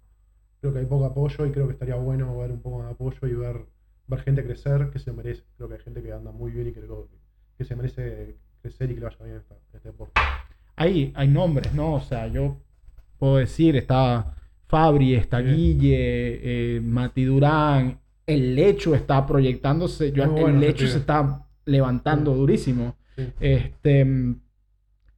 creo 0.61 0.73
que 0.73 0.79
hay 0.79 0.85
poco 0.85 1.05
apoyo 1.05 1.45
y 1.45 1.51
creo 1.51 1.67
que 1.67 1.73
estaría 1.73 1.95
bueno 1.95 2.37
ver 2.37 2.51
un 2.51 2.61
poco 2.61 2.79
más 2.79 2.87
de 2.87 2.93
apoyo 2.93 3.27
y 3.27 3.33
ver, 3.33 3.65
ver 4.07 4.19
gente 4.21 4.43
crecer 4.43 4.89
que 4.91 4.99
se 4.99 5.11
merece. 5.11 5.43
Creo 5.57 5.69
que 5.69 5.75
hay 5.75 5.81
gente 5.81 6.01
que 6.01 6.11
anda 6.11 6.31
muy 6.31 6.51
bien 6.51 6.67
y 6.67 6.71
que, 6.73 6.81
que, 7.57 7.65
se 7.65 7.75
merece 7.75 8.37
crecer 8.61 8.91
y 8.91 8.95
que 8.95 8.99
le 9.01 9.05
vaya 9.05 9.25
bien 9.25 9.35
en 9.35 9.75
este 9.75 9.89
deporte. 9.89 10.21
Hay, 10.75 11.11
hay 11.15 11.27
nombres, 11.27 11.73
¿no? 11.73 11.93
O 11.93 12.01
sea, 12.01 12.27
yo 12.27 12.57
puedo 13.17 13.37
decir, 13.37 13.75
está 13.75 14.33
Fabri, 14.67 15.15
está. 15.15 15.39
Guille, 15.39 16.75
eh, 16.77 16.81
Mati 16.81 17.23
Durán, 17.23 17.99
el 18.27 18.55
Lecho 18.55 18.93
está 18.95 19.25
proyectándose, 19.25 20.11
yo, 20.11 20.23
el 20.23 20.29
bueno 20.31 20.47
ese 20.57 20.67
Lecho 20.67 20.87
se 20.87 20.97
está 20.97 21.45
levantando 21.65 22.33
Sí. 22.33 22.37
durísimo. 22.39 22.95
Sí. 23.15 23.27
Este, 23.39 24.05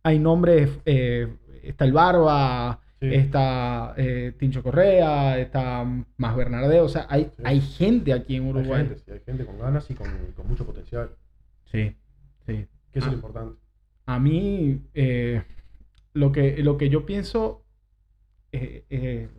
hay 0.04 0.20
nombres, 0.20 0.70
eh, 0.86 1.28
está 1.64 1.86
el 1.86 1.94
Barba, 1.94 2.80
Sí. 3.00 3.14
está 3.14 3.94
eh, 3.98 4.34
Tincho 4.40 4.64
Correa, 4.64 5.38
está 5.40 5.86
Más 6.18 6.36
Bernardeo, 6.36 6.86
o 6.86 6.90
sea, 6.90 7.06
hay, 7.10 7.30
hay 7.44 7.62
gente 7.62 8.12
aquí 8.12 8.36
en 8.38 8.44
Hay 8.46 8.50
Uruguay. 8.50 8.86
gente, 8.86 8.98
sí, 9.00 9.12
hay 9.12 9.20
gente 9.26 9.46
con 9.46 9.60
ganas 9.60 9.90
y 9.90 9.94
con, 9.94 10.08
con 10.36 10.48
mucho 10.48 10.66
potencial, 10.66 11.12
Sí, 11.72 11.96
sí. 12.46 12.66
que 12.92 13.00
eso 13.00 13.08
Ah. 13.08 13.08
es 13.08 13.08
lo 13.08 13.14
importante. 13.14 13.56
A 14.08 14.20
mí, 14.20 14.82
eh, 14.96 15.44
lo, 16.14 16.32
que, 16.32 16.58
lo 16.64 16.78
que 16.78 16.90
yo 16.90 17.06
pienso, 17.06 17.66
eh, 18.52 18.86
eh, 18.90 19.30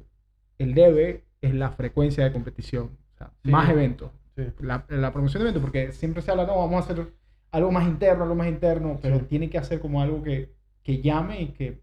el 0.59 0.75
debe 0.75 1.25
es 1.41 1.55
la 1.55 1.71
frecuencia 1.73 2.25
de 2.25 2.33
competición. 2.33 2.99
O 3.15 3.19
sea, 3.19 3.33
Sí. 3.45 3.51
Más 3.51 3.71
eventos. 3.71 4.13
Sí. 4.37 4.45
La, 4.61 4.85
la 4.89 5.13
promoción 5.13 5.41
de 5.43 5.51
eventos, 5.51 5.63
porque 5.63 5.93
siempre 5.93 6.23
se 6.23 6.31
habla, 6.31 6.47
no, 6.47 6.57
vamos 6.59 6.77
a 6.77 6.93
hacer 6.93 7.13
algo 7.51 7.73
más 7.73 7.89
interno, 7.89 8.25
algo 8.25 8.37
más 8.37 8.49
interno, 8.49 8.99
pero 9.03 9.19
Sí. 9.21 9.25
tiene 9.27 9.51
que 9.51 9.59
hacer 9.59 9.81
como 9.81 10.03
algo 10.03 10.23
que, 10.23 10.55
que 10.85 11.03
llame 11.03 11.43
y 11.43 11.49
que... 11.49 11.83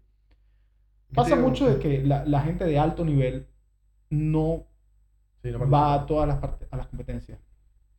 ¿Qué 1.08 1.14
Pasa 1.14 1.36
mucho 1.36 1.68
de 1.68 1.78
que 1.78 2.02
la, 2.02 2.24
la 2.24 2.42
gente 2.42 2.64
de 2.64 2.78
alto 2.78 3.04
nivel 3.04 3.46
no 4.10 4.66
va 5.72 5.94
a 5.94 6.06
todas 6.06 6.28
las, 6.28 6.42
a 6.70 6.76
las 6.76 6.86
competencias. 6.88 7.38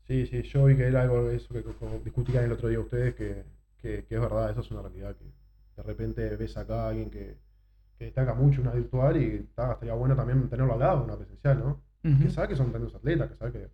Sí, 0.07 0.25
sí, 0.25 0.41
yo 0.43 0.65
vi 0.65 0.75
que 0.77 0.83
era 0.87 1.01
algo 1.01 1.23
de 1.27 1.35
eso 1.35 1.53
que, 1.53 1.63
que- 1.63 2.37
el 2.45 2.51
otro 2.51 2.69
día 2.69 2.79
ustedes, 2.79 3.15
que, 3.15 3.43
que, 3.81 4.05
que 4.05 4.15
es 4.15 4.21
verdad, 4.21 4.49
eso 4.51 4.61
es 4.61 4.71
una 4.71 4.81
realidad, 4.81 5.15
que 5.15 5.25
de 5.75 5.83
repente 5.83 6.35
ves 6.35 6.57
acá 6.57 6.85
a 6.85 6.89
alguien 6.89 7.09
que, 7.09 7.37
que 7.97 8.05
destaca 8.05 8.33
mucho 8.33 8.61
una 8.61 8.71
virtual 8.71 9.17
y 9.21 9.35
está, 9.35 9.73
estaría 9.73 9.93
bueno 9.93 10.15
también 10.15 10.49
tenerlo 10.49 10.73
al 10.73 10.79
lado, 10.79 11.03
una 11.03 11.15
presencial, 11.15 11.59
¿no? 11.59 11.81
Que 12.19 12.29
sabe 12.29 12.47
que 12.49 12.55
son 12.55 12.69
tremendos 12.71 12.95
atletas, 12.95 13.29
que 13.29 13.35
sabe 13.35 13.51
que, 13.51 13.69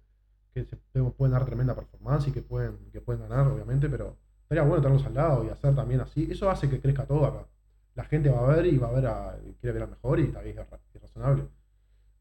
que 0.53 0.65
se 0.65 0.75
pueden- 1.15 1.31
dar 1.31 1.45
tremenda 1.45 1.75
performance 1.75 2.27
y 2.27 2.31
que 2.31 2.41
pueden, 2.41 2.77
que 2.91 3.01
pueden 3.01 3.21
ganar, 3.27 3.47
obviamente, 3.47 3.89
pero 3.89 4.17
estaría 4.43 4.63
bueno 4.63 4.81
tenerlos 4.81 5.05
al 5.05 5.13
lado 5.13 5.45
y 5.45 5.49
hacer 5.49 5.73
también 5.75 6.01
así. 6.01 6.27
Eso 6.31 6.49
hace 6.49 6.69
que 6.69 6.79
crezca 6.79 7.05
todo 7.05 7.25
acá. 7.25 7.47
La 7.95 8.03
gente 8.05 8.29
va 8.29 8.43
a 8.43 8.55
ver 8.55 8.65
y 8.65 8.77
va 8.77 8.89
a 8.89 8.91
ver 8.91 9.05
a, 9.07 9.37
quiere 9.59 9.73
ver 9.73 9.83
al 9.83 9.89
mejor 9.89 10.19
y 10.19 10.27
también 10.27 10.57
es, 10.59 10.69
ra- 10.69 10.79
es 10.93 11.01
razonable. 11.01 11.45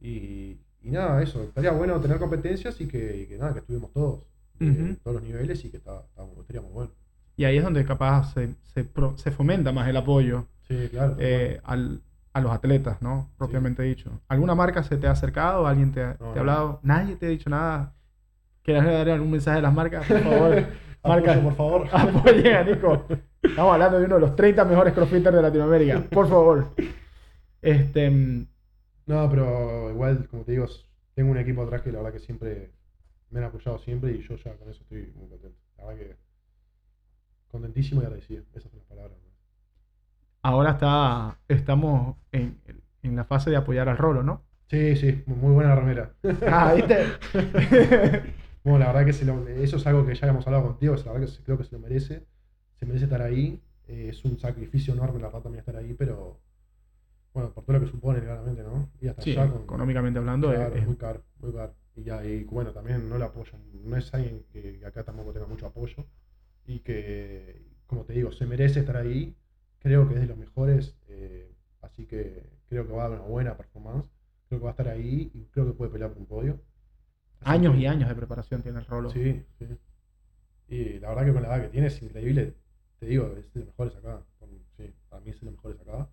Y, 0.01 0.59
y 0.83 0.91
nada, 0.91 1.23
eso, 1.23 1.43
estaría 1.45 1.73
bueno 1.73 2.01
tener 2.01 2.19
competencias 2.19 2.81
y 2.81 2.87
que, 2.89 3.17
y 3.23 3.27
que 3.27 3.39
nada, 3.39 3.53
que 3.53 3.61
estuvimos 3.61 3.93
todos, 3.93 4.25
de 4.59 4.67
todos 4.97 5.15
los 5.17 5.23
niveles 5.25 5.65
y 5.65 5.71
que 5.71 5.77
está, 5.79 6.01
está- 6.01 6.25
estaría 6.41 6.63
muy 6.63 6.73
bueno. 6.73 6.91
Y 7.37 7.45
ahí 7.45 7.57
es 7.57 7.65
donde 7.65 7.85
capaz 7.85 8.33
se, 8.35 8.55
se, 8.75 8.85
pro- 8.85 9.17
se 9.19 9.31
fomenta 9.31 9.73
más 9.73 9.89
el 9.89 9.97
apoyo. 9.97 10.47
Sí, 10.69 10.89
claro. 10.91 11.17
eh, 11.19 11.61
al- 11.65 12.01
a 12.35 12.41
los 12.41 12.51
atletas, 12.53 13.03
¿no? 13.03 13.29
Propiamente 13.37 13.83
dicho. 13.83 14.11
¿Alguna 14.29 14.55
marca 14.55 14.83
se 14.83 14.97
te 14.97 15.07
ha 15.07 15.11
acercado? 15.11 15.67
¿Alguien 15.67 15.93
te 15.93 16.03
ha, 16.03 16.17
No, 16.19 16.19
te 16.19 16.25
ha 16.25 16.35
no. 16.35 16.41
hablado? 16.41 16.81
¿Nadie 16.83 17.17
te 17.17 17.27
ha 17.27 17.29
dicho 17.29 17.51
nada? 17.51 17.93
¿Quieres 18.63 18.85
dar 18.85 19.09
algún 19.11 19.31
mensaje 19.33 19.59
a 19.59 19.63
las 19.63 19.75
marcas? 19.75 20.07
Por 20.07 20.21
favor, 20.23 20.67
marca, 21.05 21.33
Apoyo, 21.33 21.43
por 21.43 21.55
favor. 21.57 21.89
apoyen 21.93 22.55
a 22.57 22.63
Nico. 22.65 23.05
Estamos 23.43 23.73
hablando 23.75 23.99
de 23.99 24.07
uno 24.07 24.15
de 24.15 24.21
los 24.23 24.37
30 24.37 24.65
mejores 24.65 24.95
crossfitters 24.95 25.35
de 25.37 25.43
Latinoamérica. 25.43 26.01
Por 26.11 26.29
favor. 26.29 26.69
Este, 27.61 28.11
mm, 28.11 28.47
No, 29.07 29.29
pero 29.31 29.91
igual, 29.91 30.27
como 30.29 30.45
te 30.45 30.53
digo, 30.53 30.67
tengo 31.15 31.31
un 31.33 31.39
equipo 31.39 31.63
atrás 31.63 31.83
que 31.83 31.93
la 31.93 31.99
verdad 31.99 32.13
que 32.13 32.21
siempre 32.25 32.71
me 33.31 33.41
han 33.41 33.47
apoyado 33.47 33.79
siempre 33.79 34.13
y 34.13 34.23
yo 34.23 34.37
ya 34.37 34.55
con 34.57 34.71
eso 34.71 34.81
estoy 34.83 35.13
muy 35.17 35.29
contento. 35.29 35.59
La 35.79 35.85
verdad 35.87 36.01
que 36.01 36.17
contentísimo 37.53 38.03
y 38.03 38.07
agradecido. 38.07 38.45
Esas 38.55 38.71
son 38.73 38.81
las 38.81 38.89
palabras. 38.89 39.19
ahora 40.43 40.71
está, 40.73 41.39
estamos 41.49 42.17
en, 42.33 42.61
en 43.03 43.17
la 43.17 43.25
fase 43.25 43.51
de 43.51 43.57
apoyar 43.57 43.89
al 43.89 43.99
rolo, 43.99 44.23
¿no? 44.23 44.43
Sí, 44.69 44.97
sí, 44.97 45.23
muy 45.27 45.53
buena 45.53 45.75
remera. 45.75 46.15
Ah, 46.47 46.73
¿viste? 46.75 47.19
Bueno, 48.65 48.79
la 48.79 48.87
verdad 48.93 49.05
que 49.07 49.13
se 49.13 49.25
lo- 49.25 49.49
eso 49.49 49.77
es 49.77 49.87
algo 49.89 50.07
que 50.07 50.15
ya 50.15 50.27
habíamos 50.27 50.47
hablado 50.47 50.65
contigo, 50.65 50.95
la 51.05 51.13
verdad 51.13 51.27
que 51.29 51.43
creo 51.43 51.59
que 51.59 51.65
se 51.65 51.73
lo 51.73 51.81
merece. 51.81 52.25
Se 52.79 52.87
merece 52.87 53.05
estar 53.07 53.23
ahí 53.23 53.61
Eh, 53.89 54.09
es 54.11 54.25
un 54.25 54.39
sacrificio 54.39 54.95
enorme, 54.95 55.19
la 55.21 55.27
verdad, 55.27 55.41
también 55.43 55.59
estar 55.61 55.75
ahí, 55.77 55.93
pero 55.95 56.39
bueno, 57.35 57.53
por 57.53 57.65
todo 57.65 57.79
lo 57.79 57.85
que 57.85 57.91
supone, 57.91 58.21
claramente, 58.21 58.63
¿no? 58.63 58.91
Y 59.01 59.09
hasta 59.09 59.23
Sí, 59.25 59.33
allá 59.33 59.51
con- 59.53 59.63
económicamente 59.65 60.19
hablando, 60.21 60.53
Claro, 60.53 60.77
es- 60.77 60.87
muy 60.87 60.97
caro, 60.97 61.23
muy 61.41 61.53
caro. 61.53 61.75
Y, 61.97 62.05
ya, 62.05 62.25
y 62.25 62.45
bueno, 62.45 62.73
también 62.73 63.09
no 63.09 63.19
lo 63.19 63.25
apoyan. 63.27 63.61
No 63.85 63.97
es 63.97 64.13
alguien 64.15 64.45
que, 64.53 64.79
que 64.81 64.87
acá 64.87 65.03
tampoco 65.05 65.33
tenga 65.33 65.47
mucho 65.47 65.67
apoyo. 65.67 66.07
Y 66.67 66.81
que, 66.81 67.63
como 67.87 68.05
te 68.05 68.13
digo, 68.13 68.33
se 68.33 68.47
merece 68.47 68.81
estar 68.81 68.97
ahí. 68.97 69.37
Creo 69.81 70.09
que 70.09 70.15
es 70.15 70.21
de 70.21 70.27
los 70.27 70.39
mejores. 70.39 70.97
eh, 71.09 71.49
así 71.83 72.07
que 72.07 72.49
creo 72.69 72.87
que 72.87 72.93
va 72.93 73.07
a 73.07 73.09
dar 73.09 73.19
una 73.21 73.29
buena 73.29 73.57
performance. 73.57 74.09
Creo 74.49 74.61
que 74.61 74.65
va 74.65 74.71
a 74.71 74.73
estar 74.73 74.89
ahí 74.89 75.31
y 75.35 75.47
creo 75.47 75.67
que 75.67 75.73
puede 75.73 75.91
pelear 75.91 76.11
por 76.11 76.19
un 76.19 76.27
podio. 76.27 76.61
Así 77.41 77.51
años 77.57 77.75
que- 77.75 77.81
y 77.81 77.87
años 77.87 78.09
de 78.09 78.15
preparación 78.15 78.63
tiene 78.63 78.79
el 78.79 78.87
rolo. 78.87 79.11
Sí, 79.11 79.45
sí. 79.59 79.67
Y 80.69 80.99
la 81.01 81.09
verdad 81.11 81.25
que 81.27 81.33
con 81.33 81.43
la 81.43 81.49
edad 81.57 81.63
que 81.65 81.69
tiene 81.71 81.89
es 81.89 82.01
increíble. 82.03 82.55
Te 83.01 83.07
digo, 83.07 83.35
es 83.37 83.53
de 83.53 83.61
los 83.61 83.69
mejores 83.69 83.97
acá. 83.97 84.23
Sí, 84.77 84.95
para 85.09 85.21
mí 85.23 85.31
es 85.31 85.41
de 85.41 85.47
los 85.47 85.55
mejores 85.57 85.81
acá. 85.81 86.09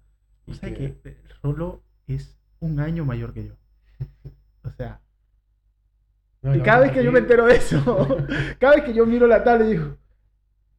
O 0.47 0.51
Y 0.51 0.53
sea 0.55 0.73
que- 0.73 0.95
que 0.99 1.09
el 1.09 1.29
rolo 1.43 1.83
es 2.07 2.37
un 2.59 2.79
año 2.79 3.05
mayor 3.05 3.33
que 3.33 3.45
yo. 3.47 3.53
O 4.63 4.71
sea, 4.71 4.99
no, 6.41 6.55
y 6.55 6.61
cada 6.61 6.79
vez 6.81 6.91
que 6.91 7.03
yo 7.03 7.11
me 7.11 7.19
entero 7.19 7.45
de 7.45 7.55
eso, 7.55 7.79
cada 8.59 8.75
vez 8.75 8.83
que 8.85 8.93
yo 8.93 9.05
miro 9.05 9.27
la 9.27 9.43
tabla 9.43 9.65
digo, 9.65 9.97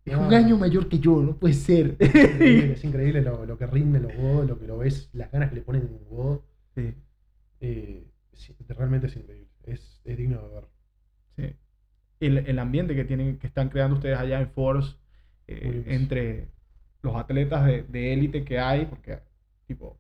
es 0.05 0.17
un 0.17 0.29
No. 0.29 0.35
año 0.35 0.57
mayor 0.59 0.89
que 0.89 0.99
yo, 0.99 1.21
no 1.23 1.37
puede 1.39 1.55
ser. 1.55 1.97
Es 2.01 2.15
increíble, 2.15 2.73
es 2.75 2.85
increíble 2.85 3.23
lo, 3.23 3.47
lo 3.47 3.59
que 3.59 3.67
rinden 3.67 4.03
los 4.03 4.15
godos, 4.15 4.47
lo 4.49 4.59
que 4.59 4.67
lo 4.67 4.79
ves, 4.79 5.11
las 5.13 5.31
ganas 5.31 5.51
que 5.51 5.57
le 5.57 5.63
ponen 5.63 5.83
en 5.83 5.95
un 5.95 6.09
god. 6.09 6.41
Sí, 6.75 6.95
eh, 7.61 8.07
sí, 8.33 8.57
realmente 8.69 9.07
es 9.09 9.17
increíble. 9.17 9.49
Es, 9.65 10.01
es 10.05 10.17
digno 10.19 10.41
de 10.43 10.49
ver. 10.55 10.65
sí. 11.37 11.57
El, 12.21 12.39
el 12.39 12.59
ambiente 12.59 12.95
que 12.97 13.05
tienen, 13.05 13.39
que 13.39 13.47
están 13.49 13.69
creando 13.71 13.97
ustedes 13.97 14.19
allá 14.19 14.41
en 14.41 14.51
Force, 14.53 14.97
eh, 15.49 15.85
entre 15.89 16.49
los 17.03 17.17
atletas 17.17 17.67
de 17.67 18.13
élite 18.13 18.45
que 18.45 18.59
hay, 18.61 18.87
porque 18.87 19.21
tipo 19.67 19.99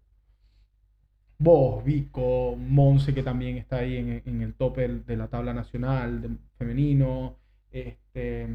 vos, 1.38 1.82
Vico, 1.84 2.54
Monse, 2.56 3.14
que 3.14 3.22
también 3.22 3.56
está 3.56 3.78
ahí 3.78 3.96
en, 3.96 4.22
en 4.26 4.42
el 4.42 4.54
tope 4.54 4.86
de 4.88 5.16
la 5.16 5.28
tabla 5.28 5.54
nacional 5.54 6.20
de 6.22 6.30
femenino, 6.58 7.36
este, 7.70 8.46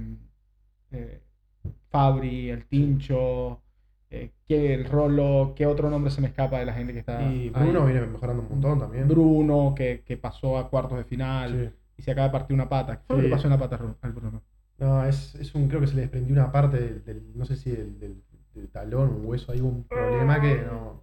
eh, 0.92 1.22
Fabri, 1.90 2.50
el 2.50 2.66
Tincho, 2.66 3.62
eh, 4.10 4.32
que 4.48 4.74
el 4.74 4.86
Rolo, 4.86 5.54
¿qué 5.56 5.66
otro 5.66 5.90
nombre 5.90 6.12
se 6.12 6.22
me 6.22 6.28
escapa 6.28 6.60
de 6.60 6.66
la 6.66 6.74
gente 6.74 6.94
que 6.94 7.00
está 7.00 7.22
y 7.22 7.26
ahí? 7.26 7.50
Bruno 7.50 7.86
viene 7.86 8.02
mejorando 8.06 8.44
un 8.44 8.50
montón 8.50 8.80
también. 8.80 9.08
Bruno, 9.08 9.74
que, 9.76 10.04
que 10.06 10.18
pasó 10.18 10.58
a 10.58 10.70
cuartos 10.70 10.98
de 10.98 11.04
final 11.04 11.52
Sí. 11.74 11.80
y 11.98 12.02
se 12.04 12.12
acaba 12.12 12.28
de 12.28 12.34
partir 12.34 12.54
una 12.54 12.70
pata. 12.70 12.98
¿Qué 12.98 13.04
fue 13.08 13.16
lo 13.18 13.22
Sí. 13.24 13.28
que 13.30 13.36
pasó 13.36 13.48
en 13.48 13.52
la 13.52 13.60
pata 13.60 13.80
al 14.02 14.12
Bruno? 14.12 14.42
No, 14.78 15.06
es, 15.06 15.36
es 15.36 15.56
un, 15.56 15.68
creo 15.70 15.80
que 15.82 15.88
se 15.88 15.96
le 15.96 16.02
desprendió 16.02 16.34
una 16.34 16.52
parte 16.52 16.78
del, 16.80 17.04
del- 17.06 17.32
no 17.38 17.46
sé 17.46 17.56
si 17.56 17.72
del, 17.72 17.98
del- 18.00 18.22
del 18.54 18.68
talón, 18.70 19.10
un 19.16 19.26
hueso, 19.26 19.52
hay 19.52 19.60
un 19.62 19.84
problema 19.84 20.40
que 20.42 20.62
no, 20.64 21.00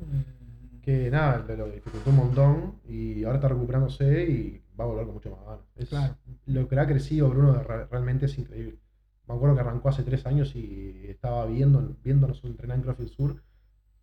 que 0.82 1.10
nada, 1.10 1.44
lo, 1.46 1.56
lo 1.56 1.66
dificultó 1.70 2.10
un 2.10 2.16
montón 2.16 2.74
y 2.88 3.22
ahora 3.24 3.36
está 3.36 3.48
recuperándose 3.48 4.24
y 4.24 4.62
va 4.78 4.84
a 4.84 4.88
volver 4.88 5.04
con 5.04 5.14
mucho 5.14 5.30
más 5.30 5.40
ganas. 5.44 5.60
Es- 5.76 5.88
Claro. 5.88 6.16
Lo 6.46 6.66
que 6.68 6.78
ha 6.78 6.86
crecido 6.86 7.28
Bruno 7.28 7.54
re- 7.62 7.86
realmente 7.86 8.26
es 8.26 8.36
increíble. 8.38 8.78
Me 9.32 9.36
acuerdo 9.36 9.54
que 9.54 9.60
arrancó 9.62 9.88
hace 9.88 10.02
tres 10.02 10.26
años 10.26 10.54
y 10.54 11.06
estaba 11.08 11.46
viendo, 11.46 11.96
viéndonos 12.04 12.44
entrenar 12.44 12.76
en 12.78 12.82
CrossFit 12.82 13.08
Sur 13.08 13.42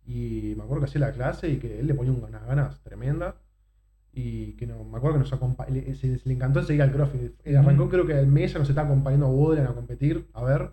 y 0.06 0.54
me 0.56 0.64
acuerdo 0.64 0.80
que 0.84 0.90
hacía 0.90 1.00
la 1.02 1.12
clase 1.12 1.48
y 1.48 1.58
que 1.58 1.78
él 1.80 1.86
le 1.86 1.94
ponía 1.94 2.12
unas 2.12 2.44
ganas 2.46 2.80
tremendas 2.82 3.34
y 4.12 4.54
que 4.54 4.66
no, 4.66 4.82
me 4.82 4.98
acuerdo 4.98 5.14
que 5.18 5.20
nos 5.20 5.32
acompañó, 5.32 5.72
le, 5.72 5.94
se- 5.94 6.20
le 6.24 6.34
encantó 6.34 6.62
seguir 6.62 6.82
al 6.82 6.90
CrossFit. 6.92 7.32
Eh, 7.44 7.56
Arrancó 7.56 7.88
creo 7.88 8.04
que 8.06 8.14
al 8.14 8.26
mes 8.26 8.52
ya 8.52 8.58
nos 8.58 8.68
estaba 8.68 8.88
acompañando 8.88 9.26
a 9.26 9.30
Woodland 9.30 9.68
a 9.68 9.74
competir, 9.74 10.26
a 10.32 10.42
ver, 10.42 10.72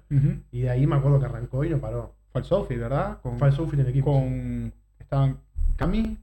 y 0.51 0.62
de 0.62 0.70
ahí 0.72 0.88
me 0.88 0.95
acuerdo 0.95 1.20
que 1.20 1.26
arrancó 1.26 1.64
y 1.64 1.70
no 1.70 1.80
paró. 1.80 2.16
Fue 2.32 2.41
al 2.41 2.45
Sofi, 2.45 2.76
¿verdad? 2.76 3.22
Con, 3.22 3.38
Fue 3.38 3.47
al 3.49 3.53
Sofi 3.53 3.76
en 3.76 3.82
el 3.82 3.88
equipo. 3.89 4.12
con 4.12 4.74
estaban 4.97 5.38
Cami, 5.76 6.18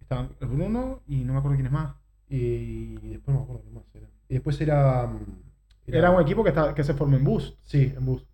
estaban 0.00 0.28
el 0.40 0.46
Bruno 0.48 1.00
y 1.08 1.24
no 1.24 1.32
me 1.32 1.38
acuerdo 1.40 1.56
quién 1.56 1.66
es 1.66 1.72
más. 1.72 1.96
Y 2.28 2.94
después 3.08 3.34
no 3.34 3.40
me 3.40 3.44
acuerdo 3.44 3.62
qué 3.64 3.70
más 3.70 3.84
era. 3.94 4.06
Y 4.28 4.34
después 4.34 4.60
era. 4.60 5.06
mm, 5.08 5.51
Era, 5.86 6.10
un 6.10 6.22
equipo 6.22 6.42
que, 6.44 6.50
está, 6.50 6.74
que 6.74 6.84
se 6.84 6.94
formó 6.94 7.16
en 7.16 7.24
Boost. 7.24 7.58
Sí, 7.64 7.92
en 7.96 8.04
bus. 8.06 8.24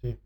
Sí. 0.00 0.18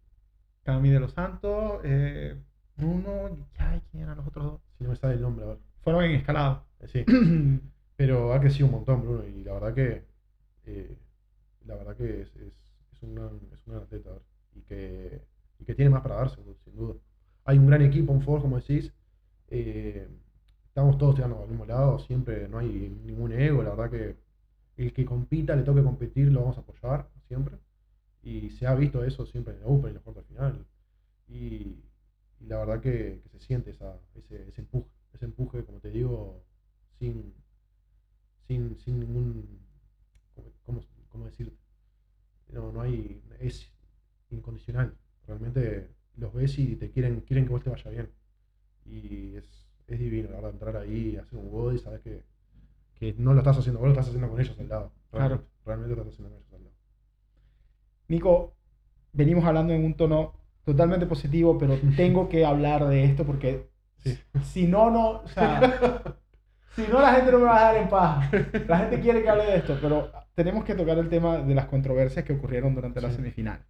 Cami 0.65 0.91
de 0.91 1.01
los 1.01 1.13
Santos, 1.13 1.81
eh, 1.85 2.37
Bruno, 2.77 3.29
y 3.31 3.45
ay, 3.59 3.83
¿quién 3.91 4.05
eran 4.05 4.17
los 4.19 4.27
otros 4.27 4.45
dos? 4.45 4.61
Si 4.79 4.85
no 4.85 4.91
me 4.91 4.97
sale 4.97 5.15
el 5.15 5.21
nombre, 5.23 5.45
a 5.45 5.49
ver. 5.49 5.59
Fueron 5.83 6.05
en 6.05 6.13
escalado. 6.13 6.65
Eh, 6.81 6.89
Sí. 6.89 7.05
Pero 7.97 8.33
ha 8.35 8.41
crecido 8.41 8.67
un 8.67 8.73
montón, 8.73 9.03
Bruno, 9.03 9.25
y 9.27 9.43
la 9.45 9.55
verdad 9.55 9.75
que. 9.75 10.05
eh, 10.67 10.99
la 11.67 11.75
verdad 11.77 11.97
que 11.97 12.23
es, 12.23 12.29
es, 12.37 12.53
es 12.93 13.03
un 13.03 13.15
gran, 13.15 13.29
es 13.53 13.67
un 13.67 13.73
gran 13.73 13.83
atleta, 13.85 14.11
y 14.55 14.61
que, 14.63 15.23
y 15.59 15.65
que 15.65 15.75
tiene 15.75 15.91
más 15.91 16.03
para 16.03 16.17
darse, 16.17 16.37
sin 16.65 16.77
duda. 16.77 16.95
Hay 17.45 17.59
un 17.59 17.67
gran 17.67 17.83
equipo 17.83 18.13
en 18.13 18.23
Ford, 18.23 18.43
como 18.43 18.57
decís. 18.59 18.93
eh, 19.49 20.09
estamos 20.69 20.99
todos 20.99 21.15
tirando 21.15 21.43
al 21.43 21.49
mismo 21.49 21.65
lado, 21.67 21.99
siempre 22.01 22.49
no 22.49 22.59
hay 22.59 22.69
ningún 23.05 23.33
ego, 23.33 23.63
la 23.63 23.71
verdad 23.71 23.91
que 23.91 24.17
el 24.77 24.93
que 24.93 25.05
compita, 25.05 25.57
le 25.57 25.63
toque 25.63 25.83
competir, 25.83 26.31
lo 26.31 26.41
vamos 26.41 26.59
a 26.59 26.61
apoyar 26.61 27.09
siempre. 27.29 27.57
Y 28.23 28.51
se 28.51 28.67
ha 28.67 28.75
visto 28.75 29.05
eso 29.05 29.27
siempre 29.27 29.55
en 29.55 29.61
la 29.61 29.67
Open 29.67 29.89
en 29.89 29.95
los 29.95 30.03
cuartos 30.03 30.27
final. 30.27 30.67
Y, 31.29 31.83
la 32.41 32.59
verdad 32.59 32.81
que, 32.81 33.23
se 33.31 33.39
siente 33.41 33.71
esa, 33.71 33.99
ese, 34.15 34.49
ese 34.49 34.61
empuje, 34.61 34.91
ese 35.15 35.25
empuje, 35.25 35.65
como 35.65 35.81
te 35.81 35.91
digo, 35.91 36.45
sin, 36.99 37.35
sin, 38.47 38.77
sin 38.79 39.01
ningún, 39.01 39.61
¿cómo, 40.65 40.83
cómo, 41.09 41.25
decirte? 41.27 41.57
No, 42.53 42.73
no 42.73 42.83
hay, 42.83 43.23
es 43.41 43.71
incondicional. 44.31 44.95
Realmente 45.27 45.89
los 46.17 46.33
ves 46.35 46.59
y 46.59 46.77
te 46.77 46.91
quieren, 46.91 47.21
quieren 47.23 47.47
que 47.47 47.53
vos 47.53 47.65
te 47.65 47.71
vaya 47.71 47.91
bien. 47.91 48.11
Y 48.85 49.37
es, 49.37 49.67
es 49.87 49.99
divino, 49.99 50.29
la 50.31 50.37
verdad, 50.37 50.53
entrar 50.53 50.77
ahí 50.77 51.17
hacer 51.17 51.39
un 51.39 51.51
gol 51.51 51.75
y 51.77 51.79
sabes 51.79 52.01
que, 52.03 52.23
que 52.99 53.15
no 53.19 53.33
lo 53.33 53.39
estás 53.41 53.59
haciendo 53.59 53.79
vos, 53.79 53.87
lo 53.89 53.93
estás 53.93 54.07
haciendo 54.09 54.29
con 54.29 54.41
ellos 54.41 54.57
al 54.59 54.69
lado. 54.69 54.93
Claro. 55.11 55.29
Realmente, 55.29 55.55
realmente 55.65 55.95
lo 55.97 56.03
estás 56.03 56.15
haciendo 56.15 56.31
con 56.31 56.39
ellos 56.43 56.53
al 56.55 56.65
lado. 56.65 56.77
Nico, 58.09 58.55
venimos 59.13 59.45
hablando 59.45 59.73
en 59.73 59.85
un 59.85 59.95
tono 59.95 60.35
totalmente 60.65 61.07
positivo, 61.07 61.59
pero 61.59 61.77
tengo 61.97 62.29
que 62.29 62.45
hablar 62.45 62.87
de 62.89 63.05
esto 63.05 63.25
porque 63.25 63.69
Sí. 63.99 64.17
si 64.43 64.67
no, 64.69 64.91
no, 64.91 65.11
o 65.23 65.29
sea, 65.29 66.17
si 66.77 66.83
no 66.87 67.01
la 67.01 67.15
gente 67.15 67.33
no 67.33 67.39
me 67.39 67.45
va 67.47 67.57
a 67.69 67.73
dejar 67.73 67.83
en 67.83 67.89
paz. 67.89 68.31
La 68.69 68.79
gente 68.79 69.01
quiere 69.01 69.23
que 69.23 69.29
hable 69.29 69.45
de 69.47 69.57
esto, 69.57 69.77
pero 69.81 70.13
tenemos 70.35 70.65
que 70.65 70.75
tocar 70.75 70.97
el 70.99 71.09
tema 71.09 71.39
de 71.39 71.55
las 71.55 71.67
controversias 71.67 72.25
que 72.25 72.35
ocurrieron 72.35 72.75
durante 72.75 73.01
la 73.01 73.09
Sí. 73.11 73.17
semifinal. 73.17 73.65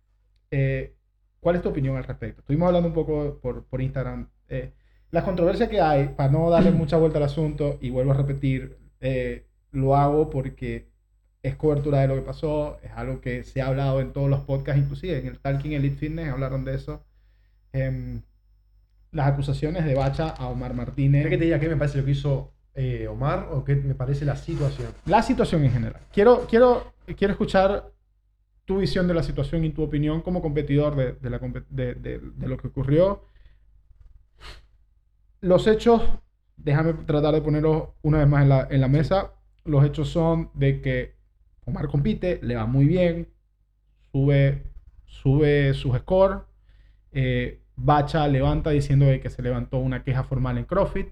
Eh, 0.50 0.94
¿Cuál 1.40 1.56
es 1.56 1.62
tu 1.62 1.68
opinión 1.70 1.96
al 1.96 2.04
respecto? 2.04 2.40
Estuvimos 2.40 2.66
hablando 2.66 2.88
un 2.88 2.94
poco 2.94 3.38
por, 3.40 3.64
por 3.64 3.80
Instagram. 3.80 4.28
Eh, 4.48 4.74
las 5.10 5.24
controversias 5.24 5.68
que 5.70 5.80
hay, 5.80 6.08
para 6.08 6.30
no 6.30 6.50
darle 6.50 6.70
mucha 6.72 6.96
vuelta 6.98 7.16
al 7.18 7.24
asunto, 7.24 7.78
y 7.80 7.88
vuelvo 7.90 8.10
a 8.12 8.16
repetir, 8.16 8.76
eh, 9.00 9.46
lo 9.72 9.96
hago 9.96 10.30
porque 10.30 10.88
es 11.42 11.54
cobertura 11.56 12.00
de 12.00 12.08
lo 12.08 12.14
que 12.16 12.22
pasó, 12.22 12.78
es 12.82 12.90
algo 12.92 13.20
que 13.20 13.44
se 13.44 13.62
ha 13.62 13.68
hablado 13.68 14.00
en 14.00 14.12
todos 14.12 14.28
los 14.28 14.40
podcasts, 14.40 14.80
inclusive 14.82 15.18
en 15.18 15.26
el 15.26 15.38
Talking 15.38 15.72
Elite 15.72 15.96
Fitness 15.96 16.28
hablaron 16.30 16.64
de 16.64 16.74
eso. 16.74 17.04
Em, 17.72 18.22
las 19.12 19.28
acusaciones 19.28 19.84
de 19.84 19.94
Bacha 19.94 20.28
a 20.30 20.48
Omar 20.48 20.74
Martínez. 20.74 21.22
¿Querés 21.22 21.34
que 21.34 21.38
te 21.38 21.44
diga 21.44 21.60
qué 21.60 21.68
me 21.68 21.76
parece 21.76 21.98
lo 21.98 22.04
que 22.04 22.10
hizo 22.10 22.52
eh, 22.74 23.06
Omar 23.08 23.48
o 23.52 23.64
qué 23.64 23.76
me 23.76 23.94
parece 23.94 24.24
la 24.24 24.36
situación? 24.36 24.88
La 25.06 25.22
situación 25.22 25.64
en 25.64 25.70
general. 25.72 26.00
Quiero, 26.12 26.46
quiero, 26.48 26.92
quiero 27.16 27.32
escuchar 27.32 27.92
tu 28.64 28.78
visión 28.78 29.06
de 29.06 29.14
la 29.14 29.22
situación 29.22 29.64
y 29.64 29.70
tu 29.70 29.82
opinión 29.84 30.22
como 30.22 30.42
competidor 30.42 30.96
de, 30.96 31.12
de 31.12 31.30
la 31.30 31.38
de- 31.70 31.94
de 31.94 32.48
lo 32.48 32.56
que 32.56 32.66
ocurrió. 32.68 33.22
Los 35.40 35.66
hechos, 35.66 36.02
déjame 36.56 36.94
tratar 36.94 37.34
de 37.34 37.42
ponerlos 37.42 37.90
una 38.02 38.18
vez 38.18 38.28
más 38.28 38.42
en 38.42 38.48
la, 38.48 38.68
en 38.70 38.80
la 38.80 38.88
mesa. 38.88 39.32
Los 39.64 39.84
hechos 39.84 40.08
son 40.08 40.50
de 40.54 40.80
que 40.80 41.14
Omar 41.64 41.88
compite, 41.88 42.38
le 42.42 42.54
va 42.56 42.66
muy 42.66 42.86
bien, 42.86 43.28
sube, 44.12 44.62
sube 45.04 45.74
sus 45.74 45.96
scores. 45.98 46.38
Eh, 47.12 47.60
Bacha 47.76 48.26
levanta 48.28 48.70
diciendo 48.70 49.04
de 49.06 49.20
que 49.20 49.30
se 49.30 49.42
levantó 49.42 49.78
una 49.78 50.02
queja 50.02 50.24
formal 50.24 50.56
en 50.58 50.64
CrossFit, 50.64 51.08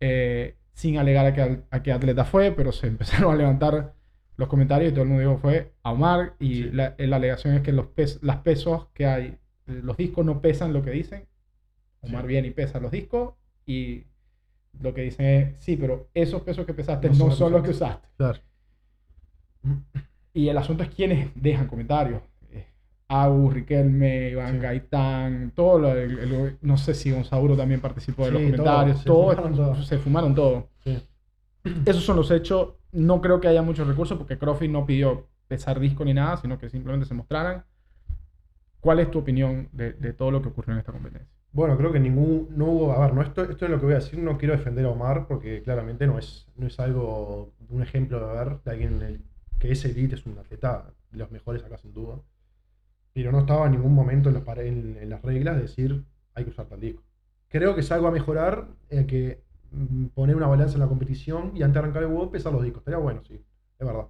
eh, 0.00 0.56
sin 0.74 0.98
alegar 0.98 1.26
a 1.26 1.34
qué, 1.34 1.62
a 1.70 1.82
qué 1.82 1.92
atleta 1.92 2.24
fue, 2.24 2.52
pero 2.52 2.72
se 2.72 2.86
empezaron 2.88 3.32
a 3.32 3.36
levantar 3.36 3.94
los 4.36 4.48
comentarios 4.48 4.90
y 4.90 4.94
todo 4.94 5.02
el 5.04 5.08
mundo 5.10 5.20
dijo 5.22 5.38
fue 5.38 5.72
a 5.82 5.92
Omar 5.92 6.34
y 6.38 6.54
Sí. 6.64 6.70
la, 6.72 6.94
la 6.98 7.16
alegación 7.16 7.54
es 7.54 7.62
que 7.62 7.72
los 7.72 7.86
pes- 7.86 8.18
las 8.22 8.38
pesos 8.38 8.88
que 8.94 9.06
hay, 9.06 9.24
eh, 9.66 9.80
los 9.82 9.96
discos 9.96 10.24
no 10.24 10.40
pesan 10.40 10.72
lo 10.72 10.82
que 10.82 10.90
dicen. 10.90 11.26
Omar 12.00 12.22
Sí. 12.22 12.28
viene 12.28 12.48
y 12.48 12.50
pesa 12.52 12.80
los 12.80 12.90
discos 12.90 13.34
y 13.66 14.04
lo 14.80 14.92
que 14.94 15.02
dicen 15.02 15.26
es, 15.26 15.64
sí, 15.64 15.76
pero 15.76 16.08
esos 16.14 16.42
pesos 16.42 16.64
que 16.66 16.74
pesaste 16.74 17.08
No 17.10 17.14
no, 17.14 17.18
son 17.18 17.28
los 17.28 17.34
que 17.34 17.38
son 17.38 17.52
los 17.52 17.62
que 17.62 17.70
usaste". 17.70 18.08
Claro. 18.16 18.38
Y 20.34 20.48
el 20.48 20.58
asunto 20.58 20.82
es 20.82 20.90
quienes 20.90 21.30
dejan 21.34 21.66
comentarios. 21.66 22.20
Eh, 22.50 22.66
Agus, 23.08 23.52
Riquelme, 23.54 24.30
Iván 24.30 24.54
Sí. 24.54 24.58
Gaitán, 24.60 25.52
todo 25.54 25.78
lo, 25.78 25.92
el- 25.92 26.18
el- 26.18 26.58
no 26.62 26.76
sé 26.76 26.94
si 26.94 27.10
Gonzauro 27.10 27.56
también 27.56 27.80
participó 27.80 28.24
de 28.24 28.32
los 28.32 28.40
Sí, 28.42 28.48
todo, 28.52 28.56
comentarios, 28.64 28.98
se 28.98 29.04
todo, 29.04 29.30
fumaron 29.30 29.54
todo. 29.54 29.82
se 29.82 29.98
fumaron 29.98 30.34
todo. 30.34 30.68
Sí. 30.84 31.02
Esos 31.86 32.04
son 32.04 32.16
los 32.16 32.30
hechos. 32.30 32.74
No 32.92 33.20
creo 33.20 33.40
que 33.40 33.48
haya 33.48 33.62
muchos 33.62 33.86
recursos 33.86 34.18
porque 34.18 34.38
CrossFit 34.38 34.70
no 34.70 34.84
pidió 34.86 35.28
pesar 35.48 35.78
disco 35.78 36.04
ni 36.04 36.14
nada, 36.14 36.36
sino 36.38 36.58
que 36.58 36.68
simplemente 36.70 37.06
se 37.06 37.14
mostraran. 37.14 37.64
¿Cuál 38.80 38.98
es 38.98 39.10
tu 39.10 39.20
opinión 39.20 39.68
de, 39.72 39.92
de 39.92 40.12
todo 40.12 40.30
lo 40.30 40.42
que 40.42 40.48
ocurrió 40.48 40.72
en 40.72 40.80
esta 40.80 40.92
competencia? 40.92 41.28
Bueno, 41.52 41.76
creo 41.76 41.92
que 41.92 42.00
ningún, 42.00 42.48
no 42.56 42.64
hubo, 42.66 42.92
a 42.92 43.00
ver, 43.00 43.14
no, 43.14 43.20
esto, 43.20 43.42
esto 43.42 43.66
es 43.66 43.70
lo 43.70 43.78
que 43.78 43.84
voy 43.84 43.94
a 43.94 43.98
decir, 43.98 44.18
no 44.18 44.38
quiero 44.38 44.56
defender 44.56 44.86
a 44.86 44.90
Omar 44.90 45.26
porque 45.26 45.62
claramente 45.62 46.06
no 46.06 46.18
es, 46.18 46.46
no 46.56 46.66
es 46.66 46.80
algo, 46.80 47.52
un 47.68 47.82
ejemplo 47.82 48.26
de 48.26 48.34
ver 48.34 48.62
de 48.62 48.70
alguien 48.70 49.24
que 49.58 49.70
es 49.70 49.84
elite, 49.84 50.14
es 50.14 50.24
un 50.24 50.38
atleta 50.38 50.94
los 51.10 51.30
mejores 51.30 51.62
acá 51.62 51.76
sin 51.76 51.92
duda, 51.92 52.22
pero 53.12 53.32
no 53.32 53.40
estaba 53.40 53.66
en 53.66 53.72
ningún 53.72 53.94
momento 53.94 54.30
en, 54.30 55.10
las 55.10 55.22
reglas 55.22 55.56
de 55.56 55.62
decir 55.62 56.04
hay 56.34 56.44
que 56.44 56.50
usar 56.50 56.66
tal 56.66 56.80
disco. 56.80 57.02
Creo 57.48 57.74
que 57.74 57.82
es 57.82 57.92
algo 57.92 58.08
a 58.08 58.10
mejorar, 58.12 58.68
el 58.88 59.06
que 59.06 59.42
mm, 59.72 60.06
poner 60.06 60.36
una 60.36 60.46
balanza 60.46 60.74
en 60.74 60.80
la 60.80 60.88
competición 60.88 61.52
y 61.54 61.62
antes 61.62 61.74
de 61.74 61.78
arrancar 61.80 62.02
el 62.04 62.08
WOD 62.08 62.30
pesar 62.30 62.52
los 62.54 62.62
discos, 62.62 62.80
estaría 62.80 62.98
bueno, 62.98 63.22
sí, 63.24 63.34
es 63.34 63.86
verdad. 63.86 64.06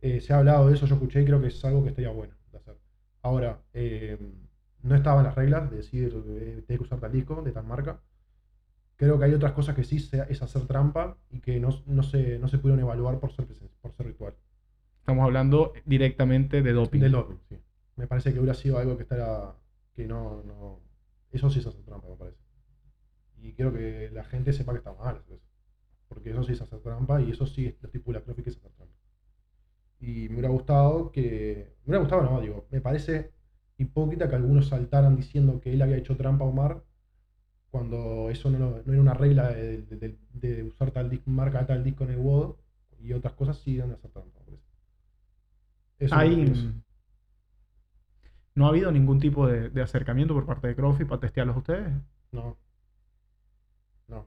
Eh, 0.00 0.20
se 0.20 0.32
ha 0.32 0.38
hablado 0.38 0.68
de 0.68 0.74
eso, 0.74 0.86
yo 0.86 0.94
escuché 0.94 1.20
y 1.22 1.24
creo 1.26 1.40
que 1.40 1.48
es 1.48 1.64
algo 1.64 1.82
que 1.82 1.90
estaría 1.90 2.10
bueno 2.10 2.34
de 2.52 2.58
hacer. 2.58 2.76
Ahora, 3.22 3.60
eh, 3.74 4.18
no 4.84 4.94
estaba 4.96 5.20
en 5.22 5.26
las 5.26 5.36
reglas 5.36 5.70
de 5.70 5.78
decir 5.78 6.12
eh, 6.28 6.64
tenés 6.66 6.80
que 6.80 6.84
usar 6.84 7.00
tal 7.00 7.12
disco 7.12 7.42
de 7.42 7.52
tal 7.52 7.64
marca. 7.66 8.00
Creo 8.96 9.18
que 9.18 9.24
hay 9.26 9.34
otras 9.34 9.52
cosas 9.52 9.74
que 9.74 9.84
sí 9.84 9.98
se- 9.98 10.26
es 10.30 10.42
hacer 10.42 10.66
trampa 10.66 11.18
y 11.30 11.40
que 11.40 11.60
no, 11.60 11.70
no, 11.86 12.02
se, 12.02 12.38
no 12.38 12.48
se 12.48 12.58
pudieron 12.58 12.80
evaluar 12.80 13.18
por 13.20 13.32
ser, 13.32 13.46
por 13.82 13.92
ser 13.92 14.06
ritual. 14.06 14.34
Estamos 15.00 15.24
hablando 15.24 15.72
directamente 15.86 16.62
de 16.62 16.72
doping. 16.72 17.00
Del 17.00 17.12
doping, 17.12 17.36
sí. 17.48 17.58
Me 17.96 18.06
parece 18.06 18.32
que 18.32 18.40
hubiera 18.40 18.54
sido 18.54 18.78
algo 18.78 18.96
que 18.96 19.04
estará. 19.04 19.56
que 19.94 20.06
no. 20.06 20.42
no 20.44 20.80
eso 21.32 21.50
sí 21.50 21.60
es 21.60 21.66
hacer 21.66 21.82
trampa, 21.84 22.08
me 22.08 22.16
parece. 22.16 22.38
Y 23.38 23.52
quiero 23.54 23.72
que 23.72 24.10
la 24.12 24.24
gente 24.24 24.52
sepa 24.52 24.72
que 24.72 24.78
está 24.78 24.92
mal. 24.94 25.22
Porque 26.08 26.30
eso 26.30 26.42
sí 26.44 26.52
es 26.52 26.62
hacer 26.62 26.80
trampa 26.80 27.20
y 27.20 27.30
eso 27.32 27.46
sí 27.46 27.76
estipula 27.82 28.22
creo 28.22 28.36
que 28.36 28.42
es 28.48 28.56
hacer 28.56 28.72
trampa. 28.72 28.94
Y 30.00 30.28
me 30.28 30.34
hubiera 30.34 30.48
gustado 30.50 31.10
que. 31.10 31.74
Me 31.84 31.90
hubiera 31.96 32.00
gustado, 32.00 32.22
no, 32.22 32.40
digo, 32.40 32.66
me 32.70 32.80
parece 32.80 33.32
hipócrita 33.78 34.28
que 34.28 34.36
algunos 34.36 34.68
saltaran 34.68 35.16
diciendo 35.16 35.60
que 35.60 35.72
él 35.72 35.82
había 35.82 35.96
hecho 35.96 36.16
trampa 36.16 36.44
a 36.44 36.48
Omar 36.48 36.84
cuando 37.70 38.30
eso 38.30 38.50
no, 38.50 38.82
no 38.84 38.92
era 38.92 39.02
una 39.02 39.14
regla 39.14 39.50
de, 39.50 39.82
de- 39.82 39.96
de- 39.96 40.18
de 40.34 40.62
usar 40.64 40.90
tal 40.92 41.10
disco, 41.10 41.30
marca 41.30 41.66
tal 41.66 41.84
disco 41.84 42.04
en 42.04 42.10
el 42.10 42.18
WOD 42.18 42.56
y 43.00 43.12
otras 43.12 43.34
cosas 43.34 43.58
sí 43.58 43.76
dan 43.76 43.88
de 43.90 43.94
hacer 43.96 44.10
trampa. 44.10 44.40
Eso 45.98 46.14
pienso. 46.18 46.70
¿No 48.54 48.66
ha 48.66 48.68
habido 48.70 48.90
ningún 48.92 49.18
tipo 49.20 49.46
de, 49.46 49.68
de 49.70 49.82
acercamiento 49.82 50.34
por 50.34 50.46
parte 50.46 50.68
de 50.68 50.76
Crofi 50.76 51.04
para 51.04 51.20
testearlos 51.20 51.56
ustedes? 51.56 51.92
No. 52.32 52.56
No. 54.08 54.26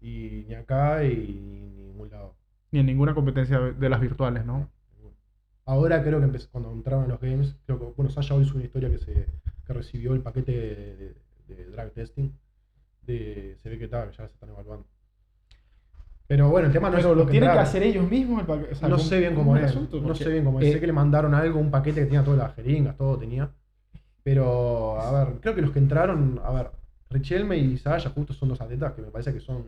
Y 0.00 0.44
ni 0.48 0.54
acá 0.54 1.04
y 1.04 1.40
ni 1.42 1.58
en 1.58 1.76
ningún 1.76 2.10
lado. 2.10 2.34
Ni 2.72 2.80
en 2.80 2.86
ninguna 2.86 3.14
competencia 3.14 3.58
de 3.60 3.88
las 3.88 4.00
virtuales, 4.00 4.44
¿no? 4.44 4.68
Ahora 5.66 6.02
creo 6.02 6.18
que 6.18 6.24
empezó- 6.26 6.48
cuando 6.50 6.72
entraron 6.72 7.04
en 7.04 7.10
los 7.10 7.20
games, 7.20 7.56
creo 7.66 7.78
que, 7.78 7.86
bueno, 7.96 8.10
Sasha 8.10 8.34
hoy 8.34 8.42
hizo 8.44 8.54
una 8.56 8.64
historia 8.64 8.90
que 8.90 8.98
se 8.98 9.26
que 9.66 9.72
recibió 9.72 10.12
el 10.12 10.20
paquete 10.20 10.52
de, 10.52 11.14
de- 11.48 11.54
de 11.54 11.64
drag 11.70 11.90
testing. 11.92 12.30
De, 13.00 13.56
se 13.62 13.68
ve 13.70 13.78
que, 13.78 13.88
tal, 13.88 14.10
que 14.10 14.16
ya 14.16 14.26
se 14.28 14.34
están 14.34 14.48
evaluando. 14.50 14.86
Pero 16.26 16.48
bueno, 16.48 16.66
el 16.68 16.72
tema 16.72 16.88
no 16.90 16.96
es 16.96 17.02
Pero 17.04 17.14
lo 17.14 17.26
que 17.26 17.32
tienen 17.32 17.50
que 17.52 17.58
hacer 17.58 17.82
ellos 17.82 18.08
mismos. 18.08 18.40
el 18.40 18.46
pa- 18.46 18.54
o 18.54 18.74
sea, 18.74 18.88
No 18.88 18.96
¿cómo- 18.96 19.08
sé 19.08 19.18
bien 19.20 19.34
cómo 19.34 19.56
es. 19.56 19.64
asunto? 19.64 20.00
No 20.00 20.14
sé 20.14 20.30
bien 20.30 20.44
cómo 20.44 20.60
es. 20.60 20.66
eh, 20.66 20.72
Sé 20.72 20.80
que 20.80 20.86
le 20.86 20.92
mandaron 20.92 21.34
algo, 21.34 21.58
un 21.60 21.70
paquete 21.70 22.00
que 22.00 22.06
tenía 22.06 22.24
todas 22.24 22.38
las 22.40 22.54
jeringas, 22.54 22.96
todo 22.96 23.18
tenía. 23.18 23.50
Pero, 24.22 24.98
a 25.00 25.24
ver, 25.24 25.34
creo 25.40 25.54
que 25.54 25.60
los 25.62 25.70
que 25.70 25.78
entraron, 25.80 26.40
a 26.42 26.50
ver, 26.50 26.70
Richelme 27.10 27.58
y 27.58 27.76
Sasha 27.76 28.08
justo 28.10 28.32
son 28.32 28.48
dos 28.48 28.60
atletas 28.60 28.92
que 28.94 29.02
me 29.02 29.08
parece 29.08 29.32
que 29.34 29.40
son, 29.40 29.66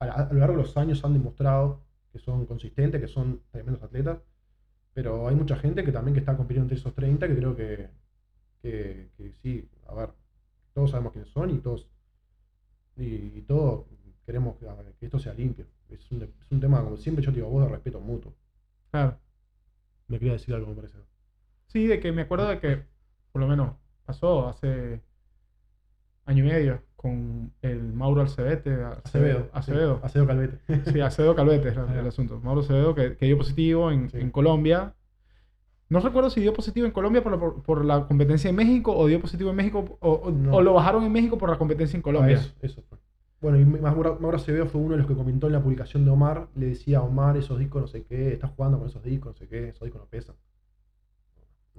a, 0.00 0.04
a 0.06 0.32
lo 0.32 0.38
largo 0.40 0.56
de 0.56 0.62
los 0.62 0.76
años 0.78 1.04
han 1.04 1.12
demostrado 1.12 1.82
que 2.12 2.18
son 2.18 2.46
consistentes, 2.46 3.00
que 3.00 3.08
son 3.08 3.40
tremendos 3.50 3.82
atletas. 3.82 4.18
Pero 4.98 5.28
hay 5.28 5.36
mucha 5.36 5.54
gente 5.54 5.84
que 5.84 5.92
también 5.92 6.12
que 6.12 6.18
está 6.18 6.36
compitiendo 6.36 6.64
entre 6.64 6.76
esos 6.76 6.92
30 6.92 7.28
que 7.28 7.36
creo 7.36 7.54
que, 7.54 7.88
que, 8.60 9.08
que 9.16 9.32
sí, 9.40 9.64
a 9.86 9.94
ver, 9.94 10.10
todos 10.74 10.90
sabemos 10.90 11.12
quiénes 11.12 11.30
son 11.30 11.50
y 11.50 11.58
todos, 11.58 11.86
y, 12.96 13.04
y 13.04 13.44
todos 13.46 13.84
queremos 14.26 14.56
que, 14.56 14.68
a 14.68 14.74
ver, 14.74 14.92
que 14.98 15.06
esto 15.06 15.20
sea 15.20 15.34
limpio. 15.34 15.66
Es 15.88 16.10
un, 16.10 16.22
es 16.22 16.50
un 16.50 16.58
tema, 16.58 16.82
como 16.82 16.96
siempre 16.96 17.24
yo 17.24 17.30
digo, 17.30 17.48
vos 17.48 17.62
de 17.62 17.68
respeto 17.68 18.00
mutuo. 18.00 18.34
Claro. 18.90 19.16
Me 20.08 20.18
quería 20.18 20.32
decir 20.32 20.52
algo, 20.52 20.70
me 20.70 20.74
parece. 20.74 20.98
Sí, 21.68 21.86
de 21.86 22.00
que 22.00 22.10
me 22.10 22.22
acuerdo 22.22 22.48
de 22.48 22.58
que, 22.58 22.82
por 23.30 23.40
lo 23.40 23.46
menos, 23.46 23.76
pasó 24.04 24.48
hace 24.48 25.00
año 26.28 26.44
y 26.44 26.48
medio 26.48 26.82
con 26.96 27.52
el 27.62 27.92
Mauro 27.92 28.20
Alcebete. 28.22 28.72
Acevedo. 29.04 29.48
Acevedo. 29.52 30.00
Acevedo 30.02 30.26
Calvete. 30.26 30.58
Sí, 30.92 31.00
Acevedo 31.00 31.34
Calvete 31.34 31.68
es 31.68 31.76
el 31.98 32.06
asunto. 32.06 32.40
Mauro 32.40 32.60
Acevedo 32.60 32.94
que, 32.94 33.16
que 33.16 33.26
dio 33.26 33.38
positivo 33.38 33.90
en, 33.90 34.10
Sí. 34.10 34.18
en 34.18 34.30
Colombia. 34.30 34.94
No 35.90 36.00
recuerdo 36.00 36.28
si 36.28 36.40
dio 36.40 36.52
positivo 36.52 36.86
en 36.86 36.92
Colombia 36.92 37.22
por 37.22 37.32
la, 37.32 37.38
por, 37.38 37.62
por 37.62 37.84
la 37.84 38.06
competencia 38.06 38.50
en 38.50 38.56
México 38.56 38.94
o 38.94 39.06
dio 39.06 39.20
positivo 39.20 39.50
en 39.50 39.56
México 39.56 39.96
o, 40.00 40.12
o- 40.12 40.30
No. 40.30 40.56
o 40.56 40.60
lo 40.62 40.74
bajaron 40.74 41.02
en 41.04 41.12
México 41.12 41.38
por 41.38 41.48
la 41.50 41.56
competencia 41.56 41.96
en 41.96 42.00
Ah, 42.00 42.04
Colombia. 42.04 42.36
eso, 42.36 42.52
eso 42.60 42.82
fue. 42.88 42.98
Bueno, 43.40 43.58
y 43.58 43.64
Mauro, 43.64 44.18
Mauro 44.20 44.36
Acevedo 44.36 44.66
fue 44.66 44.80
uno 44.80 44.92
de 44.92 44.98
los 44.98 45.06
que 45.06 45.14
comentó 45.14 45.46
en 45.46 45.52
la 45.54 45.62
publicación 45.62 46.04
de 46.04 46.10
Omar. 46.10 46.48
Le 46.56 46.66
decía 46.66 46.98
a 46.98 47.02
Omar, 47.02 47.36
esos 47.36 47.58
discos 47.58 47.80
no 47.80 47.86
sé 47.86 48.04
qué, 48.04 48.32
estás 48.32 48.50
jugando 48.50 48.78
con 48.78 48.88
esos 48.88 49.02
discos, 49.02 49.32
no 49.34 49.38
sé 49.38 49.46
qué, 49.48 49.68
esos 49.68 49.82
discos 49.84 50.02
no 50.02 50.08
pesan. 50.08 50.34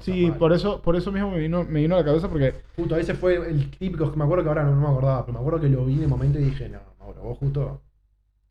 Sí, 0.02 0.28
mal. 0.28 0.38
por 0.38 0.54
eso, 0.54 0.82
por 0.82 0.96
eso 0.96 1.12
mismo 1.12 1.32
me 1.32 1.40
vino, 1.40 1.64
me 1.64 1.82
vino 1.82 1.96
a 1.96 2.00
la 2.00 2.06
cabeza 2.06 2.30
porque 2.30 2.54
Justo 2.76 2.96
ese 2.98 3.14
fue 3.14 3.36
el 3.50 3.70
típico 3.72 4.12
me 4.16 4.24
acuerdo 4.24 4.44
que 4.44 4.50
ahora 4.50 4.64
no, 4.64 4.72
no 4.76 4.82
me 4.82 4.88
acordaba, 4.88 5.26
pero 5.26 5.34
me 5.34 5.40
acuerdo 5.40 5.60
que 5.62 5.70
lo 5.70 5.86
vi 5.86 5.96
en 5.96 6.04
el 6.04 6.08
momento 6.10 6.40
y 6.40 6.44
dije, 6.46 6.70
no, 6.70 6.80
Mauro, 7.00 7.22
vos 7.22 7.38
justo. 7.38 7.82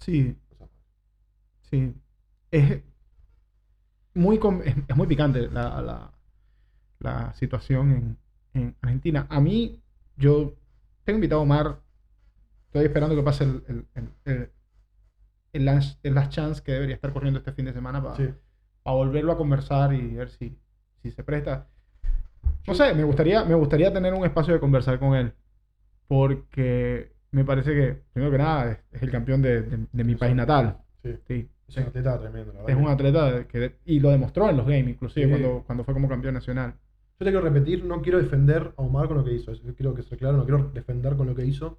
sí, 0.00 0.36
no 0.50 0.56
seas 0.56 0.60
mal". 0.60 0.68
sí. 1.70 1.94
Es 2.50 2.82
muy, 4.14 4.38
es, 4.64 4.96
muy 4.96 5.06
picante 5.06 5.48
la, 5.48 5.80
la, 5.82 6.12
la 7.00 7.34
situación 7.34 8.18
en, 8.54 8.62
en 8.62 8.76
Argentina. 8.82 9.26
A 9.30 9.40
mí, 9.40 9.80
yo 10.16 10.54
tengo 11.04 11.18
invitado 11.18 11.40
a 11.40 11.44
Omar. 11.44 11.80
Estoy 12.66 12.86
esperando 12.86 13.16
que 13.16 13.22
pase 13.22 13.44
el, 13.44 13.64
el, 13.68 13.86
el, 13.94 14.08
el, 14.24 14.50
el 15.52 15.64
last, 15.64 15.98
el 16.04 16.14
last 16.14 16.32
chance 16.32 16.62
que 16.62 16.72
debería 16.72 16.94
estar 16.96 17.12
corriendo 17.12 17.38
este 17.38 17.52
fin 17.52 17.64
de 17.66 17.72
semana 17.72 18.02
para 18.02 18.16
Sí. 18.16 18.34
volverlo 18.84 19.32
a 19.32 19.36
conversar 19.36 19.92
y 19.94 20.14
ver 20.14 20.30
si, 20.30 20.58
si 21.10 21.16
se 21.16 21.24
presta. 21.24 21.66
No 22.66 22.74
sé, 22.74 22.94
me 22.94 23.04
gustaría, 23.04 23.44
me 23.44 23.54
gustaría 23.54 23.92
tener 23.92 24.12
un 24.14 24.24
espacio 24.24 24.54
de 24.54 24.60
conversar 24.60 24.98
con 24.98 25.14
él. 25.14 25.32
Porque 26.06 27.12
me 27.30 27.44
parece 27.44 27.74
que, 27.74 27.96
primero 28.12 28.32
que 28.32 28.38
nada, 28.38 28.72
es, 28.72 28.78
es 28.92 29.02
el 29.02 29.10
campeón 29.10 29.42
de, 29.42 29.62
de- 29.62 29.86
de 29.92 30.04
mi 30.04 30.14
país 30.14 30.34
natal. 30.34 30.78
Sí. 31.02 31.14
Sí. 31.26 31.48
Es 31.68 31.76
un 31.76 31.82
atleta 31.84 32.18
tremendo, 32.18 32.52
la 32.54 32.60
verdad. 32.62 32.70
Es 32.70 32.76
un 32.82 32.88
atleta 32.90 33.46
que, 33.46 33.74
y 33.84 34.00
lo 34.00 34.10
demostró 34.10 34.48
en 34.48 34.56
los 34.56 34.66
games, 34.66 34.88
inclusive 34.88 35.26
Sí. 35.26 35.30
cuando, 35.30 35.62
cuando 35.66 35.84
fue 35.84 35.92
como 35.94 36.08
campeón 36.08 36.32
nacional. 36.34 36.72
Yo 37.20 37.24
te 37.26 37.30
quiero 37.30 37.40
repetir, 37.42 37.84
no 37.84 38.00
quiero 38.00 38.18
defender 38.18 38.72
a 38.76 38.82
Omar 38.82 39.06
con 39.08 39.18
lo 39.18 39.24
que 39.24 39.34
hizo. 39.34 39.52
Yo 39.52 39.74
quiero 39.74 39.94
que 39.94 40.02
se 40.02 40.16
claro, 40.16 40.38
no 40.38 40.44
quiero 40.44 40.70
defender 40.72 41.14
con 41.16 41.26
lo 41.26 41.34
que 41.34 41.44
hizo. 41.44 41.78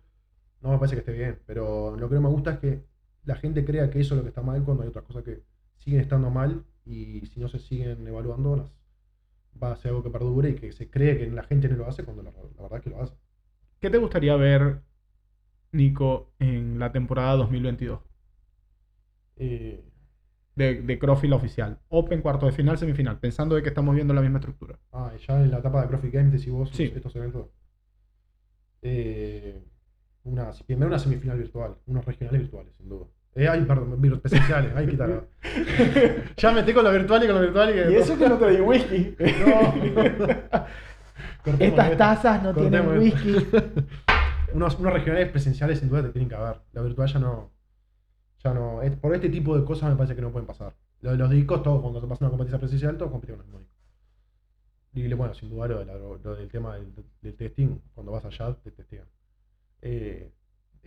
No 0.62 0.70
me 0.72 0.78
parece 0.78 0.96
que 0.96 1.00
esté 1.00 1.14
bien, 1.14 1.40
pero 1.48 1.96
lo 1.98 2.08
que 2.10 2.16
no 2.16 2.22
me 2.22 2.30
gusta 2.30 2.52
es 2.52 2.60
que 2.60 2.84
la 3.26 3.36
gente 3.36 3.64
crea 3.66 3.90
que 3.90 4.00
eso 4.02 4.14
es 4.14 4.18
lo 4.18 4.24
que 4.24 4.30
está 4.30 4.42
mal 4.42 4.62
cuando 4.64 4.84
hay 4.84 4.90
otras 4.90 5.06
cosas 5.06 5.24
que 5.24 5.42
siguen 5.78 6.02
estando 6.02 6.30
mal 6.30 6.64
y 6.86 7.22
si 7.28 7.40
no 7.40 7.48
se 7.48 7.58
siguen 7.60 8.06
evaluando 8.06 8.58
las, 8.58 8.72
va 9.62 9.72
a 9.72 9.76
ser 9.76 9.90
algo 9.90 10.04
que 10.04 10.10
perdure 10.10 10.50
y 10.52 10.56
que 10.56 10.72
se 10.72 10.90
cree 10.90 11.18
que 11.18 11.28
la 11.32 11.44
gente 11.44 11.70
no 11.70 11.78
lo 11.78 11.88
hace 11.88 12.04
cuando 12.06 12.24
la, 12.24 12.32
la 12.32 12.62
verdad 12.64 12.78
es 12.80 12.84
que 12.84 12.90
lo 12.90 13.02
hace. 13.02 13.16
¿Qué 13.82 13.90
te 13.90 13.98
gustaría 13.98 14.36
ver, 14.38 14.82
Nico, 15.74 16.34
en 16.40 16.80
la 16.80 16.92
temporada 16.92 17.36
2022 17.36 18.02
Eh, 19.38 19.84
de, 20.56 20.82
de 20.82 21.00
CrossFit 21.00 21.30
la 21.30 21.36
oficial? 21.38 21.80
Open, 21.90 22.22
cuarto 22.22 22.46
de 22.46 22.52
final, 22.52 22.78
semifinal, 22.78 23.20
pensando 23.20 23.56
de 23.56 23.64
que 23.64 23.70
estamos 23.70 23.96
viendo 23.96 24.14
la 24.14 24.22
misma 24.22 24.40
estructura. 24.40 24.80
ah, 24.92 25.12
ya 25.28 25.42
en 25.42 25.50
la 25.52 25.58
etapa 25.60 25.82
de 25.82 25.88
CrossFit 25.88 26.14
Games 26.14 26.32
decís 26.34 26.52
vos 26.52 26.70
Sí. 26.70 26.92
estos 26.96 27.16
eventos. 27.16 27.48
Eh, 28.82 29.64
una, 30.24 30.52
primero 30.66 30.88
una 30.88 31.00
semifinal 31.00 31.38
virtual, 31.38 31.78
unos 31.88 32.06
regionales 32.06 32.42
virtuales, 32.42 32.76
sin 32.76 32.90
duda. 32.90 33.08
Eh, 33.36 33.48
ay, 33.48 33.62
perdón, 33.64 34.02
vir- 34.02 34.20
presenciales, 34.20 34.74
que 34.74 34.88
quitar. 34.92 35.24
ya 36.38 36.52
metí 36.52 36.74
con 36.74 36.84
lo 36.84 36.92
virtual 36.92 37.24
y 37.24 37.28
con 37.28 37.36
lo 37.36 37.42
virtual 37.42 37.70
y 37.70 37.74
que. 37.74 38.18
que 38.18 38.30
no 38.30 38.38
te 38.38 38.50
di 38.52 38.62
whisky. 38.62 39.16
No. 39.46 39.74
Estas 41.60 41.98
tazas 41.98 42.44
no 42.44 42.54
tienen 42.54 42.88
whisky. 42.98 43.36
unos, 44.54 44.78
unos 44.80 44.94
regionales 44.94 45.30
presenciales 45.30 45.80
sin 45.80 45.90
duda 45.90 46.04
te 46.04 46.10
tienen 46.10 46.30
que 46.30 46.36
haber. 46.36 46.58
La 46.74 46.82
virtual 46.82 47.08
ya 47.08 47.20
no. 47.20 47.52
Ya 48.44 48.54
no. 48.54 48.82
es- 48.82 48.96
por 48.98 49.14
este 49.16 49.30
tipo 49.30 49.58
de 49.58 49.64
cosas 49.64 49.90
me 49.90 49.96
parece 49.96 50.16
que 50.16 50.22
no 50.22 50.32
pueden 50.32 50.48
pasar. 50.48 50.74
Lo 51.02 51.12
de 51.12 51.18
los 51.18 51.30
discos, 51.30 51.64
todos 51.64 51.82
cuando 51.82 52.02
te 52.02 52.08
pasa 52.08 52.26
una 52.26 52.32
competencia 52.32 52.60
presencial, 52.60 52.98
todos 52.98 53.12
compiten 53.12 53.38
con 53.38 53.46
el 53.46 53.52
mismo 53.52 53.60
disco. 53.60 53.76
Y 54.94 55.14
bueno, 55.14 55.34
sin 55.34 55.50
duda 55.50 55.68
lo, 55.68 55.80
de 55.80 55.86
la- 55.86 55.96
lo 55.96 56.36
del 56.36 56.50
tema 56.50 56.76
del, 56.76 56.92
del 57.22 57.36
testing, 57.36 57.80
cuando 57.94 58.12
vas 58.12 58.26
allá 58.26 58.54
te 58.56 58.72
testean. 58.72 59.06
Eh, 59.82 60.30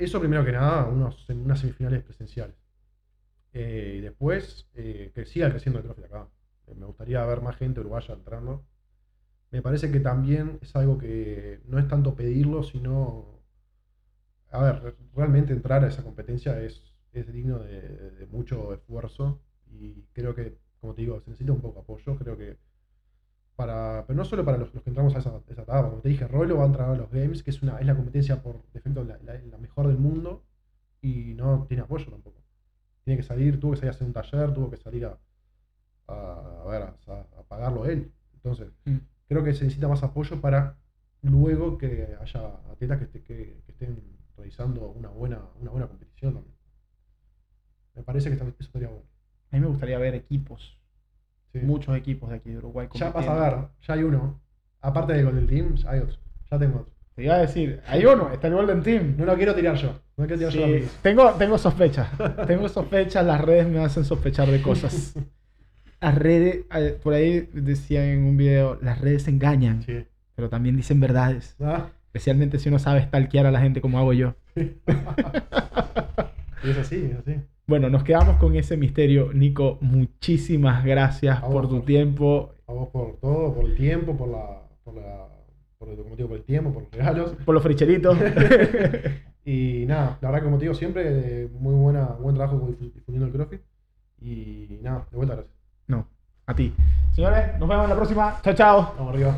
eso 0.04 0.20
primero 0.20 0.44
que 0.44 0.52
nada, 0.52 0.86
unos, 0.86 1.28
unas 1.30 1.60
semifinales 1.60 2.02
presenciales. 2.04 2.56
Eh, 3.52 3.96
y 3.98 4.00
después, 4.00 4.68
eh, 4.74 5.12
que 5.14 5.26
siga 5.26 5.50
creciendo 5.50 5.78
el 5.80 5.84
trofeo 5.86 6.06
acá. 6.06 6.28
Eh, 6.66 6.74
me 6.74 6.86
gustaría 6.86 7.24
ver 7.26 7.40
más 7.42 7.56
gente 7.56 7.80
uruguaya 7.80 8.14
entrando. 8.14 8.64
Me 9.52 9.62
parece 9.62 9.90
que 9.92 10.00
también 10.00 10.58
es 10.62 10.76
algo 10.76 10.98
que 10.98 11.62
no 11.66 11.78
es 11.78 11.88
tanto 11.88 12.16
pedirlo, 12.16 12.62
sino. 12.64 13.42
A 14.50 14.62
ver, 14.62 14.82
re- 14.82 14.94
realmente 15.16 15.52
entrar 15.52 15.82
a 15.84 15.88
esa 15.88 16.02
competencia 16.04 16.60
es, 16.60 16.82
es 17.12 17.32
digno 17.32 17.58
de, 17.58 17.80
de 18.12 18.26
mucho 18.26 18.72
esfuerzo. 18.74 19.40
Y 19.70 20.02
creo 20.12 20.34
que, 20.34 20.58
como 20.80 20.94
te 20.94 21.02
digo, 21.02 21.20
se 21.20 21.30
necesita 21.30 21.52
un 21.52 21.60
poco 21.60 21.74
de 21.76 21.80
apoyo. 21.82 22.16
Creo 22.18 22.36
que 22.36 22.58
Para, 23.56 24.04
pero 24.06 24.16
no 24.16 24.24
solo 24.24 24.44
para 24.44 24.58
los, 24.58 24.72
los 24.74 24.82
que 24.82 24.90
entramos 24.90 25.14
a 25.14 25.18
esa, 25.18 25.40
esa 25.48 25.62
etapa. 25.62 25.88
Como 25.90 26.00
te 26.02 26.08
dije, 26.08 26.26
Rolo 26.26 26.56
va 26.56 26.64
a 26.64 26.66
entrar 26.66 26.90
a 26.90 26.96
los 26.96 27.10
games, 27.10 27.42
que 27.42 27.50
es, 27.50 27.62
una, 27.62 27.78
es 27.78 27.86
la 27.86 27.94
competencia 27.94 28.42
por 28.42 28.62
defecto 28.72 29.04
la, 29.04 29.18
la- 29.18 29.38
la 29.40 29.58
mejor 29.58 29.88
del 29.88 29.98
mundo. 29.98 30.42
Y 31.00 31.34
no 31.34 31.64
tiene 31.68 31.82
apoyo 31.82 32.06
tampoco. 32.10 32.40
Tiene 33.04 33.18
que 33.18 33.26
salir, 33.26 33.58
tuvo 33.60 33.72
que 33.72 33.78
salir 33.78 33.90
a 33.90 33.94
hacer 33.94 34.06
un 34.06 34.12
taller, 34.12 34.54
tuvo 34.54 34.70
que 34.70 34.76
salir 34.76 35.04
a, 35.06 35.18
a, 36.08 36.62
a 36.62 36.66
ver, 36.66 36.82
a, 36.82 37.42
pagarlo 37.48 37.86
él. 37.86 38.10
Entonces, 38.34 38.68
Mm. 38.84 38.96
creo 39.28 39.44
que 39.44 39.54
se 39.54 39.64
necesita 39.64 39.88
más 39.88 40.02
apoyo 40.02 40.40
para 40.40 40.76
luego 41.22 41.78
que 41.78 42.16
haya 42.20 42.46
atletas 42.70 42.98
que, 42.98 43.04
esté- 43.04 43.22
que- 43.22 43.62
que 43.66 43.72
estén 43.72 44.02
realizando 44.36 44.88
una 44.90 45.08
buena, 45.08 45.40
una 45.60 45.70
buena 45.70 45.86
competición 45.88 46.34
también. 46.34 46.54
Me 47.94 48.02
parece 48.02 48.28
que 48.30 48.36
eso 48.36 48.46
estaría 48.60 48.88
bueno. 48.88 49.04
A 49.50 49.56
mí 49.56 49.60
me 49.60 49.66
gustaría 49.68 49.98
ver 49.98 50.14
equipos, 50.14 50.78
Sí. 51.52 51.58
muchos 51.60 51.96
equipos 51.96 52.30
de 52.30 52.36
aquí 52.36 52.50
de 52.50 52.58
Uruguay. 52.58 52.88
Ya 52.94 53.10
vas 53.10 53.26
a 53.28 53.34
ver, 53.34 53.56
ya 53.86 53.94
hay 53.94 54.02
uno. 54.04 54.40
Aparte 54.80 55.12
del 55.12 55.26
Golden 55.26 55.46
Team, 55.46 55.74
hay 55.86 56.00
otro. 56.00 56.16
Ya 56.50 56.58
tengo 56.58 56.80
otro. 56.80 56.92
Te 57.14 57.24
iba 57.24 57.34
a 57.34 57.38
decir, 57.38 57.80
hay 57.86 58.04
uno, 58.06 58.30
está 58.32 58.46
el 58.48 58.54
Golden 58.54 58.82
Team. 58.82 59.14
No 59.18 59.26
lo 59.26 59.36
quiero 59.36 59.54
tirar 59.54 59.76
yo. 59.76 60.00
No 60.16 60.24
quiero 60.26 60.38
tirar 60.38 60.52
Sí, 60.52 60.58
yo 60.60 60.66
mía. 60.66 60.82
tengo, 61.02 61.30
tengo 61.32 61.58
sospechas. 61.58 62.08
tengo 62.46 62.68
sospechas, 62.68 63.24
las 63.26 63.40
redes 63.40 63.68
me 63.68 63.80
hacen 63.80 64.04
sospechar 64.04 64.48
de 64.48 64.62
cosas. 64.62 65.14
Las 66.00 66.16
redes, 66.16 66.64
eh, 66.74 66.98
por 67.00 67.14
ahí 67.14 67.48
decían 67.52 68.02
en 68.06 68.24
un 68.24 68.36
video, 68.36 68.76
las 68.82 69.00
redes 69.00 69.28
engañan, 69.28 69.84
Sí. 69.84 70.04
pero 70.34 70.48
también 70.48 70.76
dicen 70.76 70.98
verdades. 70.98 71.54
¿Ah? 71.60 71.90
Especialmente 72.06 72.58
si 72.58 72.68
uno 72.70 72.80
sabe 72.80 73.02
stalkear 73.04 73.46
a 73.46 73.52
la 73.52 73.60
gente 73.60 73.80
como 73.80 73.98
hago 74.00 74.12
yo. 74.12 74.34
Y 76.64 76.70
es 76.70 76.78
así, 76.78 77.10
es 77.12 77.18
así. 77.18 77.40
Bueno, 77.66 77.88
nos 77.88 78.02
quedamos 78.04 78.36
con 78.38 78.54
ese 78.56 78.76
misterio. 78.76 79.32
Nico, 79.32 79.78
muchísimas 79.80 80.84
gracias 80.84 81.40
vos, 81.40 81.50
por 81.52 81.68
tu 81.68 81.80
tiempo, 81.80 82.52
A 82.66 82.72
vos 82.72 82.88
por 82.88 83.16
todo, 83.20 83.54
por 83.54 83.64
el 83.64 83.76
tiempo, 83.76 84.16
por 84.16 84.28
la. 84.28 84.62
por 84.84 84.94
la. 84.94 85.28
por 85.78 85.88
el, 85.88 85.96
como 85.96 86.16
digo, 86.16 86.28
por 86.28 86.38
el 86.38 86.44
tiempo, 86.44 86.72
por 86.72 86.82
los 86.82 86.92
regalos. 86.92 87.34
por 87.44 87.54
los 87.54 87.62
fricheritos. 87.62 88.16
Y 89.44 89.86
nada, 89.88 90.18
la 90.20 90.28
verdad 90.28 90.38
que 90.40 90.44
como 90.44 90.58
te 90.58 90.66
digo 90.66 90.74
siempre, 90.74 91.02
eh, 91.04 91.48
muy 91.58 91.74
buena, 91.74 92.04
buen 92.20 92.36
trabajo 92.36 92.60
difu- 92.68 92.92
difundiendo 92.92 93.26
el 93.26 93.32
CrossFit. 93.32 93.60
Y 94.20 94.78
nada, 94.82 95.04
de 95.10 95.16
vuelta 95.16 95.34
gracias. 95.34 95.54
no, 95.88 96.06
a 96.46 96.54
ti. 96.54 96.72
Señores, 97.12 97.58
nos 97.58 97.68
vemos 97.68 97.82
en 97.86 97.90
la 97.90 97.96
próxima. 97.96 98.38
Chao, 98.44 98.54
chao. 98.54 98.94
Vamos 98.96 99.12
arriba. 99.14 99.36